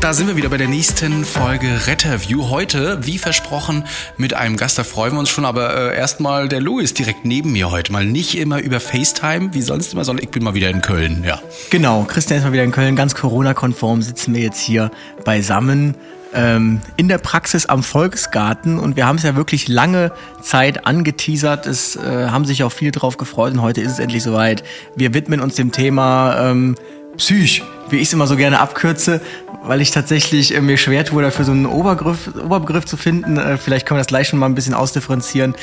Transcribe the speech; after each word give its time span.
Da 0.00 0.14
sind 0.14 0.28
wir 0.28 0.36
wieder 0.36 0.48
bei 0.48 0.58
der 0.58 0.68
nächsten 0.68 1.24
Folge 1.24 1.88
Retterview. 1.88 2.50
Heute, 2.50 3.04
wie 3.04 3.18
versprochen, 3.18 3.82
mit 4.16 4.32
einem 4.32 4.56
Gast. 4.56 4.78
Da 4.78 4.84
freuen 4.84 5.12
wir 5.14 5.18
uns 5.18 5.28
schon. 5.28 5.44
Aber 5.44 5.92
äh, 5.92 5.96
erstmal 5.96 6.48
der 6.48 6.60
Louis 6.60 6.94
direkt 6.94 7.24
neben 7.24 7.50
mir 7.50 7.72
heute. 7.72 7.90
Mal 7.90 8.06
nicht 8.06 8.38
immer 8.38 8.60
über 8.60 8.78
FaceTime, 8.78 9.54
wie 9.54 9.60
sonst 9.60 9.92
immer, 9.92 10.04
sondern 10.04 10.24
ich 10.24 10.30
bin 10.30 10.44
mal 10.44 10.54
wieder 10.54 10.70
in 10.70 10.82
Köln. 10.82 11.24
Ja. 11.26 11.42
Genau, 11.70 12.04
Christian 12.04 12.38
ist 12.38 12.44
mal 12.44 12.52
wieder 12.52 12.62
in 12.62 12.70
Köln. 12.70 12.94
Ganz 12.94 13.16
Corona-konform 13.16 14.00
sitzen 14.02 14.34
wir 14.34 14.42
jetzt 14.42 14.60
hier 14.60 14.92
beisammen 15.24 15.96
ähm, 16.32 16.80
in 16.96 17.08
der 17.08 17.18
Praxis 17.18 17.66
am 17.66 17.82
Volksgarten. 17.82 18.78
Und 18.78 18.94
wir 18.94 19.04
haben 19.04 19.16
es 19.16 19.24
ja 19.24 19.34
wirklich 19.34 19.66
lange 19.66 20.12
Zeit 20.40 20.86
angeteasert. 20.86 21.66
Es 21.66 21.96
äh, 21.96 22.28
haben 22.28 22.44
sich 22.44 22.62
auch 22.62 22.72
viele 22.72 22.92
drauf 22.92 23.16
gefreut. 23.16 23.52
Und 23.52 23.62
heute 23.62 23.80
ist 23.80 23.92
es 23.92 23.98
endlich 23.98 24.22
soweit. 24.22 24.62
Wir 24.94 25.12
widmen 25.12 25.40
uns 25.40 25.56
dem 25.56 25.72
Thema 25.72 26.50
ähm, 26.50 26.76
Psych, 27.18 27.62
wie 27.90 27.96
ich 27.96 28.08
es 28.08 28.12
immer 28.12 28.26
so 28.26 28.36
gerne 28.36 28.60
abkürze, 28.60 29.20
weil 29.64 29.80
ich 29.80 29.90
tatsächlich 29.90 30.54
äh, 30.54 30.60
mir 30.60 30.76
schwer 30.76 31.04
tue, 31.04 31.22
dafür 31.22 31.44
so 31.44 31.52
einen 31.52 31.66
Obergriff, 31.66 32.30
Oberbegriff 32.42 32.86
zu 32.86 32.96
finden. 32.96 33.36
Äh, 33.36 33.58
vielleicht 33.58 33.86
können 33.86 33.98
wir 33.98 34.00
das 34.00 34.08
gleich 34.08 34.28
schon 34.28 34.38
mal 34.38 34.46
ein 34.46 34.54
bisschen 34.54 34.74
ausdifferenzieren. 34.74 35.54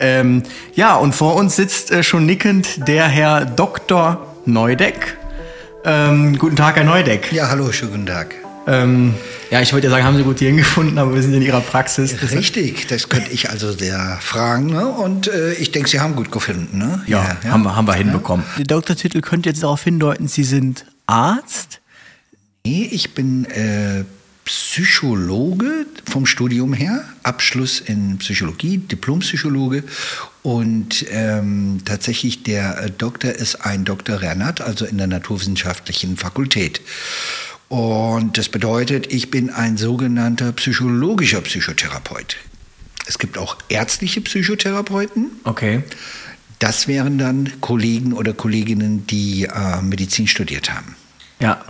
Ähm, 0.00 0.42
ja, 0.74 0.96
und 0.96 1.14
vor 1.14 1.36
uns 1.36 1.56
sitzt 1.56 1.90
äh, 1.90 2.02
schon 2.02 2.26
nickend 2.26 2.86
der 2.88 3.06
Herr 3.08 3.44
Dr. 3.44 4.26
Neudeck. 4.44 5.16
Ähm, 5.84 6.38
guten 6.38 6.56
Tag, 6.56 6.76
Herr 6.76 6.84
Neudeck. 6.84 7.32
Ja, 7.32 7.48
hallo, 7.48 7.70
schönen 7.72 7.92
guten 7.92 8.06
Tag. 8.06 8.34
Ähm, 8.66 9.14
ja, 9.50 9.60
ich 9.60 9.72
wollte 9.72 9.86
ja 9.86 9.90
sagen, 9.90 10.04
haben 10.04 10.16
Sie 10.16 10.22
gut 10.22 10.38
hierhin 10.38 10.56
gefunden, 10.56 10.98
aber 10.98 11.14
wir 11.14 11.22
sind 11.22 11.34
in 11.34 11.42
Ihrer 11.42 11.60
Praxis. 11.60 12.16
Richtig, 12.32 12.86
das 12.86 13.08
könnte 13.08 13.30
ich 13.30 13.50
also 13.50 13.72
sehr 13.72 14.18
fragen. 14.20 14.66
Ne? 14.66 14.86
Und 14.86 15.28
äh, 15.28 15.52
ich 15.54 15.70
denke, 15.70 15.88
Sie 15.88 16.00
haben 16.00 16.16
gut 16.16 16.32
gefunden. 16.32 16.78
Ne? 16.78 17.02
Ja, 17.06 17.22
ja, 17.22 17.36
ja. 17.44 17.50
Haben, 17.50 17.62
wir, 17.62 17.76
haben 17.76 17.86
wir 17.86 17.94
hinbekommen. 17.94 18.44
Der 18.56 18.64
Doktortitel 18.64 19.20
könnte 19.20 19.50
jetzt 19.50 19.62
darauf 19.62 19.84
hindeuten, 19.84 20.28
Sie 20.28 20.44
sind 20.44 20.86
Arzt? 21.06 21.80
Nee, 22.66 22.88
ich 22.90 23.14
bin 23.14 23.44
äh, 23.46 24.04
Psychologe 24.44 25.86
vom 26.10 26.26
Studium 26.26 26.74
her, 26.74 27.04
Abschluss 27.22 27.80
in 27.80 28.18
Psychologie, 28.18 28.78
Diplompsychologe 28.78 29.84
und 30.42 31.06
ähm, 31.10 31.80
tatsächlich 31.84 32.42
der 32.42 32.78
äh, 32.78 32.90
Doktor 32.90 33.32
ist 33.32 33.56
ein 33.56 33.84
Dr. 33.84 34.20
Renat, 34.20 34.60
also 34.60 34.84
in 34.84 34.98
der 34.98 35.06
naturwissenschaftlichen 35.06 36.16
Fakultät. 36.16 36.80
Und 37.68 38.36
das 38.36 38.50
bedeutet, 38.50 39.12
ich 39.12 39.30
bin 39.30 39.50
ein 39.50 39.76
sogenannter 39.76 40.52
psychologischer 40.52 41.40
Psychotherapeut. 41.40 42.36
Es 43.06 43.18
gibt 43.18 43.38
auch 43.38 43.56
ärztliche 43.68 44.20
Psychotherapeuten. 44.20 45.32
Okay. 45.44 45.82
Das 46.58 46.88
wären 46.88 47.18
dann 47.18 47.52
Kollegen 47.60 48.12
oder 48.12 48.32
Kolleginnen, 48.32 49.06
die 49.06 49.44
äh, 49.44 49.82
Medizin 49.82 50.26
studiert 50.26 50.72
haben. 50.72 50.96
Ja, 51.40 51.64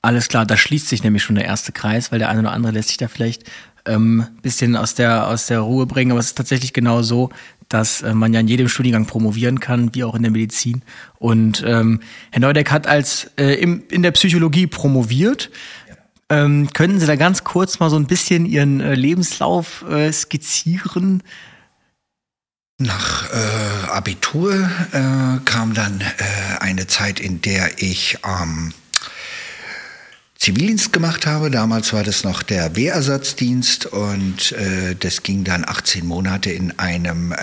alles 0.00 0.28
klar. 0.28 0.46
Da 0.46 0.56
schließt 0.56 0.88
sich 0.88 1.02
nämlich 1.02 1.22
schon 1.22 1.36
der 1.36 1.44
erste 1.44 1.72
Kreis, 1.72 2.12
weil 2.12 2.18
der 2.18 2.28
eine 2.28 2.40
oder 2.40 2.52
andere 2.52 2.72
lässt 2.72 2.88
sich 2.88 2.98
da 2.98 3.08
vielleicht 3.08 3.44
ähm, 3.84 4.26
bisschen 4.42 4.76
aus 4.76 4.94
der, 4.94 5.28
aus 5.28 5.46
der 5.46 5.60
Ruhe 5.60 5.86
bringen. 5.86 6.12
Aber 6.12 6.20
es 6.20 6.26
ist 6.26 6.38
tatsächlich 6.38 6.72
genau 6.72 7.02
so, 7.02 7.30
dass 7.68 8.02
äh, 8.02 8.14
man 8.14 8.32
ja 8.32 8.40
in 8.40 8.48
jedem 8.48 8.68
Studiengang 8.68 9.06
promovieren 9.06 9.60
kann, 9.60 9.94
wie 9.94 10.04
auch 10.04 10.14
in 10.14 10.22
der 10.22 10.30
Medizin. 10.30 10.82
Und 11.18 11.62
ähm, 11.66 12.00
Herr 12.30 12.40
Neudeck 12.40 12.70
hat 12.70 12.86
als 12.86 13.30
äh, 13.36 13.54
im, 13.54 13.82
in 13.90 14.02
der 14.02 14.12
Psychologie 14.12 14.66
promoviert. 14.66 15.50
Ähm, 16.28 16.70
können 16.72 17.00
Sie 17.00 17.06
da 17.06 17.16
ganz 17.16 17.44
kurz 17.44 17.78
mal 17.78 17.90
so 17.90 17.96
ein 17.96 18.06
bisschen 18.06 18.46
Ihren 18.46 18.80
äh, 18.80 18.94
Lebenslauf 18.94 19.84
äh, 19.90 20.12
skizzieren? 20.12 21.22
Nach 22.82 23.30
äh, 23.32 23.90
Abitur 23.90 24.54
äh, 24.54 25.38
kam 25.44 25.72
dann 25.72 26.00
äh, 26.00 26.58
eine 26.58 26.88
Zeit, 26.88 27.20
in 27.20 27.40
der 27.40 27.80
ich 27.80 28.18
ähm, 28.24 28.72
Zivildienst 30.36 30.92
gemacht 30.92 31.24
habe. 31.24 31.52
Damals 31.52 31.92
war 31.92 32.02
das 32.02 32.24
noch 32.24 32.42
der 32.42 32.74
Wehrersatzdienst 32.74 33.86
und 33.86 34.50
äh, 34.50 34.96
das 34.98 35.22
ging 35.22 35.44
dann 35.44 35.64
18 35.64 36.04
Monate 36.04 36.50
in 36.50 36.76
einem 36.80 37.30
äh, 37.30 37.36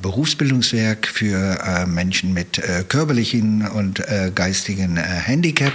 Berufsbildungswerk 0.00 1.08
für 1.08 1.58
äh, 1.58 1.86
Menschen 1.86 2.32
mit 2.32 2.62
körperlichen 2.88 3.66
und 3.66 4.00
geistigen 4.34 4.96
Handicap. 4.96 5.72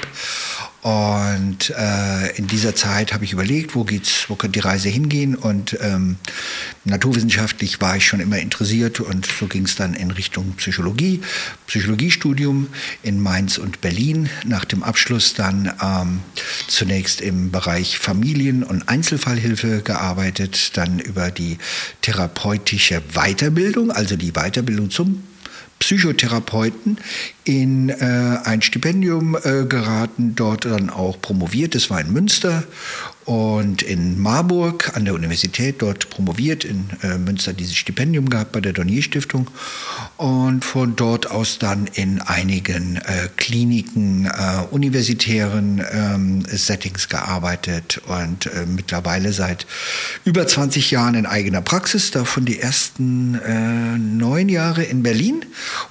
Und 0.81 1.71
äh, 1.77 2.37
in 2.37 2.47
dieser 2.47 2.73
Zeit 2.73 3.11
habe 3.11 3.25
ich 3.25 3.33
überlegt, 3.33 3.75
wo 3.75 3.83
geht's, 3.83 4.29
wo 4.29 4.35
könnte 4.35 4.59
die 4.59 4.65
Reise 4.65 4.87
hingehen? 4.87 5.35
Und 5.35 5.77
ähm, 5.81 6.15
naturwissenschaftlich 6.85 7.81
war 7.81 7.97
ich 7.97 8.07
schon 8.07 8.21
immer 8.21 8.39
interessiert 8.39 9.01
und 9.01 9.25
so 9.25 9.47
ging 9.47 9.65
es 9.65 9.75
dann 9.75 9.93
in 9.93 10.11
Richtung 10.11 10.53
Psychologie, 10.53 11.19
Psychologiestudium 11.67 12.69
in 13.03 13.19
Mainz 13.19 13.57
und 13.57 13.81
Berlin. 13.81 14.29
Nach 14.45 14.63
dem 14.63 14.83
Abschluss 14.83 15.33
dann 15.33 15.73
ähm, 15.83 16.21
zunächst 16.67 17.19
im 17.19 17.51
Bereich 17.51 17.99
Familien- 17.99 18.63
und 18.63 18.87
Einzelfallhilfe 18.87 19.81
gearbeitet, 19.81 20.77
dann 20.77 20.99
über 20.99 21.29
die 21.29 21.57
therapeutische 22.01 23.01
Weiterbildung, 23.13 23.91
also 23.91 24.15
die 24.15 24.31
Weiterbildung 24.31 24.89
zum 24.89 25.23
Psychotherapeuten 25.79 26.97
in 27.43 27.89
äh, 27.89 28.37
ein 28.43 28.61
Stipendium 28.61 29.35
äh, 29.35 29.65
geraten, 29.65 30.35
dort 30.35 30.65
dann 30.65 30.89
auch 30.89 31.19
promoviert. 31.21 31.73
Das 31.73 31.89
war 31.89 32.01
in 32.01 32.11
Münster 32.11 32.63
und 33.29 33.83
in 33.83 34.19
Marburg 34.19 34.97
an 34.97 35.05
der 35.05 35.13
Universität 35.13 35.83
dort 35.83 36.09
promoviert, 36.09 36.63
in 36.63 36.89
äh, 37.03 37.19
Münster 37.19 37.53
dieses 37.53 37.75
Stipendium 37.75 38.27
gehabt 38.27 38.53
bei 38.53 38.59
der 38.59 38.73
Dornier 38.73 39.03
Stiftung 39.03 39.51
und 40.17 40.65
von 40.65 40.95
dort 40.95 41.29
aus 41.29 41.59
dann 41.59 41.85
in 41.85 42.21
einigen 42.21 42.95
äh, 42.95 43.29
Kliniken, 43.37 44.25
äh, 44.25 44.63
universitären 44.71 45.85
ähm, 45.91 46.43
Settings 46.47 47.07
gearbeitet 47.07 48.01
und 48.07 48.47
äh, 48.47 48.65
mittlerweile 48.65 49.31
seit 49.31 49.67
über 50.25 50.47
20 50.47 50.89
Jahren 50.89 51.13
in 51.13 51.27
eigener 51.27 51.61
Praxis, 51.61 52.09
davon 52.09 52.45
die 52.45 52.59
ersten 52.59 53.35
äh, 53.35 53.99
neun 53.99 54.49
Jahre 54.49 54.81
in 54.81 55.03
Berlin 55.03 55.45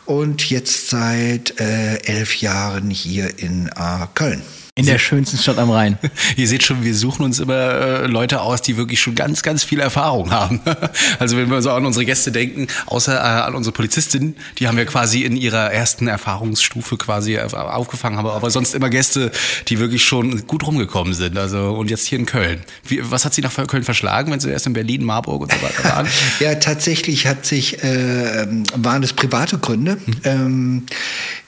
und 0.07 0.51
jetzt 0.51 0.89
seit 0.89 1.61
äh, 1.61 1.99
elf 1.99 2.41
Jahren 2.41 2.91
hier 2.91 3.39
in 3.39 3.71
Köln. 4.17 4.43
In 4.79 4.87
der 4.87 4.99
schönsten 4.99 5.39
Stadt 5.39 5.59
am 5.59 5.71
Rhein. 5.71 5.99
Ihr 6.37 6.47
seht 6.47 6.63
schon, 6.63 6.85
wir 6.85 6.95
suchen 6.95 7.25
uns 7.25 7.41
immer 7.41 7.55
äh, 7.55 8.07
Leute 8.07 8.41
aus, 8.41 8.63
die 8.63 8.77
wirklich 8.77 9.01
schon 9.01 9.17
ganz, 9.17 9.43
ganz 9.43 9.65
viel 9.65 9.81
Erfahrung 9.81 10.31
haben. 10.31 10.61
also 11.19 11.37
wenn 11.37 11.51
wir 11.51 11.61
so 11.63 11.73
an 11.73 11.85
unsere 11.85 12.05
Gäste 12.05 12.31
denken, 12.31 12.69
außer 12.87 13.15
äh, 13.15 13.19
an 13.19 13.57
unsere 13.57 13.73
Polizistin, 13.73 14.37
die 14.59 14.69
haben 14.69 14.77
wir 14.77 14.87
quasi 14.87 15.23
in 15.23 15.37
ihrer 15.37 15.73
ersten 15.73 16.07
Erfahrungsstufe 16.07 16.97
quasi 16.97 17.39
aufgefangen, 17.39 18.19
aber, 18.19 18.35
aber 18.35 18.51
sonst 18.51 18.75
immer 18.75 18.89
Gäste, 18.89 19.33
die 19.67 19.81
wirklich 19.81 20.05
schon 20.05 20.47
gut 20.47 20.65
rumgekommen 20.65 21.13
sind. 21.13 21.37
Also 21.37 21.73
und 21.73 21.91
jetzt 21.91 22.07
hier 22.07 22.19
in 22.19 22.27
Köln. 22.27 22.61
Wie, 22.87 23.01
was 23.03 23.25
hat 23.25 23.35
Sie 23.35 23.43
nach 23.43 23.55
Köln 23.67 23.83
verschlagen, 23.83 24.31
wenn 24.31 24.39
Sie 24.39 24.49
erst 24.49 24.67
in 24.67 24.75
Berlin, 24.75 25.03
Marburg 25.05 25.43
und 25.43 25.53
so 25.53 25.61
weiter 25.61 25.85
waren? 25.85 26.09
ja, 26.41 26.55
tatsächlich 26.55 27.27
hat 27.27 27.45
sich 27.45 27.83
äh, 27.83 28.47
waren 28.77 29.03
es 29.03 29.13
private 29.13 29.59
Gründe. 29.59 29.99
Mhm. 30.07 30.15
Ähm, 30.25 30.87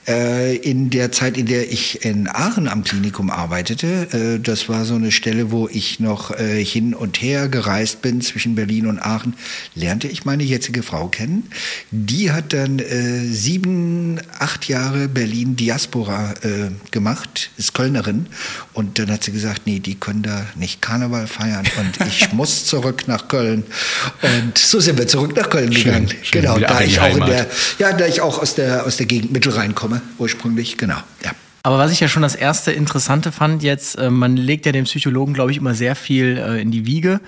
in 0.05 0.89
der 0.89 1.11
Zeit, 1.11 1.37
in 1.37 1.45
der 1.45 1.71
ich 1.71 2.03
in 2.03 2.27
Aachen 2.27 2.67
am 2.67 2.83
Klinikum 2.83 3.29
arbeitete, 3.29 4.07
äh, 4.11 4.39
das 4.39 4.67
war 4.67 4.83
so 4.83 4.95
eine 4.95 5.11
Stelle, 5.11 5.51
wo 5.51 5.67
ich 5.67 5.99
noch 5.99 6.31
äh, 6.31 6.63
hin 6.63 6.95
und 6.95 7.21
her 7.21 7.47
gereist 7.47 8.01
bin 8.01 8.19
zwischen 8.21 8.55
Berlin 8.55 8.87
und 8.87 8.99
Aachen, 8.99 9.35
lernte 9.75 10.07
ich 10.07 10.25
meine 10.25 10.41
jetzige 10.41 10.81
Frau 10.81 11.07
kennen. 11.07 11.49
Die 11.91 12.31
hat 12.31 12.53
dann 12.53 12.81
sieben, 13.31 14.19
acht 14.39 14.67
Jahre 14.67 15.07
Berlin 15.07 15.55
Diaspora 15.55 16.33
gemacht, 16.91 17.51
ist 17.57 17.73
Kölnerin. 17.73 18.27
Und 18.73 18.99
dann 18.99 19.11
hat 19.11 19.23
sie 19.23 19.31
gesagt, 19.31 19.63
nee, 19.65 19.79
die 19.79 19.95
können 19.95 20.23
da 20.23 20.45
nicht 20.55 20.81
Karneval 20.81 21.27
feiern 21.27 21.65
und 21.77 22.07
ich 22.07 22.31
muss 22.33 22.65
zurück 22.65 23.07
nach 23.07 23.27
Köln. 23.27 23.63
Und 24.21 24.57
so 24.57 24.79
sind 24.79 24.97
wir 24.97 25.07
zurück 25.07 25.35
nach 25.35 25.49
Köln 25.49 25.71
gegangen. 25.71 26.09
Schön, 26.09 26.23
schön, 26.23 26.41
genau, 26.41 26.59
da 26.59 26.81
ich 26.81 26.99
auch 26.99 27.15
in 27.15 27.25
der, 27.25 27.47
ja, 27.79 27.93
da 27.93 28.07
ich 28.07 28.21
auch 28.21 28.39
aus 28.39 28.55
der, 28.55 28.85
aus 28.85 28.97
der 28.97 29.05
Gegend 29.05 29.31
Mittelrhein 29.31 29.75
komme 29.75 29.90
komme 29.91 30.01
ursprünglich, 30.17 30.77
genau. 30.77 30.97
Ja. 31.23 31.31
Aber 31.63 31.77
was 31.77 31.91
ich 31.91 31.99
ja 31.99 32.07
schon 32.07 32.23
das 32.23 32.33
erste 32.33 32.71
Interessante 32.71 33.31
fand 33.31 33.61
jetzt, 33.61 33.95
äh, 33.95 34.09
man 34.09 34.35
legt 34.35 34.65
ja 34.65 34.71
dem 34.71 34.85
Psychologen, 34.85 35.33
glaube 35.33 35.51
ich, 35.51 35.57
immer 35.57 35.75
sehr 35.75 35.95
viel 35.95 36.37
äh, 36.37 36.59
in 36.59 36.71
die 36.71 36.87
Wiege. 36.87 37.21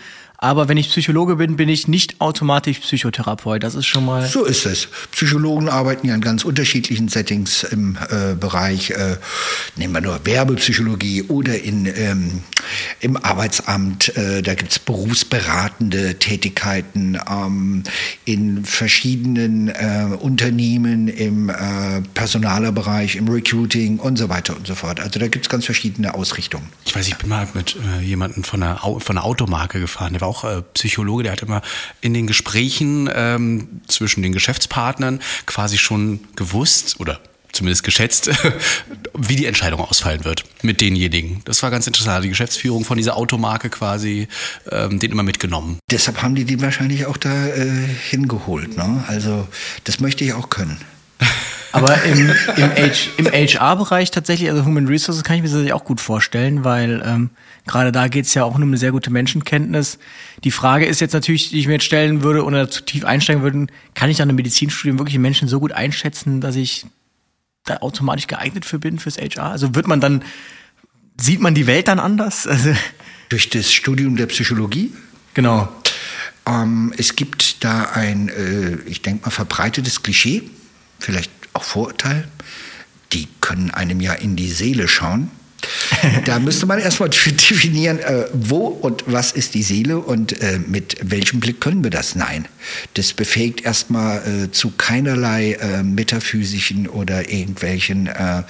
Aber 0.43 0.67
wenn 0.67 0.75
ich 0.75 0.89
Psychologe 0.89 1.37
bin, 1.37 1.55
bin 1.55 1.69
ich 1.69 1.87
nicht 1.87 2.19
automatisch 2.19 2.79
Psychotherapeut. 2.79 3.63
Das 3.63 3.75
ist 3.75 3.85
schon 3.85 4.05
mal. 4.05 4.27
So 4.27 4.43
ist 4.43 4.65
es. 4.65 4.89
Psychologen 5.11 5.69
arbeiten 5.69 6.05
ja 6.05 6.15
in 6.15 6.19
ganz 6.19 6.43
unterschiedlichen 6.43 7.07
Settings 7.07 7.63
im 7.63 7.97
äh, 8.09 8.35
Bereich, 8.35 8.89
äh, 8.89 9.15
nehmen 9.77 9.93
wir 9.93 10.01
nur 10.01 10.19
Werbepsychologie 10.25 11.23
oder 11.29 11.63
in, 11.63 11.85
ähm, 11.85 12.41
im 12.99 13.15
Arbeitsamt. 13.15 14.17
Äh, 14.17 14.41
da 14.41 14.53
gibt's 14.55 14.79
berufsberatende 14.79 16.19
Tätigkeiten 16.19 17.17
ähm, 17.25 17.83
in 18.25 18.65
verschiedenen 18.65 19.69
äh, 19.69 20.09
Unternehmen, 20.19 21.07
im 21.07 21.47
äh, 21.47 22.01
Personalerbereich, 22.15 23.15
im 23.15 23.29
Recruiting 23.29 23.97
und 23.97 24.17
so 24.17 24.27
weiter 24.27 24.57
und 24.57 24.67
so 24.67 24.75
fort. 24.75 24.99
Also 24.99 25.19
da 25.19 25.29
gibt's 25.29 25.47
ganz 25.47 25.63
verschiedene 25.63 26.15
Ausrichtungen. 26.15 26.67
Ich 26.83 26.93
weiß, 26.93 27.07
ich 27.07 27.15
bin 27.15 27.29
mal 27.29 27.47
mit 27.53 27.77
äh, 27.77 28.03
jemandem 28.03 28.43
von 28.43 28.61
einer, 28.61 28.79
von 28.79 29.17
einer 29.17 29.23
Automarke 29.23 29.79
gefahren, 29.79 30.11
der 30.11 30.19
war 30.19 30.32
auch 30.33 30.43
äh, 30.43 30.61
Psychologe, 30.73 31.23
der 31.23 31.31
hat 31.33 31.41
immer 31.41 31.61
in 32.01 32.13
den 32.13 32.27
Gesprächen 32.27 33.09
ähm, 33.13 33.81
zwischen 33.87 34.23
den 34.23 34.33
Geschäftspartnern 34.33 35.21
quasi 35.45 35.77
schon 35.77 36.21
gewusst 36.35 36.99
oder 36.99 37.19
zumindest 37.51 37.83
geschätzt, 37.83 38.31
wie 39.13 39.35
die 39.35 39.45
Entscheidung 39.45 39.79
ausfallen 39.79 40.25
wird 40.25 40.43
mit 40.63 40.81
denjenigen. 40.81 41.41
Das 41.45 41.61
war 41.61 41.69
ganz 41.69 41.85
interessant. 41.85 42.25
Die 42.25 42.29
Geschäftsführung 42.29 42.83
von 42.83 42.97
dieser 42.97 43.15
Automarke 43.15 43.69
quasi 43.69 44.27
ähm, 44.71 44.99
den 44.99 45.11
immer 45.11 45.21
mitgenommen. 45.23 45.77
Deshalb 45.91 46.23
haben 46.23 46.33
die 46.33 46.45
die 46.45 46.59
wahrscheinlich 46.61 47.05
auch 47.05 47.17
da 47.17 47.47
äh, 47.47 47.69
hingeholt. 48.09 48.75
Ne? 48.75 49.03
Also 49.07 49.47
das 49.83 49.99
möchte 49.99 50.23
ich 50.23 50.33
auch 50.33 50.49
können. 50.49 50.79
Aber 51.73 52.01
im, 52.03 52.29
im, 52.55 52.69
H- 52.71 53.09
im 53.17 53.25
HR-Bereich 53.27 54.11
tatsächlich, 54.11 54.49
also 54.49 54.63
Human 54.65 54.87
Resources, 54.87 55.23
kann 55.23 55.35
ich 55.37 55.41
mir 55.41 55.47
das 55.47 55.53
tatsächlich 55.53 55.73
auch 55.73 55.85
gut 55.85 55.99
vorstellen, 55.99 56.63
weil 56.63 57.01
ähm, 57.05 57.31
gerade 57.65 57.91
da 57.91 58.07
geht's 58.07 58.33
ja 58.35 58.43
auch 58.43 58.55
um 58.55 58.61
eine 58.61 58.77
sehr 58.77 58.91
gute 58.91 59.09
Menschenkenntnis. 59.09 59.97
Die 60.43 60.51
Frage 60.51 60.85
ist 60.85 61.01
jetzt 61.01 61.13
natürlich, 61.13 61.49
die 61.49 61.59
ich 61.59 61.67
mir 61.67 61.73
jetzt 61.73 61.85
stellen 61.85 62.21
würde 62.21 62.43
oder 62.45 62.69
zu 62.69 62.83
tief 62.83 63.03
einsteigen 63.05 63.41
würde, 63.43 63.67
kann 63.95 64.09
ich 64.09 64.21
an 64.21 64.29
einem 64.29 64.35
Medizinstudium 64.35 64.99
wirklich 64.99 65.17
Menschen 65.17 65.47
so 65.47 65.59
gut 65.59 65.71
einschätzen, 65.71 66.41
dass 66.41 66.55
ich 66.55 66.85
da 67.65 67.77
automatisch 67.77 68.27
geeignet 68.27 68.65
für 68.65 68.77
bin 68.79 68.99
fürs 68.99 69.17
HR? 69.17 69.45
Also 69.49 69.73
wird 69.73 69.87
man 69.87 69.99
dann, 69.99 70.23
sieht 71.19 71.39
man 71.41 71.55
die 71.55 71.65
Welt 71.67 71.87
dann 71.87 71.99
anders? 71.99 72.45
Also, 72.45 72.73
Durch 73.29 73.49
das 73.49 73.71
Studium 73.73 74.15
der 74.15 74.27
Psychologie 74.27 74.93
genau. 75.33 75.67
Ähm, 76.45 76.93
es 76.97 77.15
gibt 77.15 77.63
da 77.63 77.85
ein, 77.93 78.29
äh, 78.29 78.75
ich 78.85 79.01
denke 79.01 79.23
mal, 79.25 79.31
verbreitetes 79.31 80.03
Klischee, 80.03 80.43
vielleicht 80.99 81.31
auch 81.53 81.63
Vorurteil. 81.63 82.27
Die 83.11 83.27
können 83.41 83.71
einem 83.71 84.01
ja 84.01 84.13
in 84.13 84.35
die 84.35 84.51
Seele 84.51 84.87
schauen. 84.87 85.29
Da 86.25 86.39
müsste 86.39 86.65
man 86.65 86.79
erstmal 86.79 87.09
definieren, 87.09 87.99
äh, 87.99 88.25
wo 88.33 88.67
und 88.67 89.03
was 89.07 89.31
ist 89.31 89.53
die 89.53 89.63
Seele 89.63 89.99
und 89.99 90.41
äh, 90.41 90.59
mit 90.67 90.97
welchem 91.01 91.39
Blick 91.39 91.61
können 91.61 91.83
wir 91.83 91.91
das? 91.91 92.15
Nein. 92.15 92.47
Das 92.95 93.13
befähigt 93.13 93.63
erstmal 93.63 94.45
äh, 94.45 94.51
zu 94.51 94.71
keinerlei 94.71 95.53
äh, 95.53 95.83
metaphysischen 95.83 96.87
oder 96.87 97.29
irgendwelchen 97.29 98.07
äh, 98.07 98.43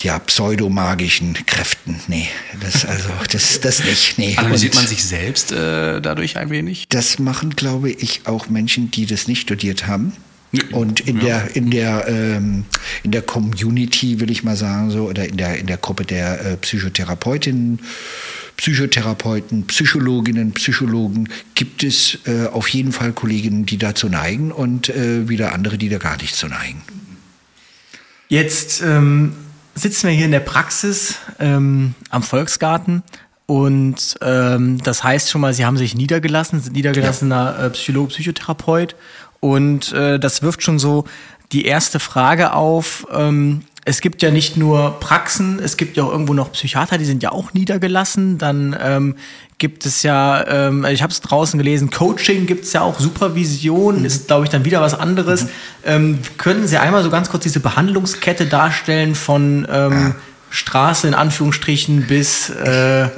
ja, 0.00 0.18
pseudomagischen 0.18 1.34
Kräften. 1.46 2.00
Nee, 2.08 2.28
das 2.60 2.84
also 2.84 3.08
das 3.30 3.60
das 3.60 3.84
nicht. 3.84 4.18
Nee. 4.18 4.34
Analysiert 4.36 4.74
man 4.74 4.86
sich 4.86 5.04
selbst 5.04 5.52
äh, 5.52 6.00
dadurch 6.00 6.36
ein 6.36 6.50
wenig? 6.50 6.86
das 6.88 7.18
machen, 7.20 7.50
glaube 7.54 7.90
ich, 7.90 8.22
auch 8.24 8.48
Menschen, 8.48 8.90
die 8.90 9.06
das 9.06 9.28
nicht 9.28 9.42
studiert 9.42 9.86
haben. 9.86 10.12
Ja, 10.52 10.62
Und 10.72 11.00
in 11.00 11.16
ja. 11.16 11.22
der 11.22 11.56
in 11.56 11.70
der 11.70 12.08
ähm, 12.08 12.64
in 13.02 13.10
der 13.10 13.22
Community 13.22 14.20
will 14.20 14.30
ich 14.30 14.44
mal 14.44 14.56
sagen 14.56 14.90
so 14.90 15.08
oder 15.08 15.26
in 15.26 15.38
der 15.38 15.58
in 15.58 15.66
der 15.66 15.78
Gruppe 15.78 16.04
der 16.04 16.44
äh, 16.44 16.56
Psychotherapeutinnen, 16.58 17.80
Psychotherapeuten, 18.58 19.66
Psychologinnen, 19.66 20.52
Psychologen 20.52 21.30
gibt 21.54 21.82
es 21.82 22.18
äh, 22.26 22.46
auf 22.48 22.68
jeden 22.68 22.92
Fall 22.92 23.12
Kolleginnen, 23.12 23.64
die 23.64 23.78
dazu 23.78 24.10
neigen 24.10 24.52
und 24.52 24.90
äh, 24.90 25.26
wieder 25.26 25.54
andere, 25.54 25.78
die 25.78 25.88
da 25.88 25.96
gar 25.96 26.18
nicht 26.18 26.36
zu 26.36 26.48
neigen. 26.48 26.82
Jetzt 28.28 28.82
ähm, 28.82 29.32
sitzen 29.74 30.08
wir 30.08 30.14
hier 30.14 30.26
in 30.26 30.32
der 30.32 30.40
Praxis 30.40 31.16
ähm, 31.40 31.94
am 32.10 32.22
Volksgarten 32.22 33.02
und 33.46 34.16
ähm, 34.20 34.78
das 34.82 35.02
heißt 35.02 35.30
schon 35.30 35.40
mal, 35.40 35.54
Sie 35.54 35.64
haben 35.64 35.76
sich 35.76 35.94
niedergelassen, 35.94 36.60
sind 36.60 36.74
niedergelassener 36.74 37.58
äh, 37.58 37.70
Psychologe, 37.70 38.08
Psychotherapeut 38.08 38.96
und 39.42 39.92
äh, 39.92 40.20
das 40.20 40.42
wirft 40.42 40.62
schon 40.62 40.78
so 40.78 41.04
die 41.50 41.64
erste 41.64 41.98
Frage 41.98 42.52
auf. 42.52 43.08
Ähm, 43.12 43.62
es 43.84 44.00
gibt 44.00 44.22
ja 44.22 44.30
nicht 44.30 44.56
nur 44.56 45.00
Praxen, 45.00 45.58
es 45.58 45.76
gibt 45.76 45.96
ja 45.96 46.04
auch 46.04 46.12
irgendwo 46.12 46.32
noch 46.32 46.52
Psychiater, 46.52 46.96
die 46.96 47.04
sind 47.04 47.24
ja 47.24 47.32
auch 47.32 47.52
niedergelassen. 47.52 48.38
Dann 48.38 48.76
ähm, 48.80 49.16
gibt 49.58 49.84
es 49.84 50.04
ja, 50.04 50.46
ähm, 50.46 50.84
ich 50.84 51.02
habe 51.02 51.12
es 51.12 51.20
draußen 51.20 51.58
gelesen, 51.58 51.90
Coaching 51.90 52.46
gibt 52.46 52.66
es 52.66 52.72
ja 52.72 52.82
auch, 52.82 53.00
Supervision 53.00 54.04
ist, 54.04 54.28
glaube 54.28 54.44
ich, 54.44 54.50
dann 54.50 54.64
wieder 54.64 54.80
was 54.80 54.94
anderes. 54.94 55.48
Ähm, 55.84 56.20
können 56.38 56.68
Sie 56.68 56.78
einmal 56.78 57.02
so 57.02 57.10
ganz 57.10 57.28
kurz 57.28 57.42
diese 57.42 57.58
Behandlungskette 57.58 58.46
darstellen 58.46 59.16
von 59.16 59.66
ähm, 59.68 60.14
Straße 60.50 61.08
in 61.08 61.14
Anführungsstrichen 61.14 62.06
bis 62.06 62.48
äh, 62.48 63.08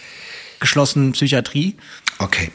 geschlossenen 0.58 1.12
Psychiatrie? 1.12 1.76
Okay. 2.18 2.50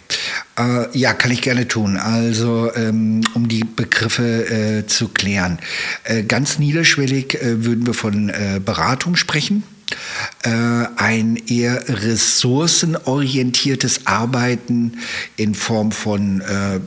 Äh, 0.59 0.95
ja, 0.97 1.13
kann 1.13 1.31
ich 1.31 1.41
gerne 1.41 1.67
tun. 1.67 1.97
Also, 1.97 2.71
ähm, 2.75 3.21
um 3.33 3.47
die 3.47 3.63
Begriffe 3.63 4.49
äh, 4.49 4.85
zu 4.87 5.07
klären. 5.07 5.57
Äh, 6.03 6.23
ganz 6.23 6.59
niederschwellig 6.59 7.35
äh, 7.35 7.63
würden 7.63 7.87
wir 7.87 7.93
von 7.93 8.27
äh, 8.29 8.59
Beratung 8.63 9.15
sprechen. 9.15 9.63
Äh, 10.43 10.49
ein 10.97 11.37
eher 11.47 11.87
ressourcenorientiertes 11.87 14.05
Arbeiten 14.05 14.99
in 15.37 15.55
Form 15.55 15.93
von 15.93 16.43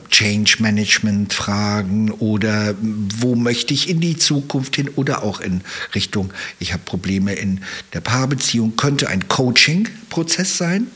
Change 0.09 0.57
Management 0.59 1.33
Fragen 1.33 2.11
oder 2.11 2.75
wo 2.81 3.33
möchte 3.35 3.73
ich 3.73 3.89
in 3.89 4.01
die 4.01 4.17
Zukunft 4.17 4.75
hin 4.75 4.89
oder 4.95 5.23
auch 5.23 5.39
in 5.39 5.61
Richtung, 5.95 6.31
ich 6.59 6.73
habe 6.73 6.83
Probleme 6.85 7.33
in 7.33 7.61
der 7.93 8.01
Paarbeziehung, 8.01 8.75
könnte 8.75 9.07
ein 9.07 9.27
Coaching-Prozess 9.27 10.57
sein 10.57 10.87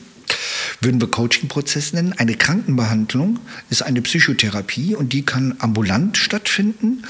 würden 0.80 1.00
wir 1.00 1.10
Coaching-Prozess 1.10 1.92
nennen. 1.92 2.14
Eine 2.16 2.34
Krankenbehandlung 2.34 3.38
ist 3.70 3.82
eine 3.82 4.02
Psychotherapie 4.02 4.94
und 4.94 5.12
die 5.12 5.24
kann 5.24 5.54
ambulant 5.58 6.16
stattfinden 6.16 7.04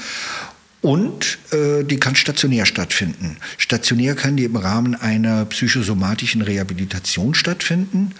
und 0.81 1.37
äh, 1.51 1.83
die 1.83 1.97
kann 1.97 2.15
stationär 2.15 2.65
stattfinden. 2.65 3.37
Stationär 3.57 4.15
kann 4.15 4.35
die 4.35 4.43
im 4.43 4.57
Rahmen 4.57 4.95
einer 4.95 5.45
psychosomatischen 5.45 6.41
Rehabilitation 6.41 7.33
stattfinden 7.33 8.11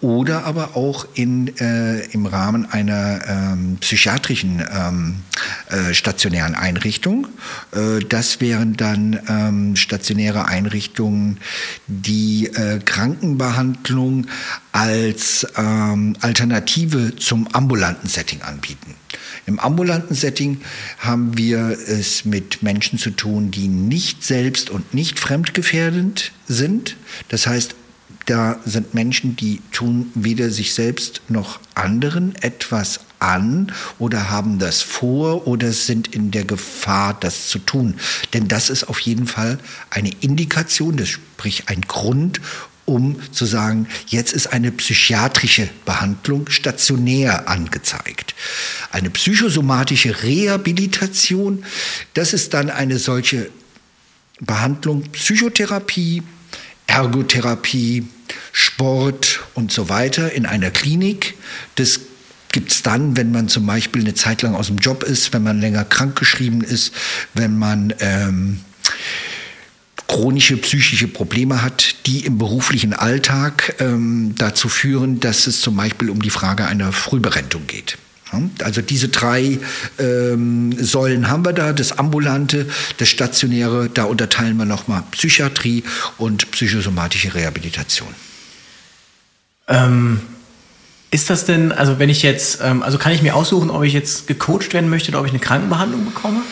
oder 0.00 0.44
aber 0.44 0.76
auch 0.76 1.06
in, 1.14 1.56
äh, 1.58 2.00
im 2.12 2.24
Rahmen 2.26 2.66
einer 2.70 3.20
ähm, 3.26 3.76
psychiatrischen 3.80 4.62
ähm, 4.72 5.16
äh, 5.68 5.92
stationären 5.92 6.54
Einrichtung. 6.54 7.26
Äh, 7.72 8.00
das 8.08 8.40
wären 8.40 8.76
dann 8.76 9.20
ähm, 9.28 9.76
stationäre 9.76 10.46
Einrichtungen, 10.46 11.38
die 11.86 12.46
äh, 12.46 12.78
Krankenbehandlung 12.78 14.26
als 14.72 15.46
ähm, 15.56 16.16
Alternative 16.20 17.16
zum 17.16 17.46
ambulanten 17.48 18.08
Setting 18.08 18.40
anbieten. 18.42 18.94
Im 19.46 19.58
ambulanten 19.58 20.14
Setting 20.14 20.60
haben 20.98 21.36
wir 21.36 21.76
es 21.86 22.24
mit 22.24 22.62
Menschen 22.62 22.98
zu 22.98 23.10
tun, 23.10 23.50
die 23.50 23.68
nicht 23.68 24.22
selbst 24.22 24.70
und 24.70 24.94
nicht 24.94 25.18
fremdgefährdend 25.18 26.32
sind. 26.46 26.96
Das 27.28 27.46
heißt, 27.46 27.74
da 28.26 28.60
sind 28.64 28.94
Menschen, 28.94 29.36
die 29.36 29.60
tun 29.72 30.10
weder 30.14 30.50
sich 30.50 30.74
selbst 30.74 31.22
noch 31.28 31.58
anderen 31.74 32.34
etwas 32.42 33.00
an 33.18 33.72
oder 33.98 34.30
haben 34.30 34.58
das 34.58 34.82
vor 34.82 35.46
oder 35.46 35.72
sind 35.72 36.14
in 36.14 36.30
der 36.30 36.44
Gefahr, 36.44 37.16
das 37.18 37.48
zu 37.48 37.58
tun. 37.58 37.96
Denn 38.32 38.48
das 38.48 38.70
ist 38.70 38.84
auf 38.84 39.00
jeden 39.00 39.26
Fall 39.26 39.58
eine 39.90 40.10
Indikation, 40.20 40.96
das 40.96 41.08
sprich 41.08 41.64
ein 41.68 41.82
Grund, 41.82 42.40
um 42.86 43.16
zu 43.32 43.46
sagen, 43.46 43.86
jetzt 44.08 44.32
ist 44.32 44.48
eine 44.48 44.72
psychiatrische 44.72 45.68
Behandlung 45.84 46.48
stationär 46.50 47.48
angezeigt. 47.48 48.34
Eine 48.90 49.10
psychosomatische 49.10 50.22
Rehabilitation, 50.22 51.64
das 52.14 52.32
ist 52.32 52.52
dann 52.52 52.68
eine 52.68 52.98
solche 52.98 53.50
Behandlung, 54.40 55.02
Psychotherapie, 55.12 56.22
Ergotherapie, 56.90 58.08
Sport 58.52 59.40
und 59.54 59.70
so 59.70 59.88
weiter 59.88 60.32
in 60.32 60.44
einer 60.44 60.70
Klinik. 60.70 61.34
Das 61.76 62.00
gibt's 62.50 62.82
dann, 62.82 63.16
wenn 63.16 63.30
man 63.30 63.48
zum 63.48 63.64
Beispiel 63.64 64.02
eine 64.02 64.14
Zeit 64.14 64.42
lang 64.42 64.56
aus 64.56 64.66
dem 64.66 64.78
Job 64.78 65.04
ist, 65.04 65.32
wenn 65.32 65.44
man 65.44 65.60
länger 65.60 65.84
krankgeschrieben 65.84 66.62
ist, 66.62 66.92
wenn 67.32 67.56
man 67.56 67.94
ähm, 68.00 68.60
chronische 70.08 70.56
psychische 70.56 71.06
Probleme 71.06 71.62
hat, 71.62 72.06
die 72.06 72.26
im 72.26 72.38
beruflichen 72.38 72.92
Alltag 72.92 73.76
ähm, 73.78 74.34
dazu 74.36 74.68
führen, 74.68 75.20
dass 75.20 75.46
es 75.46 75.60
zum 75.60 75.76
Beispiel 75.76 76.10
um 76.10 76.20
die 76.20 76.30
Frage 76.30 76.66
einer 76.66 76.90
Frühberentung 76.90 77.68
geht. 77.68 77.98
Ja, 78.32 78.40
Also 78.64 78.82
diese 78.82 79.08
drei 79.08 79.58
ähm, 79.98 80.72
Säulen 80.78 81.28
haben 81.28 81.44
wir 81.44 81.52
da, 81.52 81.72
das 81.72 81.98
ambulante, 81.98 82.66
das 82.98 83.08
stationäre, 83.08 83.88
da 83.92 84.04
unterteilen 84.04 84.56
wir 84.56 84.64
nochmal 84.64 85.02
Psychiatrie 85.10 85.84
und 86.18 86.50
psychosomatische 86.50 87.34
Rehabilitation. 87.34 88.14
Ähm, 89.68 90.20
Ist 91.12 91.28
das 91.28 91.44
denn, 91.44 91.72
also 91.72 91.98
wenn 91.98 92.08
ich 92.08 92.22
jetzt, 92.22 92.60
ähm, 92.62 92.82
also 92.82 92.96
kann 92.98 93.12
ich 93.12 93.22
mir 93.22 93.34
aussuchen, 93.34 93.70
ob 93.70 93.82
ich 93.82 93.92
jetzt 93.92 94.28
gecoacht 94.28 94.72
werden 94.72 94.88
möchte 94.88 95.10
oder 95.10 95.20
ob 95.20 95.26
ich 95.26 95.32
eine 95.32 95.40
Krankenbehandlung 95.40 96.04
bekomme? 96.04 96.42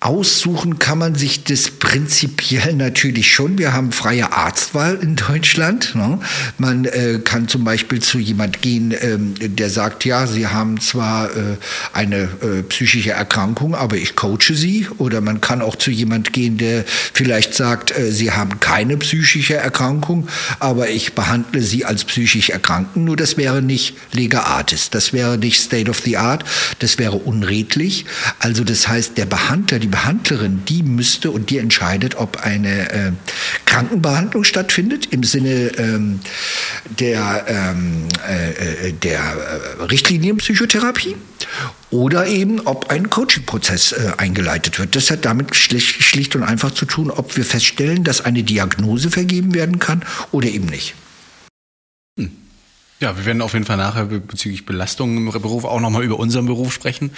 Aussuchen 0.00 0.78
kann 0.78 0.98
man 0.98 1.14
sich 1.14 1.44
das 1.44 1.70
prinzipiell 1.70 2.74
natürlich 2.74 3.32
schon. 3.32 3.56
Wir 3.56 3.72
haben 3.72 3.92
freie 3.92 4.30
Arztwahl 4.30 4.96
in 4.96 5.16
Deutschland. 5.16 5.94
Ne? 5.94 6.20
Man 6.58 6.84
äh, 6.84 7.18
kann 7.24 7.48
zum 7.48 7.64
Beispiel 7.64 8.00
zu 8.02 8.18
jemand 8.18 8.60
gehen, 8.60 8.94
ähm, 9.00 9.34
der 9.38 9.70
sagt, 9.70 10.04
ja, 10.04 10.26
Sie 10.26 10.46
haben 10.46 10.80
zwar 10.80 11.34
äh, 11.34 11.56
eine 11.94 12.28
äh, 12.42 12.62
psychische 12.68 13.12
Erkrankung, 13.12 13.74
aber 13.74 13.96
ich 13.96 14.16
coache 14.16 14.54
Sie. 14.54 14.86
Oder 14.98 15.22
man 15.22 15.40
kann 15.40 15.62
auch 15.62 15.76
zu 15.76 15.90
jemand 15.90 16.34
gehen, 16.34 16.58
der 16.58 16.84
vielleicht 16.86 17.54
sagt, 17.54 17.90
äh, 17.96 18.12
Sie 18.12 18.30
haben 18.30 18.60
keine 18.60 18.98
psychische 18.98 19.56
Erkrankung, 19.56 20.28
aber 20.60 20.90
ich 20.90 21.14
behandle 21.14 21.62
Sie 21.62 21.86
als 21.86 22.04
psychisch 22.04 22.50
Erkrankten. 22.50 23.04
Nur 23.04 23.16
das 23.16 23.38
wäre 23.38 23.62
nicht 23.62 23.96
lega 24.12 24.40
artis, 24.42 24.90
das 24.90 25.14
wäre 25.14 25.38
nicht 25.38 25.58
state 25.58 25.90
of 25.90 26.00
the 26.00 26.18
art, 26.18 26.44
das 26.80 26.98
wäre 26.98 27.16
unredlich. 27.16 28.04
Also 28.38 28.62
das 28.62 28.86
heißt, 28.86 29.16
der 29.16 29.26
Behandler, 29.26 29.78
die 29.78 29.95
Behandlerin, 29.96 30.62
die 30.68 30.82
müsste 30.82 31.30
und 31.30 31.48
die 31.48 31.56
entscheidet, 31.56 32.16
ob 32.16 32.44
eine 32.44 32.92
äh, 32.92 33.12
Krankenbehandlung 33.64 34.44
stattfindet 34.44 35.06
im 35.06 35.24
Sinne 35.24 35.72
ähm, 35.78 36.20
der, 37.00 37.46
ähm, 37.48 38.06
äh, 38.28 38.88
äh 38.88 38.92
der 38.92 39.20
äh, 39.20 39.82
Richtlinienpsychotherapie 39.84 41.16
oder 41.90 42.26
eben, 42.26 42.60
ob 42.66 42.90
ein 42.90 43.08
Coaching-Prozess 43.08 43.92
äh, 43.92 44.12
eingeleitet 44.18 44.78
wird. 44.78 44.94
Das 44.96 45.10
hat 45.10 45.24
damit 45.24 45.56
schlicht, 45.56 46.02
schlicht 46.02 46.36
und 46.36 46.42
einfach 46.42 46.72
zu 46.72 46.84
tun, 46.84 47.10
ob 47.10 47.34
wir 47.38 47.46
feststellen, 47.46 48.04
dass 48.04 48.20
eine 48.20 48.42
Diagnose 48.42 49.10
vergeben 49.10 49.54
werden 49.54 49.78
kann 49.78 50.04
oder 50.30 50.46
eben 50.48 50.66
nicht. 50.66 50.94
Ja, 52.98 53.14
wir 53.14 53.26
werden 53.26 53.42
auf 53.42 53.52
jeden 53.52 53.66
Fall 53.66 53.76
nachher 53.76 54.06
bezüglich 54.06 54.64
Belastungen 54.64 55.18
im 55.18 55.42
Beruf 55.42 55.64
auch 55.64 55.80
nochmal 55.80 56.02
über 56.02 56.18
unseren 56.18 56.46
Beruf 56.46 56.72
sprechen, 56.72 57.10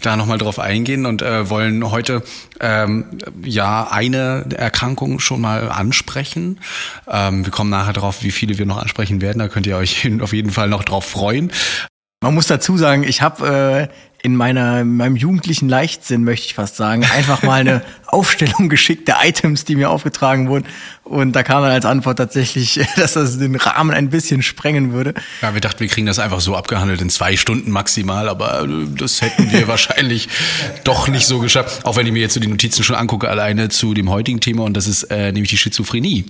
da 0.00 0.16
nochmal 0.16 0.38
drauf 0.38 0.58
eingehen 0.58 1.04
und 1.04 1.20
äh, 1.20 1.50
wollen 1.50 1.90
heute 1.90 2.22
ähm, 2.58 3.18
ja 3.44 3.86
eine 3.90 4.46
Erkrankung 4.56 5.20
schon 5.20 5.42
mal 5.42 5.70
ansprechen. 5.70 6.58
Ähm, 7.06 7.44
wir 7.44 7.52
kommen 7.52 7.68
nachher 7.68 7.92
drauf, 7.92 8.22
wie 8.22 8.30
viele 8.30 8.56
wir 8.56 8.64
noch 8.64 8.78
ansprechen 8.78 9.20
werden. 9.20 9.38
Da 9.38 9.48
könnt 9.48 9.66
ihr 9.66 9.76
euch 9.76 10.08
auf 10.22 10.32
jeden 10.32 10.50
Fall 10.50 10.68
noch 10.68 10.84
drauf 10.84 11.04
freuen. 11.04 11.52
Man 12.22 12.34
muss 12.34 12.46
dazu 12.46 12.78
sagen, 12.78 13.04
ich 13.04 13.20
habe 13.20 13.90
äh, 13.92 14.24
in 14.26 14.36
meiner, 14.36 14.80
in 14.80 14.96
meinem 14.96 15.16
jugendlichen 15.16 15.68
Leichtsinn, 15.68 16.24
möchte 16.24 16.46
ich 16.46 16.54
fast 16.54 16.76
sagen, 16.76 17.04
einfach 17.14 17.42
mal 17.42 17.60
eine 17.60 17.82
Aufstellung 18.06 18.68
geschickt 18.68 19.08
der 19.08 19.18
Items, 19.22 19.64
die 19.64 19.76
mir 19.76 19.90
aufgetragen 19.90 20.48
wurden. 20.48 20.66
Und 21.04 21.32
da 21.32 21.44
kam 21.44 21.62
dann 21.62 21.70
als 21.70 21.84
Antwort 21.84 22.18
tatsächlich, 22.18 22.80
dass 22.96 23.12
das 23.12 23.38
den 23.38 23.54
Rahmen 23.54 23.92
ein 23.92 24.10
bisschen 24.10 24.42
sprengen 24.42 24.92
würde. 24.92 25.14
Ja, 25.40 25.54
wir 25.54 25.60
dachten, 25.60 25.80
wir 25.80 25.88
kriegen 25.88 26.06
das 26.06 26.18
einfach 26.18 26.40
so 26.40 26.56
abgehandelt 26.56 27.00
in 27.00 27.10
zwei 27.10 27.36
Stunden 27.36 27.70
maximal, 27.70 28.28
aber 28.28 28.62
äh, 28.62 28.86
das 28.96 29.22
hätten 29.22 29.52
wir 29.52 29.68
wahrscheinlich 29.68 30.28
doch 30.84 31.08
nicht 31.08 31.26
so 31.26 31.38
geschafft. 31.38 31.84
Auch 31.84 31.96
wenn 31.96 32.06
ich 32.06 32.12
mir 32.12 32.20
jetzt 32.20 32.34
so 32.34 32.40
die 32.40 32.48
Notizen 32.48 32.82
schon 32.82 32.96
angucke, 32.96 33.28
alleine 33.28 33.68
zu 33.68 33.94
dem 33.94 34.10
heutigen 34.10 34.40
Thema, 34.40 34.64
und 34.64 34.76
das 34.76 34.86
ist 34.86 35.04
äh, 35.04 35.30
nämlich 35.32 35.50
die 35.50 35.58
Schizophrenie. 35.58 36.26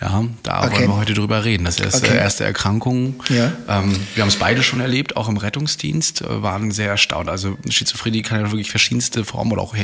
Ja, 0.00 0.24
da 0.42 0.64
okay. 0.64 0.76
wollen 0.76 0.88
wir 0.88 0.96
heute 0.96 1.14
drüber 1.14 1.44
reden. 1.44 1.64
Das 1.64 1.78
ist 1.78 2.04
okay. 2.04 2.16
erste 2.16 2.44
Erkrankung. 2.44 3.22
Ja. 3.28 3.52
Ähm, 3.68 3.96
wir 4.14 4.22
haben 4.22 4.28
es 4.28 4.36
beide 4.36 4.62
schon 4.62 4.80
erlebt, 4.80 5.16
auch 5.16 5.28
im 5.28 5.36
Rettungsdienst, 5.36 6.22
äh, 6.22 6.42
waren 6.42 6.70
sehr 6.70 6.88
erstaunt. 6.88 7.28
Also 7.28 7.58
Schizophrenie 7.68 8.22
kann 8.22 8.40
ja 8.40 8.50
wirklich 8.50 8.70
verschiedenste 8.70 9.24
Formen 9.24 9.52
oder 9.52 9.62
auch 9.62 9.74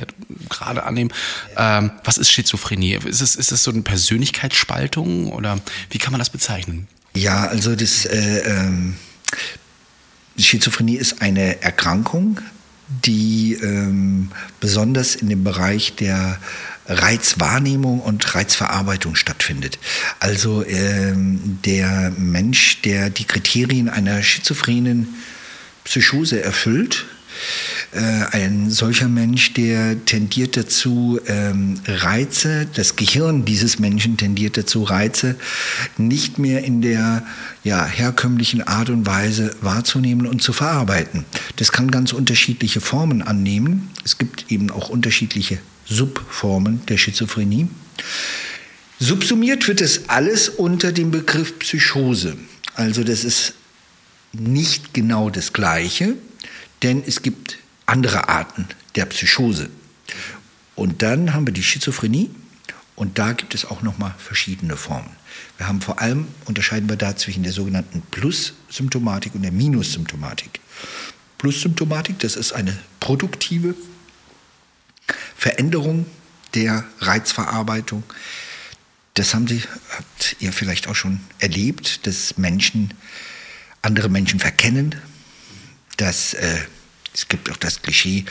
gerade 0.49 0.85
annehmen. 0.85 1.13
Ähm, 1.57 1.91
was 2.05 2.19
ist 2.19 2.31
Schizophrenie? 2.31 2.99
Ist 3.05 3.21
es, 3.21 3.37
ist 3.37 3.53
es 3.53 3.63
so 3.63 3.71
eine 3.71 3.83
Persönlichkeitsspaltung 3.83 5.33
oder 5.33 5.59
wie 5.91 5.99
kann 5.99 6.13
man 6.13 6.19
das 6.19 6.31
bezeichnen? 6.31 6.89
Ja, 7.15 7.47
also 7.47 7.75
das 7.75 8.05
äh, 8.05 8.39
ähm, 8.47 8.95
Schizophrenie 10.39 10.97
ist 10.97 11.23
eine 11.23 11.63
Erkrankung, 11.63 12.41
die 13.05 13.55
ähm, 13.63 14.31
besonders 14.61 15.15
in 15.15 15.29
dem 15.29 15.45
Bereich 15.45 15.95
der 15.97 16.39
Reizwahrnehmung 16.87 18.01
und 18.01 18.35
Reizverarbeitung 18.35 19.15
stattfindet. 19.15 19.79
Also 20.19 20.65
ähm, 20.67 21.59
der 21.65 22.13
Mensch, 22.17 22.83
der 22.83 23.11
die 23.11 23.25
Kriterien 23.25 23.89
einer 23.89 24.23
schizophrenen 24.23 25.15
Psychose 25.85 26.43
erfüllt, 26.43 27.07
ein 27.93 28.71
solcher 28.71 29.09
Mensch, 29.09 29.53
der 29.55 30.05
tendiert 30.05 30.57
dazu, 30.57 31.19
ähm, 31.27 31.81
Reize, 31.87 32.67
das 32.75 32.97
Gehirn 32.97 33.45
dieses 33.45 33.79
Menschen 33.79 34.17
tendiert 34.17 34.57
dazu, 34.57 34.83
Reize 34.83 35.37
nicht 35.97 36.39
mehr 36.39 36.65
in 36.65 36.83
der 36.83 37.25
ja, 37.65 37.85
herkömmlichen 37.85 38.63
Art 38.63 38.91
und 38.91 39.07
Weise 39.07 39.55
wahrzunehmen 39.61 40.27
und 40.27 40.43
zu 40.43 40.53
verarbeiten. 40.53 41.25
Das 41.57 41.73
kann 41.73 41.91
ganz 41.91 42.13
unterschiedliche 42.13 42.81
Formen 42.81 43.23
annehmen. 43.23 43.91
Es 44.05 44.19
gibt 44.19 44.51
eben 44.51 44.71
auch 44.71 44.89
unterschiedliche 44.89 45.59
Subformen 45.87 46.85
der 46.87 46.97
Schizophrenie. 46.97 47.69
Subsumiert 48.99 49.67
wird 49.67 49.81
es 49.81 50.09
alles 50.09 50.49
unter 50.49 50.93
dem 50.93 51.11
Begriff 51.11 51.59
Psychose. 51.59 52.37
Also 52.75 53.03
das 53.03 53.25
ist 53.25 53.55
nicht 54.33 54.95
genau 54.95 55.31
das 55.31 55.53
Gleiche, 55.53 56.15
denn 56.83 57.03
es 57.07 57.23
gibt 57.23 57.59
andere 57.87 58.29
Arten 58.29 58.69
der 58.95 59.07
Psychose. 59.07 59.71
Und 60.75 61.03
dann 61.03 61.35
haben 61.35 61.47
wir 61.47 61.53
die 61.53 61.63
Schizophrenie 61.63 62.31
und 62.97 63.19
da 63.19 63.33
gibt 63.33 63.55
es 63.55 63.65
auch 63.65 63.83
nochmal 63.83 64.15
verschiedene 64.19 64.77
Formen. 64.77 65.11
Wir 65.59 65.69
haben 65.69 65.81
vor 65.81 66.01
allem, 66.01 66.29
unterscheiden 66.47 66.89
wir 66.89 66.97
da 66.97 67.17
zwischen 67.17 67.43
der 67.43 67.53
sogenannten 67.53 68.03
Plus-Symptomatik 68.11 69.35
und 69.35 69.43
der 69.43 69.53
Minus-Symptomatik. 69.53 70.61
Plus-Symptomatik, 71.39 72.19
das 72.21 72.37
ist 72.37 72.53
eine 72.53 72.77
produktive 72.99 73.75
Veränderung 75.37 76.07
der 76.55 76.85
Reizverarbeitung. 77.01 78.03
Das 79.15 79.35
haben 79.35 79.47
Sie, 79.49 79.63
habt 79.97 80.37
ihr 80.41 80.53
vielleicht 80.53 80.89
auch 80.89 80.95
schon 80.95 81.21
erlebt, 81.39 82.07
dass 82.07 82.39
Menschen 82.39 82.95
andere 83.83 84.09
Menschen 84.09 84.41
verkennen, 84.41 84.95
dass 86.01 86.35
äh, 86.35 86.59
es 87.15 87.29
gibt 87.29 87.51
auch 87.51 87.57
das 87.57 87.83
Klischee, 87.83 88.25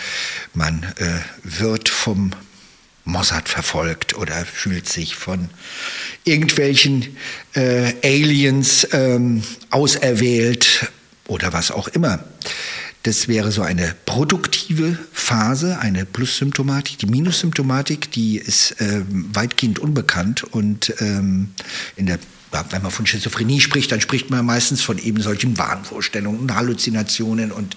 man 0.53 0.83
äh, 0.97 1.19
wird 1.43 1.89
vom 1.89 2.31
Mossad 3.03 3.49
verfolgt 3.49 4.15
oder 4.15 4.45
fühlt 4.45 4.87
sich 4.87 5.15
von 5.15 5.49
irgendwelchen 6.23 7.17
äh, 7.53 7.93
Aliens 8.03 8.87
ähm, 8.91 9.43
auserwählt 9.71 10.91
oder 11.27 11.53
was 11.53 11.71
auch 11.71 11.87
immer. 11.89 12.23
Das 13.03 13.27
wäre 13.27 13.51
so 13.51 13.61
eine 13.61 13.95
produktive 14.05 14.97
Phase, 15.13 15.79
eine 15.79 16.05
Plus-Symptomatik. 16.05 16.99
Die 16.99 17.05
Minus-Symptomatik, 17.05 18.11
die 18.11 18.37
ist 18.37 18.79
äh, 18.81 19.03
weitgehend 19.07 19.79
unbekannt 19.79 20.43
und 20.43 20.93
ähm, 20.99 21.51
in 21.95 22.07
der 22.07 22.19
wenn 22.51 22.81
man 22.81 22.91
von 22.91 23.05
Schizophrenie 23.05 23.59
spricht, 23.59 23.91
dann 23.91 24.01
spricht 24.01 24.29
man 24.29 24.45
meistens 24.45 24.81
von 24.81 24.97
eben 24.97 25.21
solchen 25.21 25.57
Wahnvorstellungen 25.57 26.39
und 26.39 26.55
Halluzinationen 26.55 27.51
und 27.51 27.75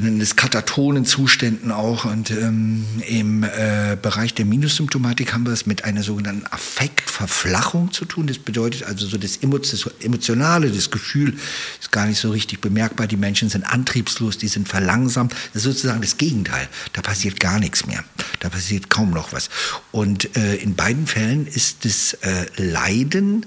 bin 0.00 0.20
in 0.20 0.36
katatonen 0.36 1.04
Zuständen 1.04 1.72
auch. 1.72 2.04
Und 2.04 2.30
ähm, 2.30 2.84
im 3.06 3.42
äh, 3.42 3.96
Bereich 4.00 4.34
der 4.34 4.44
Minussymptomatik 4.44 5.32
haben 5.32 5.44
wir 5.44 5.52
es 5.52 5.66
mit 5.66 5.82
einer 5.84 6.02
sogenannten 6.02 6.46
Affektverflachung 6.46 7.92
zu 7.92 8.04
tun. 8.04 8.28
Das 8.28 8.38
bedeutet 8.38 8.84
also 8.84 9.06
so 9.06 9.18
das 9.18 9.38
Emotionale, 9.38 10.70
das 10.70 10.90
Gefühl 10.90 11.34
ist 11.80 11.90
gar 11.90 12.06
nicht 12.06 12.20
so 12.20 12.30
richtig 12.30 12.60
bemerkbar. 12.60 13.06
Die 13.06 13.16
Menschen 13.16 13.48
sind 13.48 13.64
antriebslos, 13.64 14.36
die 14.38 14.48
sind 14.48 14.68
verlangsamt. 14.68 15.32
Das 15.52 15.64
ist 15.64 15.74
sozusagen 15.74 16.00
das 16.00 16.16
Gegenteil. 16.16 16.68
Da 16.92 17.02
passiert 17.02 17.40
gar 17.40 17.58
nichts 17.58 17.86
mehr. 17.86 18.04
Da 18.40 18.48
passiert 18.48 18.88
kaum 18.90 19.10
noch 19.10 19.32
was. 19.32 19.50
Und 19.90 20.36
äh, 20.36 20.54
in 20.56 20.76
beiden 20.76 21.06
Fällen 21.06 21.46
ist 21.46 21.84
das 21.84 22.14
äh, 22.22 22.46
Leiden, 22.56 23.46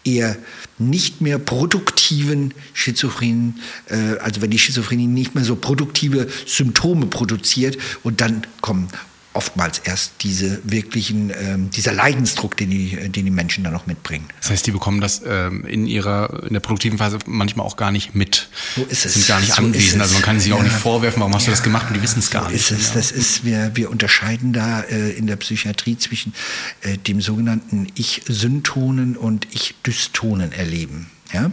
eher 0.03 0.36
nicht 0.79 1.22
mehr 1.22 1.38
produktiven 1.38 2.55
Schizophrenen, 2.74 3.60
äh, 3.88 4.17
also 4.17 4.41
wenn 4.41 4.50
die 4.50 4.58
Schizophrenie 4.58 5.05
nicht 5.05 5.36
mehr 5.36 5.43
so 5.43 5.55
produktive 5.55 6.27
Symptome 6.48 7.05
produziert 7.05 7.77
und 8.01 8.20
dann 8.20 8.48
kommen 8.62 8.88
oftmals 9.34 9.80
erst 9.80 10.12
diese 10.22 10.60
wirklichen, 10.64 11.32
ähm, 11.40 11.70
dieser 11.72 11.94
Leidensdruck, 11.94 12.58
den 12.58 12.70
die, 12.70 12.96
den 13.10 13.26
die 13.26 13.32
Menschen 13.32 13.64
dann 13.64 13.74
noch 13.74 13.88
mitbringen. 13.88 14.26
Das 14.42 14.50
heißt, 14.50 14.68
die 14.68 14.72
bekommen 14.72 15.00
das 15.02 15.22
ähm, 15.26 15.66
in 15.66 15.88
ihrer 15.88 16.44
in 16.46 16.54
der 16.54 16.60
produktiven 16.60 16.98
Phase 16.98 17.18
manchmal 17.26 17.66
auch 17.66 17.78
gar 17.78 17.92
nicht 17.92 18.14
mit. 18.14 18.50
So 18.76 18.84
ist 18.84 19.06
es. 19.06 19.14
Sind 19.14 19.28
gar 19.28 19.40
nicht 19.40 19.54
So 19.54 19.62
anwesend. 19.62 20.02
Also 20.02 20.16
man 20.16 20.24
kann 20.24 20.40
sich 20.40 20.52
auch 20.54 20.58
Ja. 20.58 20.64
nicht 20.64 20.76
vorwerfen, 20.76 21.20
warum 21.22 21.34
hast 21.34 21.48
du 21.48 21.52
Ja. 21.52 21.56
das 21.56 21.64
gemacht 21.64 21.88
und 21.88 21.94
die 21.96 22.02
wissen 22.02 22.20
es 22.20 22.30
gar 22.30 22.46
so 22.46 22.50
nicht. 22.52 22.60
Ist 22.60 22.72
es. 22.72 22.90
Ja. 22.90 22.94
Das 22.96 23.12
ist, 23.12 23.46
wir, 23.46 23.72
wir 23.76 23.90
unterscheiden 23.90 24.54
da 24.54 24.82
äh, 24.82 25.12
in 25.12 25.28
der 25.28 25.38
Psychiatrie 25.38 25.98
zwischen 25.98 26.34
äh, 26.82 26.98
dem 26.98 27.22
sogenannten 27.22 27.88
Ich-Syntonen 27.96 29.16
und 29.16 29.48
Ich-Dystonen 29.52 30.52
erleben. 30.52 31.10
Ja? 31.34 31.52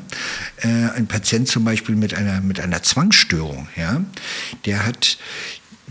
Äh, 0.62 0.66
ein 0.96 1.06
Patient 1.06 1.46
zum 1.46 1.64
Beispiel 1.64 1.94
mit 1.94 2.12
einer, 2.14 2.40
mit 2.40 2.58
einer 2.58 2.82
Zwangsstörung, 2.82 3.68
ja? 3.76 4.02
der 4.66 4.84
hat 4.84 5.18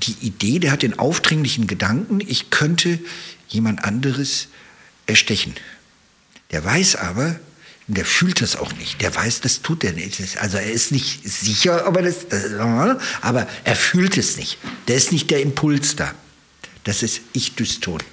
die 0.03 0.15
Idee, 0.21 0.59
der 0.59 0.71
hat 0.71 0.83
den 0.83 0.99
aufdringlichen 0.99 1.67
Gedanken, 1.67 2.21
ich 2.21 2.49
könnte 2.49 2.99
jemand 3.47 3.83
anderes 3.83 4.47
erstechen. 5.05 5.55
Der 6.51 6.63
weiß 6.63 6.97
aber, 6.97 7.39
der 7.87 8.05
fühlt 8.05 8.41
das 8.41 8.57
auch 8.57 8.73
nicht. 8.73 9.01
Der 9.01 9.15
weiß, 9.15 9.41
das 9.41 9.61
tut 9.61 9.83
er 9.83 9.93
nicht. 9.93 10.21
Also 10.39 10.57
er 10.57 10.71
ist 10.71 10.91
nicht 10.91 11.27
sicher, 11.27 11.85
aber, 11.85 12.01
das, 12.01 12.25
aber 13.21 13.47
er 13.63 13.75
fühlt 13.75 14.17
es 14.17 14.35
nicht. 14.37 14.57
Der 14.87 14.95
ist 14.95 15.11
nicht 15.11 15.29
der 15.31 15.41
Impuls 15.41 15.95
da. 15.95 16.13
Das 16.83 17.01
ist 17.01 17.21
Ich-Dyston. 17.33 18.03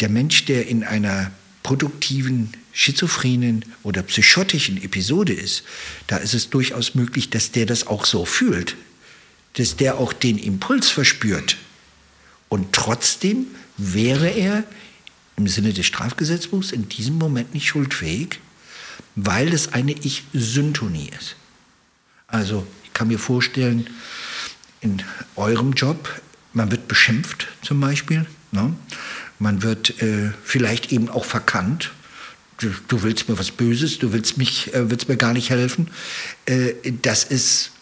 Der 0.00 0.08
Mensch, 0.08 0.46
der 0.46 0.66
in 0.66 0.82
einer 0.82 1.30
produktiven, 1.62 2.54
schizophrenen 2.72 3.64
oder 3.82 4.02
psychotischen 4.02 4.82
Episode 4.82 5.32
ist, 5.32 5.62
da 6.06 6.16
ist 6.16 6.34
es 6.34 6.50
durchaus 6.50 6.94
möglich, 6.94 7.30
dass 7.30 7.52
der 7.52 7.66
das 7.66 7.86
auch 7.86 8.04
so 8.04 8.24
fühlt. 8.24 8.76
Dass 9.54 9.76
der 9.76 9.98
auch 9.98 10.12
den 10.12 10.38
Impuls 10.38 10.90
verspürt. 10.90 11.56
Und 12.48 12.72
trotzdem 12.72 13.46
wäre 13.76 14.28
er 14.28 14.64
im 15.36 15.48
Sinne 15.48 15.72
des 15.72 15.86
Strafgesetzbuchs 15.86 16.72
in 16.72 16.88
diesem 16.88 17.18
Moment 17.18 17.54
nicht 17.54 17.66
schuldfähig, 17.66 18.40
weil 19.16 19.52
es 19.52 19.72
eine 19.72 19.92
Ich-Syntonie 19.92 21.10
ist. 21.18 21.36
Also 22.26 22.66
ich 22.84 22.92
kann 22.92 23.08
mir 23.08 23.18
vorstellen, 23.18 23.90
in 24.80 25.02
eurem 25.36 25.72
Job, 25.72 26.20
man 26.52 26.70
wird 26.70 26.88
beschimpft 26.88 27.48
zum 27.62 27.80
Beispiel, 27.80 28.26
ne? 28.52 28.74
man 29.38 29.62
wird 29.62 30.00
äh, 30.02 30.30
vielleicht 30.44 30.92
eben 30.92 31.08
auch 31.08 31.24
verkannt. 31.24 31.90
Du, 32.58 32.70
du 32.86 33.02
willst 33.02 33.28
mir 33.28 33.38
was 33.38 33.50
Böses, 33.50 33.98
du 33.98 34.12
willst, 34.12 34.38
mich, 34.38 34.72
äh, 34.74 34.90
willst 34.90 35.08
mir 35.08 35.16
gar 35.16 35.32
nicht 35.32 35.50
helfen. 35.50 35.90
Äh, 36.46 36.74
das 37.02 37.24
ist 37.24 37.72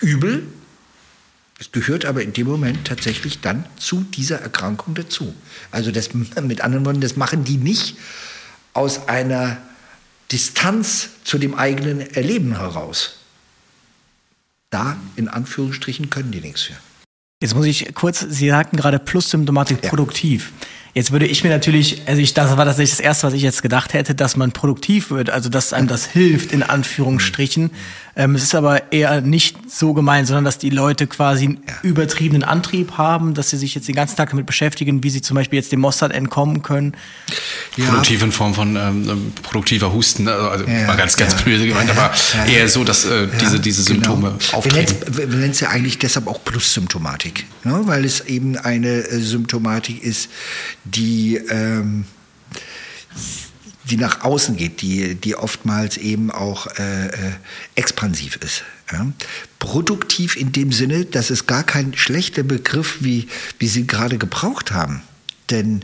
übel, 0.00 0.46
es 1.62 1.70
gehört 1.70 2.04
aber 2.04 2.22
in 2.24 2.32
dem 2.32 2.48
Moment 2.48 2.88
tatsächlich 2.88 3.40
dann 3.40 3.64
zu 3.78 4.00
dieser 4.02 4.40
Erkrankung 4.40 4.96
dazu. 4.96 5.32
Also 5.70 5.92
das, 5.92 6.12
mit 6.42 6.60
anderen 6.60 6.84
Worten, 6.84 7.00
das 7.00 7.16
machen 7.16 7.44
die 7.44 7.56
nicht 7.56 7.96
aus 8.72 9.06
einer 9.06 9.58
Distanz 10.32 11.10
zu 11.22 11.38
dem 11.38 11.54
eigenen 11.54 12.00
Erleben 12.00 12.58
heraus. 12.58 13.18
Da, 14.70 14.96
in 15.14 15.28
Anführungsstrichen, 15.28 16.10
können 16.10 16.32
die 16.32 16.40
nichts 16.40 16.62
für. 16.62 16.74
Jetzt 17.40 17.54
muss 17.54 17.66
ich 17.66 17.94
kurz, 17.94 18.26
Sie 18.28 18.48
sagten 18.48 18.76
gerade 18.76 18.98
Plus-Symptomatik 18.98 19.84
Ja. 19.84 19.90
produktiv. 19.90 20.50
Jetzt 20.94 21.10
würde 21.10 21.26
ich 21.26 21.42
mir 21.42 21.48
natürlich, 21.50 22.02
also 22.06 22.20
ich, 22.20 22.34
das 22.34 22.54
war 22.56 22.64
tatsächlich 22.66 22.90
das 22.90 23.00
Erste, 23.00 23.26
was 23.26 23.32
ich 23.32 23.42
jetzt 23.42 23.62
gedacht 23.62 23.94
hätte, 23.94 24.14
dass 24.14 24.36
man 24.36 24.52
produktiv 24.52 25.10
wird, 25.10 25.30
also 25.30 25.48
dass 25.48 25.72
einem 25.72 25.88
das 25.88 26.04
hilft, 26.04 26.52
in 26.52 26.62
Anführungsstrichen. 26.62 27.70
Ähm, 28.14 28.34
es 28.34 28.42
ist 28.42 28.54
aber 28.54 28.92
eher 28.92 29.22
nicht 29.22 29.56
so 29.70 29.94
gemeint, 29.94 30.26
sondern 30.26 30.44
dass 30.44 30.58
die 30.58 30.68
Leute 30.68 31.06
quasi 31.06 31.44
einen 31.46 31.62
übertriebenen 31.82 32.44
Antrieb 32.44 32.98
haben, 32.98 33.32
dass 33.32 33.48
sie 33.48 33.56
sich 33.56 33.74
jetzt 33.74 33.88
den 33.88 33.94
ganzen 33.94 34.16
Tag 34.16 34.28
damit 34.30 34.44
beschäftigen, 34.44 35.02
wie 35.02 35.08
sie 35.08 35.22
zum 35.22 35.34
Beispiel 35.34 35.58
jetzt 35.58 35.72
dem 35.72 35.80
Mossad 35.80 36.12
entkommen 36.12 36.62
können. 36.62 36.94
Produktiv 37.74 38.22
in 38.22 38.30
Form 38.32 38.52
von 38.52 38.76
ähm, 38.76 39.32
produktiver 39.42 39.94
Husten, 39.94 40.28
also 40.28 40.48
also 40.48 40.66
Ja, 40.66 40.86
mal 40.88 40.96
ganz, 40.98 41.16
ganz 41.16 41.32
ja. 41.32 41.38
böse 41.42 41.66
gemeint, 41.66 41.88
Ja, 41.88 41.94
aber 41.96 42.14
ja. 42.46 42.52
eher 42.52 42.68
so, 42.68 42.84
dass 42.84 43.06
äh, 43.06 43.28
diese, 43.40 43.58
diese 43.60 43.82
Symptome 43.82 44.32
Genau. 44.38 44.58
auftreten. 44.58 44.94
Wir 45.16 45.26
nennen 45.28 45.50
es 45.52 45.60
ja 45.60 45.70
eigentlich 45.70 45.98
deshalb 45.98 46.26
auch 46.26 46.44
Plus-Symptomatik, 46.44 47.46
ne? 47.64 47.80
weil 47.84 48.04
es 48.04 48.20
eben 48.20 48.58
eine 48.58 48.88
äh, 48.88 49.20
Symptomatik 49.20 50.02
ist, 50.02 50.28
die, 50.84 51.36
ähm, 51.36 52.04
die 53.84 53.96
nach 53.96 54.22
außen 54.22 54.56
geht, 54.56 54.80
die, 54.82 55.14
die 55.14 55.34
oftmals 55.34 55.96
eben 55.96 56.30
auch 56.30 56.66
äh, 56.78 57.06
äh, 57.06 57.32
expansiv 57.74 58.36
ist. 58.36 58.64
Ja? 58.90 59.06
Produktiv 59.58 60.36
in 60.36 60.52
dem 60.52 60.72
Sinne, 60.72 61.04
das 61.04 61.30
ist 61.30 61.46
gar 61.46 61.64
kein 61.64 61.96
schlechter 61.96 62.42
Begriff, 62.42 62.98
wie, 63.00 63.28
wie 63.58 63.68
Sie 63.68 63.86
gerade 63.86 64.18
gebraucht 64.18 64.72
haben. 64.72 65.02
Denn 65.50 65.82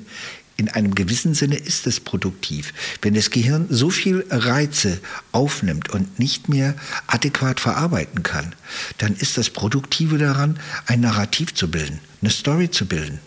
in 0.59 0.69
einem 0.69 0.95
gewissen 0.97 1.35
Sinne 1.35 1.57
ist 1.57 1.87
es 1.87 2.01
produktiv. 2.01 2.75
Wenn 3.01 3.15
das 3.15 3.31
Gehirn 3.31 3.67
so 3.71 3.91
viel 3.91 4.27
Reize 4.29 4.99
aufnimmt 5.31 5.89
und 5.91 6.19
nicht 6.19 6.49
mehr 6.49 6.75
adäquat 7.07 7.61
verarbeiten 7.61 8.25
kann, 8.25 8.55
dann 8.99 9.15
ist 9.15 9.39
das 9.39 9.51
Produktive 9.51 10.19
daran, 10.19 10.59
ein 10.87 11.01
Narrativ 11.01 11.55
zu 11.55 11.71
bilden, 11.71 12.01
eine 12.21 12.31
Story 12.31 12.71
zu 12.71 12.87
bilden. 12.87 13.21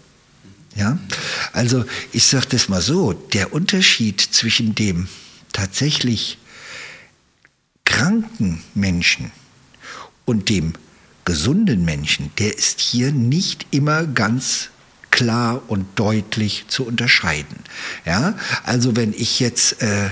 Ja? 0.76 0.98
Also 1.54 1.86
ich 2.12 2.26
sage 2.26 2.48
das 2.50 2.70
mal 2.70 2.82
so, 2.82 3.14
der 3.14 3.54
Unterschied 3.54 4.22
zwischen 4.22 4.76
dem 4.76 5.08
tatsächlich 5.54 6.38
kranken 7.86 8.64
Menschen 8.74 9.32
und 10.26 10.50
dem 10.50 10.74
gesunden 11.26 11.86
Menschen, 11.86 12.32
der 12.40 12.58
ist 12.58 12.80
hier 12.80 13.12
nicht 13.12 13.68
immer 13.72 14.06
ganz 14.06 14.70
klar 15.12 15.62
und 15.68 15.86
deutlich 16.00 16.66
zu 16.68 16.86
unterscheiden. 16.86 17.58
Ja, 18.06 18.36
also 18.64 18.96
wenn 18.96 19.14
ich 19.14 19.40
jetzt, 19.40 19.82
äh, 19.82 20.10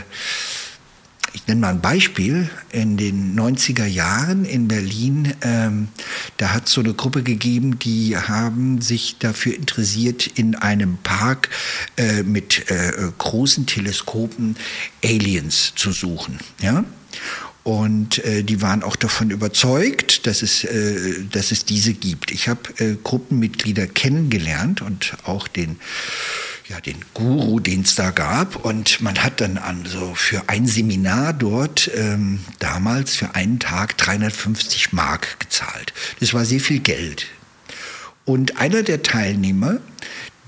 ich 1.33 1.47
nenne 1.47 1.61
mal 1.61 1.69
ein 1.69 1.81
Beispiel, 1.81 2.49
in 2.71 2.97
den 2.97 3.37
90er 3.37 3.85
Jahren 3.85 4.45
in 4.45 4.67
Berlin, 4.67 5.33
ähm, 5.41 5.89
da 6.37 6.53
hat 6.53 6.67
es 6.67 6.73
so 6.73 6.81
eine 6.81 6.93
Gruppe 6.93 7.23
gegeben, 7.23 7.79
die 7.79 8.17
haben 8.17 8.81
sich 8.81 9.17
dafür 9.19 9.55
interessiert, 9.55 10.27
in 10.27 10.55
einem 10.55 10.97
Park 10.97 11.49
äh, 11.97 12.23
mit 12.23 12.69
äh, 12.71 12.91
großen 13.17 13.65
Teleskopen 13.65 14.55
Aliens 15.03 15.73
zu 15.75 15.91
suchen. 15.91 16.39
Ja? 16.61 16.83
Und 17.63 18.23
äh, 18.25 18.43
die 18.43 18.61
waren 18.61 18.83
auch 18.83 18.95
davon 18.95 19.29
überzeugt, 19.29 20.25
dass 20.25 20.41
es, 20.41 20.63
äh, 20.63 21.23
dass 21.31 21.51
es 21.51 21.65
diese 21.65 21.93
gibt. 21.93 22.31
Ich 22.31 22.47
habe 22.47 22.61
äh, 22.77 22.95
Gruppenmitglieder 23.03 23.85
kennengelernt 23.85 24.81
und 24.81 25.13
auch 25.25 25.47
den, 25.47 25.77
ja, 26.69 26.79
den 26.79 27.03
Guru, 27.13 27.59
den 27.59 27.81
es 27.81 27.95
da 27.95 28.11
gab. 28.11 28.63
Und 28.63 29.01
man 29.01 29.21
hat 29.21 29.41
dann 29.41 29.57
an, 29.57 29.85
so 29.85 30.13
für 30.15 30.47
ein 30.47 30.65
Seminar 30.65 31.33
dort 31.33 31.89
ähm, 31.95 32.39
damals 32.59 33.15
für 33.15 33.35
einen 33.35 33.59
Tag 33.59 33.97
350 33.97 34.93
Mark 34.93 35.39
gezahlt. 35.39 35.93
Das 36.19 36.33
war 36.33 36.45
sehr 36.45 36.59
viel 36.59 36.79
Geld. 36.79 37.25
Und 38.25 38.57
einer 38.57 38.83
der 38.83 39.03
Teilnehmer, 39.03 39.79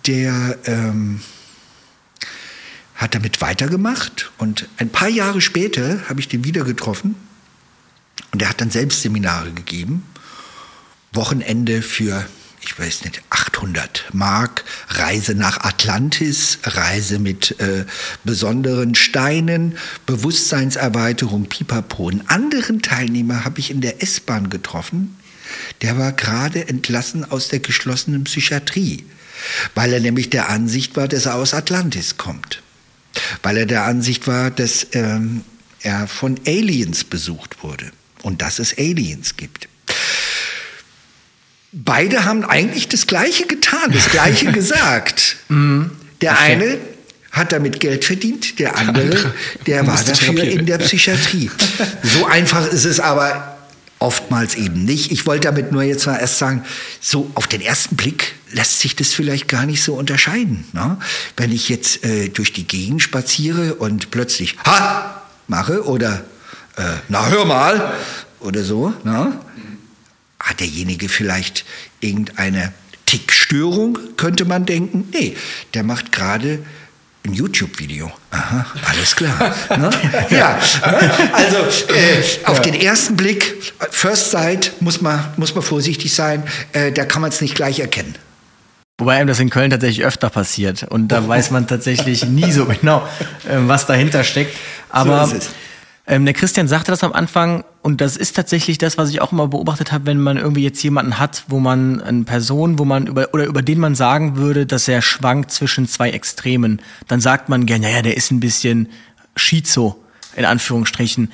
der... 0.05 0.57
Ähm, 0.65 1.21
hat 3.01 3.15
damit 3.15 3.41
weitergemacht 3.41 4.31
und 4.37 4.69
ein 4.77 4.89
paar 4.89 5.07
Jahre 5.09 5.41
später 5.41 6.07
habe 6.07 6.19
ich 6.19 6.27
den 6.27 6.43
wieder 6.43 6.63
getroffen 6.63 7.15
und 8.31 8.43
er 8.43 8.49
hat 8.49 8.61
dann 8.61 8.69
selbst 8.69 9.01
Seminare 9.01 9.51
gegeben. 9.51 10.05
Wochenende 11.11 11.81
für, 11.81 12.23
ich 12.61 12.77
weiß 12.77 13.03
nicht, 13.05 13.21
800 13.29 14.05
Mark, 14.13 14.63
Reise 14.89 15.35
nach 15.35 15.61
Atlantis, 15.61 16.59
Reise 16.63 17.19
mit 17.19 17.59
äh, 17.59 17.85
besonderen 18.23 18.95
Steinen, 18.95 19.77
Bewusstseinserweiterung, 20.05 21.45
Pipapo. 21.45 22.09
Einen 22.09 22.27
anderen 22.27 22.81
Teilnehmer 22.81 23.45
habe 23.45 23.59
ich 23.59 23.71
in 23.71 23.81
der 23.81 24.03
S-Bahn 24.03 24.49
getroffen, 24.49 25.17
der 25.81 25.97
war 25.97 26.13
gerade 26.13 26.67
entlassen 26.67 27.29
aus 27.29 27.49
der 27.49 27.59
geschlossenen 27.59 28.23
Psychiatrie, 28.23 29.05
weil 29.75 29.91
er 29.91 29.99
nämlich 29.99 30.29
der 30.29 30.49
Ansicht 30.49 30.95
war, 30.95 31.07
dass 31.07 31.25
er 31.25 31.35
aus 31.35 31.53
Atlantis 31.53 32.17
kommt 32.17 32.61
weil 33.43 33.57
er 33.57 33.65
der 33.65 33.85
Ansicht 33.85 34.27
war, 34.27 34.51
dass 34.51 34.87
ähm, 34.93 35.43
er 35.81 36.07
von 36.07 36.39
Aliens 36.45 37.03
besucht 37.03 37.63
wurde 37.63 37.91
und 38.23 38.41
dass 38.41 38.59
es 38.59 38.77
Aliens 38.77 39.37
gibt. 39.37 39.67
Beide 41.71 42.25
haben 42.25 42.43
eigentlich 42.43 42.89
das 42.89 43.07
Gleiche 43.07 43.45
getan, 43.45 43.91
das 43.91 44.09
Gleiche 44.09 44.51
gesagt. 44.51 45.37
Der 46.21 46.39
eine 46.39 46.77
hat 47.31 47.53
damit 47.53 47.79
Geld 47.79 48.03
verdient, 48.03 48.59
der 48.59 48.77
andere, 48.77 49.33
der 49.65 49.87
war 49.87 50.03
dafür 50.03 50.43
in 50.43 50.65
der 50.65 50.79
Psychiatrie. 50.79 51.49
So 52.03 52.25
einfach 52.27 52.67
ist 52.67 52.83
es 52.83 52.99
aber 52.99 53.57
oftmals 53.99 54.55
eben 54.55 54.83
nicht. 54.83 55.11
Ich 55.11 55.25
wollte 55.25 55.47
damit 55.47 55.71
nur 55.71 55.83
jetzt 55.83 56.07
mal 56.07 56.17
erst 56.17 56.39
sagen, 56.39 56.65
so 56.99 57.31
auf 57.35 57.47
den 57.47 57.61
ersten 57.61 57.95
Blick 57.95 58.33
lässt 58.51 58.79
sich 58.79 58.95
das 58.95 59.13
vielleicht 59.13 59.47
gar 59.47 59.65
nicht 59.65 59.81
so 59.83 59.93
unterscheiden. 59.93 60.65
Ne? 60.73 60.97
Wenn 61.37 61.51
ich 61.51 61.69
jetzt 61.69 62.03
äh, 62.03 62.27
durch 62.29 62.51
die 62.51 62.67
Gegend 62.67 63.01
spaziere 63.01 63.75
und 63.75 64.11
plötzlich 64.11 64.57
Ha 64.65 65.21
mache 65.47 65.85
oder 65.85 66.23
äh, 66.77 66.81
Na 67.07 67.29
hör 67.29 67.45
mal 67.45 67.93
oder 68.39 68.63
so, 68.63 68.93
ne? 69.03 69.39
Hat 70.41 70.59
derjenige 70.59 71.09
vielleicht 71.09 71.65
irgendeine 71.99 72.73
Tickstörung, 73.05 73.97
könnte 74.17 74.45
man 74.45 74.65
denken. 74.65 75.09
Nee, 75.11 75.35
der 75.73 75.83
macht 75.83 76.11
gerade 76.11 76.59
ein 77.25 77.33
YouTube-Video. 77.33 78.11
Aha, 78.31 78.65
alles 78.89 79.15
klar. 79.15 79.53
ne? 79.77 79.89
Ja, 80.29 80.59
ne? 80.85 81.33
also 81.33 81.57
äh, 81.93 82.23
auf 82.45 82.61
den 82.61 82.73
ersten 82.73 83.15
Blick, 83.15 83.73
First 83.91 84.31
Sight, 84.31 84.73
muss 84.79 85.01
man, 85.01 85.23
muss 85.37 85.53
man 85.53 85.63
vorsichtig 85.63 86.13
sein, 86.13 86.43
äh, 86.73 86.91
da 86.91 87.05
kann 87.05 87.21
man 87.21 87.29
es 87.29 87.41
nicht 87.41 87.55
gleich 87.55 87.79
erkennen. 87.79 88.15
Wobei 88.97 89.17
einem 89.17 89.27
das 89.27 89.39
in 89.39 89.49
Köln 89.49 89.71
tatsächlich 89.71 90.05
öfter 90.05 90.29
passiert. 90.29 90.83
Und 90.83 91.07
da 91.07 91.27
weiß 91.27 91.51
man 91.51 91.67
tatsächlich 91.67 92.25
nie 92.25 92.51
so 92.51 92.65
genau, 92.81 93.07
äh, 93.47 93.57
was 93.67 93.87
dahinter 93.87 94.23
steckt. 94.23 94.55
Aber 94.89 95.27
So. 95.27 95.37
Ähm, 96.07 96.25
der 96.25 96.33
Christian 96.33 96.67
sagte 96.67 96.91
das 96.91 97.03
am 97.03 97.13
Anfang 97.13 97.63
und 97.83 98.01
das 98.01 98.17
ist 98.17 98.35
tatsächlich 98.35 98.77
das, 98.77 98.97
was 98.97 99.09
ich 99.09 99.21
auch 99.21 99.31
immer 99.31 99.47
beobachtet 99.47 99.91
habe, 99.91 100.07
wenn 100.07 100.19
man 100.19 100.37
irgendwie 100.37 100.63
jetzt 100.63 100.81
jemanden 100.81 101.19
hat, 101.19 101.43
wo 101.47 101.59
man 101.59 102.01
eine 102.01 102.23
Person, 102.23 102.79
wo 102.79 102.85
man 102.85 103.07
über 103.07 103.33
oder 103.33 103.45
über 103.45 103.61
den 103.61 103.79
man 103.79 103.93
sagen 103.93 104.35
würde, 104.35 104.65
dass 104.65 104.87
er 104.87 105.01
schwankt 105.01 105.51
zwischen 105.51 105.87
zwei 105.87 106.09
Extremen, 106.09 106.81
dann 107.07 107.21
sagt 107.21 107.49
man 107.49 107.65
gerne, 107.65 107.87
naja, 107.87 108.01
der 108.01 108.17
ist 108.17 108.31
ein 108.31 108.39
bisschen 108.39 108.89
schizo 109.35 110.03
in 110.35 110.45
Anführungsstrichen. 110.45 111.31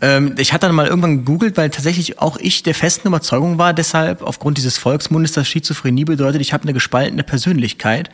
Ähm, 0.00 0.34
ich 0.38 0.52
hatte 0.52 0.66
dann 0.66 0.74
mal 0.74 0.86
irgendwann 0.86 1.18
gegoogelt, 1.18 1.56
weil 1.56 1.70
tatsächlich 1.70 2.18
auch 2.18 2.38
ich 2.38 2.62
der 2.62 2.74
festen 2.74 3.08
Überzeugung 3.08 3.58
war, 3.58 3.72
deshalb 3.72 4.22
aufgrund 4.22 4.58
dieses 4.58 4.78
Volksmundes, 4.78 5.32
dass 5.32 5.48
Schizophrenie 5.48 6.04
bedeutet, 6.04 6.40
ich 6.40 6.52
habe 6.52 6.64
eine 6.64 6.72
gespaltene 6.72 7.22
Persönlichkeit 7.22 8.10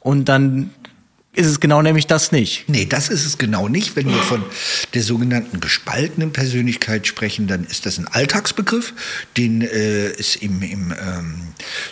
und 0.00 0.28
dann 0.28 0.70
ist 1.38 1.46
es 1.46 1.60
genau 1.60 1.82
nämlich 1.82 2.08
das 2.08 2.32
nicht. 2.32 2.68
Nee, 2.68 2.84
das 2.84 3.08
ist 3.08 3.24
es 3.24 3.38
genau 3.38 3.68
nicht. 3.68 3.94
Wenn 3.94 4.08
wir 4.08 4.20
von 4.20 4.42
der 4.92 5.02
sogenannten 5.02 5.60
gespaltenen 5.60 6.32
Persönlichkeit 6.32 7.06
sprechen, 7.06 7.46
dann 7.46 7.64
ist 7.64 7.86
das 7.86 7.96
ein 7.96 8.08
Alltagsbegriff, 8.08 8.92
den 9.36 9.62
äh, 9.62 10.08
es 10.18 10.34
im, 10.34 10.62
im 10.62 10.92
ähm, 10.92 11.34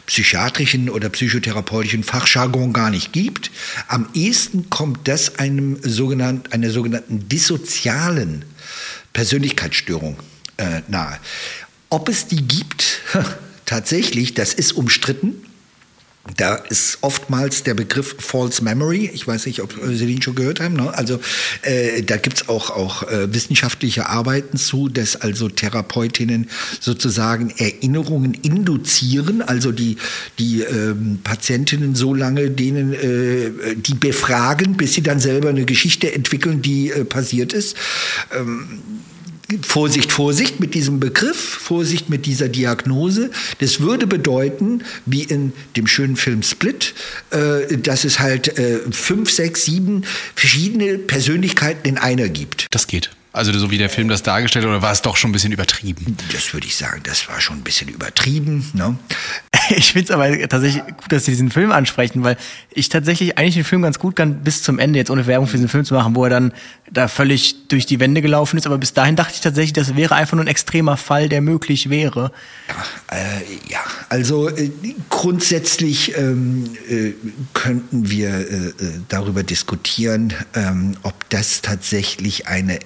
psychiatrischen 0.07 0.91
oder 0.91 1.09
psychotherapeutischen 1.11 2.03
Fachjargon 2.03 2.73
gar 2.73 2.91
nicht 2.91 3.13
gibt. 3.13 3.53
Am 3.87 4.09
ehesten 4.15 4.69
kommt 4.69 5.07
das 5.07 5.39
einem 5.39 5.79
sogenannten, 5.81 6.53
einer 6.53 6.71
sogenannten 6.71 7.29
dissozialen 7.29 8.45
Persönlichkeitsstörung 9.13 10.17
äh, 10.57 10.81
nahe. 10.89 11.21
Ob 11.89 12.09
es 12.09 12.27
die 12.27 12.43
gibt, 12.43 13.01
tatsächlich, 13.65 14.35
das 14.35 14.55
ist 14.55 14.73
umstritten. 14.73 15.46
Da 16.37 16.57
ist 16.57 16.99
oftmals 17.03 17.63
der 17.63 17.75
Begriff 17.75 18.17
False 18.19 18.63
Memory. 18.63 19.11
Ich 19.13 19.27
weiß 19.27 19.47
nicht, 19.47 19.61
ob 19.63 19.75
Sie 19.85 20.07
den 20.07 20.23
schon 20.23 20.35
gehört 20.35 20.61
haben. 20.61 20.75
Ne? 20.75 20.93
Also 20.93 21.21
äh, 21.63 22.03
da 22.03 22.17
gibt's 22.17 22.49
auch, 22.49 22.71
auch 22.71 23.05
äh, 23.05 23.33
wissenschaftliche 23.33 24.09
Arbeiten 24.09 24.57
zu, 24.57 24.89
dass 24.89 25.17
also 25.17 25.49
Therapeutinnen 25.49 26.51
sozusagen 26.81 27.51
Erinnerungen 27.51 28.35
induzieren, 28.35 29.41
also 29.41 29.73
die, 29.73 29.97
die 30.39 30.63
ähm, 30.63 31.21
Patientinnen 31.23 31.95
so 31.95 32.13
lange 32.13 32.51
denen 32.51 32.93
äh, 32.93 33.77
die 33.77 33.95
befragen, 33.95 34.77
bis 34.77 34.95
sie 34.95 35.03
dann 35.03 35.21
selber 35.21 35.51
eine 35.51 35.65
Geschichte 35.65 36.13
entwickeln, 36.13 36.61
die 36.61 36.91
äh, 36.91 37.05
passiert 37.05 37.53
ist. 37.53 37.77
Ähm, 38.37 38.81
Vorsicht, 39.63 40.11
Vorsicht 40.13 40.59
mit 40.61 40.75
diesem 40.75 40.99
Begriff, 40.99 41.39
Vorsicht 41.39 42.11
mit 42.11 42.27
dieser 42.27 42.49
Diagnose. 42.49 43.31
Das 43.61 43.81
würde 43.81 44.07
bedeuten, 44.07 44.83
wie 45.05 45.23
in 45.23 45.53
dem 45.77 45.87
schönen 45.87 46.17
Film 46.17 46.43
Split, 46.43 46.95
äh, 47.31 47.77
dass 47.79 48.05
es 48.05 48.19
halt 48.19 48.59
äh, 48.59 48.81
fünf, 48.91 49.31
sechs, 49.31 49.65
sieben 49.65 50.05
verschiedene 50.35 50.99
Persönlichkeiten 50.99 51.87
in 51.89 51.99
einer 51.99 52.29
gibt. 52.29 52.67
Das 52.71 52.87
geht. 52.87 53.11
Also 53.37 53.53
so 53.53 53.71
wie 53.71 53.77
der 53.77 53.91
Film 53.91 54.09
das 54.09 54.23
dargestellt 54.23 54.65
hat, 54.65 54.71
oder 54.71 54.81
war 54.81 54.93
es 54.93 55.03
doch 55.03 55.19
schon 55.19 55.29
ein 55.29 55.33
bisschen 55.35 55.53
übertrieben? 55.53 56.17
Das 56.33 56.55
würde 56.55 56.67
ich 56.67 56.75
sagen, 56.75 57.03
das 57.05 57.29
war 57.29 57.39
schon 57.39 57.59
ein 57.59 57.63
bisschen 57.63 57.89
übertrieben. 57.89 58.65
Ne? 58.73 58.97
Ich 59.71 59.95
finde 59.95 60.05
es 60.05 60.11
aber 60.13 60.49
tatsächlich 60.49 60.85
gut, 60.85 61.11
dass 61.11 61.25
Sie 61.25 61.33
diesen 61.33 61.51
Film 61.51 61.73
ansprechen, 61.73 62.23
weil 62.23 62.37
ich 62.71 62.89
tatsächlich 62.89 63.37
eigentlich 63.37 63.57
den 63.57 63.65
Film 63.65 63.83
ganz 63.83 63.99
gut 63.99 64.15
kann 64.15 64.45
bis 64.45 64.63
zum 64.63 64.79
Ende, 64.79 65.01
jetzt 65.01 65.11
ohne 65.11 65.27
Werbung 65.27 65.49
für 65.49 65.57
diesen 65.57 65.69
Film 65.69 65.85
zu 65.85 65.95
machen, 65.95 66.15
wo 66.15 66.23
er 66.23 66.31
dann 66.31 66.53
da 66.93 67.09
völlig 67.09 67.67
durch 67.67 67.85
die 67.85 67.99
Wände 67.99 68.23
gelaufen 68.23 68.57
ist. 68.59 68.67
Aber 68.67 68.79
bis 68.79 68.93
dahin 68.93 69.17
dachte 69.17 69.33
ich 69.35 69.41
tatsächlich, 69.41 69.73
das 69.73 69.97
wäre 69.97 70.15
einfach 70.15 70.37
nur 70.37 70.45
ein 70.45 70.49
extremer 70.49 70.97
Fall, 70.97 71.29
der 71.29 71.41
möglich 71.41 71.91
wäre. 71.91 72.31
Äh, 73.11 73.17
ja, 73.69 73.81
also 74.09 74.49
äh, 74.49 74.71
grundsätzlich 75.11 76.17
ähm, 76.17 76.71
äh, 76.89 77.13
könnten 77.53 78.09
wir 78.09 78.29
äh, 78.29 78.43
äh, 78.45 78.73
darüber 79.09 79.43
diskutieren, 79.43 80.33
ähm, 80.55 80.97
ob 81.03 81.29
das 81.31 81.61
tatsächlich 81.61 82.47
eine 82.47 82.79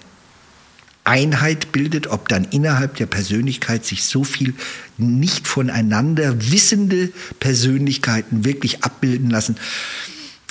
Einheit 1.05 1.73
bildet, 1.73 2.09
ob 2.09 2.29
dann 2.29 2.45
innerhalb 2.45 2.97
der 2.97 3.07
Persönlichkeit 3.07 3.85
sich 3.85 4.05
so 4.05 4.25
viel 4.25 4.55
nicht 4.99 5.49
voneinander 5.49 6.51
wissende 6.53 7.13
Persönlichkeiten 7.41 8.45
wirklich 8.45 8.85
abbilden 8.85 9.31
lassen. 9.31 9.57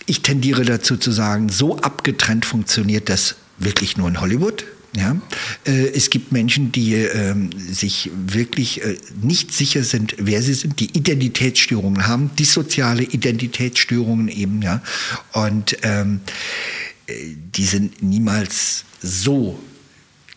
Ich 0.06 0.22
tendiere 0.22 0.66
dazu 0.66 0.98
zu 0.98 1.12
sagen, 1.12 1.50
so 1.50 1.78
abgetrennt 1.78 2.46
funktioniert 2.46 3.10
das 3.10 3.36
wirklich 3.60 3.98
nur 3.98 4.08
in 4.08 4.20
Hollywood. 4.20 4.66
Ja, 4.96 5.22
äh, 5.68 5.90
es 5.90 6.10
gibt 6.10 6.32
Menschen, 6.32 6.72
die 6.72 6.96
ähm, 6.96 7.52
sich 7.56 8.10
wirklich 8.26 8.84
äh, 8.84 8.98
nicht 9.22 9.54
sicher 9.54 9.84
sind, 9.84 10.16
wer 10.18 10.42
sie 10.42 10.56
sind, 10.56 10.80
die 10.80 10.98
Identitätsstörungen 10.98 12.08
haben, 12.08 12.32
dissoziale 12.40 13.04
Identitätsstörungen 13.04 14.30
eben, 14.30 14.64
ja, 14.64 14.82
und 15.34 15.78
ähm, 15.84 16.22
äh, 17.06 17.14
die 17.56 17.66
sind 17.66 18.02
niemals 18.02 18.84
so 19.00 19.60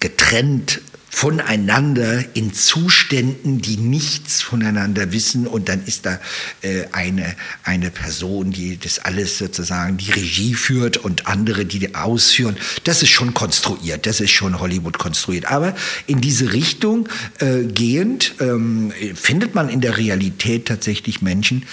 getrennt 0.02 0.80
voneinander 1.08 2.24
in 2.34 2.52
Zuständen, 2.52 3.60
die 3.60 3.76
nichts 3.76 4.42
voneinander 4.42 5.12
wissen 5.12 5.46
und 5.46 5.68
dann 5.68 5.84
ist 5.84 6.06
da 6.06 6.18
äh, 6.62 6.86
eine, 6.90 7.36
eine 7.62 7.90
Person, 7.92 8.50
die 8.50 8.78
das 8.78 8.98
alles 8.98 9.38
sozusagen 9.38 9.98
die 9.98 10.10
Regie 10.10 10.54
führt 10.54 10.96
und 10.96 11.28
andere, 11.28 11.66
die 11.66 11.94
ausführen. 11.94 12.56
Das 12.82 13.02
ist 13.02 13.10
schon 13.10 13.32
konstruiert, 13.32 14.06
das 14.06 14.20
ist 14.20 14.32
schon 14.32 14.58
Hollywood 14.58 14.98
konstruiert. 14.98 15.44
Aber 15.44 15.76
in 16.08 16.20
diese 16.20 16.52
Richtung 16.52 17.08
äh, 17.38 17.62
gehend 17.62 18.34
ähm, 18.40 18.92
findet 19.14 19.54
man 19.54 19.68
in 19.68 19.82
der 19.82 19.98
Realität 19.98 20.66
tatsächlich 20.66 21.22
Menschen, 21.22 21.64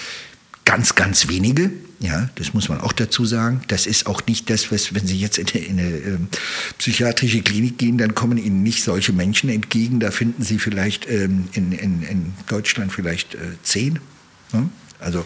ganz, 0.66 0.94
ganz 0.94 1.30
wenige. 1.30 1.72
Ja, 2.02 2.30
das 2.36 2.54
muss 2.54 2.70
man 2.70 2.80
auch 2.80 2.94
dazu 2.94 3.26
sagen. 3.26 3.62
Das 3.68 3.86
ist 3.86 4.08
auch 4.08 4.26
nicht 4.26 4.50
das, 4.50 4.72
was, 4.72 4.96
wenn 4.96 5.06
Sie 5.06 5.20
jetzt 5.20 5.38
in 5.38 5.48
eine, 5.48 5.66
in 5.66 5.80
eine 5.80 5.98
ähm, 5.98 6.28
psychiatrische 6.78 7.42
Klinik 7.42 7.78
gehen, 7.78 7.98
dann 7.98 8.16
kommen 8.16 8.38
Ihnen 8.38 8.64
nicht 8.64 8.84
solche 8.84 9.12
Menschen 9.12 9.50
entgegen. 9.50 10.00
Da 10.00 10.10
finden 10.12 10.44
Sie 10.44 10.60
vielleicht 10.60 11.10
ähm, 11.10 11.50
in, 11.52 11.74
in, 11.74 12.02
in 12.04 12.34
Deutschland 12.48 12.94
vielleicht 12.94 13.36
äh, 13.36 13.40
zehn. 13.64 14.00
Ne? 14.54 14.70
Also 15.00 15.26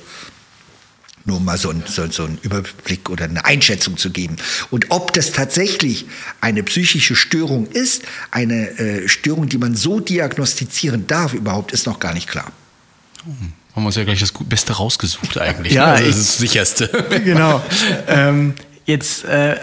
nur 1.25 1.39
mal 1.39 1.57
so, 1.57 1.69
ein, 1.69 1.83
so, 1.85 2.09
so 2.09 2.25
einen 2.25 2.39
Überblick 2.41 3.09
oder 3.09 3.25
eine 3.25 3.45
Einschätzung 3.45 3.97
zu 3.97 4.09
geben. 4.09 4.35
Und 4.71 4.87
ob 4.89 5.13
das 5.13 5.31
tatsächlich 5.31 6.05
eine 6.41 6.63
psychische 6.63 7.15
Störung 7.15 7.67
ist, 7.67 8.03
eine 8.31 8.77
äh, 8.79 9.07
Störung, 9.07 9.47
die 9.47 9.59
man 9.59 9.75
so 9.75 9.99
diagnostizieren 9.99 11.07
darf 11.07 11.33
überhaupt, 11.33 11.71
ist 11.71 11.85
noch 11.85 11.99
gar 11.99 12.13
nicht 12.13 12.27
klar. 12.27 12.51
Haben 13.75 13.83
wir 13.83 13.87
uns 13.87 13.95
ja 13.95 14.03
gleich 14.03 14.19
das 14.19 14.31
Beste 14.31 14.73
rausgesucht 14.73 15.37
eigentlich. 15.39 15.73
Ja, 15.73 15.87
ne? 15.87 15.91
also 15.93 16.05
das 16.07 16.17
ist 16.17 16.29
das 16.29 16.37
Sicherste. 16.37 16.89
Genau. 17.23 17.61
ähm, 18.07 18.53
jetzt, 18.85 19.25
äh, 19.25 19.55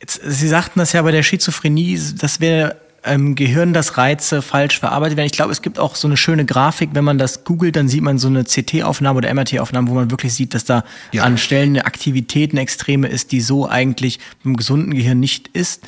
jetzt, 0.00 0.20
Sie 0.24 0.48
sagten 0.48 0.78
das 0.78 0.92
ja 0.92 1.02
bei 1.02 1.12
der 1.12 1.22
Schizophrenie, 1.22 1.98
dass 2.18 2.40
wir 2.40 2.76
im 3.04 3.36
Gehirn, 3.36 3.72
dass 3.72 3.96
Reize 3.98 4.42
falsch 4.42 4.80
verarbeitet 4.80 5.16
werden. 5.16 5.26
Ich 5.26 5.32
glaube, 5.32 5.52
es 5.52 5.62
gibt 5.62 5.78
auch 5.78 5.94
so 5.94 6.08
eine 6.08 6.16
schöne 6.16 6.44
Grafik, 6.44 6.90
wenn 6.92 7.04
man 7.04 7.18
das 7.18 7.44
googelt, 7.44 7.76
dann 7.76 7.88
sieht 7.88 8.02
man 8.02 8.18
so 8.18 8.26
eine 8.26 8.44
CT-Aufnahme 8.44 9.18
oder 9.18 9.32
MRT-Aufnahme, 9.32 9.88
wo 9.88 9.94
man 9.94 10.10
wirklich 10.10 10.34
sieht, 10.34 10.54
dass 10.54 10.64
da 10.64 10.84
Ja. 11.12 11.22
an 11.22 11.38
Stellen 11.38 11.70
eine 11.70 11.86
Aktivität, 11.86 12.50
eine 12.50 12.60
Extreme 12.62 13.06
ist, 13.08 13.30
die 13.32 13.40
so 13.40 13.68
eigentlich 13.68 14.18
im 14.44 14.56
gesunden 14.56 14.92
Gehirn 14.92 15.20
nicht 15.20 15.48
ist. 15.52 15.82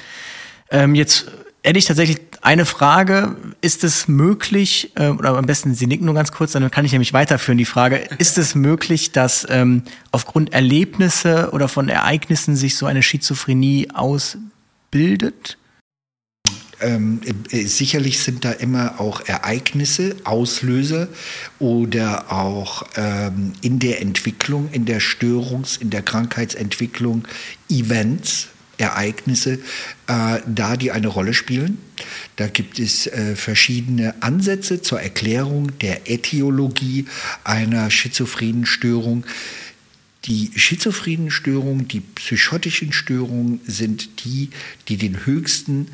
Ähm, 0.70 0.94
jetzt 0.94 1.26
hätte 1.64 1.78
ich 1.78 1.86
tatsächlich 1.86 2.27
eine 2.42 2.66
Frage. 2.66 3.36
Ist 3.60 3.84
es 3.84 4.08
möglich, 4.08 4.92
äh, 4.96 5.08
oder 5.08 5.36
am 5.36 5.46
besten 5.46 5.74
Sie 5.74 5.86
nicken 5.86 6.06
nur 6.06 6.14
ganz 6.14 6.32
kurz, 6.32 6.52
dann 6.52 6.70
kann 6.70 6.84
ich 6.84 6.92
nämlich 6.92 7.12
weiterführen 7.12 7.58
die 7.58 7.64
Frage. 7.64 7.96
Ist 8.18 8.38
es 8.38 8.54
möglich, 8.54 9.12
dass 9.12 9.46
ähm, 9.50 9.82
aufgrund 10.10 10.52
Erlebnisse 10.52 11.50
oder 11.52 11.68
von 11.68 11.88
Ereignissen 11.88 12.56
sich 12.56 12.76
so 12.76 12.86
eine 12.86 13.02
Schizophrenie 13.02 13.88
ausbildet? 13.92 15.58
Ähm, 16.80 17.20
äh, 17.50 17.64
sicherlich 17.64 18.20
sind 18.20 18.44
da 18.44 18.52
immer 18.52 19.00
auch 19.00 19.26
Ereignisse, 19.26 20.14
Auslöser 20.24 21.08
oder 21.58 22.30
auch 22.32 22.84
ähm, 22.94 23.52
in 23.62 23.80
der 23.80 24.00
Entwicklung, 24.00 24.68
in 24.70 24.84
der 24.84 25.00
Störungs-, 25.00 25.80
in 25.80 25.90
der 25.90 26.02
Krankheitsentwicklung 26.02 27.26
Events, 27.68 28.48
Ereignisse, 28.78 29.58
äh, 30.06 30.40
da 30.46 30.76
die 30.76 30.90
eine 30.92 31.08
Rolle 31.08 31.34
spielen. 31.34 31.78
Da 32.36 32.46
gibt 32.46 32.78
es 32.78 33.06
äh, 33.06 33.36
verschiedene 33.36 34.14
Ansätze 34.22 34.80
zur 34.80 35.00
Erklärung 35.00 35.78
der 35.80 36.10
Äthiologie 36.10 37.06
einer 37.44 37.90
schizophrenen 37.90 38.66
Störung. 38.66 39.24
Die 40.24 40.50
schizophrenen 40.56 41.30
Störungen, 41.30 41.88
die 41.88 42.00
psychotischen 42.00 42.92
Störungen 42.92 43.60
sind 43.66 44.24
die, 44.24 44.50
die 44.88 44.96
den 44.96 45.26
höchsten 45.26 45.88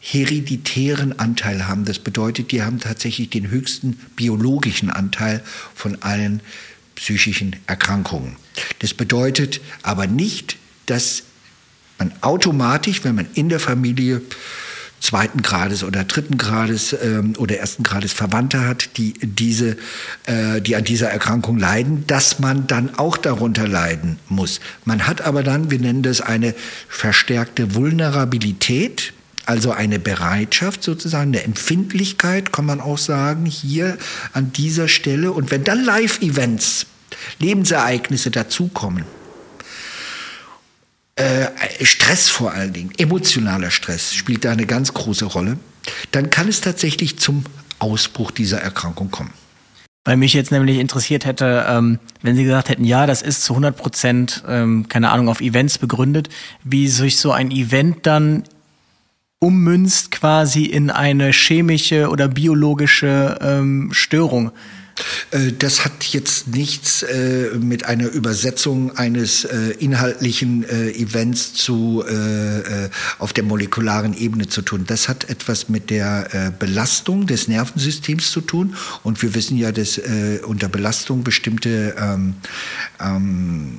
hereditären 0.00 1.18
Anteil 1.18 1.66
haben. 1.66 1.86
Das 1.86 1.98
bedeutet, 1.98 2.52
die 2.52 2.62
haben 2.62 2.78
tatsächlich 2.78 3.30
den 3.30 3.48
höchsten 3.48 3.94
biologischen 4.16 4.90
Anteil 4.90 5.42
von 5.74 6.02
allen 6.02 6.40
psychischen 6.94 7.56
Erkrankungen. 7.66 8.36
Das 8.80 8.94
bedeutet 8.94 9.60
aber 9.82 10.06
nicht, 10.06 10.56
dass 10.86 11.24
man 11.98 12.12
automatisch, 12.20 13.04
wenn 13.04 13.14
man 13.14 13.26
in 13.34 13.48
der 13.48 13.60
Familie 13.60 14.20
zweiten 15.04 15.42
Grades 15.42 15.84
oder 15.84 16.04
dritten 16.04 16.38
Grades 16.38 16.96
ähm, 17.02 17.34
oder 17.36 17.58
ersten 17.58 17.82
Grades 17.82 18.14
Verwandte 18.14 18.66
hat, 18.66 18.96
die 18.96 19.12
diese, 19.20 19.76
äh, 20.24 20.62
die 20.62 20.76
an 20.76 20.84
dieser 20.84 21.10
Erkrankung 21.10 21.58
leiden, 21.58 22.06
dass 22.06 22.38
man 22.38 22.66
dann 22.66 22.94
auch 22.96 23.18
darunter 23.18 23.68
leiden 23.68 24.18
muss. 24.28 24.60
Man 24.86 25.06
hat 25.06 25.20
aber 25.20 25.42
dann, 25.42 25.70
wir 25.70 25.78
nennen 25.78 26.02
das 26.02 26.22
eine 26.22 26.54
verstärkte 26.88 27.74
Vulnerabilität, 27.74 29.12
also 29.44 29.72
eine 29.72 29.98
Bereitschaft 29.98 30.82
sozusagen, 30.82 31.34
eine 31.34 31.42
Empfindlichkeit, 31.42 32.50
kann 32.50 32.64
man 32.64 32.80
auch 32.80 32.96
sagen, 32.96 33.44
hier 33.44 33.98
an 34.32 34.52
dieser 34.52 34.88
Stelle. 34.88 35.32
Und 35.32 35.50
wenn 35.50 35.64
dann 35.64 35.84
Live-Events, 35.84 36.86
Lebensereignisse 37.40 38.30
dazukommen, 38.30 39.04
äh, 41.16 41.46
Stress 41.84 42.28
vor 42.28 42.52
allen 42.52 42.72
Dingen, 42.72 42.92
emotionaler 42.98 43.70
Stress 43.70 44.14
spielt 44.14 44.44
da 44.44 44.52
eine 44.52 44.66
ganz 44.66 44.94
große 44.94 45.24
Rolle, 45.26 45.58
dann 46.10 46.30
kann 46.30 46.48
es 46.48 46.60
tatsächlich 46.60 47.18
zum 47.18 47.44
Ausbruch 47.78 48.30
dieser 48.30 48.60
Erkrankung 48.60 49.10
kommen. 49.10 49.32
Weil 50.04 50.16
mich 50.18 50.34
jetzt 50.34 50.52
nämlich 50.52 50.78
interessiert 50.78 51.24
hätte, 51.24 51.64
ähm, 51.66 51.98
wenn 52.20 52.36
Sie 52.36 52.44
gesagt 52.44 52.68
hätten, 52.68 52.84
ja, 52.84 53.06
das 53.06 53.22
ist 53.22 53.42
zu 53.42 53.54
100 53.54 53.76
Prozent, 53.76 54.44
ähm, 54.46 54.86
keine 54.88 55.10
Ahnung, 55.10 55.28
auf 55.28 55.40
Events 55.40 55.78
begründet, 55.78 56.28
wie 56.62 56.88
sich 56.88 57.18
so 57.18 57.32
ein 57.32 57.50
Event 57.50 58.06
dann 58.06 58.44
ummünzt 59.38 60.10
quasi 60.10 60.64
in 60.64 60.90
eine 60.90 61.30
chemische 61.32 62.08
oder 62.08 62.28
biologische 62.28 63.38
ähm, 63.40 63.90
Störung. 63.92 64.52
Äh, 65.30 65.52
das 65.58 65.84
hat 65.84 66.04
jetzt 66.04 66.48
nichts 66.48 67.02
äh, 67.02 67.50
mit 67.58 67.86
einer 67.86 68.08
Übersetzung 68.08 68.96
eines 68.96 69.44
äh, 69.44 69.70
inhaltlichen 69.78 70.64
Events 70.64 71.54
zu, 71.54 72.04
auf 73.18 73.32
der 73.32 73.44
molekularen 73.44 74.16
Ebene 74.16 74.48
zu 74.48 74.62
tun. 74.62 74.84
Das 74.86 75.08
hat 75.08 75.28
etwas 75.28 75.68
mit 75.68 75.90
der 75.90 76.52
Belastung 76.58 77.26
des 77.26 77.48
Nervensystems 77.48 78.30
zu 78.30 78.40
tun. 78.40 78.76
Und 79.02 79.22
wir 79.22 79.34
wissen 79.34 79.56
ja, 79.56 79.72
dass 79.72 80.00
unter 80.46 80.68
Belastung 80.68 81.24
bestimmte 81.24 81.94
ähm, 81.98 82.34
ähm, 83.00 83.78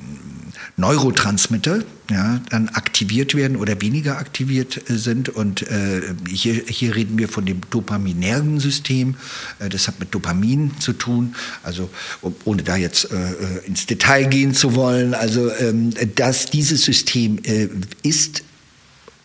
Neurotransmitter 0.76 1.84
ja, 2.10 2.40
dann 2.50 2.68
aktiviert 2.68 3.34
werden 3.34 3.56
oder 3.56 3.80
weniger 3.80 4.18
aktiviert 4.18 4.90
äh, 4.90 4.96
sind. 4.96 5.28
Und 5.30 5.62
äh, 5.62 6.02
hier, 6.28 6.54
hier 6.68 6.94
reden 6.94 7.18
wir 7.18 7.28
von 7.28 7.46
dem 7.46 7.62
dopaminären 7.70 8.60
System. 8.60 9.16
Äh, 9.58 9.70
das 9.70 9.88
hat 9.88 9.98
mit 9.98 10.14
Dopamin 10.14 10.78
zu 10.78 10.92
tun. 10.92 11.34
Also 11.62 11.90
ohne 12.44 12.62
da 12.62 12.76
jetzt 12.76 13.10
äh, 13.10 13.16
äh, 13.16 13.66
ins 13.66 13.86
Detail 13.86 14.24
gehen 14.24 14.54
zu 14.54 14.74
wollen. 14.74 15.14
Also 15.14 15.50
ähm, 15.56 15.94
dass 16.14 16.46
dieses 16.46 16.82
System 16.82 17.38
äh, 17.42 17.68
ist 18.02 18.42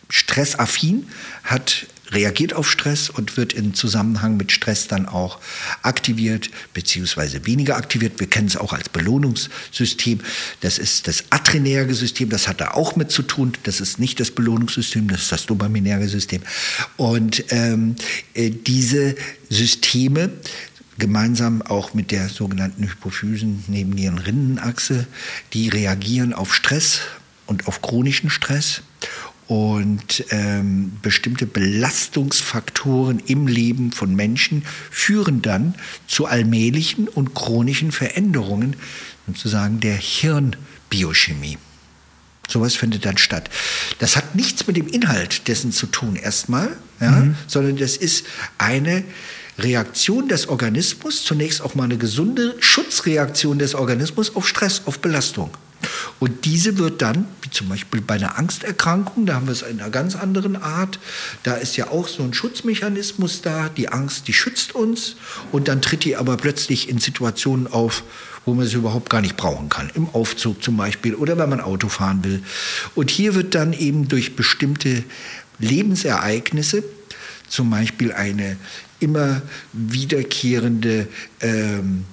stressaffin, 0.08 1.06
hat 1.44 1.86
reagiert 2.12 2.54
auf 2.54 2.70
Stress 2.70 3.10
und 3.10 3.36
wird 3.36 3.52
in 3.52 3.74
Zusammenhang 3.74 4.36
mit 4.36 4.52
Stress 4.52 4.88
dann 4.88 5.06
auch 5.06 5.38
aktiviert 5.82 6.50
beziehungsweise 6.74 7.46
weniger 7.46 7.76
aktiviert. 7.76 8.20
Wir 8.20 8.26
kennen 8.28 8.48
es 8.48 8.56
auch 8.56 8.72
als 8.72 8.88
Belohnungssystem. 8.88 10.20
Das 10.60 10.78
ist 10.78 11.08
das 11.08 11.24
adrenärge 11.30 11.94
System, 11.94 12.28
das 12.28 12.48
hat 12.48 12.60
da 12.60 12.72
auch 12.72 12.96
mit 12.96 13.10
zu 13.10 13.22
tun. 13.22 13.52
Das 13.62 13.80
ist 13.80 13.98
nicht 13.98 14.20
das 14.20 14.30
Belohnungssystem, 14.30 15.08
das 15.08 15.22
ist 15.22 15.32
das 15.32 15.46
dopaminäre 15.46 16.08
System. 16.08 16.42
Und 16.96 17.44
ähm, 17.50 17.96
äh, 18.34 18.50
diese 18.50 19.14
Systeme 19.48 20.30
gemeinsam 20.98 21.62
auch 21.62 21.94
mit 21.94 22.10
der 22.10 22.28
sogenannten 22.28 22.84
Hypophysen 22.84 23.64
neben 23.66 23.96
ihren 23.96 24.18
Rinnenachse, 24.18 25.06
die 25.52 25.68
reagieren 25.68 26.32
auf 26.32 26.54
Stress 26.54 27.00
und 27.46 27.66
auf 27.66 27.82
chronischen 27.82 28.30
Stress 28.30 28.82
und 29.48 30.24
ähm, 30.30 30.92
bestimmte 31.02 31.46
Belastungsfaktoren 31.46 33.20
im 33.26 33.46
Leben 33.46 33.92
von 33.92 34.14
Menschen 34.14 34.64
führen 34.90 35.42
dann 35.42 35.74
zu 36.06 36.26
allmählichen 36.26 37.08
und 37.08 37.34
chronischen 37.34 37.92
Veränderungen 37.92 38.76
sozusagen 39.26 39.80
der 39.80 39.96
Hirnbiochemie. 39.96 41.58
Sowas 42.48 42.74
findet 42.74 43.04
dann 43.04 43.18
statt. 43.18 43.50
Das 43.98 44.16
hat 44.16 44.34
nichts 44.34 44.66
mit 44.66 44.76
dem 44.76 44.88
Inhalt 44.88 45.48
dessen 45.48 45.72
zu 45.72 45.86
tun 45.86 46.16
erstmal, 46.16 46.76
ja, 47.00 47.10
mhm. 47.10 47.36
sondern 47.46 47.76
das 47.76 47.96
ist 47.96 48.26
eine 48.58 49.04
Reaktion 49.58 50.28
des 50.28 50.48
Organismus, 50.48 51.24
zunächst 51.24 51.62
auch 51.62 51.74
mal 51.74 51.84
eine 51.84 51.98
gesunde 51.98 52.56
Schutzreaktion 52.60 53.58
des 53.58 53.74
Organismus 53.74 54.34
auf 54.34 54.48
Stress, 54.48 54.82
auf 54.86 54.98
Belastung. 54.98 55.50
Und 56.18 56.44
diese 56.44 56.78
wird 56.78 57.02
dann, 57.02 57.26
wie 57.42 57.50
zum 57.50 57.68
Beispiel 57.68 58.00
bei 58.00 58.14
einer 58.14 58.38
Angsterkrankung, 58.38 59.26
da 59.26 59.34
haben 59.34 59.46
wir 59.46 59.52
es 59.52 59.62
in 59.62 59.80
einer 59.80 59.90
ganz 59.90 60.16
anderen 60.16 60.56
Art, 60.56 60.98
da 61.42 61.54
ist 61.54 61.76
ja 61.76 61.88
auch 61.88 62.08
so 62.08 62.22
ein 62.22 62.34
Schutzmechanismus 62.34 63.42
da, 63.42 63.68
die 63.68 63.88
Angst, 63.88 64.28
die 64.28 64.32
schützt 64.32 64.74
uns 64.74 65.16
und 65.50 65.68
dann 65.68 65.82
tritt 65.82 66.04
die 66.04 66.16
aber 66.16 66.36
plötzlich 66.36 66.88
in 66.88 66.98
Situationen 66.98 67.66
auf, 67.66 68.04
wo 68.44 68.54
man 68.54 68.66
sie 68.66 68.76
überhaupt 68.76 69.10
gar 69.10 69.20
nicht 69.20 69.36
brauchen 69.36 69.68
kann. 69.68 69.90
Im 69.94 70.08
Aufzug 70.14 70.62
zum 70.62 70.76
Beispiel 70.76 71.14
oder 71.14 71.38
wenn 71.38 71.48
man 71.48 71.60
Auto 71.60 71.88
fahren 71.88 72.24
will. 72.24 72.42
Und 72.94 73.10
hier 73.10 73.34
wird 73.34 73.54
dann 73.54 73.72
eben 73.72 74.08
durch 74.08 74.36
bestimmte 74.36 75.04
Lebensereignisse, 75.58 76.82
zum 77.48 77.70
Beispiel 77.70 78.12
eine 78.12 78.56
immer 78.98 79.42
wiederkehrende 79.72 81.08
ähm, 81.40 82.04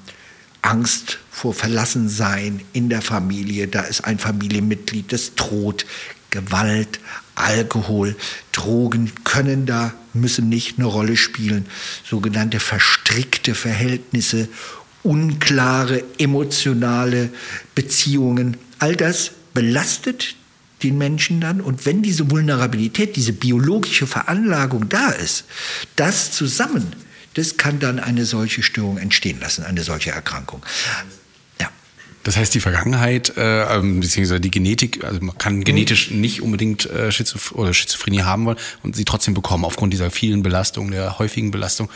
Angst 0.69 1.17
vor 1.31 1.55
Verlassensein 1.55 2.61
in 2.73 2.89
der 2.89 3.01
Familie. 3.01 3.67
Da 3.67 3.81
ist 3.81 4.01
ein 4.01 4.19
Familienmitglied, 4.19 5.11
das 5.11 5.33
droht. 5.33 5.87
Gewalt, 6.29 6.99
Alkohol, 7.33 8.15
Drogen 8.51 9.11
können 9.23 9.65
da, 9.65 9.95
müssen 10.13 10.47
nicht 10.47 10.77
eine 10.77 10.85
Rolle 10.85 11.17
spielen. 11.17 11.65
Sogenannte 12.07 12.59
verstrickte 12.59 13.55
Verhältnisse, 13.55 14.47
unklare 15.01 16.03
emotionale 16.19 17.31
Beziehungen. 17.73 18.57
All 18.77 18.95
das 18.95 19.31
belastet 19.55 20.35
den 20.83 20.99
Menschen 20.99 21.41
dann. 21.41 21.61
Und 21.61 21.87
wenn 21.87 22.03
diese 22.03 22.29
Vulnerabilität, 22.29 23.15
diese 23.15 23.33
biologische 23.33 24.05
Veranlagung 24.05 24.87
da 24.87 25.09
ist, 25.09 25.45
das 25.95 26.31
zusammen 26.31 26.93
das 27.33 27.57
kann 27.57 27.79
dann 27.79 27.99
eine 27.99 28.25
solche 28.25 28.63
Störung 28.63 28.97
entstehen 28.97 29.39
lassen, 29.39 29.63
eine 29.63 29.83
solche 29.83 30.11
Erkrankung. 30.11 30.63
Das 32.23 32.35
heißt, 32.35 32.53
die 32.53 32.59
Vergangenheit, 32.59 33.37
äh, 33.37 33.63
ähm, 33.75 34.01
beziehungsweise 34.01 34.41
die 34.41 34.51
Genetik, 34.51 35.03
also 35.05 35.21
man 35.21 35.37
kann 35.37 35.63
genetisch 35.63 36.11
nicht 36.11 36.41
unbedingt 36.41 36.85
äh, 36.85 37.11
Schizoph 37.11 37.53
oder 37.53 37.73
Schizophrenie 37.73 38.23
haben 38.23 38.45
wollen 38.45 38.57
und 38.83 38.95
sie 38.95 39.05
trotzdem 39.05 39.33
bekommen, 39.33 39.63
aufgrund 39.63 39.93
dieser 39.93 40.11
vielen 40.11 40.43
Belastungen, 40.43 40.91
der 40.91 41.17
häufigen 41.17 41.51
Belastung. 41.51 41.89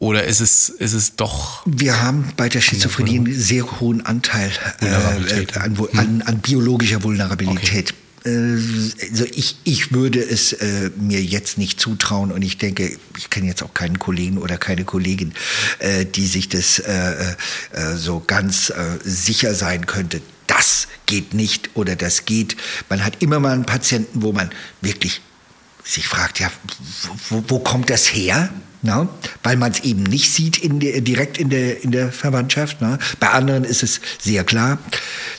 Oder 0.00 0.24
ist 0.24 0.40
es, 0.40 0.68
ist 0.68 0.92
es 0.92 1.16
doch. 1.16 1.62
Wir 1.66 2.00
haben 2.00 2.32
bei 2.36 2.48
der 2.48 2.60
Schizophrenie 2.60 3.18
einen 3.18 3.34
sehr 3.34 3.80
hohen 3.80 4.04
Anteil 4.06 4.52
äh, 4.80 5.58
an, 5.58 5.76
an, 5.94 6.22
an, 6.22 6.38
biologischer 6.38 7.02
Vulnerabilität. 7.02 7.90
Okay. 7.90 8.07
Äh, 8.28 9.10
also 9.10 9.24
ich, 9.24 9.56
ich 9.64 9.92
würde 9.92 10.20
es 10.20 10.52
äh, 10.52 10.90
mir 10.96 11.22
jetzt 11.22 11.58
nicht 11.58 11.80
zutrauen 11.80 12.32
und 12.32 12.42
ich 12.42 12.58
denke, 12.58 12.96
ich 13.16 13.30
kenne 13.30 13.46
jetzt 13.46 13.62
auch 13.62 13.74
keinen 13.74 13.98
Kollegen 13.98 14.38
oder 14.38 14.58
keine 14.58 14.84
Kollegin, 14.84 15.32
äh, 15.78 16.04
die 16.04 16.26
sich 16.26 16.48
das 16.48 16.78
äh, 16.78 17.34
äh, 17.72 17.96
so 17.96 18.22
ganz 18.26 18.70
äh, 18.70 18.98
sicher 19.02 19.54
sein 19.54 19.86
könnte. 19.86 20.20
Das 20.46 20.88
geht 21.06 21.34
nicht 21.34 21.70
oder 21.74 21.96
das 21.96 22.24
geht. 22.24 22.56
Man 22.88 23.04
hat 23.04 23.22
immer 23.22 23.40
mal 23.40 23.52
einen 23.52 23.66
Patienten, 23.66 24.22
wo 24.22 24.32
man 24.32 24.50
wirklich 24.80 25.20
sich 25.84 26.06
fragt, 26.06 26.40
ja, 26.40 26.50
wo, 27.28 27.44
wo 27.48 27.58
kommt 27.58 27.90
das 27.90 28.06
her? 28.12 28.50
Na, 28.80 29.08
weil 29.42 29.56
man 29.56 29.72
es 29.72 29.80
eben 29.80 30.04
nicht 30.04 30.32
sieht 30.32 30.56
in 30.56 30.78
der, 30.78 31.00
direkt 31.00 31.36
in 31.38 31.50
der, 31.50 31.82
in 31.82 31.90
der 31.90 32.12
Verwandtschaft. 32.12 32.76
Na. 32.78 32.98
Bei 33.18 33.30
anderen 33.30 33.64
ist 33.64 33.82
es 33.82 34.00
sehr 34.20 34.44
klar. 34.44 34.78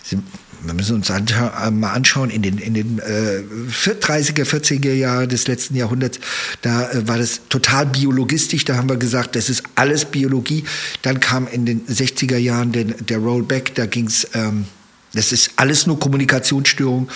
Sie, 0.04 0.17
wir 0.62 0.74
müssen 0.74 0.95
uns 0.95 1.10
äh, 1.10 1.72
mal 1.72 1.93
anschauen, 1.93 2.30
in 2.30 2.41
den, 2.41 2.58
in 2.58 2.74
den 2.74 3.00
äh, 3.00 3.43
30er, 3.69 4.43
40er 4.43 4.93
Jahren 4.93 5.30
des 5.30 5.48
letzten 5.48 5.76
Jahrhunderts, 5.76 6.19
da 6.62 6.91
äh, 6.91 7.08
war 7.08 7.17
das 7.17 7.41
total 7.50 7.86
biologistisch, 7.86 8.65
da 8.65 8.76
haben 8.76 8.89
wir 8.89 8.98
gesagt, 8.98 9.36
das 9.36 9.50
ist 9.50 9.63
alles 9.76 10.06
Biologie. 10.06 10.65
Dann 11.02 11.19
kam 11.19 11.48
in 11.48 11.65
den 11.65 11.86
60er 11.86 12.38
Jahren 12.38 12.72
der, 12.72 12.86
der 12.86 13.17
Rollback, 13.19 13.76
da 13.76 13.86
ging's, 13.86 14.28
ähm, 14.34 14.65
das 15.13 15.32
ist 15.32 15.52
alles 15.56 15.88
nur 15.88 16.00
Kommunikationsstörung. 16.00 17.10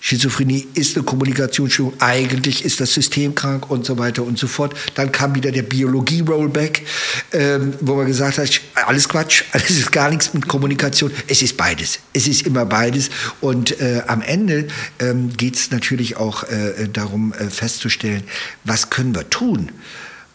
Schizophrenie 0.00 0.66
ist 0.74 0.96
eine 0.96 1.04
Kommunikationsstörung, 1.04 1.92
eigentlich 2.00 2.64
ist 2.64 2.80
das 2.80 2.94
System 2.94 3.34
krank 3.34 3.70
und 3.70 3.84
so 3.84 3.98
weiter 3.98 4.22
und 4.22 4.38
so 4.38 4.46
fort. 4.46 4.74
Dann 4.94 5.12
kam 5.12 5.34
wieder 5.34 5.52
der 5.52 5.62
Biologie-Rollback, 5.62 6.86
ähm, 7.32 7.74
wo 7.80 7.94
man 7.94 8.06
gesagt 8.06 8.38
hat, 8.38 8.60
alles 8.86 9.08
Quatsch, 9.08 9.44
alles 9.52 9.70
ist 9.70 9.92
gar 9.92 10.10
nichts 10.10 10.32
mit 10.32 10.48
Kommunikation. 10.48 11.12
Es 11.28 11.42
ist 11.42 11.56
beides. 11.56 12.00
Es 12.14 12.26
ist 12.26 12.46
immer 12.46 12.64
beides. 12.64 13.10
Und 13.40 13.80
äh, 13.80 14.02
am 14.06 14.22
Ende 14.22 14.68
ähm, 14.98 15.36
geht 15.36 15.56
es 15.56 15.70
natürlich 15.70 16.16
auch 16.16 16.44
äh, 16.44 16.88
darum 16.90 17.32
äh, 17.34 17.50
festzustellen, 17.50 18.22
was 18.64 18.90
können 18.90 19.14
wir 19.14 19.28
tun, 19.28 19.70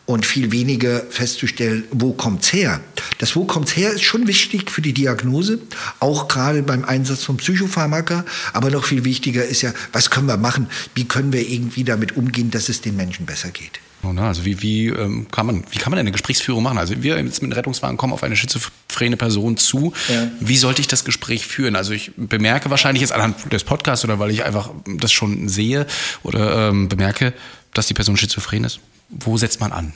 und 0.05 0.25
viel 0.25 0.51
weniger 0.51 1.01
festzustellen, 1.09 1.85
wo 1.91 2.13
kommt's 2.13 2.53
her. 2.53 2.81
Das 3.17 3.35
Wo 3.35 3.45
kommt's 3.45 3.75
her 3.75 3.91
ist 3.91 4.03
schon 4.03 4.27
wichtig 4.27 4.69
für 4.69 4.81
die 4.81 4.93
Diagnose, 4.93 5.59
auch 5.99 6.27
gerade 6.27 6.63
beim 6.63 6.83
Einsatz 6.83 7.23
von 7.23 7.37
Psychopharmaka. 7.37 8.25
Aber 8.53 8.69
noch 8.69 8.85
viel 8.85 9.05
wichtiger 9.05 9.45
ist 9.45 9.61
ja, 9.61 9.73
was 9.93 10.09
können 10.09 10.27
wir 10.27 10.37
machen? 10.37 10.67
Wie 10.93 11.05
können 11.05 11.31
wir 11.33 11.47
irgendwie 11.47 11.83
damit 11.83 12.17
umgehen, 12.17 12.51
dass 12.51 12.69
es 12.69 12.81
den 12.81 12.95
Menschen 12.95 13.25
besser 13.25 13.49
geht? 13.49 13.79
Also 14.03 14.45
wie, 14.45 14.61
wie, 14.61 14.87
ähm, 14.89 15.27
kann 15.31 15.47
man, 15.47 15.63
wie 15.71 15.79
kann 15.79 15.89
man 15.89 15.97
eine 15.97 16.11
Gesprächsführung 16.11 16.61
machen? 16.61 16.77
Also 16.77 17.01
wir 17.01 17.17
jetzt 17.17 17.41
mit 17.41 17.49
einem 17.49 17.53
Rettungswagen 17.53 17.97
kommen 17.97 18.13
auf 18.13 18.21
eine 18.21 18.35
schizophrene 18.35 19.17
Person 19.17 19.57
zu. 19.57 19.93
Ja. 20.09 20.29
Wie 20.39 20.57
sollte 20.57 20.81
ich 20.81 20.87
das 20.87 21.05
Gespräch 21.05 21.47
führen? 21.47 21.75
Also 21.75 21.93
ich 21.93 22.11
bemerke 22.15 22.69
wahrscheinlich 22.69 23.01
jetzt 23.01 23.13
anhand 23.13 23.51
des 23.51 23.63
Podcasts 23.63 24.05
oder 24.05 24.19
weil 24.19 24.29
ich 24.29 24.43
einfach 24.43 24.69
das 24.85 25.11
schon 25.11 25.49
sehe 25.49 25.87
oder 26.21 26.69
ähm, 26.69 26.87
bemerke, 26.87 27.33
dass 27.73 27.87
die 27.87 27.95
Person 27.95 28.15
schizophren 28.15 28.63
ist. 28.63 28.79
Wo 29.19 29.37
setzt 29.37 29.59
man 29.59 29.71
an? 29.71 29.93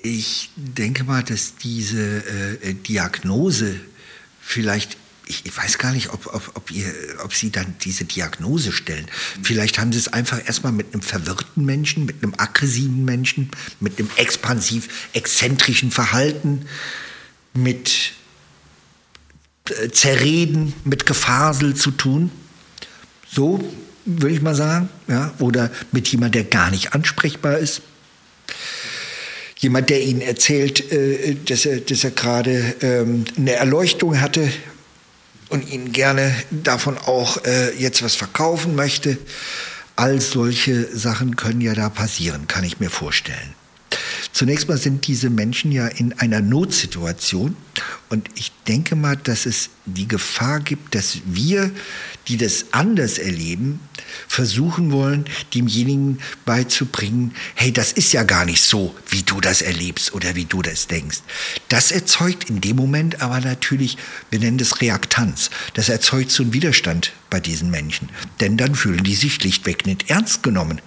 Ich 0.00 0.50
denke 0.56 1.04
mal, 1.04 1.22
dass 1.24 1.56
diese 1.56 2.24
äh, 2.62 2.74
Diagnose 2.74 3.80
vielleicht 4.40 4.96
ich, 5.28 5.44
ich, 5.44 5.54
weiß 5.54 5.76
gar 5.76 5.92
nicht, 5.92 6.10
ob, 6.10 6.26
ob, 6.32 6.52
ob, 6.54 6.70
ihr, 6.70 6.90
ob 7.22 7.34
Sie 7.34 7.50
dann 7.50 7.74
diese 7.82 8.06
Diagnose 8.06 8.72
stellen. 8.72 9.06
Vielleicht 9.42 9.78
haben 9.78 9.92
Sie 9.92 9.98
es 9.98 10.08
einfach 10.08 10.44
erstmal 10.46 10.72
mit 10.72 10.94
einem 10.94 11.02
verwirrten 11.02 11.66
Menschen, 11.66 12.06
mit 12.06 12.22
einem 12.22 12.32
aggressiven 12.38 13.04
Menschen, 13.04 13.50
mit 13.78 13.98
einem 13.98 14.10
expansiv 14.16 14.88
exzentrischen 15.12 15.90
Verhalten, 15.90 16.64
mit 17.52 18.12
äh, 19.68 19.90
Zerreden, 19.90 20.72
mit 20.84 21.04
Gefasel 21.04 21.74
zu 21.76 21.90
tun. 21.90 22.30
So 23.30 23.62
würde 24.06 24.34
ich 24.34 24.40
mal 24.40 24.54
sagen. 24.54 24.88
Ja? 25.08 25.34
Oder 25.40 25.70
mit 25.92 26.08
jemand, 26.08 26.34
der 26.34 26.44
gar 26.44 26.70
nicht 26.70 26.94
ansprechbar 26.94 27.58
ist. 27.58 27.82
Jemand, 29.56 29.90
der 29.90 30.02
Ihnen 30.02 30.20
erzählt, 30.20 30.92
äh, 30.92 31.36
dass 31.44 31.66
er, 31.66 31.80
dass 31.80 32.04
er 32.04 32.12
gerade 32.12 32.74
ähm, 32.80 33.24
eine 33.36 33.52
Erleuchtung 33.52 34.20
hatte 34.20 34.48
und 35.48 35.68
Ihnen 35.70 35.92
gerne 35.92 36.34
davon 36.50 36.96
auch 36.98 37.44
äh, 37.44 37.74
jetzt 37.76 38.02
was 38.02 38.14
verkaufen 38.14 38.76
möchte. 38.76 39.18
All 39.96 40.20
solche 40.20 40.96
Sachen 40.96 41.34
können 41.34 41.60
ja 41.60 41.74
da 41.74 41.88
passieren, 41.88 42.46
kann 42.46 42.62
ich 42.62 42.78
mir 42.78 42.90
vorstellen. 42.90 43.57
Zunächst 44.32 44.68
mal 44.68 44.78
sind 44.78 45.06
diese 45.06 45.30
Menschen 45.30 45.72
ja 45.72 45.86
in 45.86 46.12
einer 46.18 46.40
Notsituation 46.40 47.56
und 48.08 48.28
ich 48.36 48.52
denke 48.66 48.94
mal, 48.96 49.16
dass 49.16 49.46
es 49.46 49.70
die 49.84 50.08
Gefahr 50.08 50.60
gibt, 50.60 50.94
dass 50.94 51.18
wir, 51.24 51.70
die 52.26 52.36
das 52.36 52.66
anders 52.72 53.18
erleben, 53.18 53.80
versuchen 54.28 54.92
wollen, 54.92 55.24
demjenigen 55.54 56.18
beizubringen, 56.44 57.34
hey, 57.54 57.72
das 57.72 57.92
ist 57.92 58.12
ja 58.12 58.22
gar 58.22 58.44
nicht 58.44 58.62
so, 58.62 58.94
wie 59.08 59.22
du 59.22 59.40
das 59.40 59.62
erlebst 59.62 60.14
oder 60.14 60.34
wie 60.34 60.44
du 60.44 60.62
das 60.62 60.86
denkst. 60.86 61.18
Das 61.68 61.90
erzeugt 61.90 62.48
in 62.48 62.60
dem 62.60 62.76
Moment 62.76 63.20
aber 63.20 63.40
natürlich, 63.40 63.98
wir 64.30 64.40
nennen 64.40 64.58
das 64.58 64.80
Reaktanz, 64.80 65.50
das 65.74 65.88
erzeugt 65.88 66.30
so 66.30 66.42
einen 66.42 66.52
Widerstand 66.52 67.12
bei 67.30 67.40
diesen 67.40 67.70
Menschen. 67.70 68.08
Denn 68.40 68.56
dann 68.56 68.74
fühlen 68.74 69.04
die 69.04 69.14
sich 69.14 69.34
schlichtweg 69.34 69.86
nicht 69.86 70.10
ernst 70.10 70.42
genommen 70.42 70.80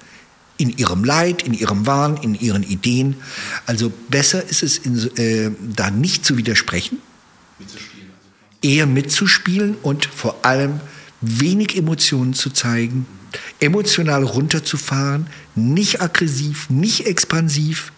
in 0.61 0.77
ihrem 0.77 1.03
Leid, 1.03 1.43
in 1.43 1.53
ihrem 1.53 1.87
Wahn, 1.87 2.17
in 2.17 2.35
ihren 2.35 2.63
Ideen. 2.63 3.15
Also 3.65 3.91
besser 4.09 4.47
ist 4.47 4.63
es, 4.63 4.77
in, 4.77 5.17
äh, 5.17 5.51
da 5.75 5.89
nicht 5.89 6.25
zu 6.25 6.37
widersprechen, 6.37 6.99
eher 8.61 8.85
mitzuspielen 8.85 9.75
und 9.81 10.05
vor 10.05 10.45
allem 10.45 10.79
wenig 11.21 11.75
Emotionen 11.75 12.33
zu 12.33 12.51
zeigen, 12.51 13.05
emotional 13.59 14.23
runterzufahren, 14.23 15.27
nicht 15.55 16.01
aggressiv, 16.01 16.69
nicht 16.69 17.05
expansiv, 17.05 17.91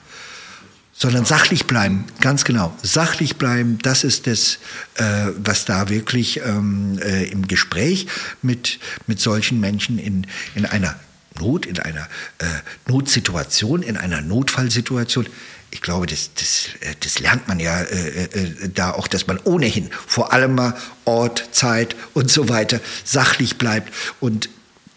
sondern 0.94 1.26
sachlich 1.26 1.66
bleiben, 1.66 2.06
ganz 2.22 2.46
genau, 2.46 2.74
sachlich 2.82 3.38
bleiben, 3.38 3.80
das 3.82 4.04
ist 4.04 4.28
das, 4.28 4.60
äh, 4.96 5.32
was 5.38 5.66
da 5.66 5.90
wirklich 5.90 6.40
ähm, 6.46 7.00
äh, 7.02 7.26
im 7.26 7.48
Gespräch 7.48 8.08
mit, 8.42 8.80
mit 9.08 9.20
solchen 9.20 9.60
Menschen 9.60 9.98
in, 9.98 10.28
in 10.56 10.66
einer 10.66 10.96
Not, 11.40 11.66
in 11.66 11.80
einer 11.80 12.08
äh, 12.40 12.46
Notsituation, 12.88 13.82
in 13.82 13.98
einer 13.98 14.22
Notfallsituation, 14.22 15.28
ich 15.74 15.82
glaube, 15.82 16.06
das, 16.06 16.30
das, 16.36 16.68
äh, 16.82 16.94
das 17.00 17.20
lernt 17.20 17.48
man 17.48 17.60
ja 17.60 17.82
äh, 17.82 18.26
äh, 18.26 18.70
da 18.70 18.92
auch, 18.92 19.08
dass 19.08 19.26
man 19.26 19.40
ohnehin 19.40 19.90
vor 20.06 20.32
allem 20.32 20.56
mal 20.56 20.76
Ort, 21.06 21.50
Zeit 21.52 21.96
und 22.14 22.30
so 22.30 22.48
weiter 22.48 22.80
sachlich 23.04 23.58
bleibt. 23.58 23.92
Und 24.20 24.50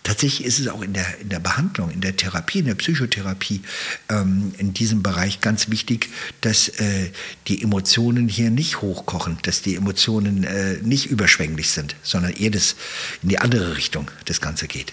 tatsächlich 0.03 0.46
ist 0.46 0.59
es 0.59 0.68
auch 0.68 0.83
in 0.83 0.92
der, 0.92 1.07
in 1.20 1.31
der 1.31 1.40
Behandlung, 1.40 1.90
in 1.90 2.03
der 2.03 2.14
Therapie, 2.14 2.59
in 2.59 2.66
der 2.66 2.75
Psychotherapie, 2.75 3.62
ähm, 4.11 4.53
in 4.59 4.75
diesem 4.75 5.03
Bereich 5.03 5.40
ganz 5.40 5.70
wichtig, 5.70 6.11
dass 6.42 6.68
äh, 6.68 7.11
die 7.49 7.62
Emotionen 7.62 8.29
hier 8.29 8.51
nicht 8.51 8.83
hochkochen, 8.83 9.38
dass 9.42 9.62
die 9.62 9.77
Emotionen 9.77 10.44
äh, 10.44 10.75
nicht 10.83 11.07
überschwänglich 11.07 11.70
sind, 11.70 11.96
sondern 12.03 12.33
eher 12.35 12.51
das 12.51 12.77
in 13.22 13.31
die 13.31 13.38
andere 13.38 13.77
Richtung 13.77 14.11
das 14.27 14.42
Ganze 14.42 14.68
geht. 14.68 14.92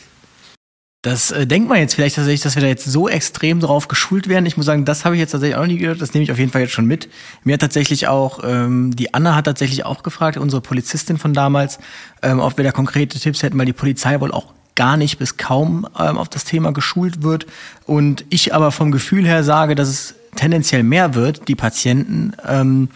Das 1.03 1.31
äh, 1.31 1.45
denkt 1.45 1.67
man 1.67 1.79
jetzt 1.79 1.95
vielleicht 1.95 2.15
tatsächlich, 2.15 2.41
dass 2.41 2.55
wir 2.55 2.61
da 2.61 2.69
jetzt 2.69 2.85
so 2.85 3.09
extrem 3.09 3.59
drauf 3.59 3.89
geschult 3.89 4.29
werden. 4.29 4.45
Ich 4.45 4.55
muss 4.55 4.65
sagen, 4.65 4.85
das 4.85 5.03
habe 5.03 5.15
ich 5.15 5.19
jetzt 5.19 5.31
tatsächlich 5.31 5.57
auch 5.57 5.61
noch 5.61 5.67
nie 5.67 5.77
gehört. 5.77 6.01
Das 6.01 6.13
nehme 6.13 6.23
ich 6.23 6.31
auf 6.31 6.39
jeden 6.39 6.49
Fall 6.49 6.61
jetzt 6.61 6.71
schon 6.71 6.85
mit. 6.85 7.09
Mir 7.43 7.55
hat 7.55 7.59
tatsächlich 7.59 8.07
auch, 8.07 8.39
ähm, 8.45 8.95
die 8.95 9.13
Anna 9.13 9.35
hat 9.35 9.43
tatsächlich 9.43 9.85
auch 9.85 10.01
gefragt, 10.01 10.37
unsere 10.37 10.61
Polizistin 10.61 11.17
von 11.17 11.33
damals, 11.33 11.77
ähm, 12.21 12.39
ob 12.39 12.55
wir 12.55 12.63
da 12.63 12.71
konkrete 12.71 13.19
Tipps 13.19 13.43
hätten, 13.43 13.57
weil 13.59 13.65
die 13.65 13.73
Polizei 13.73 14.21
wohl 14.21 14.31
auch 14.31 14.53
gar 14.75 14.95
nicht 14.95 15.19
bis 15.19 15.35
kaum 15.35 15.85
ähm, 15.99 16.17
auf 16.17 16.29
das 16.29 16.45
Thema 16.45 16.71
geschult 16.71 17.21
wird. 17.21 17.47
Und 17.85 18.23
ich 18.29 18.53
aber 18.53 18.71
vom 18.71 18.93
Gefühl 18.93 19.27
her 19.27 19.43
sage, 19.43 19.75
dass 19.75 19.89
es 19.89 20.15
tendenziell 20.37 20.83
mehr 20.83 21.15
wird, 21.15 21.49
die 21.49 21.55
Patienten. 21.55 22.31
Ähm, 22.47 22.87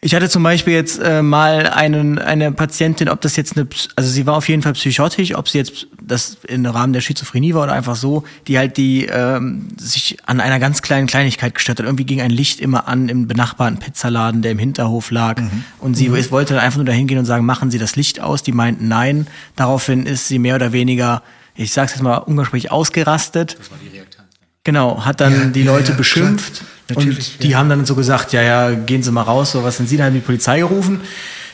ich 0.00 0.14
hatte 0.14 0.28
zum 0.28 0.44
Beispiel 0.44 0.74
jetzt 0.74 1.00
äh, 1.00 1.22
mal 1.22 1.66
einen, 1.66 2.20
eine 2.20 2.52
Patientin, 2.52 3.08
ob 3.08 3.20
das 3.20 3.34
jetzt 3.34 3.56
eine, 3.56 3.66
also 3.96 4.08
sie 4.08 4.26
war 4.26 4.36
auf 4.36 4.48
jeden 4.48 4.62
Fall 4.62 4.74
psychotisch, 4.74 5.34
ob 5.34 5.48
sie 5.48 5.58
jetzt 5.58 5.88
das 6.00 6.38
im 6.46 6.64
Rahmen 6.66 6.92
der 6.92 7.00
Schizophrenie 7.00 7.52
war 7.54 7.64
oder 7.64 7.72
einfach 7.72 7.96
so, 7.96 8.22
die 8.46 8.58
halt 8.58 8.76
die 8.76 9.06
ähm, 9.06 9.68
sich 9.76 10.18
an 10.24 10.40
einer 10.40 10.60
ganz 10.60 10.82
kleinen 10.82 11.08
Kleinigkeit 11.08 11.52
gestört 11.52 11.80
hat. 11.80 11.86
Irgendwie 11.86 12.04
ging 12.04 12.20
ein 12.20 12.30
Licht 12.30 12.60
immer 12.60 12.86
an 12.86 13.08
im 13.08 13.26
benachbarten 13.26 13.78
Pizzaladen, 13.78 14.40
der 14.40 14.52
im 14.52 14.60
Hinterhof 14.60 15.10
lag. 15.10 15.40
Mhm. 15.40 15.64
Und 15.80 15.96
sie 15.96 16.10
mhm. 16.10 16.30
wollte 16.30 16.54
dann 16.54 16.62
einfach 16.62 16.76
nur 16.78 16.86
dahin 16.86 17.08
gehen 17.08 17.18
und 17.18 17.26
sagen, 17.26 17.44
machen 17.44 17.72
Sie 17.72 17.78
das 17.78 17.96
Licht 17.96 18.20
aus. 18.20 18.44
Die 18.44 18.52
meinten 18.52 18.86
nein. 18.86 19.26
Daraufhin 19.56 20.06
ist 20.06 20.28
sie 20.28 20.38
mehr 20.38 20.54
oder 20.54 20.70
weniger, 20.72 21.24
ich 21.56 21.72
sag's 21.72 21.92
jetzt 21.92 22.02
mal 22.02 22.18
umgangssprachlich, 22.18 22.70
ausgerastet. 22.70 23.56
Das 23.58 23.70
war 23.72 23.78
die. 23.82 23.97
Genau, 24.68 25.02
hat 25.02 25.22
dann 25.22 25.32
ja, 25.32 25.44
die 25.46 25.62
Leute 25.62 25.92
ja, 25.92 25.96
beschimpft. 25.96 26.56
Klar 26.56 26.98
Natürlich, 26.98 27.36
und 27.36 27.42
die 27.42 27.56
haben 27.56 27.70
dann 27.70 27.86
so 27.86 27.94
gesagt, 27.94 28.34
ja, 28.34 28.42
ja, 28.42 28.74
gehen 28.74 29.02
Sie 29.02 29.10
mal 29.10 29.22
raus, 29.22 29.52
so 29.52 29.64
was 29.64 29.78
sind 29.78 29.88
Sie? 29.88 29.96
Dann 29.96 30.08
haben 30.08 30.12
die 30.12 30.20
Polizei 30.20 30.58
gerufen. 30.58 31.00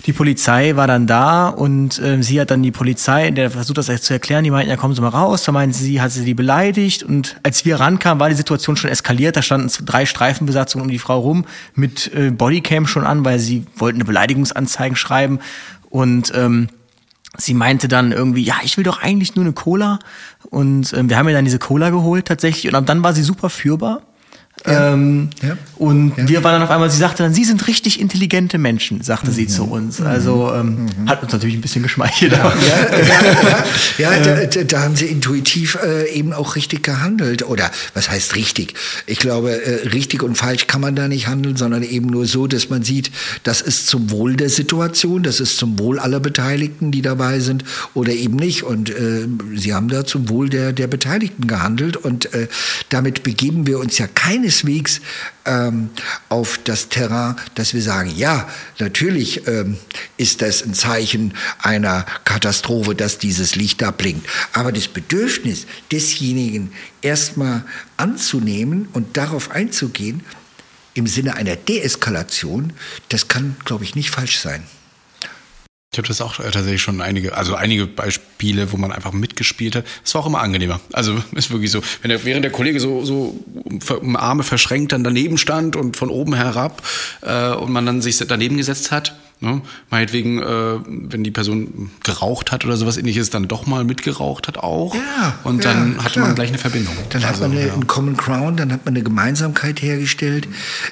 Die 0.07 0.13
Polizei 0.13 0.75
war 0.75 0.89
dann 0.89 1.07
da 1.07 1.49
und 1.49 1.97
äh, 2.01 2.21
sie 2.25 2.41
hat 2.41 2.51
dann 2.51 2.65
die 2.65 2.73
Polizei, 2.73 3.31
der 3.31 3.53
versucht 3.53 3.79
das 3.79 4.03
zu 4.03 4.13
erklären, 4.13 4.43
die 4.43 4.51
meinten, 4.51 4.69
ja, 4.69 4.77
kommen 4.77 4.97
Sie 4.97 5.01
mal 5.01 5.11
raus. 5.11 5.45
Da 5.45 5.53
meinten 5.53 5.73
sie, 5.73 6.01
hat 6.01 6.11
sie 6.11 6.25
die 6.25 6.35
beleidigt 6.35 7.05
und 7.05 7.37
als 7.45 7.65
wir 7.65 7.79
rankamen, 7.79 8.19
war 8.19 8.31
die 8.31 8.35
Situation 8.35 8.77
schon 8.77 8.91
eskaliert. 8.91 9.37
Da 9.37 9.43
standen 9.43 9.71
drei 9.87 10.07
Streifenbesatzungen 10.07 10.85
um 10.85 10.91
die 10.91 10.99
Frau 10.99 11.21
rum 11.21 11.45
mit 11.77 12.13
äh, 12.13 12.33
Bodycam 12.33 12.89
schon 12.89 13.07
an, 13.07 13.25
weil 13.25 13.39
sie 13.39 13.65
wollten 13.77 13.99
eine 13.99 14.07
Beleidigungsanzeige 14.07 14.97
schreiben 14.97 15.39
und 15.89 16.33
ähm, 16.35 16.67
sie 17.37 17.55
meinte 17.55 17.89
dann 17.89 18.13
irgendwie, 18.13 18.43
ja, 18.43 18.57
ich 18.63 18.77
will 18.77 18.85
doch 18.85 19.01
eigentlich 19.01 19.35
nur 19.35 19.45
eine 19.45 19.53
Cola. 19.53 19.99
Und 20.51 20.93
ähm, 20.93 21.09
wir 21.09 21.19
haben 21.19 21.29
ihr 21.29 21.35
dann 21.35 21.45
diese 21.45 21.59
Cola 21.59 21.91
geholt 21.91 22.27
tatsächlich. 22.27 22.75
Und 22.75 22.89
dann 22.89 23.03
war 23.03 23.13
sie 23.13 23.23
super 23.23 23.51
führbar 23.51 24.03
ja. 24.67 24.95
Ähm, 24.95 25.29
ja. 25.43 25.59
Und 25.77 26.17
ja. 26.17 26.29
wir 26.29 26.45
waren 26.45 26.55
dann 26.55 26.63
auf 26.63 26.71
einmal, 26.71 26.91
sie 26.91 26.97
sagte 26.97 27.23
dann, 27.23 27.35
Sie 27.35 27.45
sind 27.45 27.67
richtig 27.67 28.01
intelligente 28.01 28.57
Menschen, 28.57 29.03
sagte 29.03 29.31
sie 29.31 29.47
zu 29.47 29.65
uns. 29.65 30.01
Also 30.01 30.53
ähm, 30.55 30.87
mhm. 30.87 31.09
hat 31.09 31.23
uns 31.23 31.33
natürlich 31.33 31.57
ein 31.57 31.61
bisschen 31.61 31.83
geschmeichelt. 31.83 32.33
Ja, 32.33 32.53
ja, 33.99 34.21
da, 34.47 34.63
da, 34.63 34.83
haben 34.83 34.97
sie 34.97 35.07
intuitiv 35.07 35.77
äh, 35.85 36.09
eben 36.11 36.33
auch 36.33 36.57
richtig 36.57 36.83
gehandelt. 36.83 37.47
Oder 37.47 37.71
was 37.93 38.09
heißt 38.09 38.37
richtig? 38.37 38.75
Ich 39.07 39.19
glaube, 39.19 39.51
äh, 39.51 39.89
richtig 39.89 40.23
und 40.23 40.37
falsch 40.37 40.67
kann 40.67 40.81
man 40.81 40.97
da 40.97 41.09
nicht 41.09 41.27
handeln, 41.27 41.57
sondern 41.57 41.83
eben 41.83 42.07
nur 42.07 42.25
so, 42.25 42.47
dass 42.47 42.71
man 42.71 42.83
sieht, 42.85 43.11
das 43.43 43.61
ist 43.61 43.89
zum 43.89 44.11
Wohl 44.11 44.37
der 44.37 44.49
Situation, 44.49 45.23
das 45.23 45.41
ist 45.41 45.59
zum 45.59 45.79
Wohl 45.79 45.99
aller 45.99 46.21
Beteiligten, 46.21 46.91
die 46.91 47.03
dabei 47.03 47.41
sind, 47.41 47.65
oder 47.93 48.13
eben 48.13 48.37
nicht. 48.37 48.63
Und 48.63 48.89
äh, 48.89 49.27
sie 49.57 49.75
haben 49.75 49.89
da 49.89 50.07
zum 50.07 50.31
Wohl 50.31 50.49
der, 50.49 50.73
der 50.73 50.87
Beteiligten 50.87 51.47
gehandelt. 51.47 51.99
Und 51.99 52.33
äh, 52.33 52.49
damit 52.89 53.25
begeben 53.25 53.67
wir 53.67 53.79
uns 53.79 53.99
ja 53.99 54.07
keines 54.07 54.54
keineswegs 54.55 55.01
ähm, 55.45 55.91
auf 56.29 56.59
das 56.65 56.89
Terrain, 56.89 57.37
dass 57.55 57.75
wir 57.75 57.83
sagen, 57.83 58.13
ja, 58.17 58.49
natürlich 58.79 59.47
ähm, 59.47 59.77
ist 60.17 60.43
das 60.43 60.63
ein 60.63 60.75
Zeichen 60.75 61.35
einer 61.59 62.07
Katastrophe, 62.25 62.95
dass 62.95 63.19
dieses 63.19 63.57
Licht 63.57 63.83
da 63.83 63.91
blinkt. 63.91 64.27
Aber 64.53 64.73
das 64.73 64.89
Bedürfnis 64.89 65.67
desjenigen 65.91 66.73
erstmal 67.03 67.65
anzunehmen 67.97 68.89
und 68.93 69.17
darauf 69.17 69.51
einzugehen, 69.51 70.23
im 70.95 71.07
Sinne 71.09 71.35
einer 71.35 71.57
Deeskalation, 71.57 72.73
das 73.09 73.27
kann, 73.27 73.57
glaube 73.65 73.83
ich, 73.83 73.97
nicht 73.97 74.11
falsch 74.11 74.39
sein. 74.39 74.63
Ich 75.95 75.99
habe 75.99 76.09
das 76.09 76.21
auch 76.21 76.35
tatsächlich 76.39 76.83
schon 76.83 77.01
einige, 77.01 77.37
also 77.37 77.55
einige 77.55 77.87
Beispiele, 77.87 78.73
wo 78.73 78.77
man 78.77 78.91
einfach 78.91 79.13
mitgespielt 79.13 79.77
hat. 79.77 79.85
Es 80.05 80.13
war 80.15 80.23
auch 80.23 80.27
immer 80.27 80.41
angenehmer. 80.41 80.81
Also 80.93 81.17
ist 81.37 81.53
wirklich 81.53 81.71
so, 81.71 81.83
wenn 82.03 82.09
der, 82.09 82.25
während 82.25 82.43
der 82.43 82.51
Kollege 82.51 82.81
so, 82.81 83.05
so 83.05 83.39
um 84.01 84.17
Arme 84.17 84.43
verschränkt 84.43 84.91
dann 84.91 85.05
daneben 85.05 85.39
stand 85.39 85.77
und 85.77 85.97
von 85.97 86.09
oben 86.11 86.35
herab 86.35 86.83
äh, 87.21 87.51
und 87.53 87.71
man 87.71 87.87
dann 87.87 88.03
sich 88.03 88.19
daneben 88.19 88.57
gesetzt 88.57 88.91
hat, 88.91 89.15
ne, 89.39 89.63
meinetwegen, 89.89 90.43
äh, 90.43 90.79
wenn 90.85 91.23
die 91.23 91.31
Person 91.31 91.93
geraucht 92.03 92.51
hat 92.51 92.65
oder 92.65 92.77
sowas 92.77 92.97
ähnliches, 92.97 93.31
dann 93.31 93.47
doch 93.47 93.67
mal 93.67 93.85
mitgeraucht 93.85 94.49
hat 94.49 94.59
auch. 94.59 94.97
Ja, 94.97 95.39
und 95.45 95.63
ja, 95.63 95.73
dann 95.73 95.99
hatte 95.99 96.15
klar. 96.15 96.27
man 96.27 96.35
gleich 96.35 96.49
eine 96.49 96.59
Verbindung. 96.59 96.97
Dann 97.11 97.23
hat 97.23 97.31
Also, 97.31 97.43
man 97.43 97.53
eine, 97.53 97.69
ja. 97.69 97.73
einen 97.73 97.87
Common 97.87 98.17
Ground, 98.17 98.59
dann 98.59 98.73
hat 98.73 98.85
man 98.85 98.95
eine 98.95 99.05
Gemeinsamkeit 99.05 99.81
hergestellt. 99.81 100.49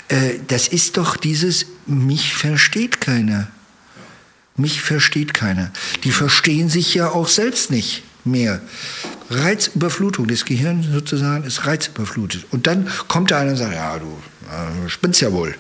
Äh, 0.07 0.35
das 0.47 0.69
ist 0.69 0.97
doch 0.97 1.17
dieses, 1.17 1.67
mich 1.87 2.35
versteht 2.35 3.01
keiner. 3.01 3.49
Mich 4.57 4.83
versteht 4.83 5.35
keiner. 5.35 5.71
Die 6.05 6.13
verstehen 6.13 6.69
sich 6.69 6.95
ja 6.95 7.11
auch 7.11 7.29
selbst 7.29 7.71
nicht 7.71 8.03
mehr. 8.25 8.61
Reizüberflutung, 9.31 10.27
das 10.29 10.45
Gehirn 10.45 10.87
sozusagen 10.93 11.45
ist 11.45 11.67
reizüberflutet. 11.67 12.47
Und 12.51 12.67
dann 12.67 12.89
kommt 13.09 13.31
da 13.31 13.39
einer 13.39 13.53
und 13.53 13.57
sagt, 13.57 13.75
ja, 13.75 13.99
du 13.99 14.07
äh, 14.07 14.89
spinnst 14.89 15.21
ja 15.21 15.33
wohl. 15.33 15.55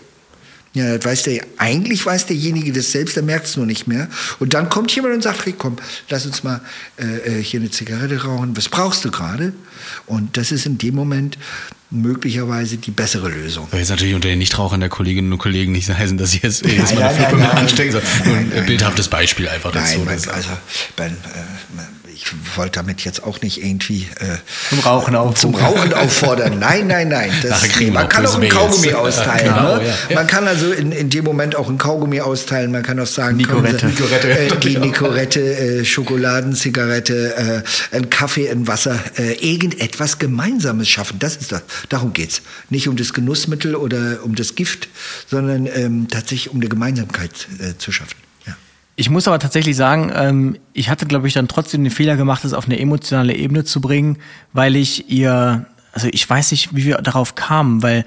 Ja, 0.75 0.97
das 0.97 1.05
weiß 1.05 1.23
der, 1.25 1.45
eigentlich 1.59 2.05
weiß 2.05 2.27
derjenige 2.27 2.73
das 2.73 2.93
selbst, 2.93 3.17
der 3.17 3.23
merkt 3.23 3.47
es 3.47 3.57
nur 3.57 3.67
nicht 3.67 3.87
mehr. 3.87 4.09
Und 4.39 4.55
dann 4.55 4.71
kommt 4.71 4.91
jemand 4.95 5.15
und 5.15 5.23
sagt, 5.23 5.45
hey, 5.45 5.55
komm, 5.57 5.77
lass 6.09 6.25
uns 6.25 6.43
mal 6.45 6.63
äh, 6.99 7.41
äh, 7.41 7.43
hier 7.43 7.61
eine 7.61 7.71
Zigarette 7.71 8.23
rauchen. 8.23 8.57
Was 8.57 8.71
brauchst 8.71 9.05
du 9.05 9.11
gerade? 9.11 9.53
Und 10.07 10.37
das 10.39 10.51
ist 10.51 10.65
in 10.65 10.79
dem 10.79 10.95
Moment 10.95 11.37
möglicherweise 11.91 12.79
die 12.79 12.91
bessere 12.91 13.29
Lösung. 13.29 13.69
Soll 13.71 13.81
jetzt 13.81 13.91
natürlich 13.91 14.15
unter 14.15 14.29
den 14.29 14.39
Nichtrauchern 14.39 14.81
der 14.81 14.89
Kolleginnen 14.89 15.31
und 15.31 15.39
Kollegen 15.39 15.73
nicht 15.73 15.91
heißen, 15.91 16.17
dass 16.17 16.31
sie 16.31 16.41
jetzt 16.43 16.65
jedes 16.65 16.95
Mal 16.95 17.03
eine 17.03 17.15
Flippe 17.17 17.37
nein, 17.37 17.49
mit 17.49 17.57
anstecken, 17.57 18.01
nur 18.25 18.37
ein 18.37 18.67
bildhaftes 18.67 19.09
Beispiel 19.09 19.49
einfach 19.49 19.73
dazu. 19.73 19.99
Nein, 19.99 20.05
man, 20.07 20.35
also 20.35 20.49
man, 20.97 21.11
äh, 21.11 22.02
ich 22.25 22.57
wollte 22.57 22.73
damit 22.73 23.03
jetzt 23.03 23.25
auch 23.25 23.41
nicht 23.41 23.63
irgendwie 23.63 24.07
äh, 24.21 24.37
Zum 24.69 24.79
Rauchen 24.81 25.17
aufrufen. 25.17 25.37
zum 25.41 25.55
Rauchen 25.55 25.93
auffordern. 25.93 26.59
Nein, 26.59 26.87
nein, 26.87 27.09
nein. 27.09 27.31
Das, 27.43 27.79
wir 27.79 27.93
man 27.93 28.09
kann 28.09 28.25
auch 28.25 28.41
ein. 28.41 28.49
Kaugummi 28.49 28.93
austeilen. 28.93 29.55
Genau, 29.55 29.77
ne? 29.77 29.95
ja. 30.09 30.15
Man 30.15 30.27
kann 30.27 30.47
also 30.47 30.71
in, 30.71 30.93
in 30.93 31.11
dem 31.11 31.25
Moment 31.25 31.57
auch 31.57 31.69
ein 31.69 31.79
Kaugummi 31.79 32.21
austeilen. 32.21 32.71
Man 32.71 32.83
kann 32.83 33.01
auch 33.01 33.07
sagen, 33.07 33.37
Nicorette. 33.37 33.89
Sie, 33.89 34.03
Nicorette. 34.03 34.31
äh, 34.31 34.57
die 34.59 34.79
Nicorette, 34.79 35.41
äh, 35.41 35.85
Schokoladenzigarette, 35.85 37.63
äh, 37.93 37.97
ein 37.97 38.11
Kaffee, 38.11 38.49
ein 38.49 38.69
Wasser, 38.69 38.99
äh, 39.19 39.33
irgendetwas 39.35 40.19
Gemeinsames 40.19 40.89
schaffen. 40.89 41.19
Das 41.19 41.37
ist 41.37 41.51
das. 41.53 41.63
Darum 41.89 42.13
geht's. 42.13 42.43
Nicht 42.71 42.87
um 42.89 42.97
das 42.97 43.13
Genussmittel 43.13 43.75
oder 43.75 44.21
um 44.23 44.35
das 44.35 44.55
Gift, 44.55 44.89
sondern 45.29 45.67
ähm, 45.67 46.07
tatsächlich 46.09 46.51
um 46.51 46.61
eine 46.61 46.69
Gemeinsamkeit 46.69 47.49
äh, 47.59 47.77
zu 47.79 47.91
schaffen. 47.91 48.22
Ich 49.03 49.11
muss 49.11 49.27
aber 49.27 49.41
tatsächlich 49.41 49.75
sagen, 49.75 50.13
ähm, 50.15 50.59
ich 50.75 50.89
hatte, 50.89 51.07
glaube 51.07 51.27
ich, 51.27 51.35
dann 51.35 51.49
trotzdem 51.49 51.83
den 51.83 51.91
Fehler 51.91 52.15
gemacht, 52.15 52.45
das 52.45 52.53
auf 52.53 52.67
eine 52.67 52.79
emotionale 52.79 53.35
Ebene 53.35 53.65
zu 53.65 53.81
bringen, 53.81 54.19
weil 54.53 54.77
ich 54.77 55.11
ihr, 55.11 55.67
also 55.93 56.07
ich 56.13 56.31
weiß 56.31 56.53
nicht, 56.53 56.77
wie 56.77 56.85
wir 56.85 56.99
darauf 56.99 57.35
kamen, 57.35 57.83
weil 57.83 58.05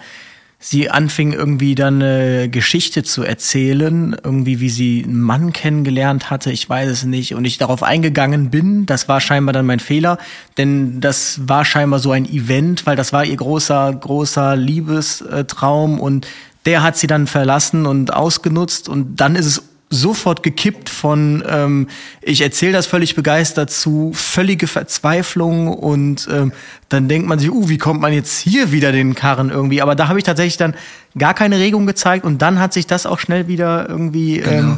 sie 0.58 0.89
anfing 0.89 1.34
irgendwie 1.34 1.76
dann 1.76 2.02
eine 2.02 2.48
Geschichte 2.48 3.04
zu 3.04 3.24
erzählen, 3.24 4.16
irgendwie 4.24 4.62
wie 4.62 4.70
sie 4.70 5.04
einen 5.04 5.20
Mann 5.20 5.52
kennengelernt 5.52 6.30
hatte, 6.30 6.50
ich 6.50 6.70
weiß 6.70 6.89
es 6.89 7.04
nicht, 7.04 7.36
und 7.36 7.43
ich 7.43 7.58
darauf 7.58 7.84
eingegangen 7.84 8.50
bin, 8.50 8.86
das 8.86 9.10
war 9.10 9.20
scheinbar 9.20 9.52
dann 9.52 9.66
mein 9.66 9.82
Fehler, 9.82 10.18
denn 10.58 11.02
das 11.02 11.41
war 11.46 11.66
scheinbar 11.66 12.00
so 12.00 12.12
ein 12.12 12.24
Event, 12.24 12.86
weil 12.86 12.96
das 12.96 13.12
war 13.12 13.26
ihr 13.26 13.36
großer, 13.36 13.93
großer 13.93 14.56
Liebestraum 14.56 16.00
und 16.00 16.26
der 16.66 16.84
hat 16.84 16.96
sie 16.96 17.08
dann 17.08 17.28
verlassen 17.28 17.86
und 17.86 18.14
ausgenutzt 18.14 18.88
und 18.88 19.18
dann 19.18 19.36
ist 19.36 19.46
es 19.46 19.74
sofort 19.90 20.44
gekippt 20.44 20.90
von 20.90 21.44
ähm, 21.48 21.88
ich 22.22 22.42
erzähle 22.42 22.74
das 22.74 22.88
völlig 22.88 23.16
begeistert 23.16 23.72
zu 23.72 24.12
völlige 24.14 24.68
Verzweiflung 24.68 25.68
und 25.68 26.28
ähm, 26.32 26.52
dann 26.90 27.08
denkt 27.08 27.28
man 27.28 27.40
sich, 27.40 27.52
uh, 27.52 27.70
wie 27.70 27.78
kommt 27.78 28.02
man 28.02 28.12
jetzt 28.12 28.40
hier 28.40 28.72
wieder 28.72 28.92
den 28.92 29.16
Karren 29.16 29.50
irgendwie? 29.50 29.82
Aber 29.82 29.96
da 29.96 30.08
habe 30.08 30.18
ich 30.18 30.26
tatsächlich 30.26 30.58
dann 30.58 30.76
gar 31.18 31.34
keine 31.34 31.60
Regung 31.60 31.86
gezeigt 31.86 32.26
und 32.26 32.42
dann 32.42 32.60
hat 32.60 32.74
sich 32.74 32.88
das 32.88 33.06
auch 33.06 33.20
schnell 33.20 33.48
wieder 33.48 33.88
irgendwie 33.88 34.40
ähm, 34.40 34.78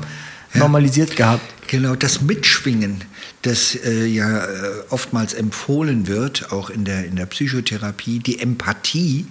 normalisiert 0.54 1.16
gehabt. 1.16 1.42
Genau, 1.68 1.96
das 1.96 2.22
Mitschwingen, 2.22 3.04
das 3.42 3.76
äh, 3.76 4.06
ja 4.06 4.46
äh, 4.46 4.48
oftmals 4.90 5.34
empfohlen 5.34 6.08
wird, 6.08 6.52
auch 6.52 6.70
in 6.70 6.86
der, 6.86 7.06
in 7.06 7.16
der 7.16 7.26
Psychotherapie, 7.26 8.20
die 8.20 8.40
Empathie, 8.40 9.26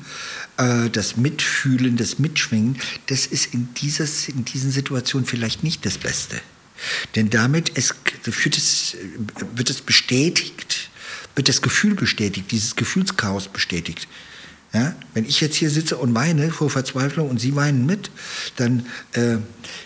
äh, 0.59 0.90
das 0.90 1.16
Mitfühlen, 1.16 1.96
das 1.96 2.18
Mitschwingen, 2.18 2.78
das 3.07 3.26
ist 3.26 3.52
in, 3.52 3.68
dieses, 3.74 4.28
in 4.28 4.44
diesen 4.44 4.70
Situationen 4.70 5.26
vielleicht 5.26 5.62
nicht 5.62 5.84
das 5.84 5.98
Beste. 5.98 6.40
Denn 7.14 7.30
damit 7.30 7.72
es, 7.74 7.94
es, 8.26 8.96
wird 9.54 9.70
es 9.70 9.80
bestätigt, 9.80 10.90
wird 11.34 11.48
das 11.48 11.62
Gefühl 11.62 11.94
bestätigt, 11.94 12.50
dieses 12.50 12.76
Gefühlschaos 12.76 13.48
bestätigt. 13.48 14.09
Ja, 14.72 14.94
wenn 15.14 15.24
ich 15.24 15.40
jetzt 15.40 15.57
hier 15.57 15.70
sitze 15.70 15.96
und 15.96 16.14
weine 16.14 16.50
vor 16.50 16.68
Verzweiflung 16.68 17.30
und 17.30 17.40
Sie 17.40 17.54
weinen 17.54 17.86
mit, 17.86 18.11
dann, 18.57 18.84
äh, 19.12 19.36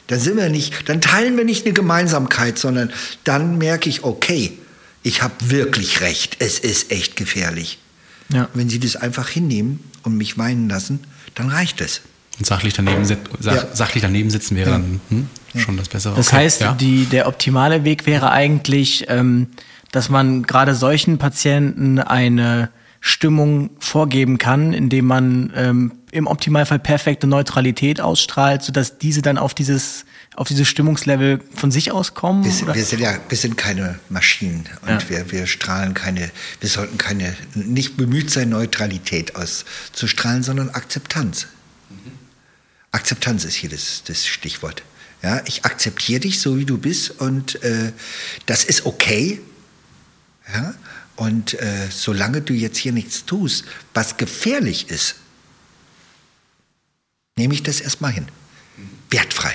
dann 0.06 0.20
sind 0.20 0.36
wir 0.36 0.48
nicht, 0.48 0.88
dann 0.88 1.00
teilen 1.00 1.36
wir 1.36 1.44
nicht 1.44 1.64
eine 1.64 1.74
Gemeinsamkeit, 1.74 2.58
sondern 2.58 2.92
dann 3.24 3.58
merke 3.58 3.88
ich, 3.88 4.02
okay, 4.02 4.58
ich 5.02 5.22
habe 5.22 5.34
wirklich 5.50 6.00
recht, 6.00 6.36
es 6.40 6.58
ist 6.58 6.90
echt 6.90 7.16
gefährlich. 7.16 7.78
Ja. 8.32 8.48
Wenn 8.54 8.68
Sie 8.68 8.78
das 8.80 8.96
einfach 8.96 9.28
hinnehmen 9.28 9.80
und 10.02 10.16
mich 10.16 10.38
weinen 10.38 10.68
lassen, 10.68 11.00
dann 11.34 11.48
reicht 11.48 11.80
es. 11.80 12.02
Und 12.38 12.46
sachlich 12.46 12.72
daneben, 12.74 13.04
sit- 13.04 13.18
sach, 13.38 13.54
Ja. 13.54 13.66
sachlich 13.74 14.02
daneben 14.02 14.30
sitzen 14.30 14.56
wäre 14.56 14.70
dann 14.70 15.00
hm, 15.10 15.28
schon 15.56 15.76
das 15.76 15.88
Bessere. 15.88 16.14
Das 16.14 16.28
Okay, 16.28 16.36
heißt, 16.36 16.60
ja. 16.62 16.72
die, 16.72 17.04
der 17.04 17.26
optimale 17.28 17.84
Weg 17.84 18.06
wäre 18.06 18.30
eigentlich, 18.30 19.06
ähm, 19.08 19.48
dass 19.92 20.08
man 20.08 20.44
gerade 20.44 20.74
solchen 20.74 21.18
Patienten 21.18 21.98
eine 21.98 22.70
Stimmung 23.00 23.70
vorgeben 23.78 24.38
kann, 24.38 24.72
indem 24.72 25.06
man 25.06 25.52
ähm, 25.56 25.92
im 26.12 26.26
Optimalfall 26.26 26.78
perfekte 26.78 27.26
Neutralität 27.26 28.00
ausstrahlt, 28.00 28.62
sodass 28.62 28.98
diese 28.98 29.22
dann 29.22 29.36
auf 29.38 29.52
dieses 29.54 30.04
auf 30.36 30.48
dieses 30.48 30.68
Stimmungslevel 30.68 31.40
von 31.54 31.70
sich 31.70 31.90
aus 31.92 32.14
kommen. 32.14 32.44
Wir 32.44 32.74
wir 32.74 32.84
sind 32.84 33.00
ja, 33.00 33.18
wir 33.28 33.36
sind 33.36 33.56
keine 33.56 33.98
Maschinen 34.08 34.68
und 34.82 34.88
Ja. 34.88 35.08
wir, 35.08 35.32
wir 35.32 35.46
strahlen 35.46 35.92
keine, 35.94 36.30
wir 36.60 36.68
sollten 36.68 36.98
keine, 36.98 37.36
nicht 37.54 37.96
bemüht 37.96 38.30
sein, 38.30 38.48
Neutralität 38.48 39.34
auszustrahlen, 39.36 40.42
sondern 40.42 40.70
Akzeptanz. 40.70 41.46
Akzeptanz 42.92 43.44
ist 43.44 43.54
hier 43.54 43.70
das, 43.70 44.02
das 44.04 44.26
Stichwort. 44.26 44.82
Ja, 45.22 45.42
ich 45.46 45.64
akzeptiere 45.64 46.20
dich 46.20 46.40
so, 46.40 46.56
wie 46.58 46.64
du 46.64 46.78
bist 46.78 47.10
und 47.20 47.62
äh, 47.62 47.92
das 48.46 48.64
ist 48.64 48.86
okay. 48.86 49.40
Ja, 50.52 50.74
und 51.16 51.54
äh, 51.60 51.88
solange 51.90 52.40
du 52.40 52.54
jetzt 52.54 52.78
hier 52.78 52.92
nichts 52.92 53.26
tust, 53.26 53.64
was 53.94 54.16
gefährlich 54.16 54.88
ist, 54.88 55.16
nehme 57.36 57.52
ich 57.52 57.62
das 57.62 57.80
erstmal 57.80 58.12
hin. 58.12 58.26
Wertfrei. 59.10 59.54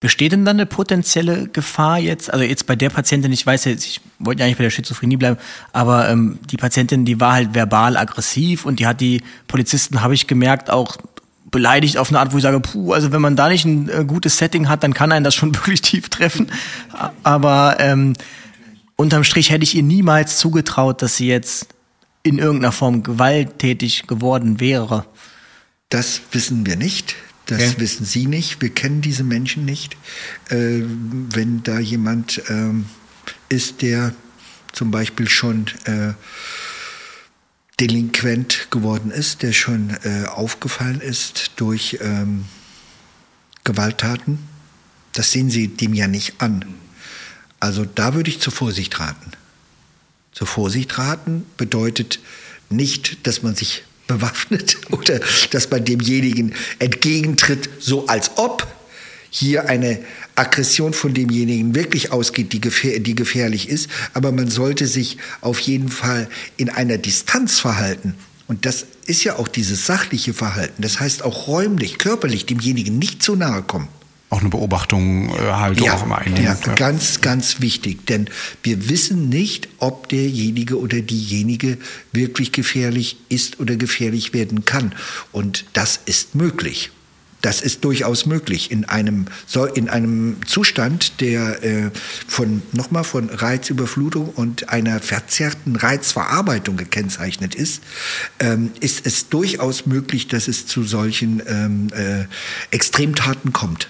Besteht 0.00 0.32
denn 0.32 0.46
dann 0.46 0.56
eine 0.56 0.64
potenzielle 0.64 1.48
Gefahr 1.48 1.98
jetzt? 1.98 2.32
Also 2.32 2.42
jetzt 2.42 2.66
bei 2.66 2.74
der 2.74 2.88
Patientin, 2.88 3.32
ich 3.32 3.44
weiß 3.44 3.66
jetzt, 3.66 3.84
ich 3.84 4.00
wollte 4.18 4.40
ja 4.40 4.46
eigentlich 4.46 4.56
bei 4.56 4.64
der 4.64 4.70
Schizophrenie 4.70 5.18
bleiben, 5.18 5.36
aber 5.74 6.08
ähm, 6.08 6.38
die 6.50 6.56
Patientin, 6.56 7.04
die 7.04 7.20
war 7.20 7.34
halt 7.34 7.54
verbal 7.54 7.98
aggressiv 7.98 8.64
und 8.64 8.80
die 8.80 8.86
hat 8.86 9.02
die 9.02 9.22
Polizisten, 9.46 10.00
habe 10.00 10.14
ich 10.14 10.26
gemerkt, 10.26 10.70
auch 10.70 10.96
beleidigt 11.50 11.98
auf 11.98 12.08
eine 12.08 12.18
Art, 12.18 12.32
wo 12.32 12.38
ich 12.38 12.42
sage, 12.42 12.60
puh, 12.60 12.94
also 12.94 13.12
wenn 13.12 13.20
man 13.20 13.36
da 13.36 13.50
nicht 13.50 13.66
ein 13.66 13.90
äh, 13.90 14.04
gutes 14.06 14.38
Setting 14.38 14.70
hat, 14.70 14.82
dann 14.82 14.94
kann 14.94 15.12
einen 15.12 15.24
das 15.24 15.34
schon 15.34 15.54
wirklich 15.54 15.82
tief 15.82 16.08
treffen. 16.08 16.50
Aber 17.22 17.76
ähm, 17.78 18.14
unterm 18.96 19.24
Strich 19.24 19.50
hätte 19.50 19.64
ich 19.64 19.74
ihr 19.74 19.82
niemals 19.82 20.38
zugetraut, 20.38 21.02
dass 21.02 21.16
sie 21.16 21.28
jetzt 21.28 21.68
in 22.22 22.38
irgendeiner 22.38 22.72
Form 22.72 23.02
gewalttätig 23.02 24.06
geworden 24.06 24.60
wäre. 24.60 25.04
Das 25.90 26.20
wissen 26.32 26.64
wir 26.64 26.76
nicht. 26.76 27.16
Das 27.50 27.60
Okay. 27.60 27.74
wissen 27.80 28.06
Sie 28.06 28.26
nicht. 28.26 28.62
Wir 28.62 28.70
kennen 28.70 29.00
diese 29.00 29.24
Menschen 29.24 29.64
nicht. 29.64 29.96
Äh, 30.50 30.82
wenn 30.84 31.64
da 31.64 31.80
jemand 31.80 32.40
ähm, 32.48 32.86
ist, 33.48 33.82
der 33.82 34.14
zum 34.72 34.92
Beispiel 34.92 35.28
schon 35.28 35.66
äh, 35.84 36.12
delinquent 37.80 38.68
geworden 38.70 39.10
ist, 39.10 39.42
der 39.42 39.52
schon 39.52 39.90
äh, 40.04 40.26
aufgefallen 40.26 41.00
ist 41.00 41.52
durch 41.56 41.98
ähm, 42.00 42.44
Gewalttaten. 43.64 44.38
Das 45.12 45.32
sehen 45.32 45.50
Sie 45.50 45.66
dem 45.66 45.92
ja 45.92 46.06
nicht 46.06 46.40
an. 46.40 46.64
Also 47.58 47.84
da 47.84 48.14
würde 48.14 48.30
ich 48.30 48.40
zur 48.40 48.52
Vorsicht 48.52 49.00
raten. 49.00 49.32
Zur 50.30 50.46
Vorsicht 50.46 50.96
raten 50.98 51.44
bedeutet 51.56 52.20
nicht, 52.68 53.26
dass 53.26 53.42
man 53.42 53.56
sich 53.56 53.82
bewaffnet 54.10 54.76
oder 54.90 55.20
dass 55.50 55.70
man 55.70 55.84
demjenigen 55.84 56.54
entgegentritt, 56.78 57.70
so 57.78 58.06
als 58.06 58.32
ob 58.36 58.66
hier 59.30 59.68
eine 59.68 60.00
Aggression 60.34 60.92
von 60.92 61.14
demjenigen 61.14 61.74
wirklich 61.74 62.10
ausgeht, 62.10 62.52
die, 62.52 62.60
gefähr 62.60 62.98
die 62.98 63.14
gefährlich 63.14 63.68
ist. 63.68 63.88
Aber 64.12 64.32
man 64.32 64.50
sollte 64.50 64.88
sich 64.88 65.18
auf 65.40 65.60
jeden 65.60 65.88
Fall 65.88 66.28
in 66.56 66.68
einer 66.68 66.98
Distanz 66.98 67.60
verhalten. 67.60 68.14
Und 68.48 68.66
das 68.66 68.86
ist 69.06 69.22
ja 69.22 69.36
auch 69.36 69.46
dieses 69.46 69.86
sachliche 69.86 70.34
Verhalten. 70.34 70.82
Das 70.82 70.98
heißt 70.98 71.22
auch 71.22 71.46
räumlich, 71.46 71.98
körperlich 71.98 72.46
demjenigen 72.46 72.98
nicht 72.98 73.22
zu 73.22 73.36
nahe 73.36 73.62
kommen 73.62 73.88
auch 74.30 74.40
eine 74.40 74.48
Beobachtung 74.48 75.28
äh, 75.28 75.38
halt 75.38 75.80
ja, 75.80 75.94
auch 75.94 76.04
immer 76.04 76.18
einnehmen. 76.18 76.44
Ja, 76.44 76.56
ja, 76.64 76.74
ganz, 76.74 77.20
ganz 77.20 77.60
wichtig, 77.60 78.06
denn 78.06 78.30
wir 78.62 78.88
wissen 78.88 79.28
nicht, 79.28 79.68
ob 79.78 80.08
derjenige 80.08 80.78
oder 80.78 81.00
diejenige 81.00 81.78
wirklich 82.12 82.52
gefährlich 82.52 83.18
ist 83.28 83.58
oder 83.60 83.76
gefährlich 83.76 84.32
werden 84.32 84.64
kann. 84.64 84.94
Und 85.32 85.66
das 85.72 86.00
ist 86.06 86.36
möglich. 86.36 86.92
Das 87.42 87.62
ist 87.62 87.84
durchaus 87.84 88.26
möglich 88.26 88.70
in 88.70 88.84
einem, 88.84 89.24
in 89.74 89.88
einem 89.88 90.36
Zustand, 90.46 91.20
der 91.20 91.64
äh, 91.64 91.90
von, 92.26 92.62
nochmal 92.72 93.02
von 93.02 93.30
Reizüberflutung 93.30 94.28
und 94.28 94.68
einer 94.68 95.00
verzerrten 95.00 95.74
Reizverarbeitung 95.76 96.76
gekennzeichnet 96.76 97.54
ist, 97.54 97.82
ähm, 98.40 98.72
ist 98.80 99.06
es 99.06 99.30
durchaus 99.30 99.86
möglich, 99.86 100.28
dass 100.28 100.48
es 100.48 100.66
zu 100.66 100.84
solchen 100.84 101.42
ähm, 101.48 101.88
äh, 101.94 102.26
Extremtaten 102.70 103.54
kommt. 103.54 103.88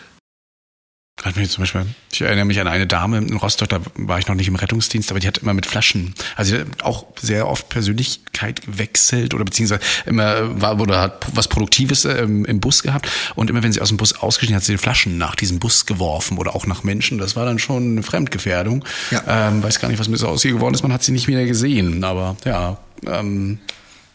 Gerade 1.21 1.47
zum 1.49 1.63
Beispiel, 1.63 1.85
ich 2.11 2.23
erinnere 2.23 2.47
mich 2.47 2.59
an 2.61 2.67
eine 2.67 2.87
Dame 2.87 3.19
in 3.19 3.37
Rostock, 3.37 3.69
da 3.69 3.81
war 3.95 4.19
ich 4.19 4.27
noch 4.27 4.35
nicht 4.35 4.49
im 4.49 4.55
Rettungsdienst, 4.55 5.11
aber 5.11 5.21
die 5.21 5.27
hat 5.27 5.39
immer 5.39 5.53
mit 5.53 5.67
Flaschen, 5.67 6.15
also 6.35 6.57
auch 6.83 7.05
sehr 7.21 7.47
oft 7.47 7.69
Persönlichkeit 7.69 8.63
gewechselt 8.63 9.35
oder 9.35 9.45
beziehungsweise 9.45 9.83
immer 10.07 10.63
war 10.63 10.81
oder 10.81 10.99
hat 10.99 11.27
was 11.35 11.49
Produktives 11.49 12.07
ähm, 12.07 12.47
im 12.47 12.61
Bus 12.61 12.83
gehabt 12.83 13.11
und 13.35 13.51
immer 13.51 13.63
wenn 13.63 13.71
sie 13.71 13.83
aus 13.83 13.89
dem 13.89 13.99
Bus 13.99 14.15
ausgestiegen 14.15 14.57
hat, 14.57 14.65
sie 14.65 14.73
die 14.73 14.79
Flaschen 14.79 15.19
nach 15.19 15.35
diesem 15.37 15.59
Bus 15.59 15.85
geworfen 15.85 16.39
oder 16.39 16.57
auch 16.57 16.67
nach 16.67 16.85
Menschen. 16.85 17.19
Das 17.19 17.37
war 17.37 17.45
dann 17.45 17.59
schon 17.59 17.93
eine 17.93 18.03
Fremdgefährdung. 18.03 18.83
Ja. 19.11 19.49
Ähm, 19.49 19.63
weiß 19.63 19.79
gar 19.79 19.89
nicht, 19.89 19.99
was 19.99 20.09
mit 20.09 20.19
so 20.19 20.27
aus 20.27 20.43
ihr 20.47 20.53
geworden 20.53 20.73
ist. 20.73 20.83
Man 20.83 20.93
hat 20.93 21.03
sie 21.03 21.13
nicht 21.13 21.29
wieder 21.29 21.45
gesehen, 21.45 22.03
aber 22.03 22.37
ja. 22.47 22.79
Ähm, 23.07 23.59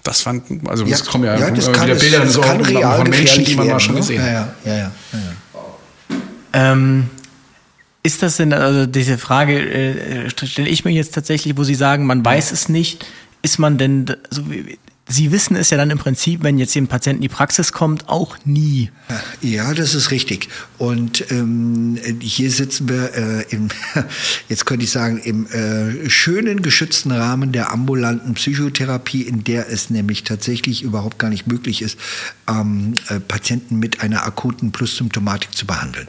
das 0.02 0.22
fand, 0.22 0.68
also 0.68 0.86
ja, 0.86 0.96
es 0.96 1.06
kommen 1.06 1.24
ja, 1.24 1.38
ja 1.38 1.52
das 1.52 1.68
wieder 1.68 1.80
kann, 1.80 1.98
Bilder 1.98 2.20
das 2.20 2.34
so 2.34 2.42
kann 2.42 2.62
real 2.62 2.98
von 2.98 3.10
Menschen, 3.10 3.44
die 3.44 3.56
man 3.56 3.66
werden, 3.66 3.74
mal 3.74 3.80
schon 3.80 3.96
ne? 3.96 4.02
gesehen 4.02 4.22
hat. 4.22 4.32
Ja, 4.32 4.54
ja, 4.66 4.78
ja, 4.78 4.84
ja. 4.84 4.92
Ähm, 6.56 7.10
ist 8.02 8.22
das 8.22 8.38
denn, 8.38 8.54
also 8.54 8.86
diese 8.86 9.18
Frage 9.18 9.60
äh, 9.60 10.30
stelle 10.30 10.70
ich 10.70 10.86
mir 10.86 10.92
jetzt 10.92 11.14
tatsächlich, 11.14 11.58
wo 11.58 11.64
Sie 11.64 11.76
sagen, 11.76 12.06
man 12.06 12.24
weiß 12.24 12.52
es 12.52 12.70
nicht, 12.70 13.06
ist 13.42 13.60
man 13.60 13.78
denn, 13.78 14.06
so, 14.30 14.44
Sie 15.08 15.32
wissen 15.32 15.56
es 15.56 15.70
ja 15.70 15.78
dann 15.78 15.92
im 15.92 16.00
Prinzip, 16.00 16.42
wenn 16.42 16.58
jetzt 16.58 16.76
ein 16.76 16.88
Patient 16.88 17.18
in 17.18 17.22
die 17.22 17.30
Praxis 17.30 17.72
kommt, 17.72 18.10
auch 18.10 18.38
nie. 18.44 18.90
Ja, 19.42 19.72
das 19.76 19.94
ist 19.94 20.10
richtig. 20.10 20.50
Und 20.80 21.30
ähm, 21.30 22.00
hier 22.22 22.50
sitzen 22.50 22.90
wir 22.90 23.14
äh, 23.14 23.46
im, 23.50 23.68
jetzt 24.50 24.66
könnte 24.66 24.84
ich 24.84 24.92
sagen, 24.92 25.20
im 25.20 25.46
äh, 25.48 26.10
schönen 26.10 26.64
geschützten 26.64 27.12
Rahmen 27.12 27.52
der 27.52 27.72
ambulanten 27.72 28.34
Psychotherapie, 28.34 29.22
in 29.22 29.44
der 29.44 29.70
es 29.70 29.92
nämlich 29.92 30.24
tatsächlich 30.24 30.82
überhaupt 30.82 31.20
gar 31.20 31.30
nicht 31.30 31.46
möglich 31.46 31.84
ist, 31.84 32.00
ähm, 32.50 32.96
äh, 33.10 33.20
Patienten 33.20 33.78
mit 33.78 34.02
einer 34.02 34.26
akuten 34.26 34.72
Plussymptomatik 34.72 35.56
zu 35.56 35.68
behandeln. 35.68 36.08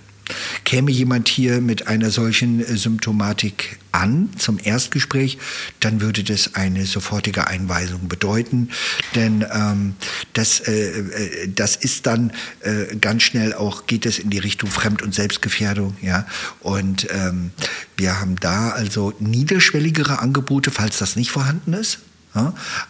Käme 0.64 0.90
jemand 0.90 1.28
hier 1.28 1.60
mit 1.60 1.86
einer 1.86 2.10
solchen 2.10 2.60
äh, 2.60 2.76
Symptomatik 2.76 3.78
an 3.92 4.30
zum 4.36 4.58
Erstgespräch, 4.62 5.38
dann 5.80 6.00
würde 6.00 6.24
das 6.24 6.54
eine 6.54 6.84
sofortige 6.84 7.46
Einweisung 7.46 8.08
bedeuten, 8.08 8.70
denn 9.14 9.44
ähm, 9.52 9.94
das, 10.34 10.60
äh, 10.60 10.72
äh, 10.72 11.48
das 11.48 11.76
ist 11.76 12.06
dann 12.06 12.32
äh, 12.60 12.96
ganz 12.96 13.22
schnell 13.22 13.54
auch, 13.54 13.86
geht 13.86 14.04
es 14.04 14.18
in 14.18 14.30
die 14.30 14.38
Richtung 14.38 14.70
Fremd- 14.70 15.02
und 15.02 15.14
Selbstgefährdung, 15.14 15.96
ja, 16.02 16.26
und 16.60 17.06
ähm, 17.10 17.52
wir 17.96 18.20
haben 18.20 18.36
da 18.36 18.70
also 18.70 19.14
niederschwelligere 19.18 20.18
Angebote, 20.18 20.70
falls 20.70 20.98
das 20.98 21.16
nicht 21.16 21.30
vorhanden 21.30 21.72
ist. 21.72 21.98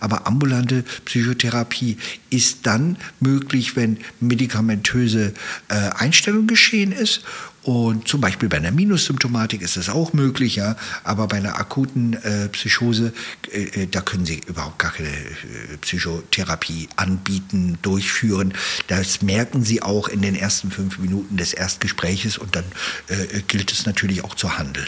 Aber 0.01 0.27
ambulante 0.27 0.85
Psychotherapie 1.05 1.97
ist 2.31 2.67
dann 2.67 2.97
möglich, 3.21 3.77
wenn 3.77 3.99
medikamentöse 4.21 5.33
äh, 5.69 5.75
Einstellung 5.75 6.47
geschehen 6.47 6.93
ist. 6.93 7.23
Und 7.67 8.07
zum 8.07 8.21
Beispiel 8.21 8.49
bei 8.49 8.59
einer 8.59 8.71
Minussymptomatik 8.71 9.61
ist 9.61 9.77
das 9.77 9.89
auch 9.89 10.13
möglich, 10.13 10.55
ja. 10.55 10.77
Aber 11.03 11.27
bei 11.27 11.39
einer 11.39 11.59
akuten 11.59 12.13
äh, 12.15 12.49
Psychose, 12.51 13.13
äh, 13.53 13.83
äh 13.83 13.87
da 13.89 14.03
können 14.03 14.25
Sie 14.25 14.41
überhaupt 14.47 14.79
gar 14.79 14.93
keine 14.93 15.09
äh, 15.09 15.77
Psychotherapie 15.81 16.89
anbieten, 16.95 17.77
durchführen. 17.83 18.55
Das 18.87 19.21
merken 19.21 19.65
Sie 19.65 19.83
auch 19.83 20.07
in 20.07 20.23
den 20.23 20.37
ersten 20.37 20.71
fünf 20.71 20.99
Minuten 20.99 21.39
des 21.39 21.55
Erstgespräches 21.55 22.39
und 22.39 22.55
dann 22.55 22.65
äh, 23.09 23.43
gilt 23.49 23.73
es 23.73 23.85
natürlich 23.85 24.23
auch 24.23 24.37
zu 24.37 24.59
handeln. 24.59 24.87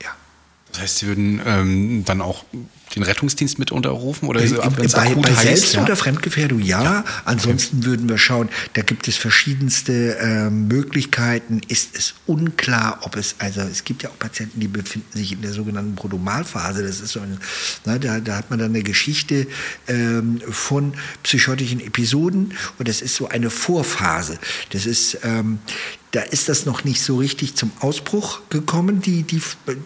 Ja. 0.00 0.10
Das 0.70 0.82
heißt, 0.82 0.98
Sie 0.98 1.06
würden 1.08 1.42
ähm, 1.44 2.04
dann 2.04 2.20
auch 2.20 2.44
den 2.94 3.02
Rettungsdienst 3.04 3.58
mit 3.58 3.70
unterrufen 3.70 4.28
oder 4.28 4.44
so, 4.46 4.60
ab, 4.60 4.74
bei, 4.76 4.86
bei 4.86 5.34
Selbst- 5.34 5.74
ja? 5.74 5.82
oder 5.82 5.94
Fremdgefährdung 5.94 6.60
ja. 6.60 6.82
ja. 6.82 7.04
Ansonsten 7.24 7.78
okay. 7.78 7.86
würden 7.86 8.08
wir 8.08 8.18
schauen, 8.18 8.48
da 8.72 8.82
gibt 8.82 9.06
es 9.06 9.16
verschiedenste 9.16 10.18
äh, 10.18 10.50
Möglichkeiten. 10.50 11.60
Ist 11.68 11.96
es 11.96 12.14
unklar, 12.26 12.98
ob 13.02 13.16
es, 13.16 13.36
also 13.38 13.60
es 13.60 13.84
gibt 13.84 14.02
ja 14.02 14.10
auch 14.10 14.18
Patienten, 14.18 14.58
die 14.58 14.68
befinden 14.68 15.16
sich 15.16 15.32
in 15.32 15.42
der 15.42 15.52
sogenannten 15.52 15.94
Prodomalphase. 15.94 16.82
Das 16.82 17.00
ist 17.00 17.12
so 17.12 17.20
eine, 17.20 17.38
na, 17.84 17.98
da, 17.98 18.18
da 18.18 18.36
hat 18.36 18.50
man 18.50 18.58
dann 18.58 18.70
eine 18.70 18.82
Geschichte 18.82 19.46
ähm, 19.86 20.40
von 20.50 20.94
psychotischen 21.22 21.80
Episoden 21.80 22.54
und 22.78 22.88
das 22.88 23.02
ist 23.02 23.14
so 23.14 23.28
eine 23.28 23.50
Vorphase. 23.50 24.38
Das 24.70 24.86
ist, 24.86 25.18
ähm, 25.22 25.60
da 26.10 26.22
ist 26.22 26.48
das 26.48 26.66
noch 26.66 26.82
nicht 26.82 27.02
so 27.02 27.18
richtig 27.18 27.54
zum 27.54 27.70
Ausbruch 27.78 28.40
gekommen, 28.50 29.00
die, 29.00 29.22
die, 29.22 29.40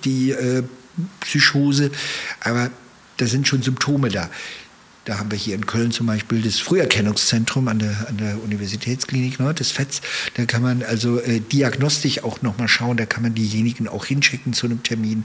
die 0.05 0.31
äh, 0.31 0.63
Psychose. 1.21 1.91
Aber 2.41 2.71
da 3.17 3.27
sind 3.27 3.47
schon 3.47 3.62
Symptome 3.62 4.09
da. 4.09 4.31
Da 5.05 5.19
haben 5.19 5.31
wir 5.31 5.37
hier 5.37 5.55
in 5.55 5.67
Köln 5.67 5.93
zum 5.93 6.07
Beispiel 6.07 6.41
das 6.41 6.61
Früherkennungszentrum 6.61 7.69
an 7.69 7.79
der, 7.79 8.09
an 8.09 8.17
der 8.17 8.43
Universitätsklinik 8.43 9.39
ne, 9.39 9.53
des 9.53 9.71
FETS. 9.71 10.01
Da 10.35 10.47
kann 10.47 10.63
man 10.63 10.83
also 10.83 11.21
äh, 11.21 11.41
diagnostisch 11.41 12.25
auch 12.25 12.41
nochmal 12.41 12.69
schauen, 12.69 12.97
da 12.97 13.05
kann 13.05 13.23
man 13.23 13.35
diejenigen 13.35 13.87
auch 13.87 14.07
hinschicken 14.07 14.55
zu 14.55 14.67
einem 14.67 14.83
Termin. 14.83 15.25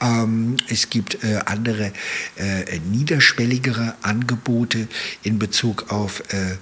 Ähm, 0.00 0.56
es 0.70 0.88
gibt 0.88 1.22
äh, 1.24 1.40
andere 1.44 1.92
äh, 2.36 2.78
niederschwelligere 2.90 3.96
Angebote 4.00 4.88
in 5.22 5.38
Bezug 5.38 5.92
auf 5.92 6.22
äh, 6.32 6.52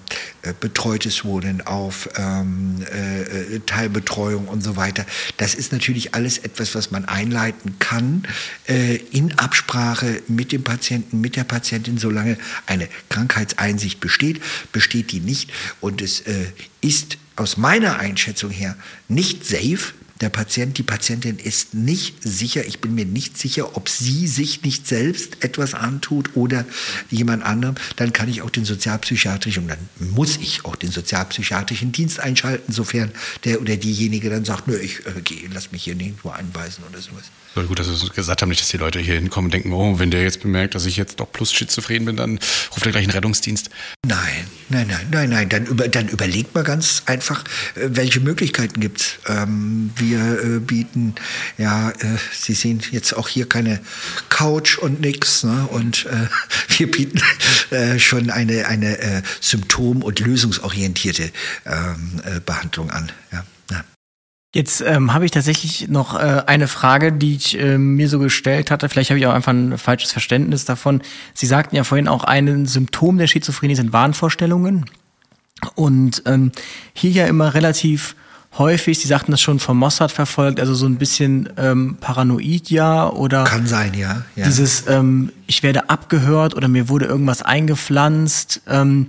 äh 0.48 0.54
betreutes 0.58 1.24
Wohnen, 1.24 1.64
auf 1.64 2.08
ähm, 2.16 2.84
äh, 2.92 3.22
äh, 3.22 3.60
Teilbetreuung 3.64 4.48
und 4.48 4.62
so 4.62 4.76
weiter. 4.76 5.06
Das 5.36 5.54
ist 5.54 5.72
natürlich 5.72 6.14
alles 6.14 6.38
etwas, 6.38 6.74
was 6.74 6.90
man 6.90 7.04
einleiten 7.04 7.78
kann 7.78 8.24
äh, 8.68 8.96
in 8.96 9.38
Absprache 9.38 10.22
mit 10.26 10.50
dem 10.50 10.64
Patienten, 10.64 11.20
mit 11.20 11.36
der 11.36 11.44
Patientin, 11.44 11.98
solange 11.98 12.38
eine 12.66 12.88
Krankheitseinsicht 13.08 14.00
besteht, 14.00 14.42
besteht 14.72 15.12
die 15.12 15.20
nicht. 15.20 15.50
Und 15.80 16.00
es 16.00 16.20
äh, 16.20 16.46
ist 16.80 17.18
aus 17.36 17.56
meiner 17.56 17.98
Einschätzung 17.98 18.50
her 18.50 18.76
nicht 19.08 19.44
safe, 19.44 19.92
der 20.20 20.30
Patient, 20.30 20.78
die 20.78 20.82
Patientin 20.82 21.38
ist 21.38 21.74
nicht 21.74 22.22
sicher, 22.22 22.64
ich 22.64 22.80
bin 22.80 22.94
mir 22.94 23.04
nicht 23.04 23.36
sicher, 23.36 23.76
ob 23.76 23.88
sie 23.88 24.26
sich 24.26 24.62
nicht 24.62 24.86
selbst 24.86 25.44
etwas 25.44 25.74
antut 25.74 26.36
oder 26.36 26.64
jemand 27.10 27.44
anderem, 27.44 27.74
dann 27.96 28.12
kann 28.12 28.28
ich 28.28 28.42
auch 28.42 28.50
den 28.50 28.64
sozialpsychiatrischen, 28.64 29.64
und 29.64 29.68
dann 29.68 30.12
muss 30.14 30.36
ich 30.38 30.64
auch 30.64 30.76
den 30.76 30.90
sozialpsychiatrischen 30.90 31.92
Dienst 31.92 32.20
einschalten, 32.20 32.72
sofern 32.72 33.10
der 33.44 33.60
oder 33.60 33.76
diejenige 33.76 34.30
dann 34.30 34.44
sagt, 34.44 34.68
nö, 34.68 34.78
ich 34.78 35.04
äh, 35.06 35.20
gehe, 35.22 35.48
lass 35.52 35.72
mich 35.72 35.84
hier 35.84 35.94
nirgendwo 35.94 36.30
einweisen 36.30 36.84
oder 36.88 37.00
sowas. 37.00 37.24
So 37.54 37.62
gut, 37.62 37.78
dass 37.78 37.86
Sie 37.86 38.08
gesagt 38.10 38.42
haben, 38.42 38.48
nicht, 38.50 38.60
dass 38.60 38.68
die 38.68 38.76
Leute 38.76 38.98
hier 38.98 39.14
hinkommen 39.14 39.46
und 39.46 39.54
denken, 39.54 39.72
oh, 39.72 39.98
wenn 39.98 40.10
der 40.10 40.22
jetzt 40.22 40.42
bemerkt, 40.42 40.74
dass 40.74 40.84
ich 40.84 40.96
jetzt 40.96 41.20
doch 41.20 41.30
plus 41.32 41.52
schizophren 41.52 42.04
bin, 42.04 42.16
dann 42.16 42.38
ruft 42.72 42.84
er 42.84 42.92
gleich 42.92 43.04
einen 43.04 43.12
Rettungsdienst. 43.12 43.70
Nein, 44.06 44.46
nein, 44.68 44.86
nein, 44.88 45.06
nein, 45.10 45.30
nein. 45.30 45.48
Dann, 45.48 45.66
über, 45.66 45.88
dann 45.88 46.08
überlegt 46.08 46.54
man 46.54 46.64
ganz 46.64 47.02
einfach, 47.06 47.44
äh, 47.74 47.88
welche 47.90 48.20
Möglichkeiten 48.20 48.80
gibt 48.80 49.00
es. 49.00 49.18
Ähm, 49.26 49.90
wir 49.96 50.18
äh, 50.18 50.58
bieten, 50.60 51.14
ja, 51.58 51.90
äh, 51.90 52.16
Sie 52.32 52.54
sehen 52.54 52.80
jetzt 52.90 53.16
auch 53.16 53.28
hier 53.28 53.48
keine 53.48 53.80
Couch 54.28 54.78
und 54.78 55.00
nix. 55.00 55.44
Ne? 55.44 55.66
Und 55.70 56.06
äh, 56.06 56.28
wir 56.78 56.90
bieten 56.90 57.20
äh, 57.70 57.98
schon 57.98 58.30
eine, 58.30 58.66
eine 58.66 58.98
äh, 58.98 59.22
symptom- 59.40 60.02
und 60.02 60.20
lösungsorientierte 60.20 61.30
ähm, 61.64 62.20
Behandlung 62.44 62.90
an. 62.90 63.12
Ja. 63.32 63.44
Jetzt 64.56 64.80
ähm, 64.80 65.12
habe 65.12 65.26
ich 65.26 65.32
tatsächlich 65.32 65.88
noch 65.88 66.18
äh, 66.18 66.42
eine 66.46 66.66
Frage, 66.66 67.12
die 67.12 67.36
ich 67.36 67.60
äh, 67.60 67.76
mir 67.76 68.08
so 68.08 68.18
gestellt 68.18 68.70
hatte. 68.70 68.88
Vielleicht 68.88 69.10
habe 69.10 69.18
ich 69.18 69.26
auch 69.26 69.34
einfach 69.34 69.52
ein 69.52 69.76
falsches 69.76 70.12
Verständnis 70.12 70.64
davon. 70.64 71.02
Sie 71.34 71.44
sagten 71.44 71.76
ja 71.76 71.84
vorhin 71.84 72.08
auch, 72.08 72.24
ein 72.24 72.64
Symptom 72.64 73.18
der 73.18 73.26
Schizophrenie 73.26 73.74
sind 73.74 73.92
Wahnvorstellungen. 73.92 74.86
Und 75.74 76.22
ähm, 76.24 76.52
hier 76.94 77.10
ja 77.10 77.26
immer 77.26 77.52
relativ 77.52 78.16
häufig, 78.56 78.98
Sie 78.98 79.08
sagten 79.08 79.30
das 79.30 79.42
schon 79.42 79.60
vom 79.60 79.76
Mossad 79.76 80.10
verfolgt, 80.10 80.58
also 80.58 80.72
so 80.72 80.86
ein 80.86 80.96
bisschen 80.96 81.50
ähm, 81.58 81.98
paranoid 82.00 82.70
ja 82.70 83.10
oder 83.10 83.44
Kann 83.44 83.66
sein, 83.66 83.92
ja. 83.92 84.22
ja. 84.36 84.46
dieses 84.46 84.86
ähm, 84.88 85.32
ich 85.46 85.62
werde 85.64 85.90
abgehört 85.90 86.54
oder 86.54 86.68
mir 86.68 86.88
wurde 86.88 87.04
irgendwas 87.04 87.42
eingepflanzt. 87.42 88.62
Ähm, 88.66 89.06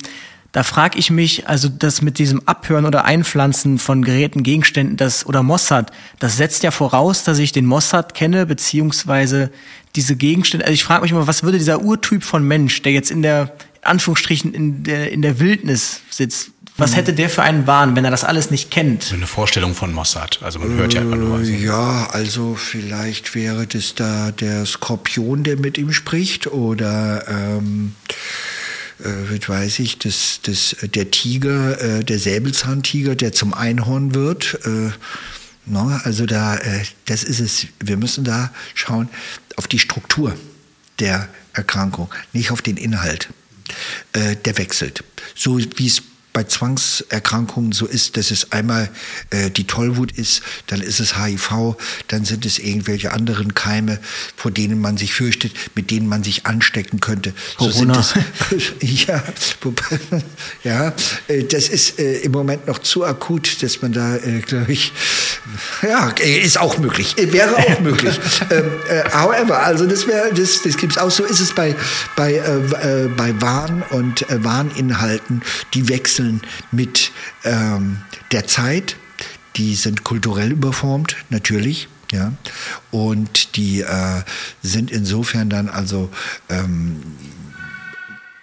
da 0.52 0.64
frage 0.64 0.98
ich 0.98 1.12
mich, 1.12 1.48
also 1.48 1.70
das 1.70 2.02
mit 2.02 2.20
diesem 2.20 2.48
Abhören 2.48 2.86
oder 2.86 3.06
Einpflanzen 3.06 3.80
von 3.80 4.04
Geräten, 4.04 4.44
Gegenständen, 4.44 4.98
das 4.98 5.26
oder 5.26 5.44
Mossad, 5.44 5.92
das 6.20 6.38
setzt 6.38 6.64
ja 6.64 6.72
voraus, 6.72 7.24
dass 7.24 7.38
ich 7.40 7.52
den 7.52 7.66
Mossad 7.66 8.14
kenne, 8.14 8.46
beziehungsweise 8.46 9.52
diese 9.96 10.16
Gegenstände. 10.16 10.66
Also 10.66 10.74
ich 10.74 10.84
frage 10.84 11.04
mich 11.04 11.12
mal, 11.12 11.28
was 11.28 11.44
würde 11.44 11.58
dieser 11.58 11.82
Urtyp 11.82 12.24
von 12.24 12.44
Mensch, 12.44 12.82
der 12.82 12.92
jetzt 12.94 13.12
in 13.12 13.22
der 13.22 13.54
in 13.82 13.92
Anführungsstrichen 13.92 14.54
in 14.54 14.84
der 14.84 15.12
in 15.12 15.22
der 15.22 15.40
Wildnis 15.40 16.02
sitzt, 16.10 16.52
was 16.78 16.96
hätte 16.96 17.14
der 17.14 17.30
für 17.30 17.42
einen 17.42 17.66
Wahn, 17.66 17.96
wenn 17.96 18.06
er 18.06 18.12
das 18.12 18.24
alles 18.24 18.52
nicht 18.52 18.70
kennt? 18.70 19.12
Eine 19.12 19.26
Vorstellung 19.26 19.74
von 19.74 19.92
Mossad. 19.94 20.40
Also 20.44 20.60
man 20.60 20.70
hört 20.78 20.94
ja 20.94 21.02
immer 21.02 21.16
nur. 21.16 21.42
Ja, 21.42 22.08
also 22.12 22.54
vielleicht 22.54 23.34
wäre 23.34 23.66
das 23.66 23.96
da 23.96 24.32
der 24.32 24.66
Skorpion, 24.68 25.44
der 25.44 25.58
mit 25.58 25.80
ihm 25.80 25.92
spricht, 25.92 26.46
oder 26.48 27.28
ähm, 27.28 27.96
äh, 29.04 29.48
weiß 29.48 29.80
ich, 29.80 29.98
das, 30.00 30.40
das, 30.44 30.76
der 30.82 31.12
Tiger, 31.12 31.80
äh, 31.82 32.04
der 32.04 32.20
Säbelzahntiger, 32.20 33.16
der 33.16 33.34
zum 33.34 33.54
Einhorn 33.54 34.16
wird. 34.16 34.60
Äh, 34.66 34.92
no, 35.66 36.00
also 36.04 36.26
da, 36.26 36.58
äh, 36.58 36.84
das 37.06 37.24
ist 37.24 37.40
es. 37.40 37.68
Wir 37.80 37.98
müssen 37.98 38.24
da 38.24 38.52
schauen 38.74 39.10
auf 39.56 39.68
die 39.68 39.80
Struktur 39.80 40.36
der 41.00 41.30
Erkrankung, 41.54 42.10
nicht 42.34 42.52
auf 42.52 42.62
den 42.62 42.78
Inhalt. 42.78 43.30
Äh, 44.14 44.36
der 44.38 44.58
wechselt. 44.58 45.04
So 45.36 45.60
wie 45.60 45.88
es 45.88 46.02
bei 46.38 46.44
Zwangserkrankungen 46.44 47.72
so 47.72 47.88
ist, 47.88 48.16
dass 48.16 48.30
es 48.30 48.52
einmal 48.52 48.92
äh, 49.32 49.50
die 49.50 49.66
Tollwut 49.66 50.12
ist, 50.12 50.44
dann 50.68 50.82
ist 50.82 51.00
es 51.00 51.18
HIV, 51.18 51.76
dann 52.10 52.26
sind 52.26 52.46
es 52.46 52.60
irgendwelche 52.60 53.12
anderen 53.12 53.56
Keime, 53.56 53.98
vor 54.36 54.52
denen 54.52 54.80
man 54.80 54.98
sich 54.98 55.16
fürchtet, 55.16 55.52
mit 55.74 55.90
denen 55.90 56.08
man 56.08 56.24
sich 56.24 56.46
anstecken 56.46 57.00
könnte. 57.00 57.34
So 57.58 57.72
Corona. 57.72 58.06
es, 58.52 58.74
ja, 59.08 59.24
ja, 60.64 60.94
äh, 61.28 61.44
das 61.44 61.70
ist 61.70 61.98
äh, 61.98 62.20
im 62.20 62.34
Moment 62.34 62.68
noch 62.68 62.78
zu 62.78 63.04
akut, 63.04 63.64
dass 63.64 63.82
man 63.82 63.94
da, 63.94 64.18
äh, 64.18 64.42
glaube 64.42 64.72
ich, 64.72 64.94
ja, 65.82 66.14
äh, 66.20 66.38
ist 66.38 66.60
auch 66.60 66.78
möglich, 66.78 67.18
äh, 67.18 67.34
wäre 67.34 67.58
auch 67.58 67.80
möglich. 67.82 68.20
ähm, 68.52 68.66
äh, 68.90 69.10
however, 69.12 69.64
also 69.64 69.88
das 69.88 70.06
wäre, 70.06 70.32
das, 70.36 70.62
das 70.62 70.78
gibt's 70.78 71.00
auch 71.00 71.10
so. 71.10 71.24
Ist 71.24 71.40
es 71.40 71.56
bei 71.56 71.76
bei 72.16 72.40
bei 73.18 73.42
Wahn 73.42 73.84
und 73.90 74.26
Wahninhalten, 74.30 75.42
die 75.74 75.90
wechseln 76.28 76.42
mit 76.72 77.12
ähm, 77.44 78.02
der 78.32 78.48
Zeit. 78.48 78.98
Die 79.56 79.76
sind 79.76 80.04
kulturell 80.04 80.52
überformt, 80.52 81.16
natürlich. 81.30 81.88
Ja, 82.12 82.32
und 82.90 83.58
die 83.58 83.82
äh, 83.82 84.22
sind 84.64 84.92
insofern 84.92 85.50
dann 85.50 85.68
also 85.68 86.10
ähm, 86.48 87.02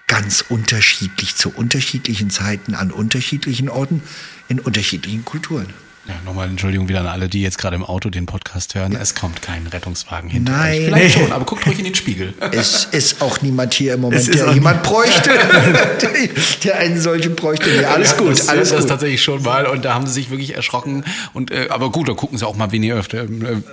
ganz 0.07 0.45
unterschiedlich 0.47 1.35
zu 1.37 1.49
unterschiedlichen 1.49 2.28
Zeiten 2.28 2.74
an 2.74 2.91
unterschiedlichen 2.91 3.70
Orten 3.70 4.03
in 4.49 4.61
unterschiedlichen 4.61 5.24
Kulturen. 5.24 5.68
Ja, 6.07 6.15
nochmal 6.27 6.49
Entschuldigung 6.49 6.87
wieder 6.89 7.01
an 7.01 7.07
alle, 7.07 7.29
die 7.31 7.41
jetzt 7.41 7.57
gerade 7.57 7.77
im 7.77 7.83
Auto 7.83 8.11
den 8.11 8.27
Podcast 8.27 8.75
hören. 8.75 8.95
Es 8.95 9.15
kommt 9.15 9.41
kein 9.41 9.67
Rettungswagen 9.67 10.29
hinter 10.29 10.53
Nein. 10.53 10.73
euch. 10.81 10.85
Vielleicht 10.85 11.19
schon, 11.19 11.33
aber 11.33 11.47
guckt 11.47 11.67
ruhig 11.67 11.79
in 11.79 11.87
den 11.87 11.95
Spiegel. 11.95 12.35
Es 12.53 12.85
ist 12.91 13.23
auch 13.23 13.41
niemand 13.41 13.73
hier 13.73 13.95
im 13.95 14.03
Moment, 14.03 14.21
Es 14.21 14.29
ist 14.29 14.41
der 14.41 14.53
jemand 14.53 14.83
bräuchte, 14.83 15.31
der, 15.31 16.29
der 16.65 16.79
einen 16.79 17.01
solchen 17.01 17.35
bräuchte. 17.35 17.71
Ja, 17.81 17.93
alles 17.93 18.11
Ja, 18.11 18.17
gut, 18.19 18.33
das, 18.33 18.49
alles 18.51 18.69
das 18.69 18.81
gut. 18.81 18.89
tatsächlich 18.91 19.23
schon 19.23 19.43
mal 19.43 19.67
und 19.67 19.87
da 19.87 19.95
haben 19.95 20.07
sie 20.07 20.13
sich 20.13 20.29
wirklich 20.31 20.55
erschrocken. 20.55 21.05
Und 21.33 21.51
äh, 21.51 21.69
aber 21.71 21.91
gut, 21.91 22.07
da 22.07 22.13
gucken 22.13 22.37
sie 22.37 22.47
auch 22.47 22.57
mal 22.57 22.71
weniger 22.71 22.97
öfter, 22.97 23.23
äh, 23.23 23.29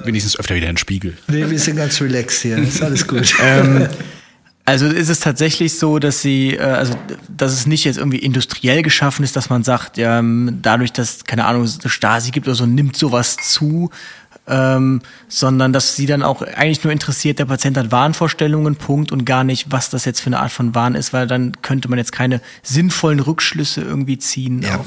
wenigstens 0.05 0.39
öfter 0.39 0.55
wieder 0.55 0.67
in 0.67 0.73
den 0.75 0.77
Spiegel. 0.77 1.17
Nee, 1.27 1.49
wir 1.49 1.59
sind 1.59 1.75
ganz 1.75 1.99
relaxed 1.99 2.43
hier, 2.43 2.57
ist 2.59 2.81
alles 2.81 3.05
gut. 3.07 3.33
Ähm, 3.43 3.87
also 4.65 4.85
ist 4.87 5.09
es 5.09 5.19
tatsächlich 5.19 5.77
so, 5.77 5.99
dass 5.99 6.21
sie, 6.21 6.55
äh, 6.55 6.61
also 6.61 6.95
dass 7.35 7.51
es 7.51 7.65
nicht 7.65 7.83
jetzt 7.83 7.97
irgendwie 7.97 8.19
industriell 8.19 8.81
geschaffen 8.83 9.23
ist, 9.23 9.35
dass 9.35 9.49
man 9.49 9.63
sagt, 9.63 9.97
ja, 9.97 10.19
ähm, 10.19 10.59
dadurch, 10.61 10.91
dass, 10.93 11.23
keine 11.25 11.45
Ahnung, 11.45 11.63
es 11.63 11.79
eine 11.79 11.89
Stasi 11.89 12.31
gibt 12.31 12.47
oder 12.47 12.55
so, 12.55 12.65
nimmt 12.65 12.95
sowas 12.95 13.37
zu, 13.37 13.89
ähm, 14.47 15.01
sondern 15.27 15.71
dass 15.73 15.95
sie 15.95 16.05
dann 16.05 16.23
auch 16.23 16.41
eigentlich 16.41 16.83
nur 16.83 16.91
interessiert, 16.91 17.39
der 17.39 17.45
Patient 17.45 17.77
hat 17.77 17.91
Wahnvorstellungen, 17.91 18.75
Punkt, 18.75 19.11
und 19.11 19.25
gar 19.25 19.43
nicht, 19.43 19.71
was 19.71 19.89
das 19.89 20.05
jetzt 20.05 20.19
für 20.19 20.27
eine 20.27 20.39
Art 20.39 20.51
von 20.51 20.73
Wahn 20.75 20.95
ist, 20.95 21.13
weil 21.13 21.27
dann 21.27 21.53
könnte 21.61 21.89
man 21.89 21.99
jetzt 21.99 22.11
keine 22.11 22.41
sinnvollen 22.63 23.19
Rückschlüsse 23.19 23.81
irgendwie 23.81 24.17
ziehen. 24.17 24.61
Ja. 24.61 24.77
auf- 24.77 24.85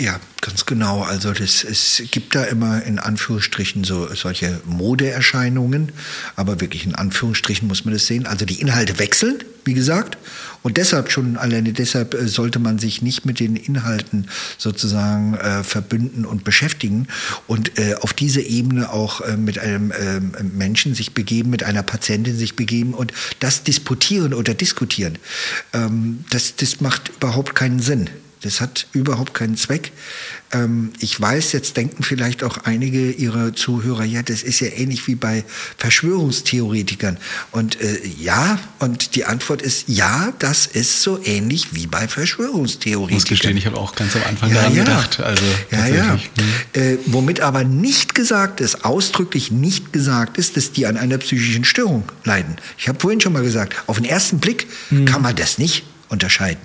Ja, 0.00 0.18
ganz 0.40 0.64
genau. 0.64 1.02
Also 1.02 1.34
das, 1.34 1.62
es 1.62 2.02
gibt 2.10 2.34
da 2.34 2.44
immer 2.44 2.82
in 2.84 2.98
Anführungsstrichen 2.98 3.84
so 3.84 4.08
solche 4.14 4.58
Modeerscheinungen, 4.64 5.92
aber 6.36 6.62
wirklich 6.62 6.86
in 6.86 6.94
Anführungsstrichen 6.94 7.68
muss 7.68 7.84
man 7.84 7.92
das 7.92 8.06
sehen. 8.06 8.26
Also 8.26 8.46
die 8.46 8.62
Inhalte 8.62 8.98
wechseln, 8.98 9.44
wie 9.66 9.74
gesagt, 9.74 10.16
und 10.62 10.78
deshalb 10.78 11.10
schon 11.12 11.36
alleine 11.36 11.74
deshalb 11.74 12.14
äh, 12.14 12.28
sollte 12.28 12.58
man 12.58 12.78
sich 12.78 13.02
nicht 13.02 13.26
mit 13.26 13.40
den 13.40 13.56
Inhalten 13.56 14.30
sozusagen 14.56 15.34
äh, 15.34 15.64
verbünden 15.64 16.24
und 16.24 16.44
beschäftigen 16.44 17.06
und 17.46 17.78
äh, 17.78 17.96
auf 18.00 18.14
diese 18.14 18.40
Ebene 18.40 18.90
auch 18.94 19.20
äh, 19.20 19.36
mit 19.36 19.58
einem 19.58 19.92
ähm, 20.00 20.32
Menschen 20.54 20.94
sich 20.94 21.12
begeben, 21.12 21.50
mit 21.50 21.62
einer 21.62 21.82
Patientin 21.82 22.38
sich 22.38 22.56
begeben 22.56 22.94
und 22.94 23.12
das 23.38 23.64
disputieren 23.64 24.32
oder 24.32 24.54
diskutieren. 24.54 25.18
Ähm, 25.74 26.24
das, 26.30 26.56
das 26.56 26.80
macht 26.80 27.10
überhaupt 27.10 27.54
keinen 27.54 27.80
Sinn. 27.80 28.08
Das 28.42 28.60
hat 28.60 28.86
überhaupt 28.92 29.34
keinen 29.34 29.56
Zweck. 29.56 29.92
Ähm, 30.52 30.92
ich 30.98 31.20
weiß, 31.20 31.52
jetzt 31.52 31.76
denken 31.76 32.02
vielleicht 32.02 32.42
auch 32.42 32.58
einige 32.64 33.10
ihrer 33.12 33.54
Zuhörer, 33.54 34.04
ja, 34.04 34.22
das 34.22 34.42
ist 34.42 34.60
ja 34.60 34.68
ähnlich 34.68 35.06
wie 35.06 35.14
bei 35.14 35.44
Verschwörungstheoretikern. 35.76 37.18
Und 37.52 37.80
äh, 37.80 38.00
ja, 38.18 38.58
und 38.78 39.14
die 39.14 39.24
Antwort 39.24 39.62
ist 39.62 39.84
ja, 39.88 40.32
das 40.38 40.66
ist 40.66 41.02
so 41.02 41.22
ähnlich 41.22 41.68
wie 41.74 41.86
bei 41.86 41.98
Ich 41.98 42.04
muss 42.06 42.12
Verschwörungstheoretikern. 42.14 43.28
gestehen, 43.28 43.56
ich 43.56 43.66
habe 43.66 43.76
auch 43.76 43.94
ganz 43.94 44.16
am 44.16 44.22
Anfang 44.24 44.52
daran 44.52 44.74
gedacht. 44.74 45.20
Also 45.20 45.44
ja, 45.70 45.86
ja. 45.86 46.12
Hm. 46.14 46.82
Äh, 46.82 46.96
womit 47.06 47.40
aber 47.40 47.64
nicht 47.64 48.14
gesagt 48.14 48.60
ist, 48.60 48.84
ausdrücklich 48.84 49.50
nicht 49.50 49.92
gesagt 49.92 50.38
ist, 50.38 50.56
dass 50.56 50.72
die 50.72 50.86
an 50.86 50.96
einer 50.96 51.18
psychischen 51.18 51.64
Störung 51.64 52.04
leiden. 52.24 52.56
Ich 52.78 52.88
habe 52.88 52.98
vorhin 52.98 53.20
schon 53.20 53.32
mal 53.32 53.42
gesagt, 53.42 53.74
auf 53.86 53.96
den 53.96 54.06
ersten 54.06 54.38
Blick 54.40 54.66
Hm. 54.88 55.04
kann 55.04 55.22
man 55.22 55.36
das 55.36 55.58
nicht 55.58 55.84
unterscheiden. 56.08 56.60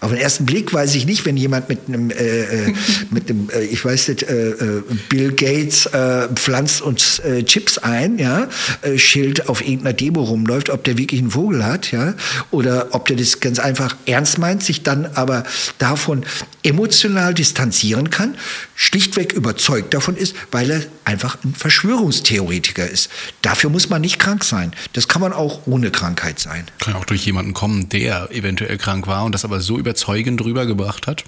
Auf 0.00 0.10
den 0.10 0.20
ersten 0.20 0.46
Blick 0.46 0.72
weiß 0.72 0.94
ich 0.94 1.06
nicht, 1.06 1.24
wenn 1.24 1.36
jemand 1.36 1.68
mit 1.68 1.80
einem, 1.88 2.10
äh, 2.10 2.14
äh, 2.14 2.74
mit 3.10 3.30
einem, 3.30 3.48
äh, 3.50 3.62
ich 3.64 3.84
weiß 3.84 4.08
nicht, 4.08 4.22
äh, 4.22 4.50
äh, 4.50 4.82
Bill 5.08 5.32
Gates 5.32 5.86
äh, 5.86 6.28
pflanzt 6.34 6.82
uns 6.82 7.18
äh, 7.20 7.44
Chips 7.44 7.78
ein, 7.78 8.18
ja, 8.18 8.48
äh, 8.82 8.98
Schild 8.98 9.48
auf 9.48 9.60
irgendeiner 9.60 9.92
Demo 9.92 10.22
rumläuft, 10.22 10.70
ob 10.70 10.84
der 10.84 10.98
wirklich 10.98 11.20
einen 11.20 11.30
Vogel 11.30 11.64
hat, 11.64 11.92
ja, 11.92 12.14
oder 12.50 12.88
ob 12.92 13.06
der 13.06 13.16
das 13.16 13.40
ganz 13.40 13.58
einfach 13.58 13.96
ernst 14.06 14.38
meint, 14.38 14.62
sich 14.62 14.82
dann 14.82 15.06
aber 15.14 15.44
davon 15.78 16.24
emotional 16.62 17.34
distanzieren 17.34 18.10
kann, 18.10 18.36
schlichtweg 18.74 19.32
überzeugt 19.32 19.94
davon 19.94 20.16
ist, 20.16 20.34
weil 20.50 20.70
er 20.70 20.82
einfach 21.04 21.38
ein 21.44 21.54
Verschwörungstheoretiker 21.54 22.88
ist. 22.88 23.10
Dafür 23.42 23.70
muss 23.70 23.88
man 23.88 24.00
nicht 24.00 24.18
krank 24.18 24.44
sein. 24.44 24.72
Das 24.92 25.08
kann 25.08 25.20
man 25.20 25.32
auch 25.32 25.66
ohne 25.66 25.90
Krankheit 25.90 26.38
sein. 26.38 26.66
Kann 26.78 26.94
auch 26.94 27.04
durch 27.04 27.24
jemanden 27.24 27.54
kommen, 27.54 27.88
der 27.88 28.30
eventuell 28.32 28.78
krank 28.78 29.06
war 29.06 29.24
und 29.24 29.34
das 29.34 29.44
aber 29.44 29.60
so 29.60 29.69
überzeugend 29.78 30.44
rübergebracht 30.44 31.06
hat 31.06 31.24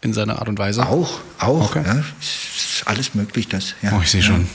in 0.00 0.12
seiner 0.12 0.38
Art 0.38 0.48
und 0.48 0.58
Weise. 0.58 0.86
Auch, 0.86 1.20
auch, 1.38 1.70
Okay. 1.70 1.82
ja, 1.86 2.02
ist 2.20 2.82
alles 2.86 3.14
möglich, 3.14 3.48
das. 3.48 3.74
Ja. 3.82 3.92
Oh, 3.96 4.00
ich 4.02 4.10
sehe 4.10 4.20
ja. 4.20 4.26
schon. 4.28 4.46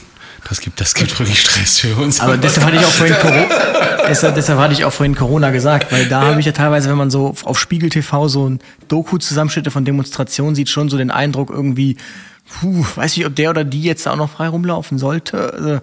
Das 0.48 0.62
gibt, 0.62 0.80
das 0.80 0.94
gibt 0.94 1.18
wirklich 1.20 1.42
Stress 1.42 1.80
für 1.80 1.96
uns. 1.96 2.22
Aber 2.22 2.38
deshalb 2.38 2.66
hatte 2.66 2.78
ich 2.78 2.86
auch 2.86 2.92
vorhin 2.92 3.16
Corona, 3.20 3.48
deshalb, 4.08 4.36
deshalb 4.36 4.58
hatte 4.58 4.74
ich 4.74 4.86
auch 4.86 4.94
vorhin 4.94 5.14
Corona 5.14 5.52
gesagt, 5.52 5.92
weil 5.92 6.08
da 6.08 6.22
habe 6.22 6.40
ich 6.40 6.46
ja 6.46 6.54
teilweise, 6.54 6.90
wenn 6.90 6.98
man 6.98 7.10
so 7.12 7.36
auf 7.44 7.60
Spiegel 7.60 7.90
TV 7.90 8.28
so 8.30 8.50
ein 8.50 8.60
Doku-Zusammenschnitte 8.88 9.70
von 9.70 9.84
Demonstrationen 9.84 10.56
sieht, 10.56 10.70
schon 10.70 10.88
so 10.90 10.98
den 10.98 11.12
Eindruck 11.12 11.50
irgendwie, 11.50 11.98
puh, 12.50 12.86
weiß 12.96 13.18
ich, 13.18 13.26
ob 13.26 13.36
der 13.36 13.50
oder 13.52 13.64
die 13.64 13.82
jetzt 13.82 14.08
auch 14.08 14.16
noch 14.16 14.32
frei 14.32 14.48
rumlaufen 14.48 14.98
sollte. 14.98 15.54
Also, 15.54 15.80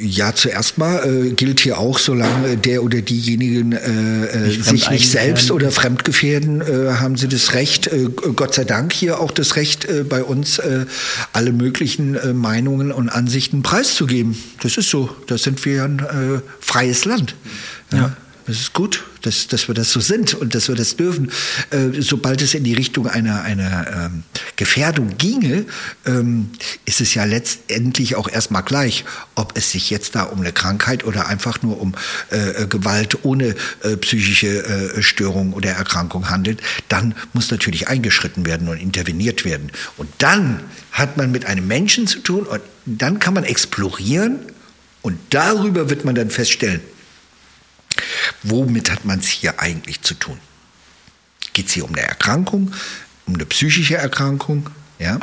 Ja, 0.00 0.34
zuerst 0.34 0.78
mal 0.78 1.04
äh, 1.04 1.30
gilt 1.30 1.60
hier 1.60 1.78
auch, 1.78 1.98
solange 1.98 2.56
der 2.56 2.82
oder 2.82 3.00
diejenigen 3.00 3.72
äh, 3.72 4.24
äh, 4.24 4.46
Nicht 4.48 4.64
sich 4.64 4.90
nicht 4.90 5.10
selbst 5.10 5.50
oder 5.50 5.70
fremdgefährden, 5.70 6.60
äh, 6.60 6.94
haben 6.94 7.16
sie 7.16 7.28
das 7.28 7.54
Recht, 7.54 7.86
äh, 7.86 8.08
Gott 8.34 8.54
sei 8.54 8.64
Dank 8.64 8.92
hier 8.92 9.20
auch 9.20 9.30
das 9.30 9.56
Recht, 9.56 9.84
äh, 9.84 10.02
bei 10.02 10.24
uns 10.24 10.58
äh, 10.58 10.86
alle 11.32 11.52
möglichen 11.52 12.16
äh, 12.16 12.32
Meinungen 12.32 12.90
und 12.90 13.08
Ansichten 13.08 13.62
preiszugeben. 13.62 14.36
Das 14.62 14.76
ist 14.76 14.90
so. 14.90 15.10
Da 15.26 15.38
sind 15.38 15.64
wir 15.64 15.84
ein 15.84 15.98
äh, 16.00 16.40
freies 16.60 17.04
Land. 17.04 17.34
Ja. 17.92 18.16
Das 18.46 18.56
ist 18.56 18.72
gut. 18.72 19.04
Dass, 19.26 19.48
dass 19.48 19.68
wir 19.68 19.74
das 19.74 19.90
so 19.92 20.00
sind 20.00 20.34
und 20.34 20.54
dass 20.54 20.68
wir 20.68 20.74
das 20.74 20.96
dürfen. 20.96 21.30
Äh, 21.70 22.00
sobald 22.00 22.40
es 22.42 22.54
in 22.54 22.64
die 22.64 22.74
Richtung 22.74 23.06
einer, 23.06 23.42
einer 23.42 23.86
ähm, 24.06 24.22
Gefährdung 24.56 25.16
ginge, 25.18 25.66
ähm, 26.06 26.50
ist 26.84 27.00
es 27.00 27.14
ja 27.14 27.24
letztendlich 27.24 28.16
auch 28.16 28.28
erstmal 28.28 28.62
gleich, 28.62 29.04
ob 29.34 29.56
es 29.56 29.72
sich 29.72 29.90
jetzt 29.90 30.14
da 30.14 30.22
um 30.22 30.40
eine 30.40 30.52
Krankheit 30.52 31.04
oder 31.04 31.26
einfach 31.26 31.62
nur 31.62 31.80
um 31.80 31.94
äh, 32.30 32.62
äh 32.62 32.66
Gewalt 32.66 33.24
ohne 33.24 33.54
äh, 33.82 33.96
psychische 33.96 34.64
äh, 34.64 35.02
Störung 35.02 35.52
oder 35.52 35.70
Erkrankung 35.70 36.30
handelt. 36.30 36.60
Dann 36.88 37.14
muss 37.32 37.50
natürlich 37.50 37.88
eingeschritten 37.88 38.46
werden 38.46 38.68
und 38.68 38.78
interveniert 38.78 39.44
werden. 39.44 39.72
Und 39.96 40.08
dann 40.18 40.60
hat 40.92 41.16
man 41.16 41.30
mit 41.30 41.46
einem 41.46 41.66
Menschen 41.66 42.06
zu 42.06 42.20
tun 42.20 42.46
und 42.46 42.60
dann 42.86 43.18
kann 43.18 43.34
man 43.34 43.44
explorieren 43.44 44.38
und 45.02 45.18
darüber 45.30 45.90
wird 45.90 46.04
man 46.04 46.14
dann 46.14 46.30
feststellen, 46.30 46.80
womit 48.42 48.90
hat 48.90 49.04
man 49.04 49.18
es 49.18 49.28
hier 49.28 49.60
eigentlich 49.60 50.02
zu 50.02 50.14
tun? 50.14 50.38
Geht 51.52 51.68
es 51.68 51.72
hier 51.72 51.84
um 51.84 51.92
eine 51.92 52.02
Erkrankung, 52.02 52.72
um 53.26 53.34
eine 53.34 53.46
psychische 53.46 53.96
Erkrankung, 53.96 54.70
ja? 54.98 55.18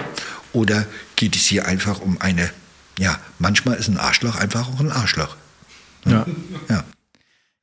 Oder 0.52 0.86
geht 1.16 1.36
es 1.36 1.46
hier 1.46 1.68
einfach 1.68 2.00
um 2.00 2.22
eine, 2.22 2.50
ja, 3.00 3.20
manchmal 3.40 3.78
ist 3.78 3.88
ein 3.88 3.98
Arschloch 3.98 4.36
einfach 4.36 4.68
auch 4.70 4.80
ein 4.80 4.92
Arschloch. 4.92 5.36
Ja. 6.06 6.26
ja. 6.70 6.84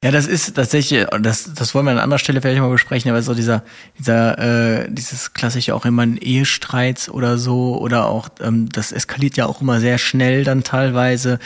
Ja, 0.03 0.11
das 0.11 0.27
ist 0.27 0.55
tatsächlich, 0.55 1.07
das, 1.21 1.53
das 1.53 1.75
wollen 1.75 1.85
wir 1.85 1.93
an 1.93 1.99
anderer 1.99 2.19
Stelle 2.19 2.41
vielleicht 2.41 2.63
mal 2.63 2.71
besprechen, 2.71 3.11
aber 3.11 3.21
so 3.21 3.35
dieser, 3.35 3.63
dieser, 3.99 4.39
äh, 4.39 4.89
dieses 4.91 5.35
klassische 5.35 5.75
auch 5.75 5.85
immer 5.85 6.03
ein 6.03 6.17
Ehestreits 6.17 7.11
oder 7.11 7.37
so, 7.37 7.79
oder 7.79 8.07
auch, 8.07 8.31
ähm, 8.41 8.71
das 8.71 8.93
eskaliert 8.93 9.37
ja 9.37 9.45
auch 9.45 9.61
immer 9.61 9.79
sehr 9.79 9.99
schnell 9.99 10.43
dann 10.43 10.65
teilweise, 10.65 11.39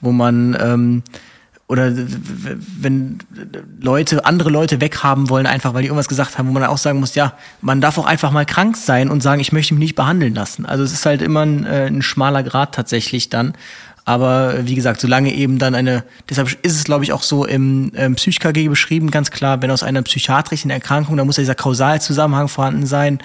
wo 0.00 0.10
man, 0.10 0.56
ähm, 0.60 1.02
oder 1.70 1.92
wenn 1.94 3.20
Leute, 3.80 4.24
andere 4.26 4.50
Leute 4.50 4.80
weghaben 4.80 5.28
wollen, 5.28 5.46
einfach 5.46 5.72
weil 5.72 5.82
die 5.82 5.86
irgendwas 5.86 6.08
gesagt 6.08 6.36
haben, 6.36 6.48
wo 6.48 6.52
man 6.52 6.64
auch 6.64 6.78
sagen 6.78 6.98
muss, 6.98 7.14
ja, 7.14 7.34
man 7.60 7.80
darf 7.80 7.96
auch 7.96 8.06
einfach 8.06 8.32
mal 8.32 8.44
krank 8.44 8.76
sein 8.76 9.08
und 9.08 9.22
sagen, 9.22 9.40
ich 9.40 9.52
möchte 9.52 9.74
mich 9.74 9.78
nicht 9.78 9.94
behandeln 9.94 10.34
lassen. 10.34 10.66
Also 10.66 10.82
es 10.82 10.92
ist 10.92 11.06
halt 11.06 11.22
immer 11.22 11.46
ein, 11.46 11.64
äh, 11.64 11.86
ein 11.86 12.02
schmaler 12.02 12.42
Grad 12.42 12.74
tatsächlich 12.74 13.28
dann. 13.28 13.54
Aber 14.04 14.66
wie 14.66 14.74
gesagt, 14.74 15.00
solange 15.00 15.32
eben 15.32 15.60
dann 15.60 15.76
eine, 15.76 16.02
deshalb 16.28 16.48
ist 16.62 16.74
es, 16.74 16.82
glaube 16.82 17.04
ich, 17.04 17.12
auch 17.12 17.22
so 17.22 17.44
im 17.44 17.92
ähm, 17.94 18.16
PsychKG 18.16 18.66
beschrieben, 18.66 19.12
ganz 19.12 19.30
klar, 19.30 19.62
wenn 19.62 19.70
aus 19.70 19.84
einer 19.84 20.02
psychiatrischen 20.02 20.72
Erkrankung, 20.72 21.16
da 21.18 21.24
muss 21.24 21.36
ja 21.36 21.42
dieser 21.42 21.54
Kausalzusammenhang 21.54 22.48
vorhanden 22.48 22.86
sein, 22.86 23.20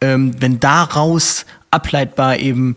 ähm, 0.00 0.40
wenn 0.40 0.60
daraus 0.60 1.46
ableitbar 1.72 2.36
eben 2.36 2.76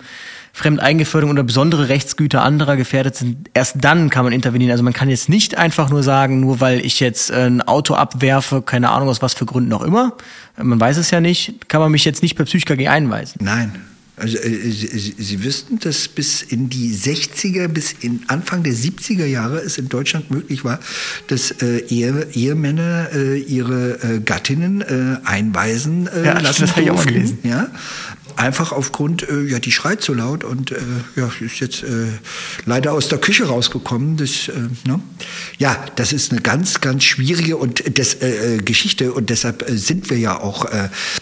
Fremdeingeförderung 0.54 1.34
oder 1.34 1.43
besondere 1.43 1.89
Rechtsgüter 1.89 2.43
anderer 2.43 2.76
gefährdet 2.76 3.16
sind, 3.16 3.49
erst 3.54 3.78
dann 3.82 4.10
kann 4.10 4.26
man 4.26 4.34
intervenieren. 4.34 4.72
Also 4.72 4.84
man 4.84 4.93
kann 4.93 5.10
jetzt 5.10 5.30
nicht 5.30 5.58
einfach 5.58 5.89
nur 5.89 6.04
sagen, 6.04 6.39
nur 6.39 6.60
weil 6.60 6.86
ich 6.86 6.99
jetzt 6.99 7.32
ein 7.32 7.62
Auto 7.62 7.93
abwerfe, 7.95 8.62
keine 8.62 8.89
Ahnung 8.89 9.10
aus 9.10 9.22
was 9.22 9.34
für 9.34 9.45
Gründen 9.45 9.72
auch 9.74 9.84
immer, 9.84 10.14
man 10.62 10.80
weiß 10.80 10.97
es 10.97 11.12
ja 11.12 11.22
nicht, 11.22 11.70
kann 11.70 11.82
man 11.82 11.91
mich 11.91 12.06
jetzt 12.06 12.22
nicht 12.22 12.36
per 12.36 12.45
PsychKG 12.45 12.88
einweisen. 12.88 13.39
Nein, 13.43 13.74
also, 14.22 14.38
äh, 14.38 14.72
Sie, 14.72 15.16
Sie 15.18 15.43
wüssten, 15.43 15.80
dass 15.80 16.08
bis 16.08 16.43
in 16.43 16.70
die 16.70 16.95
60er, 16.95 17.68
bis 17.68 17.93
in 17.93 18.22
Anfang 18.28 18.62
der 18.62 18.74
70er 18.74 19.26
Jahre 19.26 19.58
es 19.60 19.78
in 19.78 19.89
Deutschland 19.89 20.30
möglich 20.30 20.64
war, 20.64 20.80
dass 21.28 21.52
äh, 21.62 21.80
Ehe, 21.88 22.28
Ehemänner 22.34 23.10
äh, 23.14 23.39
ihre 23.39 23.97
äh, 24.04 24.20
Gattinnen 24.20 24.82
äh, 24.82 25.18
einweisen 25.28 26.08
äh, 26.08 26.26
ja, 26.26 26.39
lassen 26.39 26.62
das 26.62 26.76
durften. 26.76 26.82
Ich 26.84 26.91
auch 26.91 27.06
gelesen. 27.06 27.39
Ja? 27.43 27.68
Einfach 28.36 28.71
aufgrund, 28.71 29.27
äh, 29.27 29.43
ja, 29.43 29.59
die 29.59 29.71
schreit 29.71 30.01
so 30.01 30.13
laut 30.13 30.43
und 30.43 30.71
äh, 30.71 30.77
ja, 31.15 31.29
ist 31.39 31.59
jetzt 31.59 31.84
äh, 31.84 32.07
leider 32.65 32.93
aus 32.93 33.07
der 33.07 33.19
Küche 33.19 33.45
rausgekommen. 33.45 34.17
Das, 34.17 34.47
äh, 34.47 34.53
ne? 34.88 34.99
Ja, 35.57 35.86
das 35.95 36.13
ist 36.13 36.32
eine 36.32 36.41
ganz, 36.41 36.82
ganz 36.82 37.03
schwierige 37.03 37.57
und 37.57 37.97
das, 37.97 38.15
äh, 38.15 38.55
äh, 38.55 38.57
Geschichte 38.57 39.13
und 39.13 39.29
deshalb 39.29 39.65
sind 39.67 40.09
wir 40.09 40.17
ja 40.17 40.39
auch, 40.39 40.65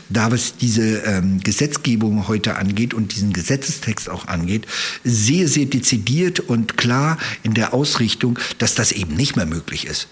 da 0.10 0.32
was 0.32 0.58
diese 0.58 1.00
ähm, 1.00 1.40
Gesetzgebung 1.40 2.28
heute 2.28 2.56
angeht 2.58 2.94
und 2.94 3.16
diesen 3.16 3.34
Gesetzestext 3.34 4.10
auch 4.10 4.28
angeht, 4.28 4.66
sehr, 5.04 5.48
sehr 5.48 5.66
dezidiert 5.66 6.40
und 6.40 6.78
klar 6.78 7.18
in 7.44 7.54
der 7.54 7.74
Ausrichtung, 7.74 8.38
dass 8.58 8.76
das 8.76 8.92
eben 8.92 9.16
nicht 9.16 9.36
mehr 9.36 9.46
möglich 9.46 9.86
ist. 9.86 10.08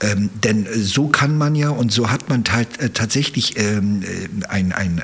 Ähm, 0.00 0.30
denn 0.42 0.66
so 0.72 1.08
kann 1.08 1.36
man 1.36 1.54
ja 1.54 1.70
und 1.70 1.92
so 1.92 2.10
hat 2.10 2.28
man 2.28 2.44
tatsächlich 2.44 3.58
ähm, 3.58 4.02
äh, 4.02 4.46
ein, 4.48 4.72
ein 4.72 5.02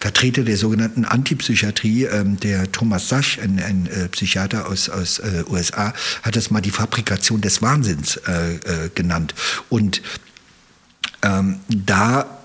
Vertreter 0.00 0.42
der 0.42 0.56
sogenannten 0.56 0.71
sogenannten 0.72 1.04
Antipsychiatrie, 1.04 2.04
ähm, 2.04 2.40
der 2.40 2.72
Thomas 2.72 3.10
Sasch, 3.10 3.38
ein, 3.38 3.60
ein 3.62 3.86
äh, 3.88 4.08
Psychiater 4.08 4.66
aus, 4.68 4.88
aus 4.88 5.18
äh, 5.18 5.44
USA, 5.46 5.92
hat 6.22 6.34
das 6.34 6.50
mal 6.50 6.62
die 6.62 6.70
Fabrikation 6.70 7.42
des 7.42 7.60
Wahnsinns 7.60 8.16
äh, 8.16 8.54
äh, 8.54 8.88
genannt. 8.94 9.34
Und 9.68 10.00
ähm, 11.22 11.60
da 11.68 12.41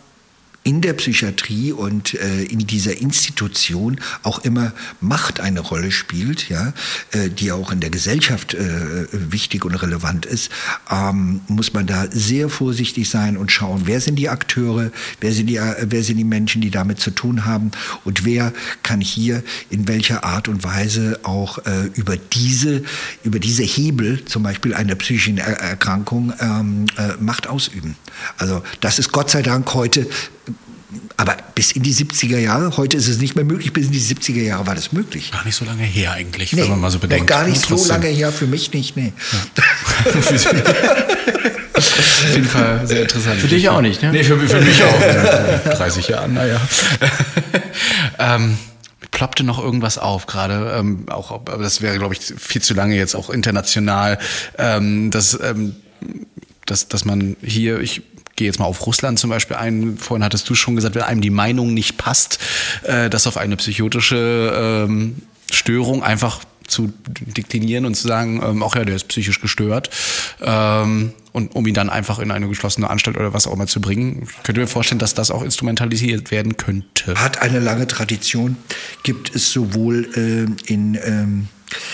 in 0.67 0.81
der 0.81 0.91
Psychiatrie 0.91 1.71
und 1.71 2.13
äh, 2.13 2.43
in 2.43 2.59
dieser 2.59 2.97
Institution 2.97 4.01
auch 4.23 4.39
immer 4.39 4.73
Macht 4.99 5.39
eine 5.39 5.61
Rolle 5.61 5.93
spielt, 5.93 6.49
ja, 6.49 6.73
äh, 7.11 7.29
die 7.29 7.53
auch 7.53 7.71
in 7.71 7.79
der 7.79 7.89
Gesellschaft 7.89 8.53
äh, 8.53 9.07
wichtig 9.13 9.63
und 9.63 9.75
relevant 9.75 10.25
ist, 10.25 10.51
ähm, 10.91 11.39
muss 11.47 11.71
man 11.71 11.87
da 11.87 12.11
sehr 12.11 12.49
vorsichtig 12.49 13.09
sein 13.09 13.37
und 13.37 13.49
schauen, 13.49 13.83
wer 13.85 14.01
sind 14.01 14.17
die 14.17 14.27
Akteure, 14.27 14.91
wer 15.21 15.31
sind 15.31 15.47
die, 15.47 15.55
äh, 15.55 15.85
wer 15.87 16.03
sind 16.03 16.17
die 16.17 16.25
Menschen, 16.25 16.59
die 16.61 16.69
damit 16.69 16.99
zu 16.99 17.11
tun 17.11 17.45
haben 17.45 17.71
und 18.03 18.25
wer 18.25 18.51
kann 18.83 18.99
hier 18.99 19.43
in 19.69 19.87
welcher 19.87 20.25
Art 20.25 20.49
und 20.49 20.65
Weise 20.65 21.21
auch 21.23 21.59
äh, 21.59 21.85
über 21.93 22.17
diese, 22.17 22.83
über 23.23 23.39
diese 23.39 23.63
Hebel, 23.63 24.25
zum 24.25 24.43
Beispiel 24.43 24.73
einer 24.73 24.95
psychischen 24.95 25.37
er 25.37 25.61
Erkrankung, 25.61 26.33
ähm, 26.41 26.87
äh, 26.97 27.13
Macht 27.21 27.47
ausüben. 27.47 27.95
Also 28.37 28.63
das 28.81 28.99
ist 28.99 29.13
Gott 29.13 29.29
sei 29.29 29.41
Dank 29.41 29.73
heute 29.73 30.09
aber 31.17 31.35
bis 31.53 31.73
in 31.73 31.83
die 31.83 31.93
70er 31.93 32.37
Jahre, 32.37 32.77
heute 32.77 32.95
ist 32.95 33.07
es 33.07 33.19
nicht 33.19 33.35
mehr 33.35 33.43
möglich, 33.43 33.73
bis 33.73 33.87
in 33.87 33.91
die 33.91 34.01
70er 34.01 34.41
Jahre 34.41 34.67
war 34.67 34.75
das 34.75 34.93
möglich. 34.93 35.31
Gar 35.31 35.45
nicht 35.45 35.55
so 35.55 35.65
lange 35.65 35.83
her 35.83 36.13
eigentlich, 36.13 36.53
nee, 36.53 36.61
wenn 36.61 36.69
man 36.69 36.79
mal 36.79 36.91
so 36.91 36.99
bedenkt. 36.99 37.27
Gar 37.27 37.47
nicht 37.47 37.65
so 37.65 37.83
lange 37.87 38.07
her, 38.07 38.31
für 38.31 38.47
mich 38.47 38.73
nicht, 38.73 38.95
nee. 38.95 39.11
Ja. 39.33 40.13
Auf 41.77 42.33
jeden 42.33 42.47
Fall 42.47 42.87
sehr 42.87 43.01
interessant. 43.01 43.39
Für 43.39 43.47
dich 43.47 43.67
auch 43.69 43.81
nicht, 43.81 44.01
ne? 44.01 44.11
Nee, 44.11 44.23
für, 44.23 44.39
für 44.39 44.61
mich 44.61 44.81
auch. 44.83 44.99
30 45.75 46.07
Jahre, 46.09 46.29
naja. 46.29 46.61
ähm, 48.19 48.57
ploppte 49.11 49.43
noch 49.43 49.59
irgendwas 49.59 49.97
auf 49.97 50.25
gerade, 50.25 50.75
ähm, 50.77 51.05
auch, 51.09 51.31
aber 51.31 51.57
das 51.57 51.81
wäre, 51.81 51.97
glaube 51.97 52.13
ich, 52.13 52.21
viel 52.21 52.61
zu 52.61 52.73
lange 52.73 52.95
jetzt 52.95 53.15
auch 53.15 53.29
international, 53.29 54.19
ähm, 54.57 55.11
dass, 55.11 55.37
ähm, 55.41 55.75
dass, 56.65 56.87
dass 56.87 57.03
man 57.03 57.35
hier, 57.41 57.79
ich 57.79 58.03
gehe 58.37 58.47
jetzt 58.47 58.59
mal 58.59 58.65
auf 58.65 58.85
Russland 58.85 59.19
zum 59.19 59.29
Beispiel 59.29 59.57
ein. 59.57 59.97
Vorhin 59.97 60.23
hattest 60.23 60.49
du 60.49 60.55
schon 60.55 60.77
gesagt, 60.77 60.95
wenn 60.95 61.01
einem 61.01 61.21
die 61.21 61.29
Meinung 61.29 61.73
nicht 61.73 61.97
passt, 61.97 62.39
äh, 62.83 63.09
das 63.09 63.27
auf 63.27 63.35
eine 63.35 63.57
psychotische 63.57 64.85
ähm, 64.87 65.17
Störung 65.51 66.03
einfach 66.03 66.41
zu 66.67 66.93
deklinieren 67.07 67.85
und 67.85 67.95
zu 67.95 68.07
sagen, 68.07 68.41
ähm, 68.43 68.61
auch 68.61 68.75
ja, 68.75 68.85
der 68.85 68.95
ist 68.95 69.07
psychisch 69.07 69.41
gestört 69.41 69.89
ähm, 70.41 71.13
und 71.31 71.55
um 71.55 71.65
ihn 71.65 71.73
dann 71.73 71.89
einfach 71.89 72.19
in 72.19 72.29
eine 72.29 72.47
geschlossene 72.47 72.89
Anstalt 72.89 73.17
oder 73.17 73.33
was 73.33 73.47
auch 73.47 73.53
immer 73.53 73.67
zu 73.67 73.81
bringen. 73.81 74.27
Könnte 74.43 74.61
mir 74.61 74.67
vorstellen, 74.67 74.99
dass 74.99 75.13
das 75.13 75.31
auch 75.31 75.43
instrumentalisiert 75.43 76.29
werden 76.31 76.57
könnte. 76.57 77.15
Hat 77.15 77.41
eine 77.41 77.59
lange 77.59 77.87
Tradition, 77.87 78.57
gibt 79.03 79.33
es 79.33 79.51
sowohl 79.51 80.09
äh, 80.15 80.71
in 80.71 80.99
ähm, 81.03 81.47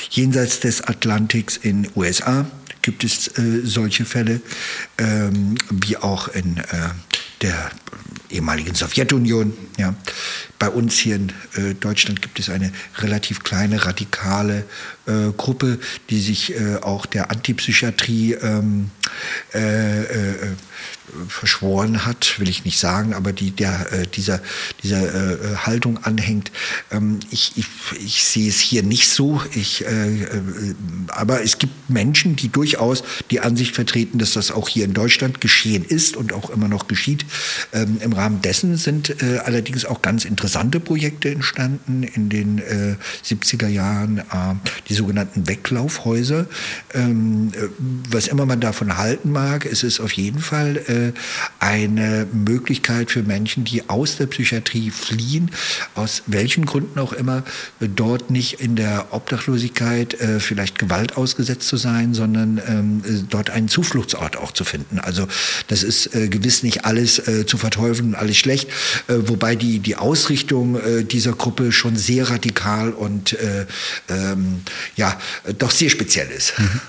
jenseits 0.10 0.60
des 0.60 0.82
Atlantiks 0.82 1.58
in 1.58 1.88
USA, 1.96 2.46
gibt 2.84 3.04
es 3.04 3.30
äh, 3.40 3.62
solche 3.64 4.06
Fälle, 4.06 4.42
ähm, 5.00 5.56
wie 5.72 5.98
auch 5.98 6.28
in 6.28 6.58
äh, 6.58 6.64
der 7.42 7.72
ehemaligen 8.30 8.76
Sowjetunion. 8.76 9.54
Ja. 9.78 9.96
Bei 10.60 10.70
uns 10.70 10.98
hier 10.98 11.16
in 11.16 11.30
äh, 11.56 11.74
Deutschland 11.74 12.22
gibt 12.22 12.40
es 12.40 12.50
eine 12.50 12.72
relativ 12.98 13.44
kleine 13.44 13.86
radikale 13.86 14.66
äh, 15.06 15.32
Gruppe, 15.36 15.80
die 16.10 16.20
sich 16.20 16.56
äh, 16.56 16.78
auch 16.82 17.06
der 17.06 17.32
Antipsychiatrie 17.32 18.34
ähm, 18.34 18.92
äh, 19.54 20.04
äh, 20.04 20.36
verschworen 21.28 22.06
hat, 22.06 22.40
will 22.40 22.50
ich 22.50 22.66
nicht 22.66 22.80
sagen, 22.80 23.14
aber 23.14 23.34
die 23.34 23.52
der 23.52 23.92
äh, 23.92 24.08
dieser 24.08 24.42
dieser 24.82 25.66
Haltung 25.66 26.04
anhängt. 26.04 26.52
Ähm, 26.92 27.20
ich, 27.30 27.54
ich, 27.56 27.68
ich 28.00 28.24
sehe 28.24 28.50
es 28.50 28.60
hier 28.60 28.84
nicht 28.84 29.10
so. 29.10 29.42
Ich, 29.54 29.86
aber 31.08 31.44
es 31.44 31.58
gibt 31.58 31.90
Menschen, 31.90 32.36
die 32.36 32.50
durchaus 32.50 33.04
die 33.32 33.42
Ansicht 33.42 33.76
vertreten, 33.76 34.18
dass 34.18 34.34
das 34.34 34.52
auch 34.52 34.70
hier 34.70 34.86
in 34.86 34.94
Deutschland 34.94 35.42
geschehen 35.42 35.84
ist 35.84 36.16
und 36.16 36.34
auch 36.34 36.50
immer 36.50 36.68
noch 36.68 36.88
geschieht 36.88 37.26
ähm, 37.74 37.98
im 38.02 38.14
Rahmen 38.14 38.42
dessen 38.42 38.78
sind 38.78 39.22
äh, 39.22 39.40
allerdings 39.40 39.86
auch 39.86 40.02
ganz 40.02 40.26
interessante 40.26 40.80
Projekte 40.80 41.30
entstanden 41.30 42.04
in 42.04 42.30
den 42.30 42.60
äh, 42.60 42.96
70er 43.26 43.68
Jahren, 43.68 44.20
äh, 44.20 44.24
die 44.94 44.98
sogenannten 44.98 45.48
Weglaufhäuser. 45.48 46.46
Ähm, 46.94 47.52
äh, 47.56 47.68
was 48.10 48.28
immer 48.28 48.46
man 48.46 48.60
davon 48.60 48.98
halten 48.98 49.32
mag, 49.32 49.66
es 49.66 49.82
ist 49.82 50.00
auf 50.00 50.12
jeden 50.12 50.40
Fall 50.40 50.78
äh, 50.78 51.20
eine 51.60 52.28
Möglichkeit 52.32 53.10
für 53.10 53.24
Menschen, 53.24 53.64
die 53.64 53.90
aus 53.90 54.18
der 54.18 54.28
Psychiatrie 54.28 54.92
fliehen, 54.92 55.50
aus 55.96 56.22
welchen 56.28 56.66
Gründen 56.66 57.00
auch 57.00 57.14
immer, 57.14 57.44
äh, 57.80 57.88
dort 57.88 58.30
nicht 58.30 58.62
in 58.62 58.76
der 58.76 59.08
Obdachlosigkeit 59.12 60.18
vielleicht 60.40 60.78
Gewalt 60.78 61.18
ausgesetzt 61.18 61.68
zu 61.68 61.78
sein, 61.78 62.14
sondern 62.14 62.62
ähm, 62.68 63.04
dort 63.30 63.50
einen 63.50 63.68
Zufluchtsort 63.68 64.38
auch 64.38 64.52
zu 64.52 64.64
finden. 64.64 65.00
Also 65.00 65.28
das 65.68 65.84
ist 65.84 66.12
gewiss 66.12 66.64
nicht 66.64 66.86
alles 66.86 67.22
zu 67.46 67.58
verteufeln 67.58 68.16
alles 68.16 68.38
schlecht, 68.38 68.70
wobei 69.08 69.56
die, 69.56 69.80
die 69.80 69.96
Ausrichtung 69.96 70.80
dieser 71.10 71.34
Gruppe 71.34 71.72
schon 71.72 71.96
sehr 71.96 72.30
radikal 72.30 72.92
und 72.92 73.36
ähm, 74.10 74.62
ja, 74.96 75.20
doch 75.58 75.72
sehr 75.72 75.90
speziell 75.90 76.30
ist. 76.30 76.58
Mhm. 76.60 76.82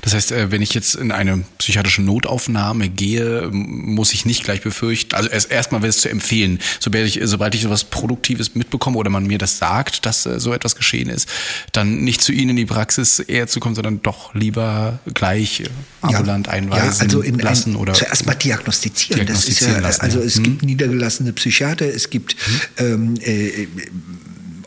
Das 0.00 0.14
heißt, 0.14 0.32
äh, 0.32 0.50
wenn 0.50 0.62
ich 0.62 0.72
jetzt 0.72 0.94
in 0.94 1.12
eine 1.12 1.44
psychiatrische 1.58 2.00
Notaufnahme 2.00 2.88
gehe, 2.88 3.48
muss 3.52 4.14
ich 4.14 4.24
nicht 4.24 4.44
gleich 4.44 4.62
befürchten, 4.62 5.14
also 5.14 5.28
erst 5.28 5.50
erstmal 5.50 5.82
wäre 5.82 5.90
es 5.90 5.98
zu 5.98 6.08
empfehlen, 6.08 6.58
sobald 6.80 7.06
ich, 7.06 7.20
sobald 7.24 7.54
ich 7.54 7.62
sowas 7.62 7.84
Produktives 7.84 8.54
mitbekomme 8.54 8.96
oder 8.96 9.10
man 9.10 9.26
mir 9.26 9.38
das 9.38 9.58
sagt, 9.58 10.06
dass 10.06 10.24
äh, 10.24 10.40
so 10.40 10.54
etwas 10.54 10.74
geschehen 10.74 11.10
ist, 11.10 11.28
dann 11.72 12.02
nicht 12.02 12.22
zu 12.22 12.32
Ihnen 12.32 12.50
in 12.50 12.56
die 12.56 12.66
Praxis 12.66 13.18
eher 13.18 13.46
zu 13.46 13.60
kommen, 13.60 13.74
sondern 13.74 14.00
doch 14.02 14.34
lieber 14.34 15.00
gleich 15.12 15.60
äh, 15.60 15.68
ambulant 16.00 16.46
ja, 16.46 16.54
einweisen 16.54 16.98
ja, 16.98 17.02
also 17.02 17.20
in 17.20 17.38
lassen 17.38 17.76
oder 17.76 17.92
zuerst 17.92 18.24
mal 18.24 18.34
diagnostizieren. 18.34 19.26
diagnostizieren 19.26 19.74
ja, 19.74 19.80
lassen, 19.80 20.00
also 20.00 20.20
es 20.20 20.36
hm. 20.36 20.44
gibt 20.44 20.62
niedergelassene 20.62 21.32
Psychiater, 21.34 21.86
es 21.86 22.08
gibt 22.08 22.36
hm. 22.78 23.14
ähm, 23.14 23.14
äh, 23.20 23.66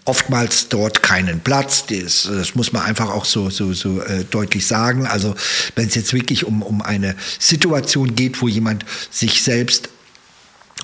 oftmals 0.06 0.70
dort 0.70 1.02
keinen 1.02 1.40
Platz. 1.42 1.86
Das, 1.88 2.30
das 2.32 2.56
muss 2.56 2.72
man 2.72 2.84
einfach 2.84 3.10
auch 3.10 3.26
so, 3.26 3.50
so, 3.50 3.74
so 3.74 4.02
äh, 4.02 4.24
deutlich 4.24 4.66
sagen. 4.66 5.08
Also 5.08 5.36
wenn 5.76 5.88
es 5.88 5.96
jetzt 5.96 6.14
wirklich 6.14 6.46
um, 6.46 6.62
um 6.62 6.82
eine 6.82 7.16
Situation 7.40 8.16
geht, 8.16 8.42
wo 8.42 8.48
jemand 8.48 8.86
sich 9.10 9.42
selbst 9.44 9.90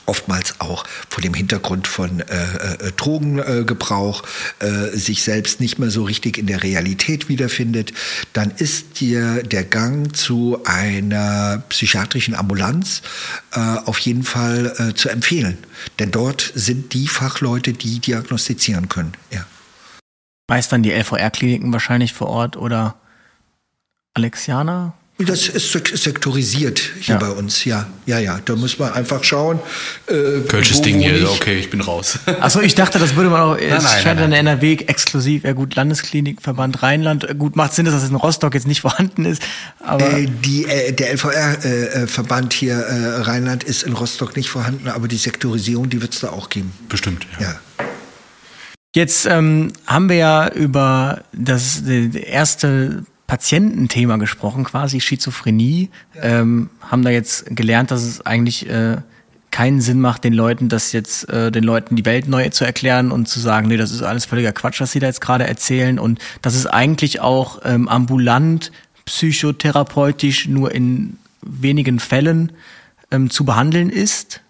oftmals 0.05 0.59
auch 0.59 0.85
vor 1.09 1.21
dem 1.21 1.33
Hintergrund 1.33 1.87
von 1.87 2.19
äh, 2.19 2.23
äh, 2.23 2.91
Drogengebrauch 2.95 4.23
äh, 4.59 4.95
sich 4.97 5.23
selbst 5.23 5.59
nicht 5.59 5.79
mehr 5.79 5.91
so 5.91 6.03
richtig 6.03 6.37
in 6.37 6.47
der 6.47 6.63
Realität 6.63 7.29
wiederfindet, 7.29 7.93
dann 8.33 8.51
ist 8.51 8.99
dir 8.99 9.43
der 9.43 9.63
Gang 9.63 10.15
zu 10.15 10.59
einer 10.65 11.63
psychiatrischen 11.69 12.35
Ambulanz 12.35 13.01
äh, 13.53 13.59
auf 13.59 13.99
jeden 13.99 14.23
Fall 14.23 14.73
äh, 14.77 14.93
zu 14.93 15.09
empfehlen. 15.09 15.57
Denn 15.99 16.11
dort 16.11 16.51
sind 16.55 16.93
die 16.93 17.07
Fachleute, 17.07 17.73
die 17.73 17.99
diagnostizieren 17.99 18.89
können. 18.89 19.13
Ja. 19.31 19.45
Meist 20.47 20.71
dann 20.71 20.83
die 20.83 20.91
LVR-Kliniken 20.91 21.71
wahrscheinlich 21.71 22.13
vor 22.13 22.27
Ort 22.27 22.57
oder 22.57 22.95
Alexianer? 24.13 24.93
Das 25.25 25.47
ist 25.47 25.71
sektorisiert 25.71 26.81
hier 26.99 27.15
ja. 27.15 27.19
bei 27.19 27.29
uns, 27.29 27.65
ja. 27.65 27.87
Ja, 28.05 28.19
ja. 28.19 28.39
Da 28.43 28.55
muss 28.55 28.79
man 28.79 28.93
einfach 28.93 29.23
schauen. 29.23 29.59
Äh, 30.07 30.41
Kölsches 30.47 30.81
Ding 30.81 30.99
hier, 30.99 31.29
okay, 31.29 31.57
ich 31.57 31.69
bin 31.69 31.81
raus. 31.81 32.19
Achso, 32.39 32.61
ich 32.61 32.75
dachte, 32.75 32.99
das 32.99 33.15
würde 33.15 33.29
man 33.29 33.41
auch. 33.41 33.57
Es 33.61 33.83
nein, 33.83 34.03
scheint 34.03 34.19
nein, 34.19 34.31
in 34.31 34.47
NRW 34.47 34.73
exklusiv, 34.87 35.43
ja 35.43 35.53
gut, 35.53 35.75
Landesklinik, 35.75 36.41
Verband 36.41 36.83
Rheinland. 36.83 37.29
Äh, 37.29 37.35
gut, 37.35 37.55
macht 37.55 37.73
Sinn, 37.73 37.85
dass 37.85 37.93
das 37.93 38.09
in 38.09 38.15
Rostock 38.15 38.53
jetzt 38.53 38.67
nicht 38.67 38.81
vorhanden 38.87 39.25
ist. 39.25 39.41
Aber 39.79 40.11
äh, 40.11 40.27
die, 40.27 40.65
äh, 40.65 40.91
der 40.91 41.13
LVR-Verband 41.13 42.53
äh, 42.53 42.57
hier 42.57 42.75
äh, 42.75 43.21
Rheinland 43.21 43.63
ist 43.63 43.83
in 43.83 43.93
Rostock 43.93 44.35
nicht 44.35 44.49
vorhanden, 44.49 44.87
aber 44.87 45.07
die 45.07 45.17
Sektorisierung, 45.17 45.89
die 45.89 46.01
wird 46.01 46.13
es 46.13 46.21
da 46.21 46.29
auch 46.29 46.49
geben. 46.49 46.71
Bestimmt, 46.89 47.27
ja. 47.39 47.47
ja. 47.47 47.59
Jetzt 48.93 49.25
ähm, 49.25 49.71
haben 49.87 50.09
wir 50.09 50.17
ja 50.17 50.51
über 50.51 51.23
das 51.31 51.81
erste 51.81 53.05
Patiententhema 53.31 54.17
gesprochen, 54.17 54.65
quasi 54.65 54.99
Schizophrenie, 54.99 55.89
ja. 56.15 56.41
ähm, 56.41 56.69
haben 56.81 57.01
da 57.01 57.11
jetzt 57.11 57.45
gelernt, 57.55 57.89
dass 57.89 58.03
es 58.03 58.25
eigentlich 58.25 58.69
äh, 58.69 58.97
keinen 59.51 59.79
Sinn 59.79 60.01
macht, 60.01 60.25
den 60.25 60.33
Leuten 60.33 60.67
das 60.67 60.91
jetzt, 60.91 61.29
äh, 61.29 61.49
den 61.49 61.63
Leuten 61.63 61.95
die 61.95 62.03
Welt 62.03 62.27
neu 62.27 62.49
zu 62.49 62.65
erklären 62.65 63.09
und 63.09 63.29
zu 63.29 63.39
sagen, 63.39 63.69
nee, 63.69 63.77
das 63.77 63.91
ist 63.91 64.01
alles 64.01 64.25
völliger 64.25 64.51
Quatsch, 64.51 64.81
was 64.81 64.91
sie 64.91 64.99
da 64.99 65.07
jetzt 65.07 65.21
gerade 65.21 65.47
erzählen. 65.47 65.97
Und 65.97 66.19
dass 66.41 66.55
es 66.55 66.67
eigentlich 66.67 67.21
auch 67.21 67.61
ähm, 67.63 67.87
ambulant, 67.87 68.73
psychotherapeutisch 69.05 70.49
nur 70.49 70.75
in 70.75 71.15
wenigen 71.41 72.01
Fällen 72.01 72.51
ähm, 73.11 73.29
zu 73.29 73.45
behandeln 73.45 73.89
ist 73.89 74.41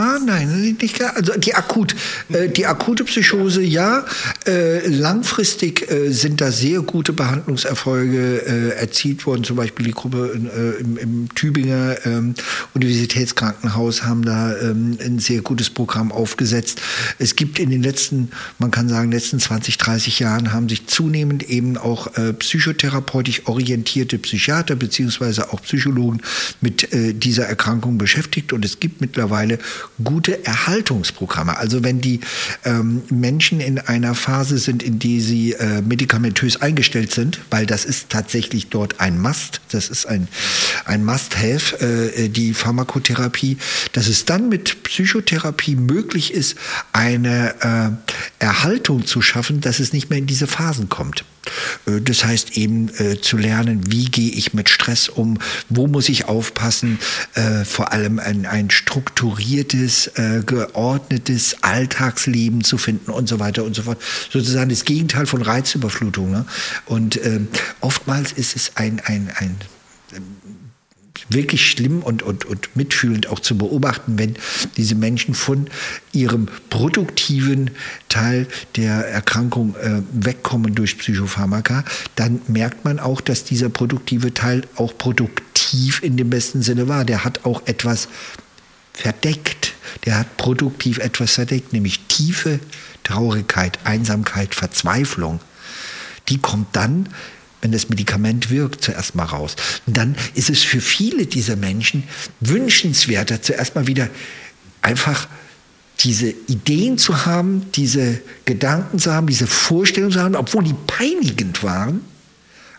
Ah, 0.00 0.18
nein, 0.18 0.76
nicht 0.80 0.98
gar. 0.98 1.14
Also 1.14 1.34
die 1.36 1.54
akut, 1.54 1.94
äh, 2.30 2.48
die 2.48 2.64
akute 2.64 3.04
Psychose, 3.04 3.60
ja. 3.60 4.06
Äh, 4.46 4.88
langfristig 4.88 5.90
äh, 5.90 6.10
sind 6.10 6.40
da 6.40 6.50
sehr 6.50 6.80
gute 6.80 7.12
Behandlungserfolge 7.12 8.38
äh, 8.46 8.80
erzielt 8.80 9.26
worden. 9.26 9.44
Zum 9.44 9.56
Beispiel 9.56 9.84
die 9.84 9.92
Gruppe 9.92 10.32
äh, 10.32 10.80
im, 10.80 10.96
im, 10.96 11.34
Tübinger 11.34 11.96
ähm, 12.06 12.34
Universitätskrankenhaus 12.72 14.02
haben 14.02 14.24
da 14.24 14.56
ähm, 14.56 14.96
ein 15.04 15.18
sehr 15.18 15.42
gutes 15.42 15.68
Programm 15.68 16.12
aufgesetzt. 16.12 16.80
Es 17.18 17.36
gibt 17.36 17.58
in 17.58 17.68
den 17.68 17.82
letzten, 17.82 18.30
man 18.58 18.70
kann 18.70 18.88
sagen, 18.88 19.12
letzten 19.12 19.38
20, 19.38 19.76
30 19.76 20.18
Jahren 20.18 20.54
haben 20.54 20.70
sich 20.70 20.86
zunehmend 20.86 21.42
eben 21.42 21.76
auch 21.76 22.16
äh, 22.16 22.32
psychotherapeutisch 22.32 23.42
orientierte 23.44 24.16
Psychiater 24.18 24.76
beziehungsweise 24.76 25.52
auch 25.52 25.60
Psychologen 25.60 26.22
mit 26.62 26.88
dieser 26.92 27.44
Erkrankung 27.44 27.98
beschäftigt 27.98 28.52
und 28.52 28.64
es 28.64 28.80
gibt 28.80 29.00
mittlerweile 29.00 29.58
gute 30.02 30.44
Erhaltungsprogramme. 30.44 31.56
Also 31.56 31.84
wenn 31.84 32.00
die 32.00 32.20
ähm, 32.64 33.02
Menschen 33.10 33.60
in 33.60 33.78
einer 33.78 34.14
Phase 34.14 34.58
sind, 34.58 34.82
in 34.82 34.98
die 34.98 35.20
sie 35.20 35.52
äh, 35.52 35.82
medikamentös 35.82 36.60
eingestellt 36.60 37.12
sind, 37.12 37.40
weil 37.50 37.66
das 37.66 37.84
ist 37.84 38.08
tatsächlich 38.08 38.68
dort 38.68 39.00
ein 39.00 39.20
Must, 39.20 39.60
das 39.70 39.88
ist 39.88 40.06
ein, 40.06 40.28
ein 40.84 41.04
Must-Have, 41.04 41.80
äh, 41.80 42.28
die 42.28 42.54
Pharmakotherapie, 42.54 43.58
dass 43.92 44.06
es 44.06 44.24
dann 44.24 44.48
mit 44.48 44.82
Psychotherapie 44.82 45.76
möglich 45.76 46.32
ist, 46.32 46.56
eine 46.92 47.54
äh, 47.60 48.44
Erhaltung 48.44 49.06
zu 49.06 49.22
schaffen, 49.22 49.60
dass 49.60 49.80
es 49.80 49.92
nicht 49.92 50.10
mehr 50.10 50.18
in 50.18 50.26
diese 50.26 50.46
Phasen 50.46 50.88
kommt. 50.88 51.24
Äh, 51.86 52.00
das 52.00 52.24
heißt 52.24 52.56
eben 52.56 52.90
äh, 52.98 53.20
zu 53.20 53.36
lernen, 53.36 53.90
wie 53.90 54.06
gehe 54.06 54.30
ich 54.30 54.54
mit 54.54 54.68
Stress 54.68 55.08
um, 55.08 55.38
wo 55.68 55.86
muss 55.86 56.08
ich 56.08 56.26
aufpassen, 56.26 56.98
äh, 57.34 57.64
vor 57.64 57.92
allem 57.92 58.18
ein, 58.18 58.46
ein 58.46 58.70
strukturiertes, 58.70 60.08
äh, 60.08 60.42
geordnetes 60.44 61.62
Alltagsleben 61.62 62.64
zu 62.64 62.78
finden 62.78 63.10
und 63.10 63.28
so 63.28 63.38
weiter 63.38 63.64
und 63.64 63.74
so 63.74 63.82
fort. 63.82 64.00
Sozusagen 64.30 64.70
das 64.70 64.84
Gegenteil 64.84 65.26
von 65.26 65.42
Reizüberflutung. 65.42 66.30
Ne? 66.30 66.44
Und 66.86 67.24
ähm, 67.24 67.48
oftmals 67.80 68.32
ist 68.32 68.56
es 68.56 68.72
ein, 68.76 69.00
ein, 69.04 69.30
ein 69.36 69.56
wirklich 71.28 71.70
schlimm 71.70 72.02
und, 72.02 72.22
und, 72.22 72.44
und 72.44 72.74
mitfühlend 72.76 73.28
auch 73.28 73.40
zu 73.40 73.56
beobachten, 73.56 74.18
wenn 74.18 74.34
diese 74.76 74.94
Menschen 74.94 75.34
von 75.34 75.68
ihrem 76.12 76.48
produktiven 76.70 77.70
Teil 78.08 78.46
der 78.76 79.06
Erkrankung 79.08 79.74
äh, 79.76 80.02
wegkommen 80.12 80.74
durch 80.74 80.98
Psychopharmaka, 80.98 81.84
dann 82.16 82.40
merkt 82.48 82.84
man 82.84 82.98
auch, 82.98 83.20
dass 83.20 83.44
dieser 83.44 83.68
produktive 83.68 84.34
Teil 84.34 84.62
auch 84.76 84.96
produktiv 84.96 86.02
in 86.02 86.16
dem 86.16 86.30
besten 86.30 86.62
Sinne 86.62 86.88
war. 86.88 87.04
Der 87.04 87.24
hat 87.24 87.44
auch 87.44 87.66
etwas 87.66 88.08
verdeckt. 88.92 89.74
Der 90.04 90.18
hat 90.18 90.36
produktiv 90.36 90.98
etwas 90.98 91.34
verdeckt, 91.34 91.72
nämlich 91.72 92.00
tiefe 92.06 92.60
Traurigkeit, 93.02 93.78
Einsamkeit, 93.84 94.54
Verzweiflung. 94.54 95.40
Die 96.28 96.38
kommt 96.38 96.76
dann, 96.76 97.08
wenn 97.60 97.72
das 97.72 97.88
Medikament 97.88 98.50
wirkt, 98.50 98.82
zuerst 98.82 99.14
mal 99.14 99.24
raus. 99.24 99.56
Und 99.86 99.96
dann 99.96 100.16
ist 100.34 100.50
es 100.50 100.62
für 100.62 100.80
viele 100.80 101.26
dieser 101.26 101.56
Menschen 101.56 102.04
wünschenswerter, 102.40 103.42
zuerst 103.42 103.74
mal 103.74 103.86
wieder 103.86 104.08
einfach 104.82 105.28
diese 106.00 106.30
Ideen 106.30 106.96
zu 106.96 107.26
haben, 107.26 107.66
diese 107.74 108.22
Gedanken 108.46 108.98
zu 108.98 109.12
haben, 109.12 109.26
diese 109.26 109.46
Vorstellungen 109.46 110.12
zu 110.12 110.20
haben, 110.20 110.34
obwohl 110.34 110.64
die 110.64 110.74
peinigend 110.86 111.62
waren, 111.62 112.00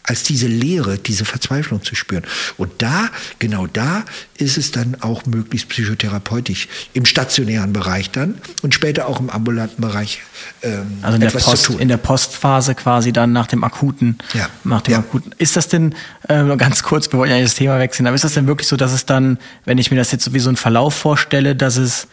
als 0.03 0.23
diese 0.23 0.47
Leere, 0.47 0.97
diese 0.97 1.25
Verzweiflung 1.25 1.83
zu 1.83 1.95
spüren. 1.95 2.23
Und 2.57 2.71
da, 2.79 3.09
genau 3.39 3.67
da, 3.67 4.03
ist 4.37 4.57
es 4.57 4.71
dann 4.71 4.97
auch 5.01 5.25
möglichst 5.25 5.69
psychotherapeutisch 5.69 6.67
im 6.93 7.05
stationären 7.05 7.73
Bereich 7.73 8.09
dann 8.09 8.35
und 8.63 8.73
später 8.73 9.07
auch 9.07 9.19
im 9.19 9.29
ambulanten 9.29 9.81
Bereich. 9.81 10.21
Ähm, 10.63 10.99
also 11.01 11.15
in 11.15 11.21
der, 11.21 11.29
Post, 11.29 11.69
in 11.69 11.87
der 11.87 11.97
Postphase 11.97 12.73
quasi 12.75 13.13
dann 13.13 13.31
nach 13.31 13.47
dem 13.47 13.63
akuten. 13.63 14.17
Ja. 14.33 14.49
Nach 14.63 14.81
dem 14.81 14.93
ja. 14.93 14.99
akuten. 14.99 15.33
Ist 15.37 15.55
das 15.55 15.67
denn 15.67 15.93
äh, 16.27 16.55
ganz 16.57 16.83
kurz, 16.83 17.11
wir 17.11 17.19
wollen 17.19 17.31
ja 17.31 17.39
das 17.41 17.55
Thema 17.55 17.77
wechseln, 17.79 18.07
aber 18.07 18.15
ist 18.15 18.23
das 18.23 18.33
denn 18.33 18.47
wirklich 18.47 18.67
so, 18.67 18.77
dass 18.77 18.93
es 18.93 19.05
dann, 19.05 19.37
wenn 19.65 19.77
ich 19.77 19.91
mir 19.91 19.97
das 19.97 20.11
jetzt 20.11 20.23
so 20.23 20.33
wie 20.33 20.39
so 20.39 20.49
einen 20.49 20.57
Verlauf 20.57 20.95
vorstelle, 20.95 21.55
dass 21.55 21.77
es 21.77 22.07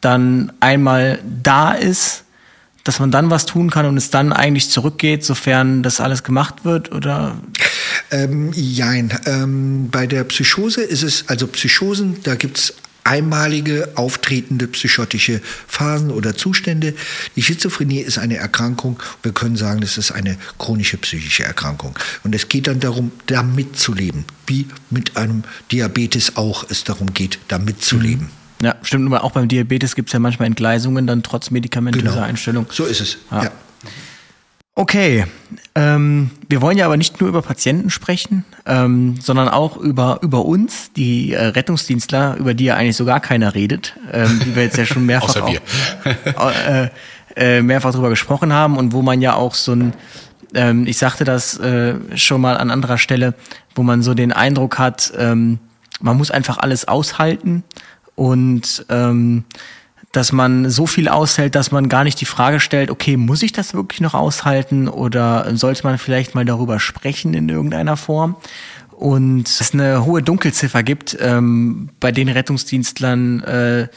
dann 0.00 0.52
einmal 0.60 1.18
da 1.42 1.72
ist? 1.72 2.21
Dass 2.84 2.98
man 2.98 3.10
dann 3.10 3.30
was 3.30 3.46
tun 3.46 3.70
kann 3.70 3.86
und 3.86 3.96
es 3.96 4.10
dann 4.10 4.32
eigentlich 4.32 4.70
zurückgeht, 4.70 5.24
sofern 5.24 5.82
das 5.82 6.00
alles 6.00 6.24
gemacht 6.24 6.64
wird, 6.64 6.92
oder? 6.92 7.38
Ähm, 8.10 8.52
jein. 8.52 9.18
Ähm, 9.26 9.88
bei 9.90 10.06
der 10.06 10.24
Psychose 10.24 10.82
ist 10.82 11.02
es, 11.02 11.28
also 11.28 11.46
Psychosen, 11.46 12.22
da 12.24 12.34
gibt's 12.34 12.74
einmalige 13.04 13.92
auftretende 13.96 14.68
psychotische 14.68 15.40
Phasen 15.66 16.10
oder 16.10 16.36
Zustände. 16.36 16.94
Die 17.36 17.42
Schizophrenie 17.42 18.00
ist 18.00 18.18
eine 18.18 18.36
Erkrankung. 18.36 19.00
Wir 19.22 19.32
können 19.32 19.56
sagen, 19.56 19.80
das 19.80 19.98
ist 19.98 20.12
eine 20.12 20.38
chronische 20.58 20.98
psychische 20.98 21.44
Erkrankung. 21.44 21.98
Und 22.22 22.34
es 22.34 22.48
geht 22.48 22.66
dann 22.66 22.80
darum, 22.80 23.10
damit 23.26 23.78
zu 23.78 23.92
leben, 23.92 24.24
wie 24.46 24.66
mit 24.90 25.16
einem 25.16 25.42
Diabetes 25.70 26.36
auch 26.36 26.64
es 26.70 26.84
darum 26.84 27.12
geht, 27.12 27.38
damit 27.48 27.82
zu 27.82 27.98
leben. 27.98 28.30
Ja, 28.62 28.76
stimmt. 28.82 29.12
Aber 29.12 29.24
auch 29.24 29.32
beim 29.32 29.48
Diabetes 29.48 29.96
gibt 29.96 30.08
es 30.08 30.12
ja 30.12 30.20
manchmal 30.20 30.46
Entgleisungen, 30.46 31.06
dann 31.06 31.24
trotz 31.24 31.50
medikamentöser 31.50 32.10
Genau. 32.10 32.22
Einstellung. 32.22 32.66
So 32.70 32.84
ist 32.84 33.00
es. 33.00 33.18
Ja. 33.30 33.44
Ja. 33.44 33.50
Okay, 34.74 35.26
ähm, 35.74 36.30
wir 36.48 36.62
wollen 36.62 36.78
ja 36.78 36.86
aber 36.86 36.96
nicht 36.96 37.20
nur 37.20 37.28
über 37.28 37.42
Patienten 37.42 37.90
sprechen, 37.90 38.46
ähm, 38.64 39.16
sondern 39.20 39.50
auch 39.50 39.76
über, 39.76 40.20
über 40.22 40.46
uns, 40.46 40.92
die 40.94 41.34
äh, 41.34 41.44
Rettungsdienstler, 41.48 42.36
über 42.38 42.54
die 42.54 42.64
ja 42.64 42.76
eigentlich 42.76 42.96
so 42.96 43.04
gar 43.04 43.20
keiner 43.20 43.54
redet, 43.54 43.94
ähm, 44.10 44.40
die 44.46 44.56
wir 44.56 44.62
jetzt 44.62 44.78
ja 44.78 44.86
schon 44.86 45.04
mehrfach, 45.06 45.42
auch, 46.36 46.52
äh, 46.66 46.88
äh, 47.36 47.60
mehrfach 47.60 47.92
drüber 47.92 48.08
gesprochen 48.08 48.54
haben 48.54 48.78
und 48.78 48.92
wo 48.92 49.02
man 49.02 49.20
ja 49.20 49.34
auch 49.34 49.54
so 49.54 49.72
ein, 49.72 49.92
ähm, 50.54 50.86
ich 50.86 50.96
sagte 50.96 51.24
das 51.24 51.58
äh, 51.58 51.96
schon 52.16 52.40
mal 52.40 52.56
an 52.56 52.70
anderer 52.70 52.96
Stelle, 52.96 53.34
wo 53.74 53.82
man 53.82 54.02
so 54.02 54.14
den 54.14 54.32
Eindruck 54.32 54.78
hat, 54.78 55.12
ähm, 55.18 55.58
man 56.00 56.16
muss 56.16 56.30
einfach 56.30 56.56
alles 56.56 56.88
aushalten 56.88 57.62
und 58.14 58.84
ähm, 58.88 59.44
dass 60.12 60.30
man 60.30 60.68
so 60.68 60.86
viel 60.86 61.08
aushält, 61.08 61.54
dass 61.54 61.72
man 61.72 61.88
gar 61.88 62.04
nicht 62.04 62.20
die 62.20 62.26
Frage 62.26 62.60
stellt, 62.60 62.90
okay, 62.90 63.16
muss 63.16 63.42
ich 63.42 63.52
das 63.52 63.72
wirklich 63.72 64.02
noch 64.02 64.12
aushalten 64.14 64.88
oder 64.88 65.56
sollte 65.56 65.84
man 65.84 65.96
vielleicht 65.96 66.34
mal 66.34 66.44
darüber 66.44 66.78
sprechen 66.78 67.32
in 67.32 67.48
irgendeiner 67.48 67.96
Form? 67.96 68.36
Und 68.90 69.48
es 69.48 69.72
eine 69.72 70.04
hohe 70.04 70.22
Dunkelziffer 70.22 70.82
gibt 70.82 71.16
ähm, 71.18 71.88
bei 71.98 72.12
den 72.12 72.28
Rettungsdienstlern, 72.28 73.42
äh, 73.42 73.88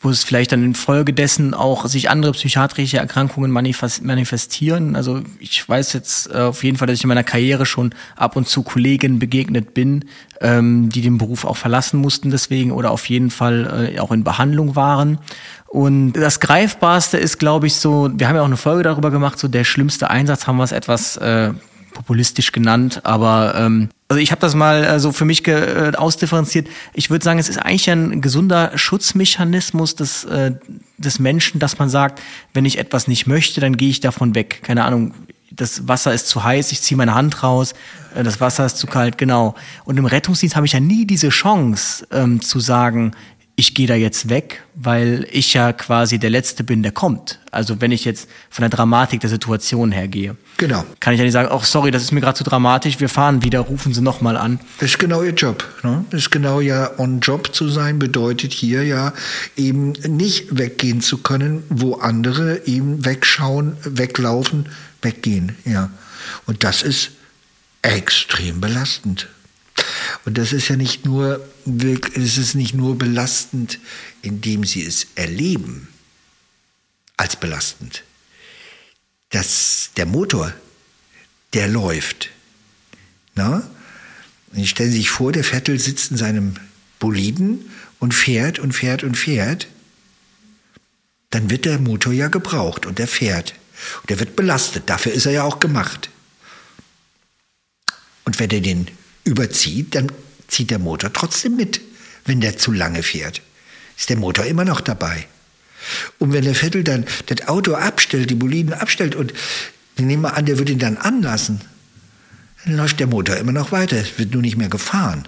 wo 0.00 0.10
es 0.10 0.24
vielleicht 0.24 0.52
dann 0.52 0.64
infolgedessen 0.64 1.54
auch 1.54 1.86
sich 1.86 2.10
andere 2.10 2.32
psychiatrische 2.32 2.98
Erkrankungen 2.98 3.50
manifest- 3.50 4.02
manifestieren. 4.02 4.96
Also 4.96 5.22
ich 5.38 5.68
weiß 5.68 5.92
jetzt 5.92 6.30
äh, 6.32 6.38
auf 6.38 6.64
jeden 6.64 6.78
Fall, 6.78 6.86
dass 6.86 6.98
ich 6.98 7.04
in 7.04 7.08
meiner 7.08 7.24
Karriere 7.24 7.66
schon 7.66 7.94
ab 8.16 8.36
und 8.36 8.48
zu 8.48 8.62
Kollegen 8.62 9.18
begegnet 9.18 9.74
bin, 9.74 10.04
ähm, 10.40 10.88
die 10.88 11.00
den 11.00 11.18
Beruf 11.18 11.44
auch 11.44 11.56
verlassen 11.56 12.00
mussten 12.00 12.30
deswegen 12.30 12.72
oder 12.72 12.90
auf 12.90 13.08
jeden 13.08 13.30
Fall 13.30 13.92
äh, 13.94 14.00
auch 14.00 14.12
in 14.12 14.24
Behandlung 14.24 14.76
waren. 14.76 15.18
Und 15.66 16.12
das 16.12 16.40
Greifbarste 16.40 17.18
ist, 17.18 17.38
glaube 17.38 17.66
ich, 17.66 17.74
so, 17.74 18.10
wir 18.14 18.28
haben 18.28 18.36
ja 18.36 18.42
auch 18.42 18.46
eine 18.46 18.56
Folge 18.56 18.84
darüber 18.84 19.10
gemacht, 19.10 19.38
so 19.38 19.48
der 19.48 19.64
schlimmste 19.64 20.08
Einsatz 20.08 20.46
haben 20.46 20.56
wir 20.56 20.64
es 20.64 20.72
etwas 20.72 21.16
äh, 21.18 21.52
populistisch 21.92 22.52
genannt, 22.52 23.00
aber 23.04 23.54
ähm, 23.56 23.88
also 24.08 24.20
ich 24.20 24.30
habe 24.30 24.40
das 24.40 24.54
mal 24.54 24.84
äh, 24.84 24.98
so 25.00 25.12
für 25.12 25.26
mich 25.26 25.46
äh, 25.46 25.92
ausdifferenziert. 25.94 26.68
Ich 26.94 27.10
würde 27.10 27.24
sagen, 27.24 27.38
es 27.38 27.48
ist 27.48 27.58
eigentlich 27.58 27.90
ein 27.90 28.20
gesunder 28.22 28.72
Schutzmechanismus 28.76 29.96
des, 29.96 30.24
äh, 30.24 30.52
des 30.96 31.18
Menschen, 31.18 31.60
dass 31.60 31.78
man 31.78 31.90
sagt, 31.90 32.22
wenn 32.54 32.64
ich 32.64 32.78
etwas 32.78 33.06
nicht 33.06 33.26
möchte, 33.26 33.60
dann 33.60 33.76
gehe 33.76 33.90
ich 33.90 34.00
davon 34.00 34.34
weg. 34.34 34.60
Keine 34.62 34.84
Ahnung, 34.84 35.12
das 35.50 35.88
Wasser 35.88 36.14
ist 36.14 36.28
zu 36.28 36.42
heiß, 36.42 36.72
ich 36.72 36.80
ziehe 36.80 36.96
meine 36.96 37.14
Hand 37.14 37.42
raus, 37.42 37.74
äh, 38.14 38.22
das 38.22 38.40
Wasser 38.40 38.64
ist 38.64 38.78
zu 38.78 38.86
kalt, 38.86 39.18
genau. 39.18 39.54
Und 39.84 39.98
im 39.98 40.06
Rettungsdienst 40.06 40.56
habe 40.56 40.64
ich 40.64 40.72
ja 40.72 40.80
nie 40.80 41.06
diese 41.06 41.28
Chance 41.28 42.06
ähm, 42.10 42.40
zu 42.40 42.60
sagen, 42.60 43.12
ich 43.58 43.74
gehe 43.74 43.88
da 43.88 43.96
jetzt 43.96 44.28
weg, 44.28 44.62
weil 44.76 45.26
ich 45.32 45.52
ja 45.52 45.72
quasi 45.72 46.20
der 46.20 46.30
Letzte 46.30 46.62
bin, 46.62 46.84
der 46.84 46.92
kommt. 46.92 47.40
Also 47.50 47.80
wenn 47.80 47.90
ich 47.90 48.04
jetzt 48.04 48.28
von 48.50 48.62
der 48.62 48.70
Dramatik 48.70 49.18
der 49.18 49.30
Situation 49.30 49.90
her 49.90 50.06
gehe. 50.06 50.36
Genau. 50.58 50.84
Kann 51.00 51.12
ich 51.12 51.18
ja 51.18 51.24
nicht 51.24 51.32
sagen, 51.32 51.48
ach 51.50 51.64
sorry, 51.64 51.90
das 51.90 52.04
ist 52.04 52.12
mir 52.12 52.20
gerade 52.20 52.38
zu 52.38 52.44
dramatisch, 52.44 53.00
wir 53.00 53.08
fahren 53.08 53.42
wieder, 53.42 53.58
rufen 53.58 53.92
Sie 53.92 54.00
nochmal 54.00 54.36
an. 54.36 54.60
Das 54.78 54.90
ist 54.90 55.00
genau 55.00 55.24
ihr 55.24 55.32
Job. 55.32 55.66
Ne? 55.82 56.04
Das 56.10 56.20
ist 56.20 56.30
genau 56.30 56.60
ja 56.60 56.88
on 57.00 57.18
Job 57.18 57.52
zu 57.52 57.68
sein, 57.68 57.98
bedeutet 57.98 58.52
hier 58.52 58.84
ja 58.84 59.12
eben 59.56 59.94
nicht 60.06 60.56
weggehen 60.56 61.00
zu 61.00 61.18
können, 61.18 61.64
wo 61.68 61.94
andere 61.96 62.64
eben 62.66 63.04
wegschauen, 63.04 63.76
weglaufen, 63.82 64.68
weggehen. 65.02 65.56
Ja. 65.64 65.90
Und 66.46 66.62
das 66.62 66.82
ist 66.82 67.10
extrem 67.82 68.60
belastend. 68.60 69.26
Und 70.28 70.36
das 70.36 70.52
ist 70.52 70.68
ja 70.68 70.76
nicht 70.76 71.06
nur, 71.06 71.42
es 72.14 72.36
ist 72.36 72.54
nicht 72.54 72.74
nur 72.74 72.98
belastend, 72.98 73.78
indem 74.20 74.62
sie 74.62 74.84
es 74.84 75.06
erleben, 75.14 75.88
als 77.16 77.36
belastend. 77.36 78.04
Das, 79.30 79.88
der 79.96 80.04
Motor, 80.04 80.52
der 81.54 81.66
läuft. 81.68 82.28
Na? 83.36 83.70
Und 84.52 84.58
jetzt 84.58 84.68
stellen 84.68 84.90
Sie 84.90 84.98
sich 84.98 85.08
vor, 85.08 85.32
der 85.32 85.44
Vettel 85.44 85.78
sitzt 85.78 86.10
in 86.10 86.18
seinem 86.18 86.56
Boliden 86.98 87.70
und 87.98 88.12
fährt 88.12 88.58
und 88.58 88.72
fährt 88.72 89.04
und 89.04 89.16
fährt. 89.16 89.66
Dann 91.30 91.48
wird 91.48 91.64
der 91.64 91.78
Motor 91.78 92.12
ja 92.12 92.28
gebraucht 92.28 92.84
und 92.84 92.98
der 92.98 93.08
fährt. 93.08 93.54
Und 94.02 94.10
der 94.10 94.20
wird 94.20 94.36
belastet. 94.36 94.90
Dafür 94.90 95.12
ist 95.12 95.24
er 95.24 95.32
ja 95.32 95.44
auch 95.44 95.58
gemacht. 95.58 96.10
Und 98.26 98.38
wenn 98.38 98.50
er 98.50 98.60
den 98.60 98.90
überzieht, 99.28 99.94
dann 99.94 100.10
zieht 100.48 100.70
der 100.70 100.78
Motor 100.78 101.12
trotzdem 101.12 101.56
mit, 101.56 101.80
wenn 102.24 102.40
der 102.40 102.56
zu 102.56 102.72
lange 102.72 103.02
fährt. 103.02 103.42
Ist 103.96 104.10
der 104.10 104.16
Motor 104.16 104.46
immer 104.46 104.64
noch 104.64 104.80
dabei. 104.80 105.26
Und 106.18 106.32
wenn 106.32 106.44
der 106.44 106.54
Vettel 106.54 106.84
dann 106.84 107.06
das 107.26 107.46
Auto 107.48 107.74
abstellt, 107.74 108.30
die 108.30 108.34
Boliden 108.34 108.72
abstellt 108.72 109.14
und 109.14 109.32
wir 109.96 110.04
nehmen 110.04 110.22
mal 110.22 110.30
an, 110.30 110.46
der 110.46 110.58
würde 110.58 110.72
ihn 110.72 110.78
dann 110.78 110.96
anlassen, 110.96 111.60
dann 112.64 112.76
läuft 112.76 113.00
der 113.00 113.06
Motor 113.06 113.36
immer 113.36 113.52
noch 113.52 113.72
weiter, 113.72 113.96
es 113.96 114.18
wird 114.18 114.32
nur 114.32 114.42
nicht 114.42 114.56
mehr 114.56 114.68
gefahren. 114.68 115.26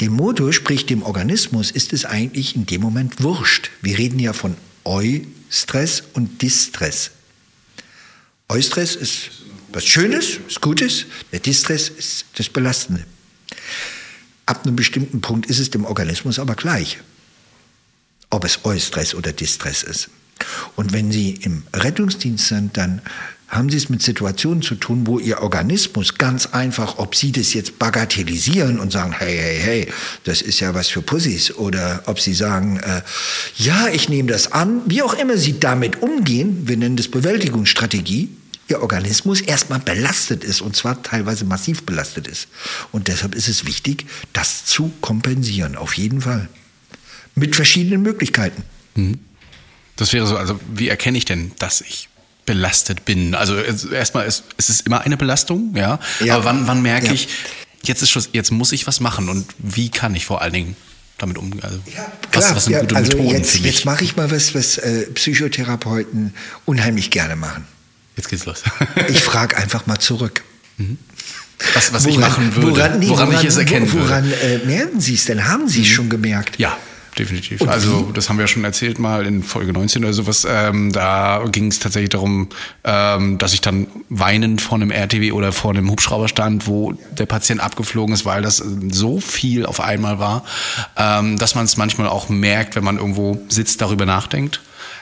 Dem 0.00 0.12
Motor, 0.12 0.52
sprich 0.52 0.86
dem 0.86 1.02
Organismus, 1.02 1.70
ist 1.70 1.92
es 1.92 2.04
eigentlich 2.04 2.54
in 2.56 2.66
dem 2.66 2.80
Moment 2.80 3.22
wurscht. 3.22 3.70
Wir 3.82 3.98
reden 3.98 4.18
ja 4.18 4.32
von 4.32 4.56
Eustress 4.84 6.02
und 6.12 6.42
Distress. 6.42 7.10
Eustress 8.48 8.96
ist 8.96 9.30
was 9.72 9.84
Schönes, 9.84 10.38
ist 10.48 10.60
Gutes, 10.60 11.06
der 11.32 11.40
Distress 11.40 11.88
ist 11.88 12.26
das 12.36 12.48
Belastende. 12.48 13.04
Ab 14.46 14.64
einem 14.64 14.76
bestimmten 14.76 15.20
Punkt 15.20 15.46
ist 15.46 15.58
es 15.58 15.70
dem 15.70 15.84
Organismus 15.84 16.38
aber 16.38 16.54
gleich, 16.54 16.98
ob 18.30 18.44
es 18.44 18.64
Eustress 18.64 19.14
oder 19.14 19.32
Distress 19.32 19.82
ist. 19.82 20.08
Und 20.76 20.92
wenn 20.92 21.12
Sie 21.12 21.32
im 21.42 21.64
Rettungsdienst 21.74 22.48
sind, 22.48 22.76
dann 22.76 23.02
haben 23.48 23.70
Sie 23.70 23.78
es 23.78 23.88
mit 23.88 24.02
Situationen 24.02 24.62
zu 24.62 24.74
tun, 24.74 25.06
wo 25.06 25.18
Ihr 25.18 25.40
Organismus 25.42 26.16
ganz 26.16 26.46
einfach, 26.46 26.98
ob 26.98 27.14
Sie 27.14 27.32
das 27.32 27.54
jetzt 27.54 27.78
bagatellisieren 27.78 28.78
und 28.78 28.92
sagen, 28.92 29.12
hey, 29.12 29.36
hey, 29.36 29.58
hey, 29.58 29.92
das 30.24 30.42
ist 30.42 30.60
ja 30.60 30.74
was 30.74 30.88
für 30.88 31.02
Pussys, 31.02 31.54
oder 31.56 32.02
ob 32.06 32.20
Sie 32.20 32.34
sagen, 32.34 32.78
äh, 32.78 33.02
ja, 33.56 33.88
ich 33.88 34.08
nehme 34.08 34.30
das 34.30 34.52
an, 34.52 34.82
wie 34.86 35.02
auch 35.02 35.14
immer 35.14 35.38
Sie 35.38 35.58
damit 35.58 36.02
umgehen, 36.02 36.68
wir 36.68 36.76
nennen 36.76 36.96
das 36.96 37.08
Bewältigungsstrategie, 37.08 38.28
Ihr 38.68 38.82
Organismus 38.82 39.40
erstmal 39.40 39.78
belastet 39.80 40.44
ist 40.44 40.60
und 40.60 40.76
zwar 40.76 41.02
teilweise 41.02 41.44
massiv 41.46 41.84
belastet 41.84 42.26
ist. 42.28 42.48
Und 42.92 43.08
deshalb 43.08 43.34
ist 43.34 43.48
es 43.48 43.64
wichtig, 43.66 44.04
das 44.34 44.66
zu 44.66 44.92
kompensieren, 45.00 45.74
auf 45.76 45.94
jeden 45.94 46.20
Fall. 46.20 46.48
Mit 47.34 47.56
verschiedenen 47.56 48.02
Möglichkeiten. 48.02 48.62
Das 49.96 50.12
wäre 50.12 50.26
so, 50.26 50.36
also 50.36 50.58
wie 50.74 50.88
erkenne 50.88 51.16
ich 51.18 51.24
denn, 51.24 51.52
dass 51.58 51.80
ich 51.80 52.08
belastet 52.46 53.04
bin? 53.04 53.34
Also 53.34 53.56
es- 53.56 53.84
erstmal 53.84 54.26
ist 54.26 54.44
es 54.56 54.68
ist 54.68 54.86
immer 54.86 55.00
eine 55.02 55.16
Belastung, 55.16 55.74
ja. 55.76 55.98
Ja. 56.20 56.34
Aber 56.34 56.44
wann, 56.44 56.66
wann 56.66 56.82
merke 56.82 57.06
Ja. 57.06 57.12
ich, 57.12 57.28
jetzt 57.84 58.02
ist 58.02 58.10
Schluss, 58.10 58.28
jetzt 58.32 58.50
muss 58.50 58.72
ich 58.72 58.86
was 58.86 59.00
machen 59.00 59.28
und 59.28 59.46
wie 59.58 59.88
kann 59.90 60.14
ich 60.14 60.26
vor 60.26 60.42
allen 60.42 60.52
Dingen 60.52 60.76
damit 61.16 61.38
umgehen? 61.38 61.62
Also, 61.62 61.78
was, 62.32 62.54
was 62.54 62.64
sind 62.64 62.72
ja, 62.74 62.80
gute 62.80 62.96
also 62.96 63.12
Methoden 63.16 63.30
jetzt, 63.36 63.50
für 63.52 63.62
mich? 63.62 63.74
jetzt 63.76 63.84
mache 63.86 64.04
ich 64.04 64.16
mal 64.16 64.30
was, 64.30 64.54
was 64.54 64.78
äh, 64.78 65.06
Psychotherapeuten 65.12 66.34
unheimlich 66.64 67.10
gerne 67.10 67.36
machen. 67.36 67.66
Jetzt 68.18 68.28
geht's 68.28 68.44
los. 68.44 68.62
Ich 69.08 69.22
frage 69.22 69.56
einfach 69.56 69.86
mal 69.86 69.98
zurück. 69.98 70.42
was 71.74 71.92
was 71.94 72.04
ich 72.06 72.18
machen 72.18 72.54
würde, 72.54 72.68
woran, 73.08 73.30
nee, 73.30 73.36
ich 73.40 73.44
es 73.44 73.56
erkennen 73.56 73.90
wo- 73.92 74.00
Woran 74.00 74.24
würde. 74.26 74.36
äh, 74.40 74.66
merken 74.66 75.00
Sie 75.00 75.14
es 75.14 75.24
denn? 75.24 75.48
Haben 75.48 75.66
Sie 75.68 75.80
es 75.82 75.88
schon 75.88 76.08
gemerkt? 76.08 76.58
Ja, 76.58 76.76
definitiv. 77.18 77.60
Und 77.60 77.68
also 77.68 78.10
das 78.14 78.28
haben 78.28 78.36
wir 78.38 78.42
ja 78.42 78.46
schon 78.48 78.62
erzählt 78.64 78.98
mal 79.00 79.26
in 79.26 79.42
Folge 79.42 79.72
19 79.72 80.04
oder 80.04 80.12
sowas. 80.12 80.46
Ähm, 80.48 80.92
da 80.92 81.42
ging 81.50 81.66
es 81.68 81.78
tatsächlich 81.80 82.10
darum, 82.10 82.48
ähm, 82.84 83.38
dass 83.38 83.54
ich 83.54 83.60
dann 83.60 83.86
weinend 84.08 84.60
vor 84.60 84.76
einem 84.76 84.90
RTW 84.92 85.32
oder 85.32 85.50
vor 85.52 85.70
einem 85.72 85.90
Hubschrauber 85.90 86.28
stand, 86.28 86.66
wo 86.68 86.92
der 87.16 87.26
Patient 87.26 87.60
abgeflogen 87.60 88.14
ist, 88.14 88.24
weil 88.24 88.42
das 88.42 88.62
so 88.90 89.18
viel 89.20 89.66
auf 89.66 89.80
einmal 89.80 90.18
war, 90.20 90.44
ähm, 90.96 91.38
dass 91.38 91.54
man 91.56 91.64
es 91.64 91.76
manchmal 91.76 92.08
auch 92.08 92.28
merkt, 92.28 92.76
wenn 92.76 92.84
man 92.84 92.98
irgendwo 92.98 93.40
sitzt, 93.48 93.80
darüber 93.80 94.06
nachdenkt. 94.06 94.60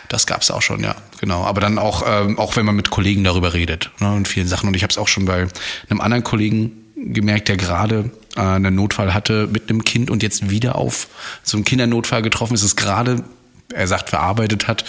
Das 0.08 0.26
gab 0.26 0.42
es 0.42 0.50
auch 0.50 0.62
schon, 0.62 0.82
ja, 0.82 0.94
genau. 1.20 1.44
Aber 1.44 1.60
dann 1.60 1.78
auch, 1.78 2.04
ähm, 2.06 2.38
auch 2.38 2.56
wenn 2.56 2.66
man 2.66 2.76
mit 2.76 2.90
Kollegen 2.90 3.24
darüber 3.24 3.54
redet 3.54 3.90
ne, 4.00 4.12
und 4.12 4.28
vielen 4.28 4.46
Sachen. 4.46 4.68
Und 4.68 4.76
ich 4.76 4.82
habe 4.82 4.90
es 4.90 4.98
auch 4.98 5.08
schon 5.08 5.24
bei 5.24 5.46
einem 5.88 6.00
anderen 6.00 6.24
Kollegen 6.24 6.72
gemerkt, 6.96 7.48
der 7.48 7.56
gerade 7.56 8.10
äh, 8.36 8.40
einen 8.40 8.74
Notfall 8.74 9.14
hatte 9.14 9.48
mit 9.50 9.68
einem 9.68 9.84
Kind 9.84 10.10
und 10.10 10.22
jetzt 10.22 10.50
wieder 10.50 10.76
auf 10.76 11.08
so 11.42 11.56
einen 11.56 11.64
Kindernotfall 11.64 12.22
getroffen 12.22 12.54
ist. 12.54 12.60
Es 12.60 12.68
ist 12.68 12.76
gerade 12.76 13.24
er 13.74 13.86
sagt, 13.86 14.10
verarbeitet 14.10 14.68
hat, 14.68 14.84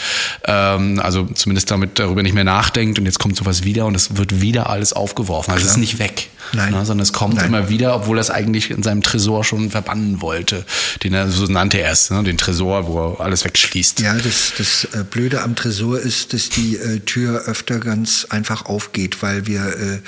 ähm, 0.46 1.00
also 1.00 1.26
zumindest 1.26 1.72
damit 1.72 2.00
darüber 2.00 2.24
nicht 2.24 2.36
mehr 2.36 2.44
nachdenkt 2.44 3.00
und 3.00 3.06
jetzt 3.06 3.20
kommt 3.20 3.36
sowas 3.36 3.64
wieder 3.64 3.86
und 3.86 3.96
es 3.96 4.18
wird 4.18 4.42
wieder 4.42 4.70
alles 4.70 4.94
aufgeworfen. 4.94 5.52
Also 5.52 5.66
es 5.66 5.72
ist 5.72 5.78
nicht 5.78 6.00
weg, 6.00 6.30
Nein. 6.54 6.72
Ne, 6.72 6.86
sondern 6.86 7.04
es 7.04 7.14
kommt 7.14 7.36
Nein. 7.36 7.48
immer 7.48 7.70
wieder, 7.70 7.96
obwohl 7.96 8.18
er 8.18 8.22
es 8.22 8.30
eigentlich 8.30 8.70
in 8.70 8.84
seinem 8.84 9.02
Tresor 9.02 9.44
schon 9.44 9.72
verbannen 9.72 10.22
wollte. 10.22 10.66
Den 11.04 11.14
er, 11.14 11.30
so 11.30 11.46
nannte 11.46 11.80
er 11.80 11.92
es, 11.92 12.10
ne, 12.10 12.24
den 12.24 12.38
Tresor, 12.38 12.88
wo 12.88 13.14
er 13.14 13.22
alles 13.22 13.44
wegschließt. 13.46 14.00
Ja, 14.00 14.14
das, 14.14 14.54
das 14.58 14.88
äh, 14.94 15.04
Blöde 15.04 15.42
am 15.42 15.56
Tresor 15.56 16.00
ist, 16.00 16.34
dass 16.34 16.50
die 16.50 16.78
äh, 16.78 17.00
Tür 17.00 17.44
öfter 17.46 17.80
ganz 17.80 18.28
einfach 18.30 18.66
aufgeht, 18.66 19.22
weil 19.22 19.48
wir 19.48 19.62
äh, 19.68 20.00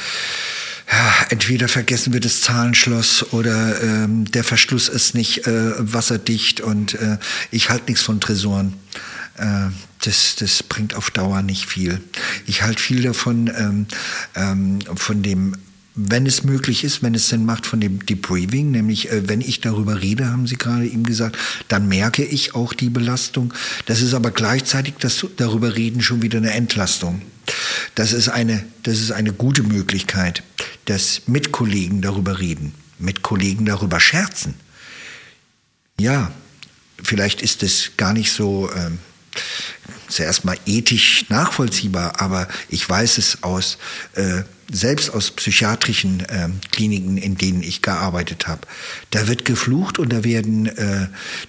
ja, 0.92 1.14
entweder 1.30 1.68
vergessen 1.68 2.14
wir 2.14 2.20
das 2.20 2.42
Zahlenschloss 2.42 3.32
oder 3.32 3.82
ähm, 3.82 4.26
der 4.32 4.44
Verschluss 4.44 4.90
ist 4.90 5.14
nicht 5.14 5.46
äh, 5.46 5.72
wasserdicht 5.78 6.62
und 6.62 6.96
äh, 6.96 7.18
ich 7.52 7.70
halte 7.70 7.86
nichts 7.88 8.02
von 8.02 8.20
Tresoren. 8.20 8.74
Äh, 9.38 9.70
das, 10.04 10.36
das 10.36 10.64
bringt 10.64 10.96
auf 10.96 11.12
Dauer 11.12 11.42
nicht 11.42 11.66
viel. 11.66 12.02
Ich 12.48 12.64
halte 12.64 12.82
viel 12.82 13.04
davon, 13.04 13.52
ähm, 13.56 13.86
ähm, 14.36 14.80
von 14.96 15.22
dem 15.22 15.56
wenn 16.02 16.26
es 16.26 16.45
möglich 16.45 16.86
ist, 16.86 17.04
wenn 17.04 17.14
es 17.14 17.28
Sinn 17.28 17.45
macht 17.45 17.66
von 17.66 17.82
dem 17.82 18.06
Debriefing, 18.06 18.72
nämlich 18.72 19.12
äh, 19.12 19.28
wenn 19.28 19.41
ich 19.41 19.60
darüber 19.60 20.02
rede, 20.02 20.28
haben 20.32 20.47
Sie 20.47 20.56
gerade 20.56 20.86
ihm 20.86 21.04
gesagt, 21.04 21.38
dann 21.68 21.89
merke 21.89 22.24
ich 22.24 22.56
auch 22.56 22.74
die 22.74 22.89
Belastung. 22.89 23.54
Das 23.86 24.02
ist 24.02 24.14
aber 24.14 24.32
gleichzeitig 24.32 24.95
das 25.00 25.26
darüber 25.36 25.76
reden 25.76 26.02
schon 26.02 26.22
wieder 26.22 26.38
eine 26.38 26.52
Entlastung. 26.52 27.22
Das 27.95 28.14
ist 28.14 28.30
eine, 28.30 28.64
das 28.84 29.00
ist 29.00 29.12
eine 29.12 29.34
gute 29.34 29.64
Möglichkeit, 29.64 30.43
dass 30.86 31.24
mit 31.28 31.52
Kollegen 31.52 32.02
darüber 32.02 32.39
reden, 32.39 32.74
mit 32.97 33.22
Kollegen 33.22 33.66
darüber 33.66 34.00
scherzen. 34.00 34.54
Ja, 36.00 36.32
vielleicht 37.04 37.41
ist 37.41 37.62
es 37.62 37.91
gar 37.97 38.14
nicht 38.14 38.32
so 38.32 38.70
ähm, 38.74 39.00
zuerst 40.08 40.45
mal 40.45 40.58
ethisch 40.66 41.26
nachvollziehbar, 41.30 42.22
aber 42.22 42.47
ich 42.70 42.89
weiß 42.89 43.18
es 43.18 43.43
aus 43.43 43.78
äh, 44.16 44.43
selbst 44.72 45.14
aus 45.14 45.32
psychiatrischen 45.32 46.22
äh, 46.22 46.50
Kliniken, 46.72 47.18
in 47.18 47.36
denen 47.36 47.64
ich 47.64 47.82
gearbeitet 47.82 48.48
habe, 48.48 48.62
da 49.12 49.28
wird 49.28 49.46
geflucht 49.46 50.00
und 50.00 50.14
da 50.14 50.24
werden 50.24 50.68
äh, 50.68 51.08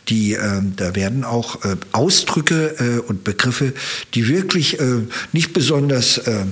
die, 0.09 0.35
äh, 0.35 0.63
da 0.77 0.95
werden 0.95 1.25
auch 1.25 1.65
äh, 1.65 1.77
Ausdrücke 1.93 2.77
äh, 2.79 3.01
und 3.01 3.25
Begriffe, 3.25 3.75
die 4.15 4.29
wirklich 4.29 4.81
äh, 4.81 5.03
nicht 5.33 5.53
besonders 5.53 6.19
äh, 6.19 6.45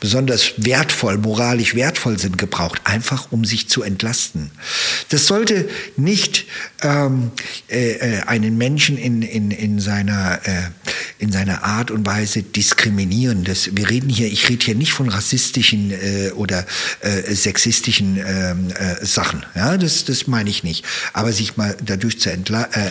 besonders 0.00 0.52
wertvoll, 0.58 1.18
moralisch 1.18 1.74
wertvoll 1.74 2.18
sind, 2.18 2.38
gebraucht, 2.38 2.82
einfach 2.84 3.32
um 3.32 3.44
sich 3.44 3.68
zu 3.68 3.82
entlasten. 3.82 4.50
Das 5.08 5.26
sollte 5.26 5.68
nicht 5.96 6.46
ähm, 6.82 7.32
äh, 7.68 7.92
äh, 7.92 8.20
einen 8.22 8.58
Menschen 8.58 8.96
in 8.96 9.22
in 9.22 9.50
in 9.50 9.80
seiner 9.80 10.40
äh, 10.44 10.70
in 11.18 11.30
seiner 11.30 11.64
Art 11.64 11.90
und 11.90 12.04
Weise 12.04 12.42
diskriminieren. 12.42 13.44
Das, 13.44 13.76
wir 13.76 13.88
reden 13.88 14.08
hier, 14.08 14.26
ich 14.26 14.48
rede 14.48 14.64
hier 14.64 14.74
nicht 14.74 14.92
von 14.92 15.08
rassistischen 15.08 15.92
äh, 15.92 16.11
oder 16.34 16.66
äh, 17.00 17.34
sexistischen 17.34 18.16
ähm, 18.16 18.70
äh, 18.70 19.04
Sachen. 19.04 19.44
Ja, 19.54 19.76
das, 19.76 20.04
das 20.04 20.26
meine 20.26 20.50
ich 20.50 20.62
nicht. 20.62 20.84
Aber 21.12 21.32
sich 21.32 21.56
mal 21.56 21.76
dadurch 21.84 22.20
zu 22.20 22.30
äh, 22.30 22.34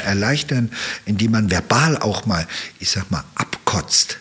erleichtern, 0.05 0.71
indem 1.05 1.31
man 1.31 1.51
verbal 1.51 1.97
auch 1.97 2.25
mal, 2.25 2.47
ich 2.79 2.89
sag 2.89 3.09
mal, 3.11 3.23
abkotzt. 3.35 4.17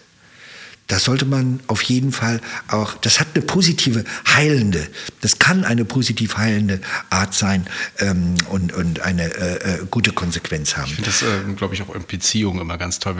Das 0.90 1.04
sollte 1.04 1.24
man 1.24 1.60
auf 1.68 1.82
jeden 1.82 2.10
Fall 2.10 2.40
auch, 2.66 2.94
das 2.94 3.20
hat 3.20 3.28
eine 3.34 3.44
positive, 3.44 4.02
heilende, 4.26 4.88
das 5.20 5.38
kann 5.38 5.64
eine 5.64 5.84
positiv 5.84 6.36
heilende 6.36 6.80
Art 7.10 7.32
sein 7.32 7.68
ähm, 8.00 8.34
und, 8.48 8.72
und 8.72 8.98
eine 8.98 9.32
äh, 9.32 9.74
äh, 9.74 9.86
gute 9.88 10.10
Konsequenz 10.10 10.76
haben. 10.76 10.88
Ich 10.88 10.94
finde 10.96 11.10
das, 11.10 11.22
äh, 11.22 11.52
glaube 11.54 11.74
ich, 11.74 11.82
auch 11.82 11.94
in 11.94 12.04
Beziehungen 12.04 12.60
immer 12.60 12.76
ganz 12.76 12.98
toll. 12.98 13.14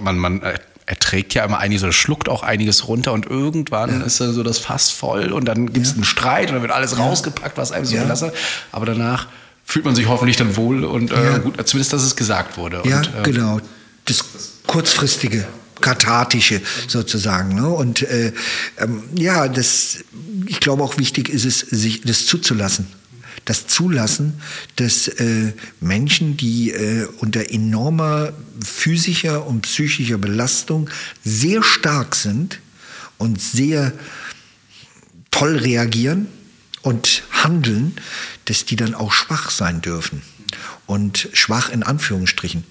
Man, 0.00 0.18
man 0.18 0.42
äh, 0.86 0.90
erträgt 0.90 1.34
ja 1.34 1.44
immer 1.44 1.58
einiges 1.58 1.82
oder 1.82 1.92
schluckt 1.92 2.28
auch 2.28 2.42
einiges 2.42 2.88
runter 2.88 3.12
und 3.12 3.26
irgendwann 3.26 4.02
ist 4.02 4.20
äh, 4.20 4.32
so 4.32 4.42
das 4.42 4.58
Fass 4.58 4.90
voll 4.90 5.32
und 5.32 5.44
dann 5.46 5.72
gibt 5.72 5.86
es 5.86 5.94
einen 5.94 6.04
Streit 6.04 6.48
und 6.48 6.54
dann 6.54 6.62
wird 6.62 6.72
alles 6.72 6.98
rausgepackt, 6.98 7.56
was 7.56 7.72
einem 7.72 7.86
so 7.86 7.94
Ja. 7.96 8.02
gelassen 8.02 8.28
hat. 8.28 8.34
Aber 8.72 8.86
danach 8.86 9.26
fühlt 9.64 9.84
man 9.84 9.94
sich 9.94 10.08
hoffentlich 10.08 10.36
dann 10.36 10.56
wohl 10.56 10.84
und 10.84 11.10
äh, 11.10 11.24
Ja. 11.24 11.38
gut, 11.38 11.54
zumindest, 11.66 11.92
dass 11.92 12.02
es 12.02 12.16
gesagt 12.16 12.56
wurde. 12.58 12.82
Ja, 12.84 12.98
und, 12.98 13.06
äh, 13.14 13.22
genau. 13.24 13.60
Das 14.04 14.22
kurzfristige, 14.66 15.46
kathartische 15.80 16.60
sozusagen. 16.88 17.54
Ne? 17.54 17.66
Und 17.68 18.02
äh, 18.02 18.32
ähm, 18.78 19.02
ja, 19.16 19.48
das, 19.48 19.98
ich 20.46 20.60
glaube 20.60 20.82
auch 20.82 20.98
wichtig 20.98 21.28
ist 21.30 21.44
es, 21.44 21.60
sich 21.60 22.02
das 22.02 22.26
zuzulassen. 22.26 22.86
Das 23.44 23.66
Zulassen, 23.66 24.40
dass 24.76 25.08
äh, 25.08 25.52
Menschen, 25.80 26.36
die 26.36 26.70
äh, 26.70 27.06
unter 27.18 27.50
enormer 27.50 28.32
physischer 28.64 29.46
und 29.46 29.62
psychischer 29.62 30.18
Belastung 30.18 30.88
sehr 31.24 31.62
stark 31.62 32.14
sind 32.14 32.60
und 33.18 33.40
sehr 33.40 33.92
toll 35.30 35.56
reagieren 35.58 36.26
und 36.82 37.22
handeln, 37.30 37.96
dass 38.44 38.64
die 38.64 38.76
dann 38.76 38.94
auch 38.94 39.12
schwach 39.12 39.50
sein 39.50 39.80
dürfen. 39.80 40.22
Und 40.86 41.28
schwach 41.32 41.70
in 41.70 41.82
Anführungsstrichen, 41.82 42.64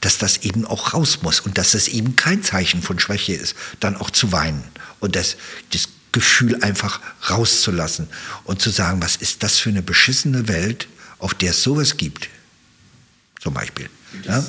dass 0.00 0.18
das 0.18 0.38
eben 0.38 0.64
auch 0.64 0.94
raus 0.94 1.20
muss 1.22 1.40
und 1.40 1.58
dass 1.58 1.72
das 1.72 1.88
eben 1.88 2.16
kein 2.16 2.42
Zeichen 2.42 2.82
von 2.82 2.98
Schwäche 2.98 3.34
ist, 3.34 3.54
dann 3.80 3.96
auch 3.96 4.10
zu 4.10 4.32
weinen 4.32 4.64
und 4.98 5.16
das, 5.16 5.36
das 5.72 5.88
Gefühl 6.12 6.62
einfach 6.62 7.00
rauszulassen 7.28 8.08
und 8.44 8.60
zu 8.60 8.70
sagen, 8.70 9.02
was 9.02 9.16
ist 9.16 9.42
das 9.42 9.58
für 9.58 9.70
eine 9.70 9.82
beschissene 9.82 10.48
Welt, 10.48 10.88
auf 11.18 11.34
der 11.34 11.50
es 11.50 11.62
sowas 11.62 11.96
gibt. 11.96 12.28
Zum 13.40 13.54
Beispiel. 13.54 13.88
Ja? 14.24 14.44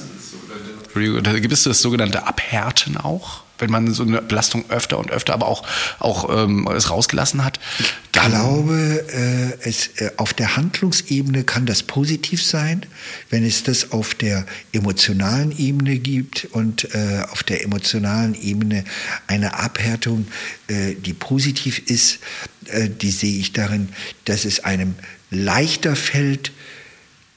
Entschuldigung, 0.84 1.24
da 1.24 1.40
gibt 1.40 1.54
es 1.54 1.64
das 1.64 1.82
sogenannte 1.82 2.26
Abhärten 2.28 2.98
auch, 2.98 3.44
wenn 3.62 3.72
man 3.72 3.94
so 3.94 4.04
eine 4.04 4.22
Belastung 4.22 4.66
öfter 4.70 4.98
und 4.98 5.12
öfter, 5.12 5.34
aber 5.34 5.48
auch, 5.48 5.64
auch 6.00 6.44
ähm, 6.44 6.68
es 6.76 6.90
rausgelassen 6.90 7.46
hat. 7.46 7.60
Ich 7.80 8.12
glaube, 8.12 9.06
äh, 9.14 9.68
es, 9.68 9.88
äh, 10.02 10.12
auf 10.18 10.34
der 10.34 10.58
Handlungsebene 10.58 11.44
kann 11.44 11.66
das 11.66 11.84
positiv 11.84 12.44
sein, 12.44 12.86
wenn 13.30 13.46
es 13.46 13.64
das 13.64 13.92
auf 13.92 14.16
der 14.16 14.46
emotionalen 14.74 15.58
Ebene 15.58 15.98
gibt 16.00 16.46
und 16.52 16.94
äh, 16.94 17.24
auf 17.32 17.44
der 17.44 17.64
emotionalen 17.64 18.36
Ebene 18.36 18.84
eine 19.28 19.58
Abhärtung, 19.60 20.28
äh, 20.68 20.96
die 20.96 21.14
positiv 21.14 21.80
ist, 21.80 22.20
äh, 22.66 22.90
die 22.90 23.12
sehe 23.12 23.40
ich 23.40 23.54
darin, 23.54 23.90
dass 24.26 24.46
es 24.46 24.64
einem 24.64 24.96
leichter 25.30 25.96
fällt, 25.96 26.52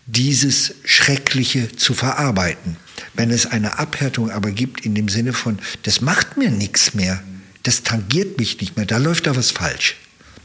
dieses 0.07 0.75
Schreckliche 0.85 1.75
zu 1.77 1.95
verarbeiten. 1.95 2.77
Wenn 3.15 3.31
es 3.31 3.47
eine 3.47 3.79
Abhärtung 3.79 4.31
aber 4.31 4.51
gibt 4.51 4.85
in 4.85 4.95
dem 4.95 5.09
Sinne 5.09 5.33
von, 5.33 5.59
das 5.83 6.01
macht 6.01 6.37
mir 6.37 6.51
nichts 6.51 6.95
mehr, 6.95 7.23
das 7.63 7.83
tangiert 7.83 8.39
mich 8.39 8.61
nicht 8.61 8.77
mehr, 8.77 8.87
da 8.87 8.99
läuft 8.99 9.27
da 9.27 9.37
was 9.37 9.51
falsch. 9.51 9.97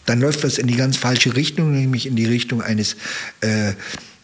Dann 0.05 0.21
läuft 0.21 0.43
was 0.43 0.57
in 0.57 0.67
die 0.67 0.75
ganz 0.75 0.97
falsche 0.97 1.35
Richtung, 1.35 1.71
nämlich 1.71 2.07
in 2.07 2.15
die 2.15 2.25
Richtung 2.25 2.61
eines, 2.61 2.95
äh, 3.41 3.73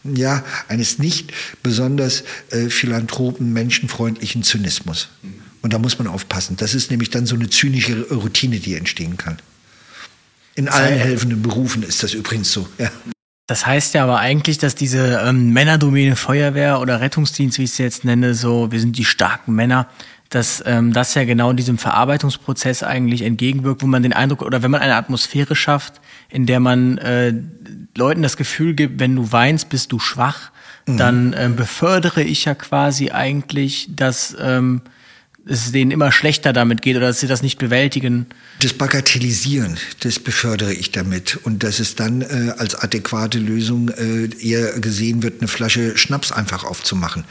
ja, 0.02 0.44
eines 0.68 0.98
nicht 0.98 1.32
besonders 1.62 2.24
äh, 2.50 2.70
philanthropen, 2.70 3.52
menschenfreundlichen 3.52 4.42
Zynismus. 4.42 5.08
Und 5.62 5.72
da 5.72 5.78
muss 5.78 5.98
man 5.98 6.08
aufpassen. 6.08 6.56
Das 6.56 6.74
ist 6.74 6.90
nämlich 6.90 7.10
dann 7.10 7.26
so 7.26 7.34
eine 7.34 7.50
zynische 7.50 8.08
Routine, 8.10 8.58
die 8.58 8.74
entstehen 8.74 9.16
kann. 9.16 9.38
In 10.54 10.68
allen 10.68 10.98
helfenden 10.98 11.42
Berufen 11.42 11.82
ist 11.82 12.02
das 12.02 12.14
übrigens 12.14 12.50
so. 12.50 12.68
Ja. 12.78 12.90
Das 13.46 13.64
heißt 13.64 13.94
ja 13.94 14.02
aber 14.02 14.18
eigentlich, 14.18 14.58
dass 14.58 14.74
diese 14.74 15.20
ähm, 15.24 15.52
Männerdomäne 15.52 16.16
Feuerwehr 16.16 16.80
oder 16.80 17.00
Rettungsdienst, 17.00 17.58
wie 17.58 17.64
ich 17.64 17.70
es 17.70 17.78
jetzt 17.78 18.04
nenne, 18.04 18.34
so, 18.34 18.72
wir 18.72 18.80
sind 18.80 18.98
die 18.98 19.04
starken 19.04 19.54
Männer, 19.54 19.86
dass 20.30 20.62
ähm, 20.66 20.92
das 20.92 21.14
ja 21.14 21.24
genau 21.24 21.52
diesem 21.52 21.78
Verarbeitungsprozess 21.78 22.82
eigentlich 22.82 23.22
entgegenwirkt, 23.22 23.82
wo 23.82 23.86
man 23.86 24.02
den 24.02 24.12
Eindruck, 24.12 24.42
oder 24.42 24.62
wenn 24.62 24.72
man 24.72 24.80
eine 24.80 24.96
Atmosphäre 24.96 25.54
schafft, 25.54 26.00
in 26.28 26.46
der 26.46 26.58
man 26.58 26.98
äh, 26.98 27.34
Leuten 27.96 28.22
das 28.22 28.36
Gefühl 28.36 28.74
gibt, 28.74 28.98
wenn 28.98 29.14
du 29.14 29.30
weinst, 29.30 29.68
bist 29.68 29.92
du 29.92 30.00
schwach, 30.00 30.50
dann 30.86 31.34
ähm, 31.36 31.56
befördere 31.56 32.22
ich 32.22 32.44
ja 32.44 32.54
quasi 32.54 33.10
eigentlich, 33.10 33.88
dass 33.90 34.36
ähm, 34.40 34.82
es 35.48 35.70
denen 35.70 35.92
immer 35.92 36.10
schlechter 36.10 36.52
damit 36.52 36.82
geht 36.82 36.96
oder 36.96 37.06
dass 37.06 37.20
sie 37.20 37.28
das 37.28 37.42
nicht 37.42 37.58
bewältigen. 37.58 38.26
Das 38.60 38.72
Bagatellisieren, 38.72 39.78
das 40.00 40.18
befördere 40.18 40.72
ich 40.72 40.90
damit. 40.90 41.38
Und 41.44 41.62
dass 41.62 41.78
es 41.78 41.94
dann 41.94 42.22
äh, 42.22 42.52
als 42.58 42.74
adäquate 42.74 43.38
Lösung 43.38 43.88
äh, 43.90 44.28
eher 44.40 44.78
gesehen 44.80 45.22
wird, 45.22 45.40
eine 45.40 45.48
Flasche 45.48 45.96
Schnaps 45.96 46.32
einfach 46.32 46.64
aufzumachen. 46.64 47.24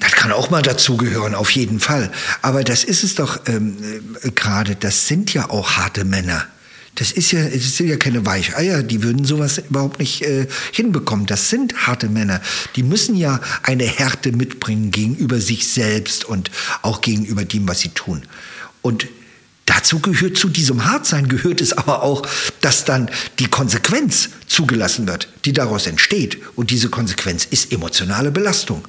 Das 0.00 0.12
kann 0.12 0.32
auch 0.32 0.50
mal 0.50 0.62
dazugehören, 0.62 1.34
auf 1.34 1.50
jeden 1.50 1.78
Fall. 1.78 2.10
Aber 2.42 2.64
das 2.64 2.82
ist 2.82 3.04
es 3.04 3.14
doch 3.14 3.40
ähm, 3.46 3.76
äh, 4.22 4.30
gerade. 4.30 4.74
Das 4.74 5.06
sind 5.06 5.32
ja 5.32 5.48
auch 5.50 5.76
harte 5.76 6.04
Männer. 6.04 6.46
Das 6.94 7.10
ist 7.10 7.32
ja, 7.32 7.42
das 7.48 7.76
sind 7.76 7.88
ja 7.88 7.96
keine 7.96 8.26
Weicheier, 8.26 8.82
die 8.82 9.02
würden 9.02 9.24
sowas 9.24 9.58
überhaupt 9.58 9.98
nicht 9.98 10.22
äh, 10.22 10.46
hinbekommen. 10.72 11.24
Das 11.24 11.48
sind 11.48 11.86
harte 11.86 12.08
Männer. 12.08 12.42
Die 12.76 12.82
müssen 12.82 13.16
ja 13.16 13.40
eine 13.62 13.84
Härte 13.84 14.32
mitbringen 14.32 14.90
gegenüber 14.90 15.40
sich 15.40 15.68
selbst 15.68 16.24
und 16.24 16.50
auch 16.82 17.00
gegenüber 17.00 17.44
dem, 17.44 17.66
was 17.66 17.80
sie 17.80 17.88
tun. 17.90 18.22
Und 18.82 19.06
dazu 19.64 20.00
gehört, 20.00 20.36
zu 20.36 20.48
diesem 20.50 20.84
Hartsein 20.84 21.28
gehört 21.28 21.62
es 21.62 21.72
aber 21.72 22.02
auch, 22.02 22.26
dass 22.60 22.84
dann 22.84 23.10
die 23.38 23.46
Konsequenz 23.46 24.28
zugelassen 24.46 25.06
wird, 25.06 25.28
die 25.46 25.54
daraus 25.54 25.86
entsteht. 25.86 26.38
Und 26.56 26.70
diese 26.70 26.90
Konsequenz 26.90 27.46
ist 27.46 27.72
emotionale 27.72 28.30
Belastung. 28.30 28.86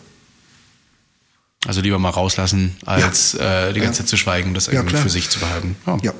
Also 1.66 1.80
lieber 1.80 2.00
mal 2.00 2.10
rauslassen, 2.10 2.76
als 2.86 3.34
ja. 3.34 3.70
äh, 3.70 3.74
die 3.74 3.80
ganze 3.80 4.00
ja. 4.00 4.04
Zeit 4.04 4.10
zu 4.10 4.18
schweigen, 4.18 4.54
das 4.54 4.68
irgendwie 4.68 4.98
für 4.98 5.10
sich 5.10 5.30
zu 5.30 5.40
behalten. 5.40 5.78
Ja. 6.02 6.14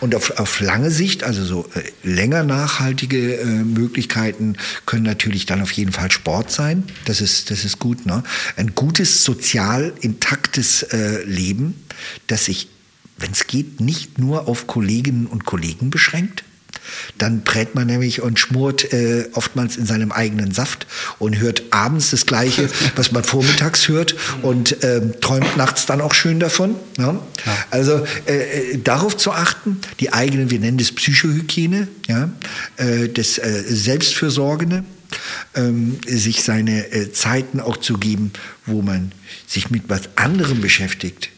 Und 0.00 0.14
auf, 0.14 0.38
auf 0.38 0.60
lange 0.60 0.90
Sicht, 0.90 1.24
also 1.24 1.44
so 1.44 1.68
äh, 1.74 1.82
länger 2.02 2.42
nachhaltige 2.42 3.36
äh, 3.36 3.44
Möglichkeiten 3.44 4.56
können 4.86 5.04
natürlich 5.04 5.44
dann 5.46 5.60
auf 5.60 5.72
jeden 5.72 5.92
Fall 5.92 6.10
Sport 6.10 6.50
sein. 6.50 6.84
Das 7.04 7.20
ist, 7.20 7.50
das 7.50 7.64
ist 7.64 7.78
gut. 7.78 8.06
Ne? 8.06 8.22
Ein 8.56 8.74
gutes, 8.74 9.24
sozial 9.24 9.92
intaktes 10.00 10.82
äh, 10.84 11.22
Leben, 11.24 11.74
das 12.26 12.46
sich, 12.46 12.68
wenn 13.18 13.32
es 13.32 13.46
geht, 13.46 13.80
nicht 13.80 14.18
nur 14.18 14.48
auf 14.48 14.66
Kolleginnen 14.66 15.26
und 15.26 15.44
Kollegen 15.44 15.90
beschränkt, 15.90 16.44
dann 17.18 17.42
brät 17.42 17.74
man 17.74 17.86
nämlich 17.86 18.22
und 18.22 18.38
schmort 18.38 18.92
äh, 18.92 19.28
oftmals 19.32 19.76
in 19.76 19.86
seinem 19.86 20.12
eigenen 20.12 20.52
Saft 20.52 20.86
und 21.18 21.38
hört 21.38 21.62
abends 21.70 22.10
das 22.10 22.26
Gleiche, 22.26 22.68
was 22.96 23.12
man 23.12 23.24
vormittags 23.24 23.88
hört 23.88 24.14
und 24.42 24.82
äh, 24.82 25.00
träumt 25.20 25.56
nachts 25.56 25.86
dann 25.86 26.00
auch 26.00 26.14
schön 26.14 26.40
davon. 26.40 26.76
Ne? 26.96 27.18
Ja. 27.46 27.66
Also 27.70 28.06
äh, 28.26 28.72
äh, 28.72 28.78
darauf 28.78 29.16
zu 29.16 29.32
achten, 29.32 29.80
die 30.00 30.12
eigenen, 30.12 30.50
wir 30.50 30.60
nennen 30.60 30.78
das 30.78 30.92
Psychohygiene, 30.92 31.88
ja, 32.08 32.30
äh, 32.76 33.08
das 33.08 33.38
äh, 33.38 33.62
Selbstfürsorgende, 33.66 34.84
ähm, 35.54 35.98
sich 36.06 36.42
seine 36.44 37.12
Zeiten 37.12 37.60
auch 37.60 37.78
zu 37.78 37.98
geben, 37.98 38.32
wo 38.66 38.82
man 38.82 39.10
sich 39.46 39.70
mit 39.70 39.84
was 39.88 40.02
anderem 40.16 40.60
beschäftigt, 40.60 41.30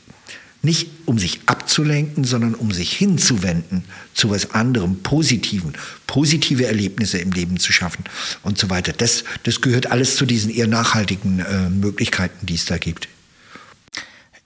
nicht 0.63 0.89
um 1.07 1.19
sich 1.19 1.41
abzulenken, 1.47 2.23
sondern 2.25 2.55
um 2.55 2.71
sich 2.71 2.93
hinzuwenden 2.93 3.85
zu 4.15 4.31
was 4.31 4.53
anderem, 4.53 5.03
Positiven, 5.03 5.73
positive 6.07 6.67
Erlebnisse 6.67 7.19
im 7.19 7.33
Leben 7.33 7.59
zu 7.59 7.73
schaffen 7.73 8.05
und 8.45 8.59
so 8.59 8.71
weiter. 8.71 8.93
Das, 8.93 9.25
das 9.43 9.61
gehört 9.61 9.91
alles 9.91 10.17
zu 10.17 10.25
diesen 10.25 10.51
eher 10.51 10.69
nachhaltigen 10.69 11.41
äh, 11.41 11.69
Möglichkeiten, 11.69 12.47
die 12.47 12.55
es 12.55 12.65
da 12.65 12.79
gibt. 12.79 13.09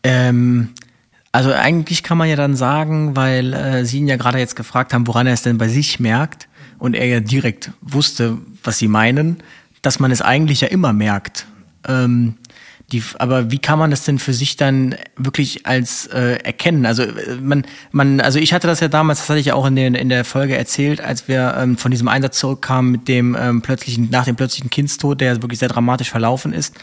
Ähm, 0.02 0.70
also 1.32 1.52
eigentlich 1.52 2.02
kann 2.02 2.16
man 2.16 2.30
ja 2.30 2.36
dann 2.36 2.56
sagen, 2.56 3.14
weil 3.14 3.52
äh, 3.52 3.84
Sie 3.84 3.98
ihn 3.98 4.08
ja 4.08 4.16
gerade 4.16 4.38
jetzt 4.38 4.56
gefragt 4.56 4.94
haben, 4.94 5.06
woran 5.06 5.26
er 5.26 5.34
es 5.34 5.42
denn 5.42 5.58
bei 5.58 5.68
sich 5.68 6.00
merkt 6.00 6.48
und 6.78 6.94
er 6.94 7.06
ja 7.06 7.20
direkt 7.20 7.72
wusste, 7.82 8.38
was 8.64 8.78
Sie 8.78 8.88
meinen, 8.88 9.42
dass 9.82 10.00
man 10.00 10.10
es 10.10 10.22
eigentlich 10.22 10.62
ja 10.62 10.68
immer 10.68 10.94
merkt. 10.94 11.46
Ähm, 11.86 12.36
die, 12.92 13.02
aber 13.18 13.50
wie 13.50 13.58
kann 13.58 13.80
man 13.80 13.90
das 13.90 14.04
denn 14.04 14.20
für 14.20 14.32
sich 14.32 14.56
dann 14.56 14.94
wirklich 15.16 15.66
als 15.66 16.06
äh, 16.06 16.36
erkennen? 16.44 16.86
Also 16.86 17.02
äh, 17.02 17.34
man, 17.40 17.64
man, 17.90 18.20
also 18.20 18.38
ich 18.38 18.52
hatte 18.52 18.68
das 18.68 18.78
ja 18.78 18.86
damals, 18.86 19.18
das 19.18 19.28
hatte 19.28 19.40
ich 19.40 19.46
ja 19.46 19.54
auch 19.54 19.66
in 19.66 19.74
der, 19.74 19.88
in 19.88 20.08
der 20.08 20.24
Folge 20.24 20.56
erzählt, 20.56 21.00
als 21.00 21.26
wir 21.26 21.56
ähm, 21.58 21.76
von 21.76 21.90
diesem 21.90 22.06
Einsatz 22.06 22.38
zurückkamen 22.38 22.92
mit 22.92 23.08
dem 23.08 23.36
ähm, 23.38 23.60
plötzlichen, 23.60 24.08
nach 24.10 24.24
dem 24.24 24.36
plötzlichen 24.36 24.70
Kindstod, 24.70 25.20
der 25.20 25.42
wirklich 25.42 25.58
sehr 25.58 25.68
dramatisch 25.68 26.10
verlaufen 26.10 26.52
ist. 26.52 26.76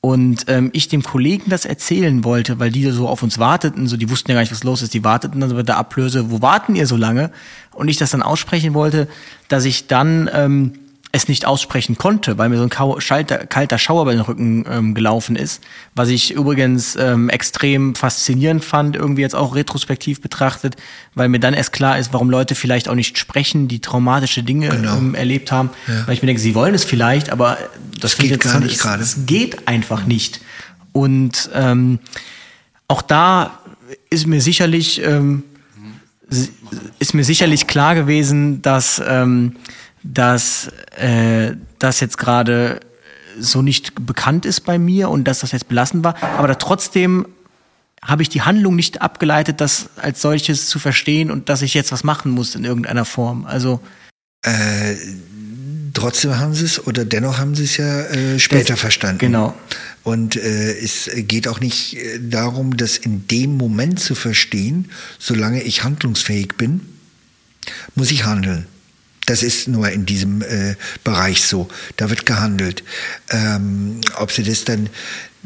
Und 0.00 0.46
ähm, 0.48 0.70
ich 0.74 0.88
dem 0.88 1.02
Kollegen 1.02 1.48
das 1.48 1.64
erzählen 1.64 2.24
wollte, 2.24 2.58
weil 2.58 2.70
die 2.70 2.90
so 2.90 3.08
auf 3.08 3.22
uns 3.22 3.38
warteten, 3.38 3.86
so 3.86 3.96
die 3.96 4.10
wussten 4.10 4.30
ja 4.30 4.34
gar 4.34 4.42
nicht, 4.42 4.52
was 4.52 4.64
los 4.64 4.82
ist, 4.82 4.92
die 4.92 5.04
warteten 5.04 5.40
dann 5.40 5.48
so 5.48 5.56
mit 5.56 5.68
der 5.68 5.78
Ablöse, 5.78 6.30
wo 6.30 6.42
warten 6.42 6.74
ihr 6.74 6.86
so 6.86 6.96
lange? 6.96 7.30
Und 7.72 7.88
ich 7.88 7.96
das 7.96 8.10
dann 8.10 8.22
aussprechen 8.22 8.74
wollte, 8.74 9.08
dass 9.48 9.64
ich 9.64 9.86
dann 9.86 10.28
ähm, 10.34 10.72
es 11.14 11.28
nicht 11.28 11.46
aussprechen 11.46 11.96
konnte, 11.96 12.38
weil 12.38 12.48
mir 12.48 12.58
so 12.58 12.64
ein 12.64 13.00
Schalter, 13.00 13.46
kalter 13.46 13.78
Schauer 13.78 14.02
über 14.02 14.12
den 14.12 14.20
Rücken 14.20 14.64
ähm, 14.68 14.94
gelaufen 14.94 15.36
ist, 15.36 15.62
was 15.94 16.08
ich 16.08 16.32
übrigens 16.32 16.96
ähm, 16.96 17.28
extrem 17.28 17.94
faszinierend 17.94 18.64
fand, 18.64 18.96
irgendwie 18.96 19.22
jetzt 19.22 19.36
auch 19.36 19.54
retrospektiv 19.54 20.20
betrachtet, 20.20 20.74
weil 21.14 21.28
mir 21.28 21.38
dann 21.38 21.54
erst 21.54 21.72
klar 21.72 21.98
ist, 21.98 22.12
warum 22.12 22.30
Leute 22.30 22.56
vielleicht 22.56 22.88
auch 22.88 22.96
nicht 22.96 23.16
sprechen, 23.16 23.68
die 23.68 23.80
traumatische 23.80 24.42
Dinge 24.42 24.70
genau. 24.70 24.96
ähm, 24.96 25.14
erlebt 25.14 25.52
haben, 25.52 25.70
ja. 25.86 26.04
weil 26.06 26.14
ich 26.14 26.22
mir 26.22 26.26
denke, 26.26 26.42
sie 26.42 26.56
wollen 26.56 26.74
es 26.74 26.82
vielleicht, 26.82 27.30
aber 27.30 27.58
das, 27.92 28.16
das 28.16 28.18
geht 28.18 28.40
gar 28.40 28.58
nicht 28.58 28.80
gerade. 28.80 29.02
Es 29.02 29.26
geht 29.26 29.68
einfach 29.68 30.06
nicht. 30.06 30.40
Und 30.92 31.48
ähm, 31.54 32.00
auch 32.88 33.02
da 33.02 33.60
ist 34.10 34.26
mir 34.26 34.40
sicherlich 34.40 35.00
ähm, 35.00 35.44
ist 36.98 37.14
mir 37.14 37.24
sicherlich 37.24 37.66
klar 37.66 37.94
gewesen, 37.94 38.62
dass 38.62 39.00
ähm, 39.06 39.56
dass 40.04 40.68
äh, 40.96 41.52
das 41.78 42.00
jetzt 42.00 42.18
gerade 42.18 42.80
so 43.38 43.62
nicht 43.62 44.06
bekannt 44.06 44.46
ist 44.46 44.60
bei 44.60 44.78
mir 44.78 45.08
und 45.08 45.24
dass 45.24 45.40
das 45.40 45.50
jetzt 45.50 45.68
belastend 45.68 46.04
war, 46.04 46.14
aber 46.38 46.46
da 46.46 46.54
trotzdem 46.54 47.26
habe 48.00 48.22
ich 48.22 48.28
die 48.28 48.42
Handlung 48.42 48.76
nicht 48.76 49.00
abgeleitet, 49.00 49.60
das 49.60 49.88
als 49.96 50.20
solches 50.20 50.68
zu 50.68 50.78
verstehen 50.78 51.30
und 51.30 51.48
dass 51.48 51.62
ich 51.62 51.74
jetzt 51.74 51.90
was 51.90 52.04
machen 52.04 52.30
muss 52.30 52.54
in 52.54 52.64
irgendeiner 52.64 53.06
Form. 53.06 53.46
Also 53.46 53.80
äh, 54.42 54.94
trotzdem 55.94 56.38
haben 56.38 56.54
sie 56.54 56.66
es 56.66 56.86
oder 56.86 57.06
dennoch 57.06 57.38
haben 57.38 57.54
sie 57.54 57.64
es 57.64 57.78
ja 57.78 58.02
äh, 58.02 58.38
später 58.38 58.74
das, 58.74 58.80
verstanden. 58.80 59.18
Genau. 59.18 59.54
Und 60.02 60.36
äh, 60.36 60.76
es 60.78 61.10
geht 61.14 61.48
auch 61.48 61.60
nicht 61.60 61.96
äh, 61.96 62.20
darum, 62.20 62.76
das 62.76 62.98
in 62.98 63.26
dem 63.26 63.56
Moment 63.56 64.00
zu 64.00 64.14
verstehen, 64.14 64.90
solange 65.18 65.62
ich 65.62 65.82
handlungsfähig 65.82 66.56
bin, 66.58 66.82
muss 67.94 68.10
ich 68.10 68.26
handeln. 68.26 68.66
Das 69.26 69.42
ist 69.42 69.68
nur 69.68 69.88
in 69.90 70.06
diesem 70.06 70.42
äh, 70.42 70.76
Bereich 71.02 71.44
so. 71.44 71.68
Da 71.96 72.10
wird 72.10 72.26
gehandelt. 72.26 72.84
Ähm, 73.30 74.00
ob 74.16 74.32
Sie 74.32 74.42
das 74.42 74.64
dann 74.64 74.90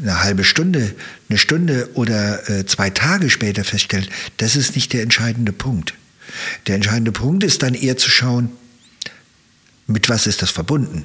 eine 0.01 0.23
halbe 0.23 0.43
Stunde, 0.43 0.95
eine 1.29 1.37
Stunde 1.37 1.89
oder 1.93 2.49
äh, 2.49 2.65
zwei 2.65 2.89
Tage 2.89 3.29
später 3.29 3.63
feststellen, 3.63 4.07
das 4.37 4.55
ist 4.55 4.75
nicht 4.75 4.93
der 4.93 5.01
entscheidende 5.01 5.51
Punkt. 5.51 5.93
Der 6.67 6.75
entscheidende 6.75 7.11
Punkt 7.11 7.43
ist 7.43 7.63
dann 7.63 7.73
eher 7.73 7.97
zu 7.97 8.09
schauen, 8.09 8.51
mit 9.87 10.09
was 10.09 10.27
ist 10.27 10.41
das 10.41 10.51
verbunden? 10.51 11.03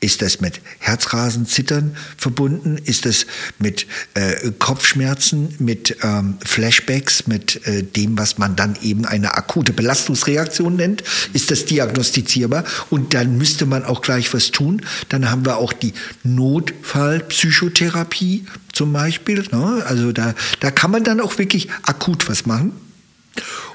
Ist 0.00 0.20
das 0.20 0.42
mit 0.42 0.60
Herzrasen, 0.78 1.46
Zittern 1.46 1.96
verbunden? 2.18 2.76
Ist 2.76 3.06
das 3.06 3.24
mit 3.58 3.86
äh, 4.12 4.52
Kopfschmerzen, 4.58 5.54
mit 5.58 5.96
ähm, 6.02 6.36
Flashbacks, 6.44 7.26
mit 7.26 7.66
äh, 7.66 7.82
dem, 7.82 8.18
was 8.18 8.36
man 8.36 8.56
dann 8.56 8.76
eben 8.82 9.06
eine 9.06 9.36
akute 9.36 9.72
Belastungsreaktion 9.72 10.76
nennt? 10.76 11.02
Ist 11.32 11.50
das 11.50 11.64
diagnostizierbar? 11.64 12.64
Und 12.90 13.14
dann 13.14 13.38
müsste 13.38 13.64
man 13.64 13.86
auch 13.86 14.02
gleich 14.02 14.34
was 14.34 14.50
tun. 14.50 14.82
Dann 15.08 15.30
haben 15.30 15.46
wir 15.46 15.56
auch 15.56 15.72
die 15.72 15.94
Notfallpsychotherapie 16.24 18.44
zum 18.74 18.92
Beispiel. 18.92 19.44
Ne? 19.50 19.82
Also 19.88 20.12
da, 20.12 20.34
da 20.60 20.70
kann 20.70 20.90
man 20.90 21.04
dann 21.04 21.22
auch 21.22 21.38
wirklich 21.38 21.70
akut 21.84 22.28
was 22.28 22.44
machen. 22.44 22.72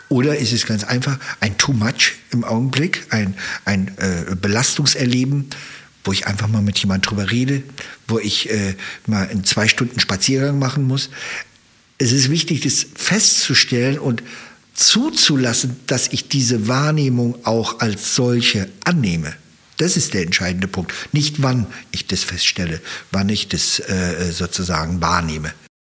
Oder 0.07 0.37
ist 0.37 0.51
es 0.51 0.65
ganz 0.65 0.83
einfach 0.83 1.17
ein 1.39 1.57
Too 1.57 1.73
Much 1.73 2.13
im 2.31 2.43
Augenblick, 2.43 3.05
ein, 3.09 3.33
ein 3.65 3.91
äh, 3.97 4.35
Belastungserleben? 4.35 5.49
Wo 6.03 6.11
ich 6.11 6.27
einfach 6.27 6.47
mal 6.47 6.61
mit 6.61 6.77
jemand 6.79 7.09
drüber 7.09 7.31
rede, 7.31 7.63
wo 8.07 8.19
ich 8.19 8.49
äh, 8.49 8.75
mal 9.07 9.25
in 9.25 9.43
zwei 9.43 9.67
Stunden 9.67 9.99
Spaziergang 9.99 10.59
machen 10.59 10.83
muss. 10.87 11.09
Es 11.97 12.11
ist 12.11 12.29
wichtig, 12.29 12.61
das 12.61 12.85
festzustellen 12.95 13.99
und 13.99 14.23
zuzulassen, 14.73 15.79
dass 15.87 16.07
ich 16.07 16.27
diese 16.27 16.67
Wahrnehmung 16.67 17.45
auch 17.45 17.79
als 17.79 18.15
solche 18.15 18.69
annehme. 18.83 19.33
Das 19.77 19.97
ist 19.97 20.13
der 20.13 20.23
entscheidende 20.23 20.67
Punkt. 20.67 20.93
Nicht 21.11 21.41
wann 21.41 21.67
ich 21.91 22.07
das 22.07 22.23
feststelle, 22.23 22.81
wann 23.11 23.29
ich 23.29 23.47
das 23.47 23.79
äh, 23.79 24.31
sozusagen 24.31 25.01
wahrnehme. 25.01 25.53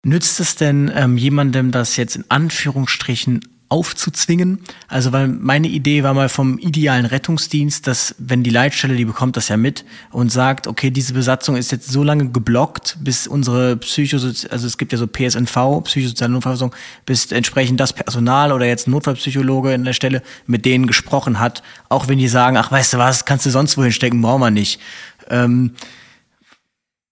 Nützt 0.03 0.39
es 0.39 0.55
denn 0.55 0.91
ähm, 0.93 1.17
jemandem 1.17 1.71
das 1.71 1.95
jetzt 1.95 2.15
in 2.15 2.25
Anführungsstrichen 2.29 3.41
aufzuzwingen. 3.71 4.59
Also 4.89 5.13
weil 5.13 5.29
meine 5.29 5.69
Idee 5.69 6.03
war 6.03 6.13
mal 6.13 6.27
vom 6.27 6.57
idealen 6.57 7.05
Rettungsdienst, 7.05 7.87
dass 7.87 8.13
wenn 8.19 8.43
die 8.43 8.49
Leitstelle, 8.49 8.97
die 8.97 9.05
bekommt 9.05 9.37
das 9.37 9.47
ja 9.47 9.55
mit 9.55 9.85
und 10.11 10.29
sagt, 10.29 10.67
okay, 10.67 10.91
diese 10.91 11.13
Besatzung 11.13 11.55
ist 11.55 11.71
jetzt 11.71 11.89
so 11.89 12.03
lange 12.03 12.29
geblockt, 12.29 12.97
bis 12.99 13.27
unsere 13.27 13.77
Psychosozi 13.77 14.49
also 14.49 14.67
es 14.67 14.77
gibt 14.77 14.91
ja 14.91 14.97
so 14.97 15.07
PSNV, 15.07 15.83
psychosoziale 15.85 16.33
Notfallversorgung, 16.33 16.75
bis 17.05 17.31
entsprechend 17.31 17.79
das 17.79 17.93
Personal 17.93 18.51
oder 18.51 18.65
jetzt 18.65 18.89
Notfallpsychologe 18.89 19.73
in 19.73 19.85
der 19.85 19.93
Stelle 19.93 20.21
mit 20.47 20.65
denen 20.65 20.85
gesprochen 20.85 21.39
hat, 21.39 21.63
auch 21.87 22.09
wenn 22.09 22.17
die 22.17 22.27
sagen, 22.27 22.57
ach 22.57 22.71
weißt 22.73 22.93
du 22.93 22.97
was, 22.97 23.23
kannst 23.23 23.45
du 23.45 23.51
sonst 23.51 23.77
wohin 23.77 23.93
stecken, 23.93 24.21
brauchen 24.21 24.41
wir 24.41 24.51
nicht. 24.51 24.81
Ähm, 25.29 25.71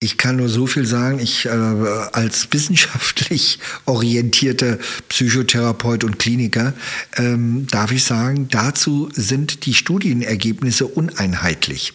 ich 0.02 0.18
kann 0.18 0.38
nur 0.38 0.48
so 0.48 0.66
viel 0.66 0.86
sagen, 0.86 1.20
ich 1.20 1.46
äh, 1.46 1.50
als 1.50 2.48
wissenschaftlich 2.52 3.60
orientierter 3.86 4.78
Psychotherapeut 5.10 6.06
und 6.06 6.20
Kliniker 6.20 6.74
ähm, 7.18 7.68
darf 7.70 7.92
ich 7.92 8.06
sagen, 8.06 8.48
dazu 8.50 9.10
sind 9.12 9.66
die 9.66 9.74
Studienergebnisse 9.74 10.88
uneinheitlich. 10.88 11.94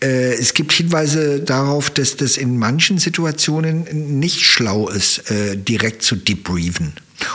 Äh, 0.00 0.34
es 0.34 0.54
gibt 0.54 0.72
Hinweise 0.72 1.40
darauf, 1.40 1.90
dass 1.90 2.16
das 2.16 2.36
in 2.36 2.58
manchen 2.58 2.98
Situationen 2.98 4.20
nicht 4.20 4.42
schlau 4.42 4.88
ist, 4.88 5.28
äh, 5.32 5.56
direkt 5.56 6.04
zu 6.04 6.14
debriefen. 6.14 6.92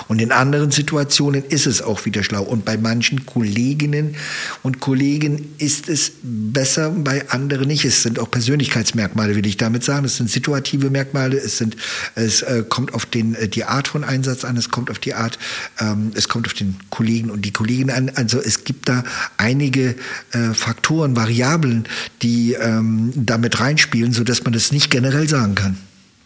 Und 0.08 0.22
in 0.22 0.32
anderen 0.32 0.72
Situationen 0.72 1.44
ist 1.44 1.68
es 1.68 1.82
auch 1.82 2.06
wieder 2.06 2.24
schlau. 2.24 2.44
Und 2.44 2.66
bei 2.66 2.78
manchen 2.78 3.26
Kolleginnen 3.26 4.16
und 4.62 4.80
Kollegen 4.80 5.54
ist 5.58 5.90
es 5.90 6.12
besser, 6.22 6.90
bei 6.92 7.30
anderen 7.30 7.68
nicht. 7.68 7.86
Es 7.86 8.04
sind 8.04 8.20
auch 8.20 8.30
Persönlichkeitsmerkmale, 8.30 9.36
will 9.36 9.46
ich 9.46 9.58
damit 9.58 9.84
sagen. 9.84 10.06
Es 10.06 10.18
sind 10.18 10.30
situative 10.30 10.90
Merkmale. 10.90 11.38
Es 11.38 11.58
sind, 11.58 11.76
es 12.16 12.42
äh, 12.42 12.64
kommt 12.68 12.94
auf 12.94 13.06
den, 13.06 13.36
äh, 13.36 13.48
die 13.48 13.66
Art 13.66 13.88
von 13.88 14.04
Einsatz 14.04 14.46
an. 14.46 14.58
Es 14.58 14.70
kommt 14.70 14.90
auf 14.90 15.00
die 15.00 15.14
Art, 15.14 15.38
ähm, 15.80 16.12
es 16.16 16.30
kommt 16.30 16.48
auf 16.48 16.54
den 16.54 16.76
Kollegen 16.90 17.30
und 17.30 17.44
die 17.44 17.52
Kolleginnen 17.52 17.96
an. 17.96 18.12
Also 18.16 18.40
es 18.40 18.64
gibt 18.64 18.90
da 18.90 19.04
einige 19.38 19.96
äh, 20.32 20.54
Faktoren, 20.54 21.16
Variablen, 21.16 21.86
die 22.22 22.54
ähm, 22.54 23.12
damit 23.16 23.60
reinspielen, 23.60 24.14
so 24.14 24.24
dass 24.24 24.44
man 24.44 24.54
das 24.54 24.72
nicht 24.72 24.90
generell 24.90 25.28
sagen 25.28 25.56
kann. 25.56 25.78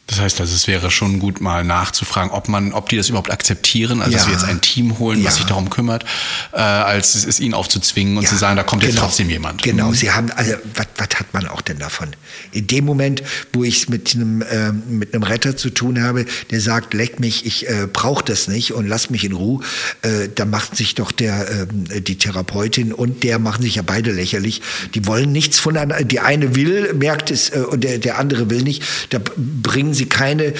Das 0.08 0.20
heißt 0.22 0.40
also, 0.40 0.56
es 0.56 0.68
wäre 0.68 0.90
schon 0.90 1.20
gut, 1.20 1.42
mal 1.42 1.66
nachzufragen, 1.66 2.32
ob 2.32 2.48
man, 2.48 2.72
ob 2.72 2.88
die 2.88 2.96
das 2.96 3.10
überhaupt 3.10 3.30
akzeptieren, 3.30 4.00
also 4.02 4.12
Ja. 4.14 4.18
dass 4.20 4.28
wir 4.28 4.34
jetzt 4.34 4.46
ein 4.46 4.62
Team 4.62 5.00
holen, 5.00 5.20
was 5.20 5.34
Ja. 5.34 5.38
sich 5.40 5.46
darum 5.48 5.70
kümmert, 5.70 6.06
äh, 6.54 6.58
als 6.62 7.14
es 7.16 7.26
ist 7.26 7.42
ihnen 7.42 7.54
aufzuzwingen 7.54 8.16
und 8.16 8.24
Ja, 8.24 8.30
zu 8.30 8.38
sagen, 8.38 8.56
da 8.56 8.64
kommt 8.64 8.84
jetzt 8.84 8.94
genau. 8.94 9.08
trotzdem 9.08 9.30
jemand. 9.30 9.64
Genau, 9.64 9.90
Mhm. 9.90 9.96
sie 9.96 10.12
haben, 10.12 10.32
also 10.32 10.54
was, 10.76 10.88
was 10.98 11.10
hat 11.20 11.34
man 11.34 11.46
auch 11.48 11.60
denn 11.62 11.80
davon? 11.80 12.08
In 12.54 12.68
dem 12.68 12.86
Moment, 12.86 13.22
wo 13.52 13.66
ich 13.66 13.90
mit 13.90 14.16
einem 14.16 14.44
ähm, 14.50 14.84
mit 14.88 15.14
einem 15.14 15.24
Retter 15.24 15.58
zu 15.58 15.70
tun 15.72 16.02
habe, 16.02 16.26
der 16.52 16.62
sagt, 16.62 16.94
leck 16.94 17.20
mich, 17.20 17.46
ich 17.46 17.68
äh, 17.68 17.88
brauche 17.92 18.24
das 18.24 18.48
nicht 18.48 18.72
und 18.72 18.88
lass 18.88 19.10
mich 19.10 19.26
in 19.26 19.34
Ruhe, 19.34 19.62
äh, 20.04 20.30
da 20.34 20.46
macht 20.46 20.78
sich 20.78 20.96
doch 20.96 21.12
der 21.12 21.68
ähm, 21.70 22.04
die 22.04 22.18
Therapeutin 22.18 22.94
und 22.94 23.24
der 23.24 23.40
machen 23.40 23.62
sich 23.62 23.76
ja 23.76 23.82
beide 23.82 24.14
lächerlich. 24.14 24.62
Die 24.96 25.06
wollen 25.06 25.34
nichts 25.34 25.60
voneinander. 25.60 26.02
Die 26.06 26.22
eine 26.22 26.56
will, 26.56 26.94
merkt 26.94 27.30
es 27.30 27.50
äh, 27.50 27.60
und 27.60 27.84
der 27.84 27.98
der 28.00 28.18
andere 28.20 28.50
will 28.50 28.62
nicht. 28.62 28.84
Da 29.10 29.20
bringen 29.36 29.94
sie 29.98 30.06
keine 30.06 30.54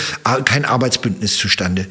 kein 0.46 0.66
Arbeitsbündnis 0.66 1.38
zustande. 1.38 1.88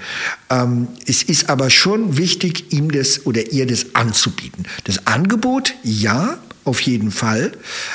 Ähm, 0.51 0.89
es 1.07 1.23
ist 1.23 1.49
aber 1.49 1.71
schon 1.71 2.17
wichtig, 2.17 2.73
ihm 2.73 2.91
das 2.91 3.25
oder 3.27 3.53
ihr 3.53 3.67
das 3.67 3.95
anzubieten. 3.95 4.67
Das 4.85 5.07
Angebot, 5.07 5.75
ja, 5.83 6.39
auf 6.67 6.81
jeden 6.81 7.13
Fall. 7.13 7.53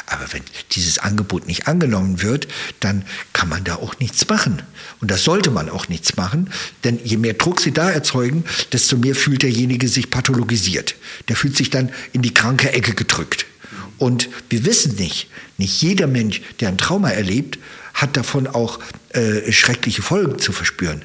Aber 0.07 0.31
wenn 0.31 0.43
dieses 0.71 0.97
Angebot 0.97 1.45
nicht 1.45 1.67
angenommen 1.67 2.21
wird, 2.21 2.47
dann 2.79 3.03
kann 3.33 3.49
man 3.49 3.63
da 3.63 3.75
auch 3.75 3.99
nichts 3.99 4.27
machen. 4.29 4.61
Und 5.01 5.11
das 5.11 5.23
sollte 5.23 5.51
man 5.51 5.69
auch 5.69 5.89
nichts 5.89 6.15
machen, 6.15 6.49
denn 6.83 6.99
je 7.03 7.17
mehr 7.17 7.33
Druck 7.33 7.59
sie 7.59 7.73
da 7.73 7.89
erzeugen, 7.89 8.45
desto 8.71 8.97
mehr 8.97 9.15
fühlt 9.15 9.43
derjenige 9.43 9.87
sich 9.87 10.09
pathologisiert. 10.09 10.95
Der 11.27 11.35
fühlt 11.35 11.57
sich 11.57 11.69
dann 11.69 11.89
in 12.13 12.21
die 12.21 12.33
kranke 12.33 12.71
Ecke 12.71 12.93
gedrückt. 12.93 13.45
Und 13.97 14.29
wir 14.49 14.65
wissen 14.65 14.95
nicht, 14.95 15.27
nicht 15.57 15.81
jeder 15.81 16.07
Mensch, 16.07 16.41
der 16.59 16.69
ein 16.69 16.77
Trauma 16.77 17.09
erlebt, 17.09 17.59
hat 17.93 18.17
davon 18.17 18.47
auch 18.47 18.79
äh, 19.09 19.51
schreckliche 19.51 20.01
Folgen 20.01 20.39
zu 20.39 20.51
verspüren. 20.51 21.03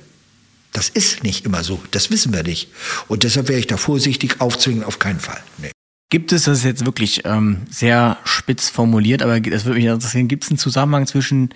Das 0.72 0.88
ist 0.88 1.22
nicht 1.22 1.46
immer 1.46 1.64
so, 1.64 1.80
das 1.90 2.10
wissen 2.10 2.32
wir 2.34 2.42
nicht. 2.42 2.68
Und 3.08 3.22
deshalb 3.22 3.48
wäre 3.48 3.58
ich 3.58 3.66
da 3.66 3.76
vorsichtig, 3.76 4.40
aufzwingen 4.40 4.84
auf 4.84 4.98
keinen 4.98 5.20
Fall. 5.20 5.40
Nee. 5.58 5.70
Gibt 6.10 6.32
es, 6.32 6.44
das 6.44 6.58
ist 6.58 6.64
jetzt 6.64 6.86
wirklich 6.86 7.22
ähm, 7.24 7.62
sehr 7.68 8.18
spitz 8.24 8.68
formuliert, 8.68 9.22
aber 9.22 9.40
das 9.40 9.64
würde 9.64 9.80
mich 9.80 9.88
interessieren, 9.88 10.28
gibt 10.28 10.44
es 10.44 10.50
einen 10.50 10.58
Zusammenhang 10.58 11.06
zwischen 11.06 11.50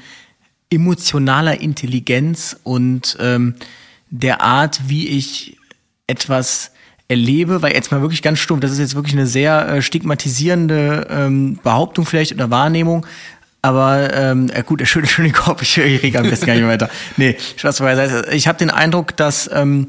emotionaler 0.70 1.61
Intelligenz 1.61 2.57
und 2.65 3.16
ähm, 3.20 3.55
der 4.09 4.40
Art, 4.40 4.81
wie 4.89 5.09
ich 5.09 5.57
etwas 6.07 6.73
erlebe, 7.07 7.62
weil 7.62 7.74
jetzt 7.74 7.90
mal 7.93 8.01
wirklich 8.01 8.23
ganz 8.23 8.39
stumpf, 8.39 8.61
das 8.61 8.73
ist 8.73 8.78
jetzt 8.78 8.94
wirklich 8.94 9.15
eine 9.15 9.27
sehr 9.27 9.69
äh, 9.69 9.82
stigmatisierende 9.82 11.07
ähm, 11.11 11.59
Behauptung 11.62 12.07
vielleicht 12.07 12.32
oder 12.32 12.51
Wahrnehmung, 12.51 13.07
aber 13.62 14.15
ähm, 14.15 14.51
äh, 14.53 14.62
gut, 14.62 14.81
der 14.81 14.87
schöne, 14.87 15.07
schöne 15.07 15.32
Kopf, 15.32 15.62
ich, 15.62 15.78
rege 15.78 16.19
am 16.19 16.28
besten 16.28 16.47
gar 16.47 16.55
nicht 16.55 16.62
mehr 16.62 16.73
weiter. 16.73 16.91
Nee, 17.16 17.37
Spaß 17.57 17.81
beiseite. 17.81 18.31
Ich 18.32 18.49
habe 18.49 18.59
den 18.59 18.70
Eindruck, 18.70 19.16
dass 19.16 19.51
ähm, 19.53 19.89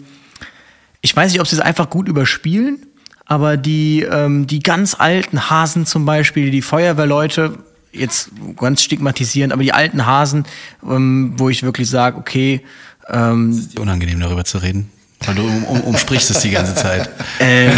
ich 1.01 1.15
weiß 1.15 1.31
nicht, 1.31 1.41
ob 1.41 1.47
sie 1.47 1.55
es 1.55 1.61
einfach 1.61 1.89
gut 1.89 2.07
überspielen, 2.07 2.85
aber 3.25 3.57
die, 3.57 4.01
ähm, 4.01 4.45
die 4.45 4.59
ganz 4.59 4.95
alten 4.97 5.49
Hasen 5.49 5.85
zum 5.85 6.05
Beispiel, 6.05 6.51
die 6.51 6.61
Feuerwehrleute, 6.61 7.57
jetzt 7.91 8.29
ganz 8.57 8.83
stigmatisierend, 8.83 9.53
aber 9.53 9.63
die 9.63 9.73
alten 9.73 10.05
Hasen, 10.05 10.45
ähm, 10.83 11.33
wo 11.37 11.49
ich 11.49 11.63
wirklich 11.63 11.89
sage, 11.89 12.17
okay, 12.17 12.61
ähm, 13.09 13.67
Unangenehm 13.77 14.19
darüber 14.19 14.45
zu 14.45 14.59
reden. 14.59 14.91
Weil 15.25 15.35
du 15.35 15.43
um, 15.43 15.63
um, 15.65 15.81
umsprichst 15.81 16.31
es 16.31 16.39
die 16.39 16.49
ganze 16.49 16.73
Zeit. 16.73 17.09
ähm, 17.39 17.71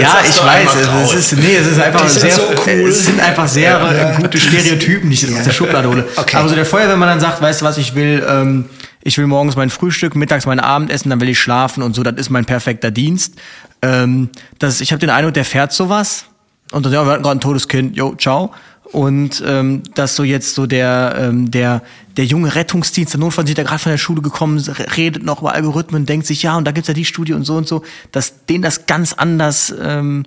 ja, 0.00 0.18
ich 0.26 0.42
weiß, 0.42 0.70
es 1.04 1.14
ist, 1.14 1.32
nee, 1.38 1.56
es 1.56 1.66
ist 1.66 1.80
einfach 1.80 2.08
sehr, 2.08 2.34
so 2.34 2.42
cool. 2.66 2.88
es 2.88 3.04
sind 3.04 3.20
einfach 3.20 3.48
sehr 3.48 3.70
Ja. 3.72 4.16
gute 4.16 4.40
Stereotypen, 4.40 5.10
die 5.10 5.14
ich 5.14 5.36
aus 5.36 5.44
der 5.44 5.52
Schublade 5.52 5.88
hole. 5.88 6.08
Okay. 6.16 6.36
Aber 6.36 6.48
so 6.48 6.54
der 6.54 6.64
Feuerwehrmann 6.64 7.08
dann 7.08 7.20
sagt, 7.20 7.42
weißt 7.42 7.60
du 7.60 7.64
was, 7.66 7.76
ich 7.76 7.94
will, 7.94 8.24
ähm, 8.26 8.64
ich 9.02 9.18
will 9.18 9.26
morgens 9.26 9.56
mein 9.56 9.68
Frühstück, 9.68 10.14
mittags 10.16 10.46
mein 10.46 10.58
Abendessen, 10.60 11.10
dann 11.10 11.20
will 11.20 11.28
ich 11.28 11.38
schlafen 11.38 11.82
und 11.82 11.94
so, 11.94 12.02
das 12.02 12.14
ist 12.16 12.30
mein 12.30 12.46
perfekter 12.46 12.90
Dienst. 12.90 13.34
Ähm, 13.82 14.30
das, 14.58 14.80
ich 14.80 14.92
habe 14.92 15.00
den 15.00 15.10
Eindruck, 15.10 15.34
der 15.34 15.44
fährt 15.44 15.72
sowas 15.72 16.24
und 16.72 16.86
dann, 16.86 16.92
ja, 16.94 17.04
wir 17.04 17.12
hatten 17.12 17.22
gerade 17.22 17.36
ein 17.38 17.40
totes 17.42 17.68
Kind, 17.68 17.96
jo, 17.96 18.14
ciao. 18.16 18.52
Und 18.92 19.42
ähm, 19.46 19.82
dass 19.94 20.16
so 20.16 20.24
jetzt 20.24 20.54
so 20.54 20.66
der, 20.66 21.14
ähm, 21.18 21.50
der, 21.50 21.82
der 22.20 22.26
junge 22.26 22.54
Rettungsdienst, 22.54 23.14
der 23.14 23.18
Notfalldienst, 23.20 23.56
der 23.56 23.64
gerade 23.64 23.78
von 23.78 23.92
der 23.92 23.96
Schule 23.96 24.20
gekommen 24.20 24.58
redet 24.94 25.22
noch 25.22 25.40
über 25.40 25.54
Algorithmen, 25.54 26.04
denkt 26.04 26.26
sich, 26.26 26.42
ja, 26.42 26.54
und 26.54 26.66
da 26.66 26.70
gibt's 26.70 26.88
ja 26.88 26.92
die 26.92 27.06
Studie 27.06 27.32
und 27.32 27.44
so 27.44 27.56
und 27.56 27.66
so, 27.66 27.82
dass 28.12 28.44
den 28.44 28.60
das 28.60 28.84
ganz 28.84 29.14
anders 29.14 29.74
ähm, 29.80 30.24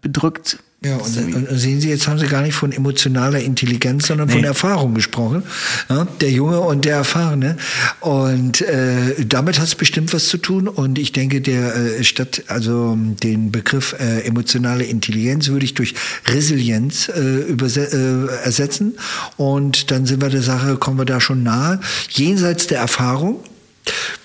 bedrückt. 0.00 0.60
Ja, 0.84 0.94
und, 0.94 1.34
und 1.34 1.58
sehen 1.58 1.80
Sie, 1.80 1.88
jetzt 1.88 2.06
haben 2.06 2.20
Sie 2.20 2.28
gar 2.28 2.42
nicht 2.42 2.54
von 2.54 2.70
emotionaler 2.70 3.40
Intelligenz, 3.40 4.06
sondern 4.06 4.28
von 4.28 4.42
Nee. 4.42 4.46
Erfahrung 4.46 4.94
gesprochen. 4.94 5.42
Ja, 5.88 6.06
der 6.20 6.30
Junge 6.30 6.60
und 6.60 6.84
der 6.84 6.94
Erfahrene. 6.94 7.56
Und 7.98 8.60
äh, 8.60 9.24
damit 9.26 9.58
hat 9.58 9.66
es 9.66 9.74
bestimmt 9.74 10.12
was 10.12 10.28
zu 10.28 10.38
tun. 10.38 10.68
Und 10.68 11.00
ich 11.00 11.10
denke, 11.10 11.40
der 11.40 11.74
äh, 11.74 12.04
statt 12.04 12.44
also 12.46 12.96
den 12.96 13.50
Begriff 13.50 13.96
äh, 13.98 14.20
emotionale 14.20 14.84
Intelligenz 14.84 15.48
würde 15.48 15.64
ich 15.64 15.74
durch 15.74 15.94
Resilienz 16.28 17.08
äh, 17.08 17.40
überse 17.40 17.80
äh, 17.80 18.44
ersetzen. 18.44 18.94
Und 19.36 19.90
dann 19.90 20.06
sind 20.06 20.22
wir 20.22 20.28
der 20.28 20.42
Sache, 20.42 20.76
kommen 20.76 20.98
wir 20.98 21.06
da 21.06 21.20
schon 21.20 21.42
nahe. 21.42 21.80
Jenseits 22.08 22.68
der 22.68 22.78
Erfahrung 22.78 23.40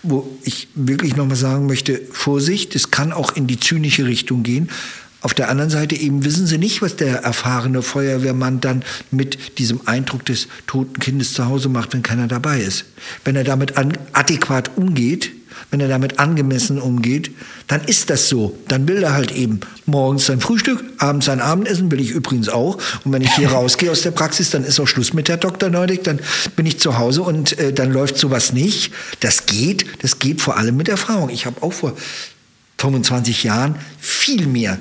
wo 0.01 0.29
ich 0.43 0.67
wirklich 0.75 1.15
nochmal 1.15 1.37
sagen 1.37 1.67
möchte, 1.67 2.01
Vorsicht, 2.11 2.75
es 2.75 2.91
kann 2.91 3.13
auch 3.13 3.35
in 3.35 3.47
die 3.47 3.59
zynische 3.59 4.05
Richtung 4.05 4.43
gehen. 4.43 4.69
Auf 5.23 5.33
der 5.33 5.47
anderen 5.47 5.69
Seite 5.69 5.95
eben 5.95 6.25
wissen 6.25 6.45
Sie 6.47 6.57
nicht, 6.57 6.81
was 6.81 6.97
der 6.97 7.23
erfahrene 7.23 7.81
Feuerwehrmann 7.81 8.59
dann 8.59 8.83
mit 9.09 9.57
diesem 9.57 9.87
Eindruck 9.87 10.25
des 10.25 10.49
toten 10.67 10.99
Kindes 10.99 11.33
zu 11.33 11.45
Hause 11.45 11.69
macht, 11.69 11.93
wenn 11.93 12.03
keiner 12.03 12.27
dabei 12.27 12.59
ist. 12.59 12.83
Wenn 13.23 13.37
er 13.37 13.45
damit 13.45 13.73
adäquat 14.11 14.71
umgeht, 14.75 15.31
wenn 15.71 15.79
er 15.79 15.87
damit 15.87 16.19
angemessen 16.19 16.77
umgeht, 16.77 17.31
dann 17.67 17.85
ist 17.85 18.09
das 18.09 18.27
so. 18.27 18.59
Dann 18.67 18.85
will 18.89 19.01
er 19.01 19.13
halt 19.13 19.31
eben 19.31 19.61
morgens 19.85 20.25
sein 20.25 20.41
Frühstück, 20.41 20.83
abends 20.97 21.27
sein 21.27 21.39
Abendessen, 21.39 21.89
will 21.89 22.01
ich 22.01 22.11
übrigens 22.11 22.49
auch. 22.49 22.77
Und 23.05 23.13
wenn 23.13 23.21
ich 23.21 23.33
hier 23.33 23.47
rausgehe 23.53 23.91
aus 23.91 24.01
der 24.01 24.11
Praxis, 24.11 24.49
dann 24.49 24.65
ist 24.65 24.77
auch 24.81 24.87
Schluss 24.87 25.13
mit 25.13 25.29
der 25.29 25.37
Dr. 25.37 25.69
Neudig, 25.69 26.03
dann 26.03 26.19
bin 26.57 26.65
ich 26.65 26.79
zu 26.79 26.97
Hause 26.97 27.21
und 27.21 27.57
äh, 27.59 27.71
dann 27.71 27.93
läuft 27.93 28.17
sowas 28.17 28.51
nicht. 28.51 28.91
Das 29.21 29.45
geht, 29.45 29.85
das 30.03 30.19
geht 30.19 30.41
vor 30.41 30.57
allem 30.57 30.75
mit 30.75 30.89
Erfahrung. 30.89 31.29
Ich 31.29 31.45
habe 31.45 31.63
auch 31.63 31.71
vor 31.71 31.95
25 32.77 33.45
Jahren 33.45 33.75
viel 34.01 34.47
mehr 34.47 34.77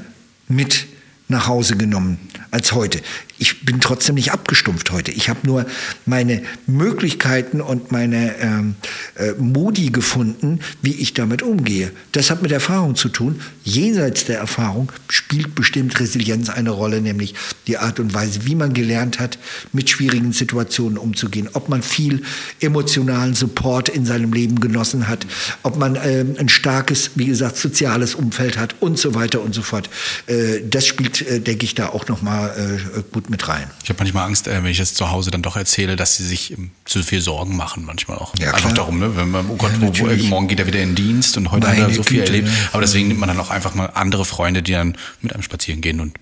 mit 0.54 0.86
nach 1.28 1.48
Hause 1.48 1.76
genommen 1.76 2.18
als 2.50 2.72
heute. 2.72 3.00
Ich 3.42 3.64
bin 3.64 3.80
trotzdem 3.80 4.14
nicht 4.14 4.30
abgestumpft 4.30 4.92
heute. 4.92 5.10
Ich 5.10 5.28
habe 5.28 5.40
nur 5.42 5.66
meine 6.06 6.42
Möglichkeiten 6.68 7.60
und 7.60 7.90
meine 7.90 8.36
ähm, 8.38 8.76
äh, 9.16 9.32
Modi 9.32 9.90
gefunden, 9.90 10.60
wie 10.80 10.94
ich 10.94 11.12
damit 11.12 11.42
umgehe. 11.42 11.90
Das 12.12 12.30
hat 12.30 12.40
mit 12.40 12.52
Erfahrung 12.52 12.94
zu 12.94 13.08
tun. 13.08 13.40
Jenseits 13.64 14.26
der 14.26 14.38
Erfahrung 14.38 14.92
spielt 15.08 15.56
bestimmt 15.56 15.98
Resilienz 15.98 16.50
eine 16.50 16.70
Rolle, 16.70 17.00
nämlich 17.00 17.34
die 17.66 17.78
Art 17.78 17.98
und 17.98 18.14
Weise, 18.14 18.46
wie 18.46 18.54
man 18.54 18.74
gelernt 18.74 19.18
hat, 19.18 19.40
mit 19.72 19.90
schwierigen 19.90 20.32
Situationen 20.32 20.96
umzugehen. 20.96 21.48
Ob 21.52 21.68
man 21.68 21.82
viel 21.82 22.22
emotionalen 22.60 23.34
Support 23.34 23.88
in 23.88 24.06
seinem 24.06 24.32
Leben 24.32 24.60
genossen 24.60 25.08
hat, 25.08 25.26
ob 25.64 25.78
man 25.78 25.98
ähm, 26.04 26.36
ein 26.38 26.48
starkes, 26.48 27.10
wie 27.16 27.26
gesagt, 27.26 27.56
soziales 27.56 28.14
Umfeld 28.14 28.56
hat 28.56 28.76
und 28.78 29.00
so 29.00 29.16
weiter 29.16 29.42
und 29.42 29.52
so 29.52 29.62
fort. 29.62 29.90
Äh, 30.28 30.60
das 30.64 30.86
spielt, 30.86 31.22
äh, 31.22 31.40
denke 31.40 31.64
ich, 31.64 31.74
da 31.74 31.88
auch 31.88 32.06
nochmal 32.06 32.78
äh, 32.96 33.02
gut 33.10 33.31
mit 33.32 33.48
rein. 33.48 33.68
Ich 33.82 33.88
habe 33.88 33.98
manchmal 33.98 34.26
Angst, 34.26 34.46
äh, 34.46 34.62
wenn 34.62 34.70
ich 34.70 34.78
das 34.78 34.94
zu 34.94 35.10
Hause 35.10 35.32
dann 35.32 35.42
doch 35.42 35.56
erzähle, 35.56 35.96
dass 35.96 36.16
sie 36.16 36.24
sich 36.24 36.52
ähm, 36.52 36.70
zu 36.84 37.02
viel 37.02 37.20
Sorgen 37.20 37.56
machen, 37.56 37.84
manchmal 37.84 38.18
auch. 38.18 38.32
Ja, 38.38 38.54
einfach 38.54 38.72
darum, 38.72 39.00
ne? 39.00 39.16
Wenn 39.16 39.30
man, 39.32 39.46
oh 39.50 39.56
Gott, 39.56 39.72
Ja, 39.72 39.80
wo, 39.80 39.86
wo, 39.86 39.90
natürlich. 39.90 40.28
morgen 40.28 40.46
geht 40.46 40.60
er 40.60 40.66
wieder 40.66 40.80
in 40.80 40.90
den 40.90 40.94
Dienst 40.94 41.36
und 41.36 41.50
heute 41.50 41.66
hat 41.66 41.74
Meine 41.78 41.88
er 41.90 41.94
so 41.94 42.02
viel 42.04 42.18
Güte, 42.20 42.32
erlebt. 42.32 42.46
ne? 42.48 42.54
Aber 42.72 42.80
deswegen 42.82 43.08
nimmt 43.08 43.18
man 43.18 43.28
dann 43.28 43.40
auch 43.40 43.50
einfach 43.50 43.74
mal 43.74 43.86
andere 43.94 44.24
Freunde, 44.24 44.62
die 44.62 44.72
dann 44.72 44.96
mit 45.20 45.32
einem 45.32 45.42
spazieren 45.42 45.80
gehen 45.80 45.98
und 46.00 46.14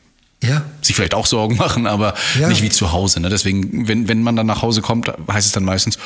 Ja, 0.43 0.63
sich 0.81 0.97
vielleicht 0.97 1.13
auch 1.13 1.27
Sorgen 1.27 1.57
machen, 1.57 1.87
aber 1.87 2.15
Ja. 2.39 2.49
nicht 2.49 2.63
wie 2.63 2.71
zu 2.71 2.93
Hause. 2.93 3.21
Ne? 3.21 3.29
Deswegen, 3.29 3.87
wenn, 3.89 4.09
wenn 4.09 4.23
man 4.23 4.37
dann 4.37 4.47
nach 4.47 4.63
Hause 4.63 4.81
kommt, 4.81 5.13
heißt 5.31 5.47
es 5.47 5.53
dann 5.53 5.65
meistens, 5.65 5.99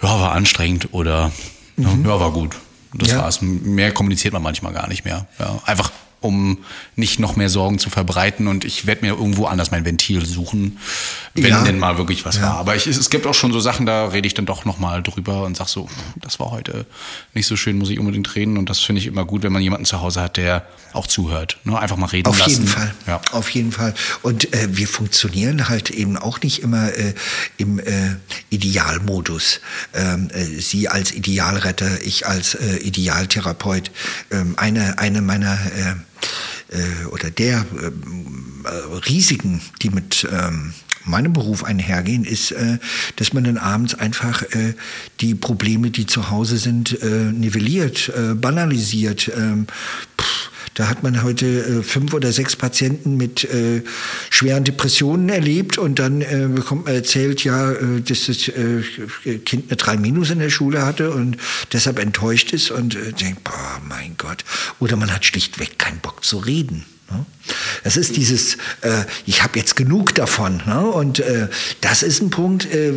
ja, 0.00 0.08
war 0.20 0.32
anstrengend 0.32 0.90
oder 0.92 1.32
ja, 1.76 1.88
ja, 1.88 2.20
war 2.20 2.30
gut. 2.32 2.54
Das 2.94 3.08
Mhm. 3.08 3.14
Ja. 3.16 3.22
war's. 3.22 3.40
Mehr 3.42 3.90
kommuniziert 3.92 4.34
man 4.34 4.42
manchmal 4.42 4.72
gar 4.72 4.86
nicht 4.86 5.04
mehr. 5.04 5.26
Ja, 5.40 5.60
einfach 5.64 5.90
um 6.22 6.58
nicht 6.96 7.18
noch 7.20 7.36
mehr 7.36 7.48
Sorgen 7.50 7.78
zu 7.78 7.90
verbreiten 7.90 8.46
und 8.48 8.64
ich 8.64 8.86
werde 8.86 9.04
mir 9.04 9.12
irgendwo 9.14 9.46
anders 9.46 9.70
mein 9.70 9.84
Ventil 9.84 10.24
suchen, 10.24 10.78
wenn 11.34 11.50
Ja. 11.50 11.62
denn 11.64 11.78
mal 11.78 11.98
wirklich 11.98 12.24
was 12.24 12.36
Ja. 12.36 12.42
war. 12.42 12.54
Aber 12.58 12.76
ich, 12.76 12.86
es 12.86 13.10
gibt 13.10 13.26
auch 13.26 13.34
schon 13.34 13.52
so 13.52 13.60
Sachen, 13.60 13.84
da 13.86 14.06
rede 14.06 14.26
ich 14.26 14.34
dann 14.34 14.46
doch 14.46 14.64
nochmal 14.64 15.02
drüber 15.02 15.44
und 15.44 15.56
sag 15.56 15.68
so, 15.68 15.88
das 16.16 16.40
war 16.40 16.50
heute 16.50 16.86
nicht 17.34 17.46
so 17.46 17.56
schön, 17.56 17.76
muss 17.78 17.90
ich 17.90 17.98
unbedingt 17.98 18.34
reden 18.34 18.56
und 18.56 18.70
das 18.70 18.80
finde 18.80 19.00
ich 19.00 19.06
immer 19.06 19.24
gut, 19.24 19.42
wenn 19.42 19.52
man 19.52 19.62
jemanden 19.62 19.84
zu 19.84 20.00
Hause 20.00 20.20
hat, 20.22 20.36
der 20.36 20.66
auch 20.92 21.06
zuhört. 21.06 21.58
Ne? 21.64 21.78
Einfach 21.78 21.96
mal 21.96 22.06
reden 22.06 22.28
Auf 22.28 22.38
lassen. 22.38 22.50
jeden 22.50 22.66
Fall. 22.68 22.94
Ja. 23.06 23.20
Auf 23.32 23.48
jeden 23.50 23.72
Fall. 23.72 23.94
Und 24.22 24.52
äh, 24.54 24.68
wir 24.76 24.86
funktionieren 24.88 25.68
halt 25.68 25.90
eben 25.90 26.16
auch 26.16 26.40
nicht 26.42 26.62
immer 26.62 26.92
äh, 26.94 27.14
im 27.56 27.78
äh, 27.78 28.16
Idealmodus. 28.50 29.60
Ähm, 29.94 30.28
äh, 30.32 30.44
Sie 30.60 30.88
als 30.88 31.12
Idealretter, 31.12 32.02
ich 32.02 32.26
als 32.26 32.54
äh, 32.54 32.76
Idealtherapeut. 32.76 33.90
Ähm, 34.30 34.54
eine, 34.56 34.98
eine 34.98 35.22
meiner 35.22 35.58
äh, 36.22 36.52
äh, 36.72 37.04
oder 37.06 37.30
der 37.30 37.64
ähm, 37.80 38.64
äh, 38.64 38.68
Risiken, 39.08 39.60
die 39.82 39.90
mit 39.90 40.26
ähm, 40.30 40.72
meinem 41.04 41.32
Beruf 41.32 41.64
einhergehen, 41.64 42.24
ist, 42.24 42.52
äh, 42.52 42.78
dass 43.16 43.32
man 43.32 43.44
dann 43.44 43.58
abends 43.58 43.94
einfach 43.94 44.42
äh, 44.54 44.74
die 45.20 45.34
Probleme, 45.34 45.90
die 45.90 46.06
zu 46.06 46.30
Hause 46.30 46.58
sind, 46.58 47.00
äh, 47.02 47.06
nivelliert, 47.06 48.10
äh, 48.10 48.34
banalisiert. 48.34 49.30
Ähm, 49.36 49.66
pff, 50.20 50.51
da 50.74 50.88
hat 50.88 51.02
man 51.02 51.22
heute 51.22 51.46
äh, 51.46 51.82
fünf 51.82 52.14
oder 52.14 52.32
sechs 52.32 52.56
Patienten 52.56 53.16
mit 53.16 53.44
äh, 53.44 53.82
schweren 54.30 54.64
Depressionen 54.64 55.28
erlebt 55.28 55.78
und 55.78 55.98
dann 55.98 56.22
äh, 56.22 56.48
bekommt 56.52 56.86
man 56.86 56.94
erzählt, 56.94 57.44
ja, 57.44 57.72
äh, 57.72 58.00
dass 58.00 58.26
das 58.26 58.48
äh, 58.48 59.38
Kind 59.38 59.70
eine 59.70 59.76
3 59.76 59.96
Minus 59.98 60.30
in 60.30 60.38
der 60.38 60.50
Schule 60.50 60.84
hatte 60.84 61.10
und 61.10 61.36
deshalb 61.72 61.98
enttäuscht 61.98 62.52
ist 62.52 62.70
und 62.70 62.94
äh, 62.94 63.12
denkt, 63.12 63.44
boah, 63.44 63.80
mein 63.86 64.14
Gott. 64.16 64.44
Oder 64.80 64.96
man 64.96 65.12
hat 65.12 65.24
schlichtweg 65.24 65.78
keinen 65.78 66.00
Bock 66.00 66.24
zu 66.24 66.38
reden. 66.38 66.86
Ne? 67.12 67.26
Das 67.84 67.96
ist 67.96 68.16
dieses, 68.16 68.54
äh, 68.82 69.04
ich 69.26 69.42
habe 69.42 69.58
jetzt 69.58 69.76
genug 69.76 70.14
davon. 70.14 70.62
Ne? 70.66 70.80
Und 70.80 71.20
äh, 71.20 71.48
das 71.80 72.02
ist 72.02 72.22
ein 72.22 72.30
Punkt, 72.30 72.72
äh, 72.72 72.92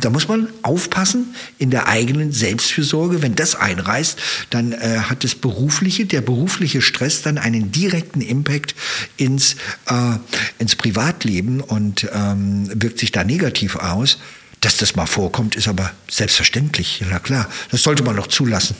da 0.00 0.10
muss 0.10 0.28
man 0.28 0.48
aufpassen 0.62 1.34
in 1.58 1.70
der 1.70 1.88
eigenen 1.88 2.32
Selbstfürsorge. 2.32 3.22
Wenn 3.22 3.34
das 3.34 3.54
einreißt, 3.54 4.18
dann 4.50 4.72
äh, 4.72 5.00
hat 5.08 5.24
das 5.24 5.34
berufliche, 5.34 6.06
der 6.06 6.20
berufliche 6.20 6.82
Stress 6.82 7.22
dann 7.22 7.38
einen 7.38 7.72
direkten 7.72 8.20
Impact 8.20 8.74
ins, 9.16 9.56
äh, 9.86 10.16
ins 10.58 10.76
Privatleben 10.76 11.60
und 11.60 12.08
ähm, 12.12 12.70
wirkt 12.74 12.98
sich 12.98 13.12
da 13.12 13.24
negativ 13.24 13.76
aus. 13.76 14.18
Dass 14.60 14.76
das 14.76 14.96
mal 14.96 15.06
vorkommt, 15.06 15.54
ist 15.54 15.68
aber 15.68 15.92
selbstverständlich. 16.10 17.04
Na 17.08 17.20
klar, 17.20 17.48
das 17.70 17.84
sollte 17.84 18.02
man 18.02 18.16
doch 18.16 18.26
zulassen. 18.26 18.74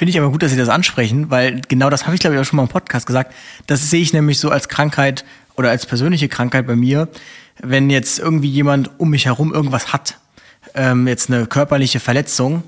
Finde 0.00 0.12
ich 0.12 0.18
aber 0.18 0.30
gut, 0.30 0.42
dass 0.42 0.50
Sie 0.50 0.56
das 0.56 0.70
ansprechen, 0.70 1.28
weil 1.28 1.60
genau 1.68 1.90
das 1.90 2.06
habe 2.06 2.14
ich, 2.14 2.22
glaube 2.22 2.34
ich, 2.34 2.40
auch 2.40 2.44
schon 2.46 2.56
mal 2.56 2.62
im 2.62 2.70
Podcast 2.70 3.06
gesagt. 3.06 3.34
Das 3.66 3.90
sehe 3.90 4.00
ich 4.00 4.14
nämlich 4.14 4.38
so 4.38 4.48
als 4.48 4.70
Krankheit 4.70 5.26
oder 5.56 5.68
als 5.68 5.84
persönliche 5.84 6.26
Krankheit 6.26 6.66
bei 6.66 6.74
mir, 6.74 7.08
wenn 7.60 7.90
jetzt 7.90 8.18
irgendwie 8.18 8.48
jemand 8.48 8.98
um 8.98 9.10
mich 9.10 9.26
herum 9.26 9.52
irgendwas 9.52 9.92
hat, 9.92 10.16
ähm, 10.74 11.06
jetzt 11.06 11.28
eine 11.28 11.44
körperliche 11.44 12.00
Verletzung, 12.00 12.62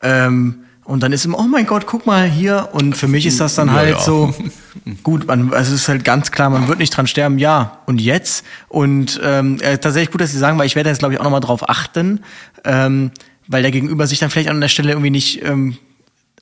ähm, 0.00 0.60
und 0.84 1.02
dann 1.02 1.10
ist 1.10 1.24
immer, 1.24 1.40
oh 1.40 1.48
mein 1.48 1.66
Gott, 1.66 1.86
guck 1.86 2.06
mal 2.06 2.30
hier. 2.30 2.68
Und 2.70 2.96
für 2.96 3.08
mich 3.08 3.26
ist 3.26 3.40
das 3.40 3.56
dann 3.56 3.66
Ja, 3.66 3.74
halt 3.74 3.96
ja. 3.96 4.00
so, 4.00 4.32
gut, 5.02 5.26
man, 5.26 5.52
also 5.52 5.74
es 5.74 5.80
ist 5.80 5.88
halt 5.88 6.04
ganz 6.04 6.30
klar, 6.30 6.50
man 6.50 6.68
wird 6.68 6.78
nicht 6.78 6.96
dran 6.96 7.08
sterben, 7.08 7.40
ja. 7.40 7.80
Und 7.86 8.00
jetzt? 8.00 8.44
Und 8.68 9.20
ähm, 9.24 9.58
äh, 9.60 9.78
tatsächlich 9.78 10.12
gut, 10.12 10.20
dass 10.20 10.30
Sie 10.30 10.38
sagen, 10.38 10.56
weil 10.56 10.66
ich 10.66 10.76
werde 10.76 10.90
jetzt, 10.90 11.00
glaube 11.00 11.14
ich, 11.14 11.18
auch 11.18 11.24
nochmal 11.24 11.40
drauf 11.40 11.68
achten, 11.68 12.20
ähm, 12.64 13.10
weil 13.48 13.62
der 13.62 13.72
Gegenüber 13.72 14.06
sich 14.06 14.20
dann 14.20 14.30
vielleicht 14.30 14.50
an 14.50 14.60
der 14.60 14.68
Stelle 14.68 14.90
irgendwie 14.90 15.10
nicht, 15.10 15.44
ähm, 15.44 15.78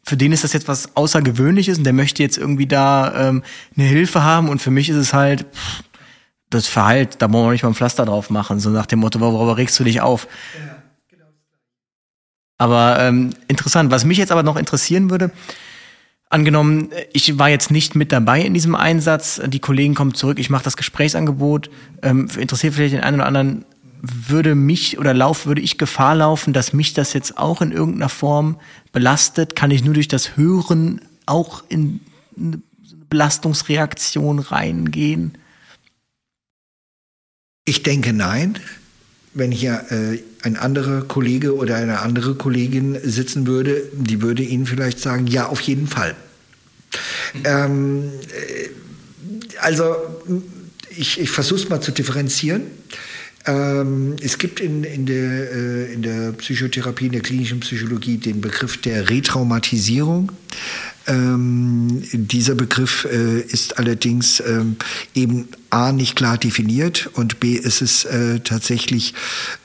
für 0.04 0.16
den 0.16 0.32
ist 0.32 0.44
das 0.44 0.52
jetzt 0.52 0.68
was 0.68 0.96
Außergewöhnliches 0.96 1.78
und 1.78 1.84
der 1.84 1.92
möchte 1.92 2.22
jetzt 2.22 2.36
irgendwie 2.36 2.66
da 2.66 3.28
ähm, 3.28 3.42
eine 3.76 3.86
Hilfe 3.86 4.22
haben. 4.22 4.48
Und 4.48 4.60
für 4.60 4.70
mich 4.70 4.88
ist 4.90 4.96
es 4.96 5.14
halt, 5.14 5.46
das 6.50 6.68
Verhalt, 6.68 7.16
da 7.20 7.26
brauchen 7.26 7.46
wir 7.46 7.52
nicht 7.52 7.62
mal 7.62 7.70
ein 7.70 7.74
Pflaster 7.74 8.04
drauf 8.04 8.30
machen, 8.30 8.60
so 8.60 8.70
nach 8.70 8.86
dem 8.86 9.00
Motto, 9.00 9.20
worüber 9.20 9.56
regst 9.56 9.78
du 9.80 9.84
dich 9.84 10.00
auf? 10.00 10.28
Aber 12.58 12.98
ähm, 13.00 13.30
interessant, 13.48 13.90
was 13.90 14.04
mich 14.04 14.18
jetzt 14.18 14.30
aber 14.30 14.42
noch 14.42 14.56
interessieren 14.56 15.10
würde, 15.10 15.32
angenommen, 16.28 16.90
ich 17.12 17.38
war 17.38 17.48
jetzt 17.48 17.70
nicht 17.70 17.94
mit 17.94 18.12
dabei 18.12 18.42
in 18.42 18.54
diesem 18.54 18.74
Einsatz, 18.74 19.40
die 19.46 19.58
Kollegen 19.58 19.94
kommen 19.94 20.14
zurück, 20.14 20.38
ich 20.38 20.50
mache 20.50 20.64
das 20.64 20.76
Gesprächsangebot, 20.76 21.70
ähm, 22.02 22.28
interessiert 22.38 22.74
vielleicht 22.74 22.94
den 22.94 23.00
einen 23.00 23.16
oder 23.16 23.26
anderen, 23.26 23.64
würde 24.00 24.54
mich 24.54 24.98
oder 24.98 25.14
lauf, 25.14 25.46
würde 25.46 25.60
ich 25.60 25.78
Gefahr 25.78 26.14
laufen, 26.14 26.52
dass 26.52 26.72
mich 26.72 26.92
das 26.94 27.12
jetzt 27.12 27.38
auch 27.38 27.60
in 27.62 27.72
irgendeiner 27.72 28.08
Form 28.08 28.60
belastet? 28.92 29.56
Kann 29.56 29.70
ich 29.70 29.84
nur 29.84 29.94
durch 29.94 30.08
das 30.08 30.36
Hören 30.36 31.00
auch 31.26 31.64
in 31.68 32.00
eine 32.36 32.60
Belastungsreaktion 33.08 34.38
reingehen? 34.38 35.38
Ich 37.64 37.82
denke 37.82 38.12
nein. 38.12 38.58
Wenn 39.36 39.50
hier 39.50 39.84
äh, 39.90 40.22
ein 40.42 40.56
anderer 40.56 41.02
Kollege 41.02 41.56
oder 41.56 41.74
eine 41.74 42.00
andere 42.00 42.36
Kollegin 42.36 42.96
sitzen 43.02 43.48
würde, 43.48 43.82
die 43.92 44.22
würde 44.22 44.44
Ihnen 44.44 44.64
vielleicht 44.64 45.00
sagen, 45.00 45.26
ja, 45.26 45.46
auf 45.46 45.60
jeden 45.60 45.88
Fall. 45.88 46.14
Ähm, 47.42 48.12
äh, 48.28 48.68
also 49.60 49.96
ich, 50.90 51.18
ich 51.20 51.30
versuche 51.30 51.60
es 51.60 51.68
mal 51.68 51.80
zu 51.80 51.90
differenzieren. 51.90 52.62
Ähm, 53.46 54.16
es 54.22 54.38
gibt 54.38 54.60
in, 54.60 54.84
in, 54.84 55.06
der, 55.06 55.52
äh, 55.52 55.92
in 55.92 56.02
der 56.02 56.32
Psychotherapie, 56.32 57.06
in 57.06 57.12
der 57.12 57.20
klinischen 57.20 57.60
Psychologie 57.60 58.16
den 58.16 58.40
Begriff 58.40 58.80
der 58.80 59.10
Retraumatisierung. 59.10 60.32
Ähm, 61.06 62.02
dieser 62.12 62.54
Begriff 62.54 63.06
äh, 63.10 63.40
ist 63.40 63.78
allerdings 63.78 64.40
ähm, 64.40 64.76
eben 65.14 65.48
A 65.70 65.92
nicht 65.92 66.16
klar 66.16 66.38
definiert 66.38 67.10
und 67.14 67.40
B 67.40 67.54
ist 67.54 67.82
es 67.82 68.04
äh, 68.04 68.40
tatsächlich 68.40 69.12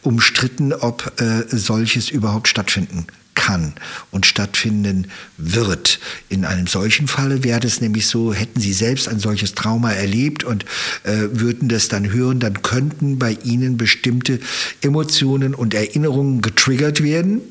umstritten, 0.01 0.73
ob 0.73 1.13
äh, 1.21 1.43
solches 1.47 2.09
überhaupt 2.09 2.47
stattfinden 2.47 3.07
kann 3.35 3.73
und 4.11 4.25
stattfinden 4.25 5.07
wird. 5.37 5.99
In 6.27 6.43
einem 6.43 6.67
solchen 6.67 7.07
Falle 7.07 7.43
wäre 7.45 7.65
es 7.65 7.79
nämlich 7.79 8.07
so, 8.07 8.33
hätten 8.33 8.59
Sie 8.59 8.73
selbst 8.73 9.07
ein 9.07 9.19
solches 9.19 9.55
Trauma 9.55 9.93
erlebt 9.93 10.43
und 10.43 10.65
äh, 11.03 11.29
würden 11.31 11.69
das 11.69 11.87
dann 11.87 12.11
hören, 12.11 12.41
dann 12.41 12.61
könnten 12.63 13.17
bei 13.17 13.37
Ihnen 13.45 13.77
bestimmte 13.77 14.41
Emotionen 14.81 15.55
und 15.55 15.73
Erinnerungen 15.73 16.41
getriggert 16.41 17.01
werden 17.01 17.41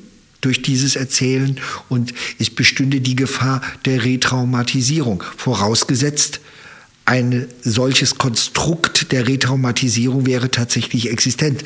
durch 0.41 0.63
dieses 0.63 0.97
Erzählen 0.97 1.61
und 1.89 2.15
es 2.39 2.51
bestünde 2.51 3.01
die 3.01 3.17
Gefahr 3.17 3.61
der 3.85 4.05
Retraumatisierung, 4.05 5.23
vorausgesetzt, 5.37 6.41
ein 7.05 7.47
solches 7.63 8.19
Konstrukt 8.19 9.13
der 9.13 9.27
Retraumatisierung 9.27 10.27
wäre 10.27 10.51
tatsächlich 10.51 11.11
existent. 11.11 11.63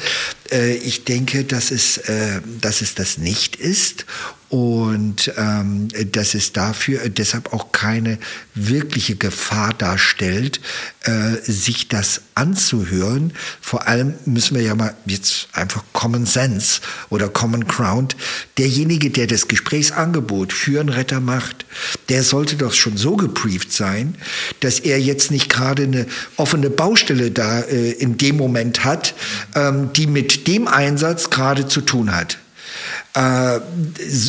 Äh, 0.53 0.77
ich 0.77 1.03
denke, 1.03 1.43
dass 1.43 1.73
es, 1.73 1.97
äh, 1.99 2.41
dass 2.61 2.81
es 2.81 2.95
das 2.95 3.19
nicht 3.19 3.57
ist 3.57 4.07
und 4.53 5.33
ähm, 5.39 5.89
dass 6.13 6.35
es 6.35 6.53
dafür 6.53 7.09
deshalb 7.09 7.55
auch 7.55 7.73
keine 7.73 8.19
wirkliche 8.55 9.17
Gefahr 9.17 9.73
darstellt, 9.73 10.61
äh, 11.05 11.37
sich 11.41 11.89
das 11.89 12.21
anzuhören. 12.35 13.33
Vor 13.63 13.89
allem 13.89 14.13
müssen 14.27 14.55
wir 14.55 14.63
ja 14.63 14.75
mal 14.75 14.95
jetzt 15.07 15.49
einfach 15.55 15.83
Common 15.95 16.27
Sense 16.27 16.83
oder 17.09 17.31
Common 17.31 17.67
Ground. 17.67 18.15
Derjenige, 18.59 19.09
der 19.09 19.27
das 19.27 19.49
Gesprächsangebot 19.49 20.53
für 20.53 20.81
einen 20.81 20.91
Retter 20.91 21.21
macht, 21.21 21.65
der 22.11 22.23
sollte 22.23 22.57
doch 22.57 22.75
schon 22.75 22.99
so 22.99 23.17
gebrieft 23.17 23.73
sein, 23.73 24.17
dass 24.61 24.81
er 24.81 25.01
jetzt 25.01 25.31
nicht 25.31 25.49
gerade 25.49 25.85
eine 25.85 26.07
offene 26.37 26.69
Baustelle 26.69 27.31
da 27.31 27.61
äh, 27.61 27.93
in 27.93 28.19
dem 28.19 28.37
Moment 28.37 28.85
hat, 28.85 29.15
ähm, 29.55 29.95
die 29.95 30.07
mit 30.07 30.47
dem 30.47 30.69
Einsatz 30.69 31.31
gerade 31.31 31.69
zu 31.69 31.81
tun 31.81 32.15
hat. 32.15 32.37
Äh, 33.15 33.61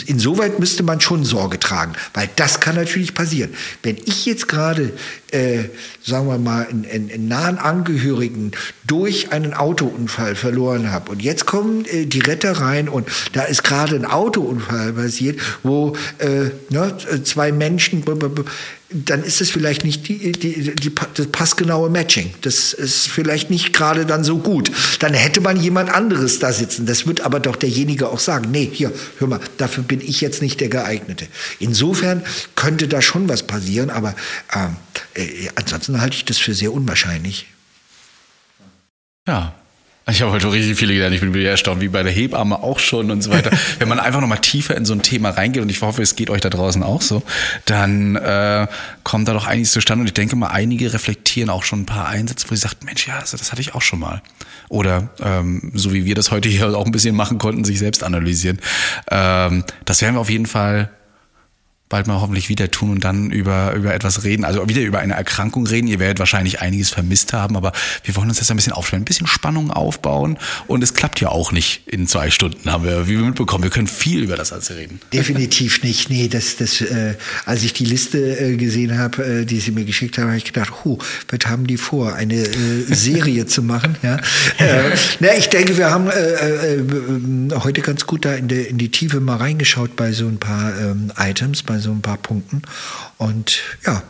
insoweit 0.08 0.60
müsste 0.60 0.84
man 0.84 1.00
schon 1.02 1.24
Sorge 1.24 1.60
tragen, 1.60 1.94
weil 2.14 2.30
das 2.36 2.60
kann 2.60 2.76
natürlich 2.76 3.14
passieren. 3.14 3.54
Wenn 3.82 3.98
ich 4.06 4.26
jetzt 4.26 4.48
gerade, 4.48 4.94
äh, 5.32 5.66
sagen 6.04 6.28
wir 6.28 6.38
mal, 6.38 6.68
einen, 6.68 6.86
einen, 6.86 7.12
einen 7.12 7.28
nahen 7.28 7.58
Angehörigen 7.58 8.52
durch 8.86 9.32
einen 9.32 9.54
Autounfall 9.54 10.36
verloren 10.36 10.92
habe 10.92 11.12
und 11.12 11.22
jetzt 11.22 11.46
kommen 11.46 11.86
äh, 11.86 12.06
die 12.06 12.20
Retter 12.20 12.54
rein 12.54 12.90
und 12.90 13.08
da 13.34 13.44
ist 13.44 13.64
gerade 13.64 13.96
ein 13.96 14.06
Autounfall 14.06 14.94
passiert, 14.94 15.40
wo 15.64 15.96
äh, 16.18 16.52
ne, 16.70 16.98
zwei 17.24 17.52
Menschen, 17.52 18.04
dann 18.94 19.24
ist 19.24 19.42
es 19.42 19.50
vielleicht 19.50 19.84
nicht 19.84 20.08
die, 20.08 20.32
die, 20.32 20.76
die, 20.76 20.92
das 21.16 21.28
passgenaue 21.28 21.90
Matching. 21.90 22.34
Das 22.42 22.74
ist 22.74 23.08
vielleicht 23.08 23.50
nicht 23.50 23.74
gerade 23.74 24.06
dann 24.06 24.24
so 24.24 24.38
gut. 24.38 24.72
Dann 25.00 25.14
hätte 25.14 25.42
man 25.42 25.60
jemand 25.60 25.90
anderes 25.90 26.40
da 26.40 26.54
sitzen. 26.54 26.86
Das 26.86 27.08
wird 27.08 27.22
aber 27.22 27.40
doch 27.40 27.56
derjenige 27.56 28.10
auch 28.10 28.20
sagen, 28.20 28.52
nee, 28.52 28.70
hier, 28.72 28.92
hör 29.18 29.28
mal, 29.28 29.40
dafür 29.58 29.84
bin 29.84 30.00
ich 30.02 30.22
jetzt 30.22 30.42
nicht 30.42 30.62
der 30.62 30.70
geeignete. 30.70 31.28
Insofern 31.60 32.24
könnte 32.56 32.88
da 32.88 33.02
schon 33.02 33.28
was 33.28 33.44
passieren, 33.44 33.90
aber 33.90 34.16
ähm, 34.54 34.76
äh, 35.16 35.50
ansonsten 35.56 36.00
halte 36.00 36.16
ich 36.16 36.26
das 36.26 36.38
für 36.38 36.54
sehr 36.54 36.72
unwahrscheinlich. 36.72 37.48
Ja. 39.28 39.56
Ich 40.06 40.22
habe 40.22 40.34
heute 40.34 40.52
richtig 40.52 40.78
viele 40.78 40.94
gelernt. 40.94 41.16
Ich 41.16 41.22
bin 41.22 41.34
wieder 41.34 41.50
erstaunt, 41.50 41.80
wie 41.80 41.88
bei 41.88 42.04
der 42.04 42.12
Hebamme 42.12 42.62
auch 42.62 42.80
schon 42.80 43.10
und 43.10 43.22
so 43.22 43.32
weiter. 43.32 43.52
Wenn 43.80 43.88
man 43.88 44.00
einfach 44.00 44.20
nochmal 44.20 44.40
tiefer 44.40 44.76
in 44.76 44.84
so 44.84 44.94
ein 44.94 45.02
Thema 45.02 45.30
reingeht, 45.30 45.62
und 45.62 45.70
ich 45.70 45.82
hoffe, 45.82 46.02
es 46.02 46.18
geht 46.18 46.30
euch 46.30 46.42
da 46.42 46.50
draußen 46.50 46.84
auch 46.84 47.02
so, 47.02 47.24
dann 47.66 48.18
äh, 48.18 48.68
kommt 49.04 49.30
da 49.30 49.34
doch 49.34 49.48
einiges 49.48 49.72
zustande. 49.72 50.02
Und 50.02 50.08
ich 50.08 50.14
denke 50.14 50.36
mal, 50.36 50.48
einige 50.48 50.94
reflektieren 50.94 51.50
auch 51.50 51.64
schon 51.64 51.82
ein 51.82 51.86
paar 51.86 52.08
Einsätze, 52.08 52.48
wo 52.50 52.56
sie 52.56 52.62
sagt, 52.62 52.84
Mensch, 52.84 53.08
ja, 53.08 53.20
also 53.20 53.38
das 53.38 53.52
hatte 53.54 53.62
ich 53.62 53.76
auch 53.76 53.82
schon 53.82 54.00
mal. 54.00 54.22
Oder 54.68 55.10
ähm, 55.22 55.72
so 55.74 55.94
wie 55.94 56.04
wir 56.04 56.16
das 56.16 56.32
heute 56.32 56.50
hier 56.50 56.76
auch 56.78 56.86
ein 56.86 56.92
bisschen 56.92 57.16
machen 57.16 57.38
konnten, 57.38 57.64
sich 57.64 57.80
selbst 57.80 58.04
analysieren. 58.04 58.60
Ähm, 59.10 59.64
das 59.86 60.02
werden 60.02 60.16
wir 60.16 60.20
auf 60.20 60.30
jeden 60.30 60.48
Fall 60.48 60.90
bald 61.94 62.08
mal 62.08 62.20
hoffentlich 62.20 62.50
wieder 62.50 62.72
tun 62.72 62.90
und 62.90 63.04
dann 63.04 63.30
über, 63.30 63.74
über 63.74 63.94
etwas 63.94 64.24
reden, 64.24 64.46
also 64.46 64.68
wieder 64.68 64.82
über 64.82 64.98
eine 64.98 65.14
Erkrankung 65.14 65.68
reden. 65.68 65.86
Ihr 65.88 66.00
werdet 66.00 66.18
wahrscheinlich 66.18 66.60
einiges 66.60 66.90
vermisst 66.90 67.34
haben, 67.34 67.56
aber 67.56 67.72
wir 68.04 68.16
wollen 68.16 68.30
uns 68.30 68.40
jetzt 68.40 68.50
ein 68.50 68.58
bisschen 68.58 68.74
aufspannen, 68.74 69.04
ein 69.04 69.06
bisschen 69.06 69.28
Spannung 69.28 69.70
aufbauen 69.70 70.40
und 70.66 70.84
es 70.84 70.96
klappt 70.96 71.22
ja 71.22 71.30
auch 71.30 71.52
nicht 71.52 71.84
in 71.86 72.08
zwei 72.08 72.32
Stunden, 72.32 72.72
haben 72.72 72.84
wir, 72.84 73.08
wie 73.08 73.20
wir 73.20 73.26
mitbekommen. 73.26 73.64
Wir 73.64 73.70
können 73.70 73.86
viel 73.86 74.24
über 74.24 74.36
das 74.36 74.50
Ganze 74.50 74.76
reden. 74.76 75.02
Definitiv 75.14 75.84
nicht. 75.84 76.10
Nee, 76.10 76.30
das, 76.30 76.56
das, 76.56 76.82
äh, 76.82 77.14
als 77.46 77.62
ich 77.62 77.74
die 77.74 77.86
Liste 77.86 78.18
äh, 78.40 78.58
gesehen 78.58 78.98
habe, 78.98 79.42
äh, 79.42 79.46
die 79.46 79.60
sie 79.60 79.70
mir 79.70 79.86
geschickt 79.86 80.18
haben, 80.18 80.30
habe 80.30 80.38
ich 80.38 80.46
gedacht, 80.46 80.74
huh, 80.84 80.98
was 81.30 81.48
haben 81.48 81.68
die 81.68 81.78
vor, 81.78 82.16
eine 82.16 82.42
äh, 82.42 82.56
Serie 82.88 83.46
zu 83.46 83.62
machen? 83.62 83.98
Ja. 84.02 84.18
Äh, 84.60 84.96
na, 85.20 85.36
ich 85.36 85.50
denke, 85.50 85.78
wir 85.78 85.90
haben 85.90 86.10
äh, 86.10 86.76
äh, 86.76 87.50
heute 87.64 87.82
ganz 87.82 88.06
gut 88.06 88.24
da 88.24 88.34
in, 88.34 88.48
der, 88.48 88.70
in 88.70 88.78
die 88.78 88.90
Tiefe 88.90 89.20
mal 89.20 89.38
reingeschaut 89.38 89.96
bei 89.96 90.12
so 90.12 90.28
ein 90.28 90.38
paar 90.38 90.72
ähm, 90.80 91.12
Items, 91.18 91.64
bei 91.64 91.80
so 91.84 91.92
ein 91.92 92.02
paar 92.02 92.18
Punkten. 92.18 92.64
Und 93.18 93.60
ja, 93.86 94.02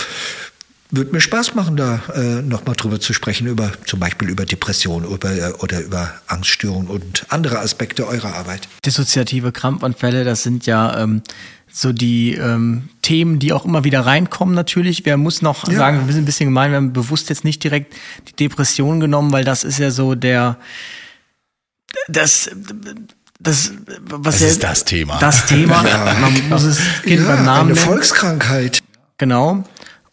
würde 0.92 1.12
mir 1.12 1.22
Spaß 1.22 1.56
machen, 1.56 1.76
da 1.76 2.02
äh, 2.14 2.42
nochmal 2.44 2.76
drüber 2.76 3.00
zu 3.00 3.14
sprechen, 3.14 3.48
über 3.48 3.72
zum 3.86 4.00
Beispiel 4.00 4.30
über 4.30 4.46
Depression 4.46 5.04
über, 5.04 5.32
oder 5.64 5.82
über 5.82 6.14
Angststörungen 6.28 6.88
und 6.88 7.26
andere 7.30 7.60
Aspekte 7.60 8.08
eurer 8.08 8.36
Arbeit. 8.36 8.68
Dissoziative 8.86 9.52
Krampfanfälle, 9.52 10.24
das 10.24 10.44
sind 10.44 10.68
ja 10.68 11.02
ähm, 11.02 11.24
so 11.72 11.92
die 11.92 12.36
ähm, 12.36 12.90
Themen, 13.02 13.40
die 13.40 13.54
auch 13.54 13.66
immer 13.66 13.84
wieder 13.84 14.02
reinkommen 14.02 14.54
natürlich. 14.54 15.04
Wir 15.04 15.18
müssen 15.18 15.46
noch 15.46 15.68
ja. 15.68 15.76
sagen, 15.76 16.06
wir 16.06 16.14
sind 16.14 16.24
ein 16.24 16.28
bisschen 16.28 16.50
gemein, 16.50 16.70
wir 16.70 16.78
haben 16.78 16.94
bewusst 16.94 17.30
jetzt 17.30 17.44
nicht 17.44 17.64
direkt 17.64 17.96
die 18.30 18.36
Depression 18.36 19.00
genommen, 19.00 19.32
weil 19.32 19.44
das 19.44 19.64
ist 19.64 19.80
ja 19.80 19.90
so 19.90 20.14
der 20.14 20.58
das 22.08 22.52
das, 23.44 23.72
was 24.06 24.36
das 24.36 24.42
ja, 24.42 24.48
ist 24.48 24.64
das 24.64 24.86
Thema. 24.86 25.20
Das 25.20 25.46
Thema. 25.46 25.84
Ja. 25.88 26.16
Man 26.20 26.50
muss 26.50 26.64
es 26.64 26.80
Kind 27.04 27.22
ja, 27.22 27.28
beim 27.28 27.46
Namen 27.46 27.72
eine 27.72 27.74
nennen. 27.74 27.86
Volkskrankheit. 27.86 28.80
Genau. 29.18 29.64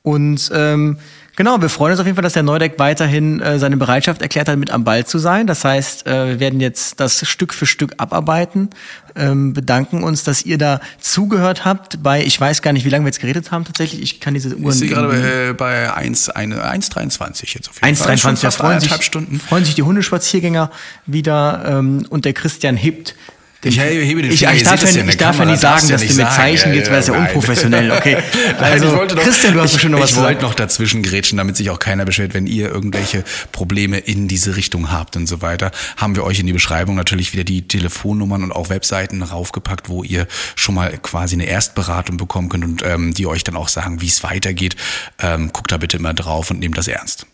Und 0.03 0.51
ähm, 0.53 0.99
genau, 1.41 1.63
wir 1.63 1.71
freuen 1.71 1.93
uns 1.93 2.01
auf 2.01 2.05
jeden 2.05 2.17
Fall, 2.17 2.23
dass 2.23 2.35
der 2.35 2.43
Neudeck 2.43 2.75
weiterhin 2.77 3.41
äh, 3.41 3.59
seine 3.59 3.79
Bereitschaft 3.79 4.21
erklärt 4.21 4.47
hat, 4.47 4.59
mit 4.59 4.71
am 4.71 4.85
Ball 4.85 5.07
zu 5.07 5.19
sein. 5.19 5.47
Das 5.47 5.65
heißt, 5.65 6.07
äh, 6.07 6.29
wir 6.29 6.41
werden 6.41 6.61
jetzt 6.61 7.01
das 7.01 7.27
Stück 7.27 7.55
für 7.55 7.65
Stück 7.65 7.95
abarbeiten. 7.97 8.69
Ähm, 9.17 9.55
bedanken 9.55 10.03
uns, 10.03 10.23
dass 10.23 10.45
ihr 10.45 10.59
da 10.59 10.81
zugehört 11.01 11.65
habt 11.65 12.03
bei, 12.03 12.23
ich 12.23 12.39
weiß 12.39 12.61
gar 12.61 12.75
nicht, 12.75 12.85
wie 12.85 12.91
lange 12.91 13.07
wir 13.07 13.09
jetzt 13.09 13.21
geredet 13.21 13.53
haben 13.53 13.65
tatsächlich. 13.65 14.03
Ich 14.03 14.21
kann 14.21 14.35
diese 14.35 14.55
Uhren. 14.55 14.75
Ich 14.75 14.81
sehe 14.81 14.89
gerade 14.89 15.09
bei, 15.09 15.55
bei 15.55 15.97
1,23 15.97 17.55
jetzt 17.55 17.71
auf 17.71 17.77
jeden 17.77 17.87
1, 17.87 18.03
Fall. 18.03 18.17
1,23, 18.17 18.43
da 18.43 18.51
freuen 18.51 18.81
sich, 18.81 19.03
Stunden. 19.03 19.41
freuen 19.41 19.65
sich 19.65 19.75
die 19.75 19.83
Hundespaziergänger 19.83 20.71
wieder 21.07 21.65
ähm, 21.67 22.05
und 22.11 22.27
der 22.27 22.35
Christian 22.35 22.77
hebt 22.77 23.15
ich 23.63 23.79
hebe 23.79 24.23
den 24.23 24.31
ich, 24.31 24.43
ich, 24.43 24.63
darf, 24.63 24.83
ja, 24.83 25.05
ich 25.05 25.17
darf 25.19 25.39
ja 25.39 25.45
nicht 25.45 25.61
sagen, 25.61 25.89
dass 25.89 26.07
du 26.07 26.15
mit 26.15 26.33
Zeichen 26.33 26.73
gehst, 26.73 26.91
weil 26.91 27.01
es 27.01 27.09
ja 27.09 27.15
unprofessionell. 27.15 27.91
Okay. 27.93 28.19
Also, 28.59 28.89
ich 28.89 28.95
wollte 28.95 29.15
doch, 29.15 29.23
Christian, 29.23 29.55
du 29.55 29.61
hast 29.61 29.73
bestimmt 29.73 29.93
noch 29.93 30.01
was 30.01 30.11
Ich 30.13 30.17
wollte 30.17 30.43
noch 30.43 30.55
dazwischen 30.55 31.03
grätschen, 31.03 31.39
damit 31.39 31.57
sich 31.57 31.71
auch 31.71 31.79
keiner 31.79 32.05
beschwert, 32.05 32.35
wenn 32.35 32.47
ihr 32.47 32.71
irgendwelche 32.71 33.25
Probleme 33.53 33.99
in 33.99 34.29
diese 34.29 34.57
Richtung 34.57 34.91
habt 34.91 35.17
und 35.17 35.27
so 35.27 35.43
weiter. 35.43 35.71
Haben 35.97 36.17
wir 36.17 36.25
euch 36.25 36.41
in 36.41 36.47
die 36.47 36.53
Beschreibung 36.53 36.95
natürlich 36.95 37.33
wieder 37.33 37.45
die 37.45 37.67
Telefonnummern 37.67 38.45
und 38.45 38.53
auch 38.53 38.69
Webseiten 38.71 39.23
raufgepackt, 39.23 39.89
wo 39.89 40.03
ihr 40.03 40.27
schon 40.57 40.75
mal 40.75 40.97
quasi 40.99 41.35
eine 41.35 41.45
Erstberatung 41.45 42.17
bekommen 42.17 42.49
könnt 42.49 42.65
und 42.65 42.83
ähm, 42.83 43.15
die 43.15 43.27
euch 43.27 43.45
dann 43.45 43.57
auch 43.57 43.69
sagen, 43.69 44.01
wie 44.01 44.09
es 44.09 44.23
weitergeht. 44.23 44.77
Ähm, 45.19 45.53
guckt 45.53 45.73
da 45.73 45.79
bitte 45.79 45.97
immer 45.97 46.15
drauf 46.15 46.51
und 46.51 46.61
nehmt 46.61 46.77
das 46.77 46.89
ernst. 46.89 47.27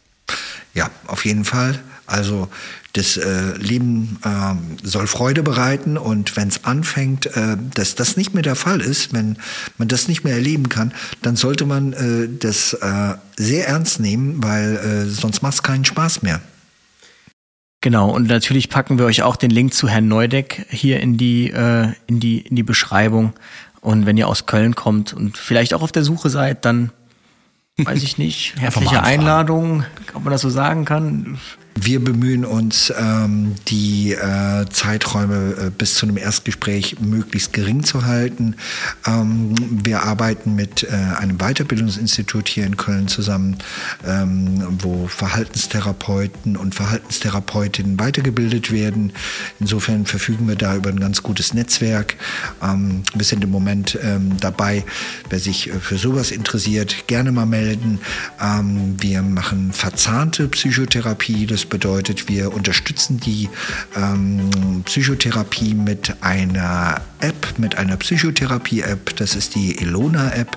Ja, 0.74 0.90
auf 1.06 1.24
jeden 1.24 1.44
Fall. 1.44 1.78
Also 2.06 2.48
das 2.92 3.16
äh, 3.16 3.56
Leben 3.58 4.18
äh, 4.24 4.86
soll 4.86 5.06
Freude 5.06 5.42
bereiten 5.42 5.98
und 5.98 6.36
wenn 6.36 6.48
es 6.48 6.64
anfängt, 6.64 7.26
äh, 7.26 7.56
dass 7.74 7.94
das 7.94 8.16
nicht 8.16 8.32
mehr 8.32 8.42
der 8.42 8.56
Fall 8.56 8.80
ist, 8.80 9.12
wenn 9.12 9.36
man 9.76 9.88
das 9.88 10.08
nicht 10.08 10.24
mehr 10.24 10.34
erleben 10.34 10.68
kann, 10.68 10.92
dann 11.22 11.36
sollte 11.36 11.66
man 11.66 11.92
äh, 11.92 12.28
das 12.38 12.72
äh, 12.74 13.14
sehr 13.36 13.68
ernst 13.68 14.00
nehmen, 14.00 14.42
weil 14.42 14.76
äh, 14.76 15.06
sonst 15.06 15.42
macht 15.42 15.54
es 15.54 15.62
keinen 15.62 15.84
Spaß 15.84 16.22
mehr. 16.22 16.40
Genau, 17.82 18.10
und 18.10 18.26
natürlich 18.26 18.68
packen 18.68 18.98
wir 18.98 19.04
euch 19.04 19.22
auch 19.22 19.36
den 19.36 19.50
Link 19.50 19.74
zu 19.74 19.88
Herrn 19.88 20.08
Neudeck 20.08 20.66
hier 20.70 21.00
in 21.00 21.16
die, 21.18 21.50
äh, 21.50 21.92
in 22.06 22.18
die, 22.18 22.40
in 22.40 22.56
die 22.56 22.62
Beschreibung. 22.62 23.34
Und 23.80 24.06
wenn 24.06 24.16
ihr 24.16 24.26
aus 24.26 24.46
Köln 24.46 24.74
kommt 24.74 25.12
und 25.12 25.36
vielleicht 25.36 25.74
auch 25.74 25.82
auf 25.82 25.92
der 25.92 26.02
Suche 26.02 26.30
seid, 26.30 26.64
dann 26.64 26.90
weiß 27.76 28.02
ich 28.02 28.18
nicht, 28.18 28.56
herzliche 28.58 29.02
Einladung, 29.02 29.84
ob 30.14 30.24
man 30.24 30.32
das 30.32 30.40
so 30.40 30.50
sagen 30.50 30.84
kann. 30.84 31.38
Wir 31.78 32.02
bemühen 32.02 32.46
uns, 32.46 32.90
ähm, 32.98 33.54
die 33.68 34.12
äh, 34.12 34.64
Zeiträume 34.70 35.54
äh, 35.66 35.70
bis 35.70 35.96
zu 35.96 36.06
einem 36.06 36.16
Erstgespräch 36.16 37.00
möglichst 37.00 37.52
gering 37.52 37.84
zu 37.84 38.06
halten. 38.06 38.56
Ähm, 39.06 39.54
wir 39.84 40.02
arbeiten 40.02 40.54
mit 40.54 40.84
äh, 40.84 40.86
einem 41.18 41.36
Weiterbildungsinstitut 41.36 42.48
hier 42.48 42.64
in 42.64 42.78
Köln 42.78 43.08
zusammen, 43.08 43.58
ähm, 44.06 44.78
wo 44.80 45.06
Verhaltenstherapeuten 45.06 46.56
und 46.56 46.74
Verhaltenstherapeutinnen 46.74 48.00
weitergebildet 48.00 48.72
werden. 48.72 49.12
Insofern 49.60 50.06
verfügen 50.06 50.48
wir 50.48 50.56
da 50.56 50.76
über 50.76 50.88
ein 50.88 50.98
ganz 51.00 51.22
gutes 51.22 51.52
Netzwerk. 51.52 52.16
Wir 52.60 53.24
sind 53.24 53.44
im 53.44 53.50
Moment 53.50 53.98
dabei, 54.40 54.84
wer 55.28 55.38
sich 55.38 55.70
für 55.80 55.96
sowas 55.96 56.30
interessiert, 56.30 57.06
gerne 57.06 57.32
mal 57.32 57.46
melden. 57.46 58.00
Wir 58.98 59.22
machen 59.22 59.72
verzahnte 59.72 60.48
Psychotherapie. 60.48 61.46
Das 61.46 61.65
bedeutet, 61.68 62.28
wir 62.28 62.52
unterstützen 62.52 63.20
die 63.20 63.48
ähm, 63.96 64.82
Psychotherapie 64.84 65.74
mit 65.74 66.14
einer 66.20 67.00
App, 67.20 67.58
mit 67.58 67.78
einer 67.78 67.96
Psychotherapie-App. 67.96 69.16
Das 69.16 69.34
ist 69.34 69.54
die 69.54 69.78
Elona 69.78 70.32
App. 70.32 70.56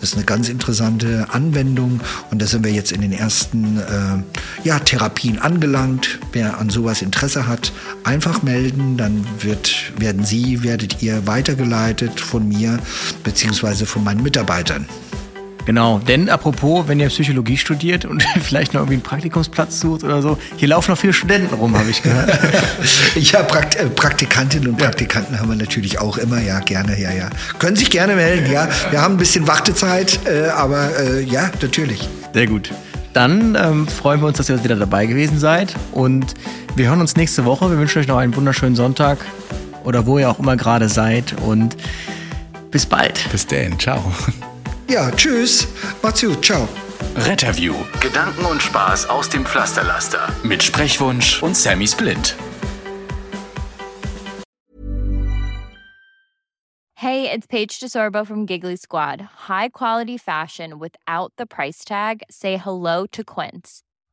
Das 0.00 0.10
ist 0.10 0.16
eine 0.16 0.24
ganz 0.24 0.48
interessante 0.48 1.26
Anwendung 1.30 2.00
und 2.30 2.40
da 2.40 2.46
sind 2.46 2.64
wir 2.64 2.72
jetzt 2.72 2.92
in 2.92 3.00
den 3.00 3.12
ersten 3.12 3.78
äh, 3.78 4.64
ja, 4.64 4.78
Therapien 4.78 5.38
angelangt. 5.38 6.18
Wer 6.32 6.58
an 6.58 6.70
sowas 6.70 7.02
Interesse 7.02 7.46
hat, 7.46 7.72
einfach 8.04 8.42
melden, 8.42 8.96
dann 8.96 9.26
wird, 9.40 9.92
werden 9.98 10.24
Sie, 10.24 10.62
werdet 10.62 11.02
ihr 11.02 11.26
weitergeleitet 11.26 12.20
von 12.20 12.48
mir 12.48 12.78
beziehungsweise 13.24 13.86
von 13.86 14.04
meinen 14.04 14.22
Mitarbeitern. 14.22 14.86
Genau, 15.66 15.98
denn 15.98 16.28
apropos, 16.28 16.88
wenn 16.88 17.00
ihr 17.00 17.08
Psychologie 17.08 17.56
studiert 17.56 18.04
und 18.04 18.22
vielleicht 18.42 18.74
noch 18.74 18.80
irgendwie 18.80 18.94
einen 18.94 19.02
Praktikumsplatz 19.02 19.80
sucht 19.80 20.04
oder 20.04 20.22
so, 20.22 20.38
hier 20.56 20.68
laufen 20.68 20.90
noch 20.90 20.98
viele 20.98 21.12
Studenten 21.12 21.54
rum, 21.54 21.76
habe 21.76 21.90
ich 21.90 22.02
gehört. 22.02 22.38
ja, 23.14 23.42
Prakt 23.42 23.76
äh, 23.76 23.86
Praktikantinnen 23.86 24.68
und 24.68 24.78
Praktikanten 24.78 25.34
ja. 25.34 25.40
haben 25.40 25.50
wir 25.50 25.56
natürlich 25.56 26.00
auch 26.00 26.18
immer, 26.18 26.40
ja, 26.40 26.60
gerne, 26.60 26.98
ja, 27.00 27.12
ja. 27.12 27.30
Können 27.58 27.76
sich 27.76 27.90
gerne 27.90 28.14
melden, 28.16 28.50
ja. 28.50 28.68
Wir 28.90 29.00
haben 29.02 29.14
ein 29.14 29.18
bisschen 29.18 29.46
Wartezeit, 29.46 30.20
äh, 30.26 30.48
aber 30.48 30.88
äh, 30.98 31.22
ja, 31.22 31.50
natürlich. 31.60 32.08
Sehr 32.32 32.46
gut. 32.46 32.70
Dann 33.12 33.56
ähm, 33.56 33.88
freuen 33.88 34.20
wir 34.20 34.28
uns, 34.28 34.38
dass 34.38 34.48
ihr 34.48 34.62
wieder 34.62 34.76
dabei 34.76 35.06
gewesen 35.06 35.38
seid 35.38 35.74
und 35.92 36.34
wir 36.76 36.88
hören 36.88 37.00
uns 37.00 37.16
nächste 37.16 37.44
Woche. 37.44 37.68
Wir 37.70 37.78
wünschen 37.78 37.98
euch 37.98 38.06
noch 38.06 38.18
einen 38.18 38.34
wunderschönen 38.36 38.76
Sonntag 38.76 39.18
oder 39.84 40.06
wo 40.06 40.18
ihr 40.18 40.30
auch 40.30 40.38
immer 40.38 40.56
gerade 40.56 40.88
seid 40.88 41.34
und 41.44 41.76
bis 42.70 42.86
bald. 42.86 43.20
Bis 43.32 43.46
dann, 43.46 43.78
ciao. 43.78 44.12
Ja, 44.90 45.08
tschüss. 45.12 45.68
Macht's 46.02 46.20
gut. 46.20 46.44
Ciao. 46.44 46.68
Retterview. 47.14 47.74
Gedanken 48.00 48.44
und 48.44 48.60
Spaß 48.60 49.08
aus 49.08 49.28
dem 49.28 49.46
Pflasterlaster. 49.46 50.34
Mit 50.42 50.64
Sprechwunsch 50.64 51.40
und 51.44 51.56
Sammy 51.56 51.86
Split. 51.86 52.34
Hey, 56.96 57.30
it's 57.30 57.46
Paige 57.46 57.78
DeSorbo 57.78 58.26
from 58.26 58.46
Giggly 58.46 58.76
Squad. 58.76 59.20
High 59.48 59.68
quality 59.68 60.18
fashion 60.18 60.80
without 60.80 61.32
the 61.38 61.46
price 61.46 61.84
tag. 61.84 62.22
Say 62.28 62.56
hello 62.56 63.06
to 63.12 63.22
Quince. 63.22 63.84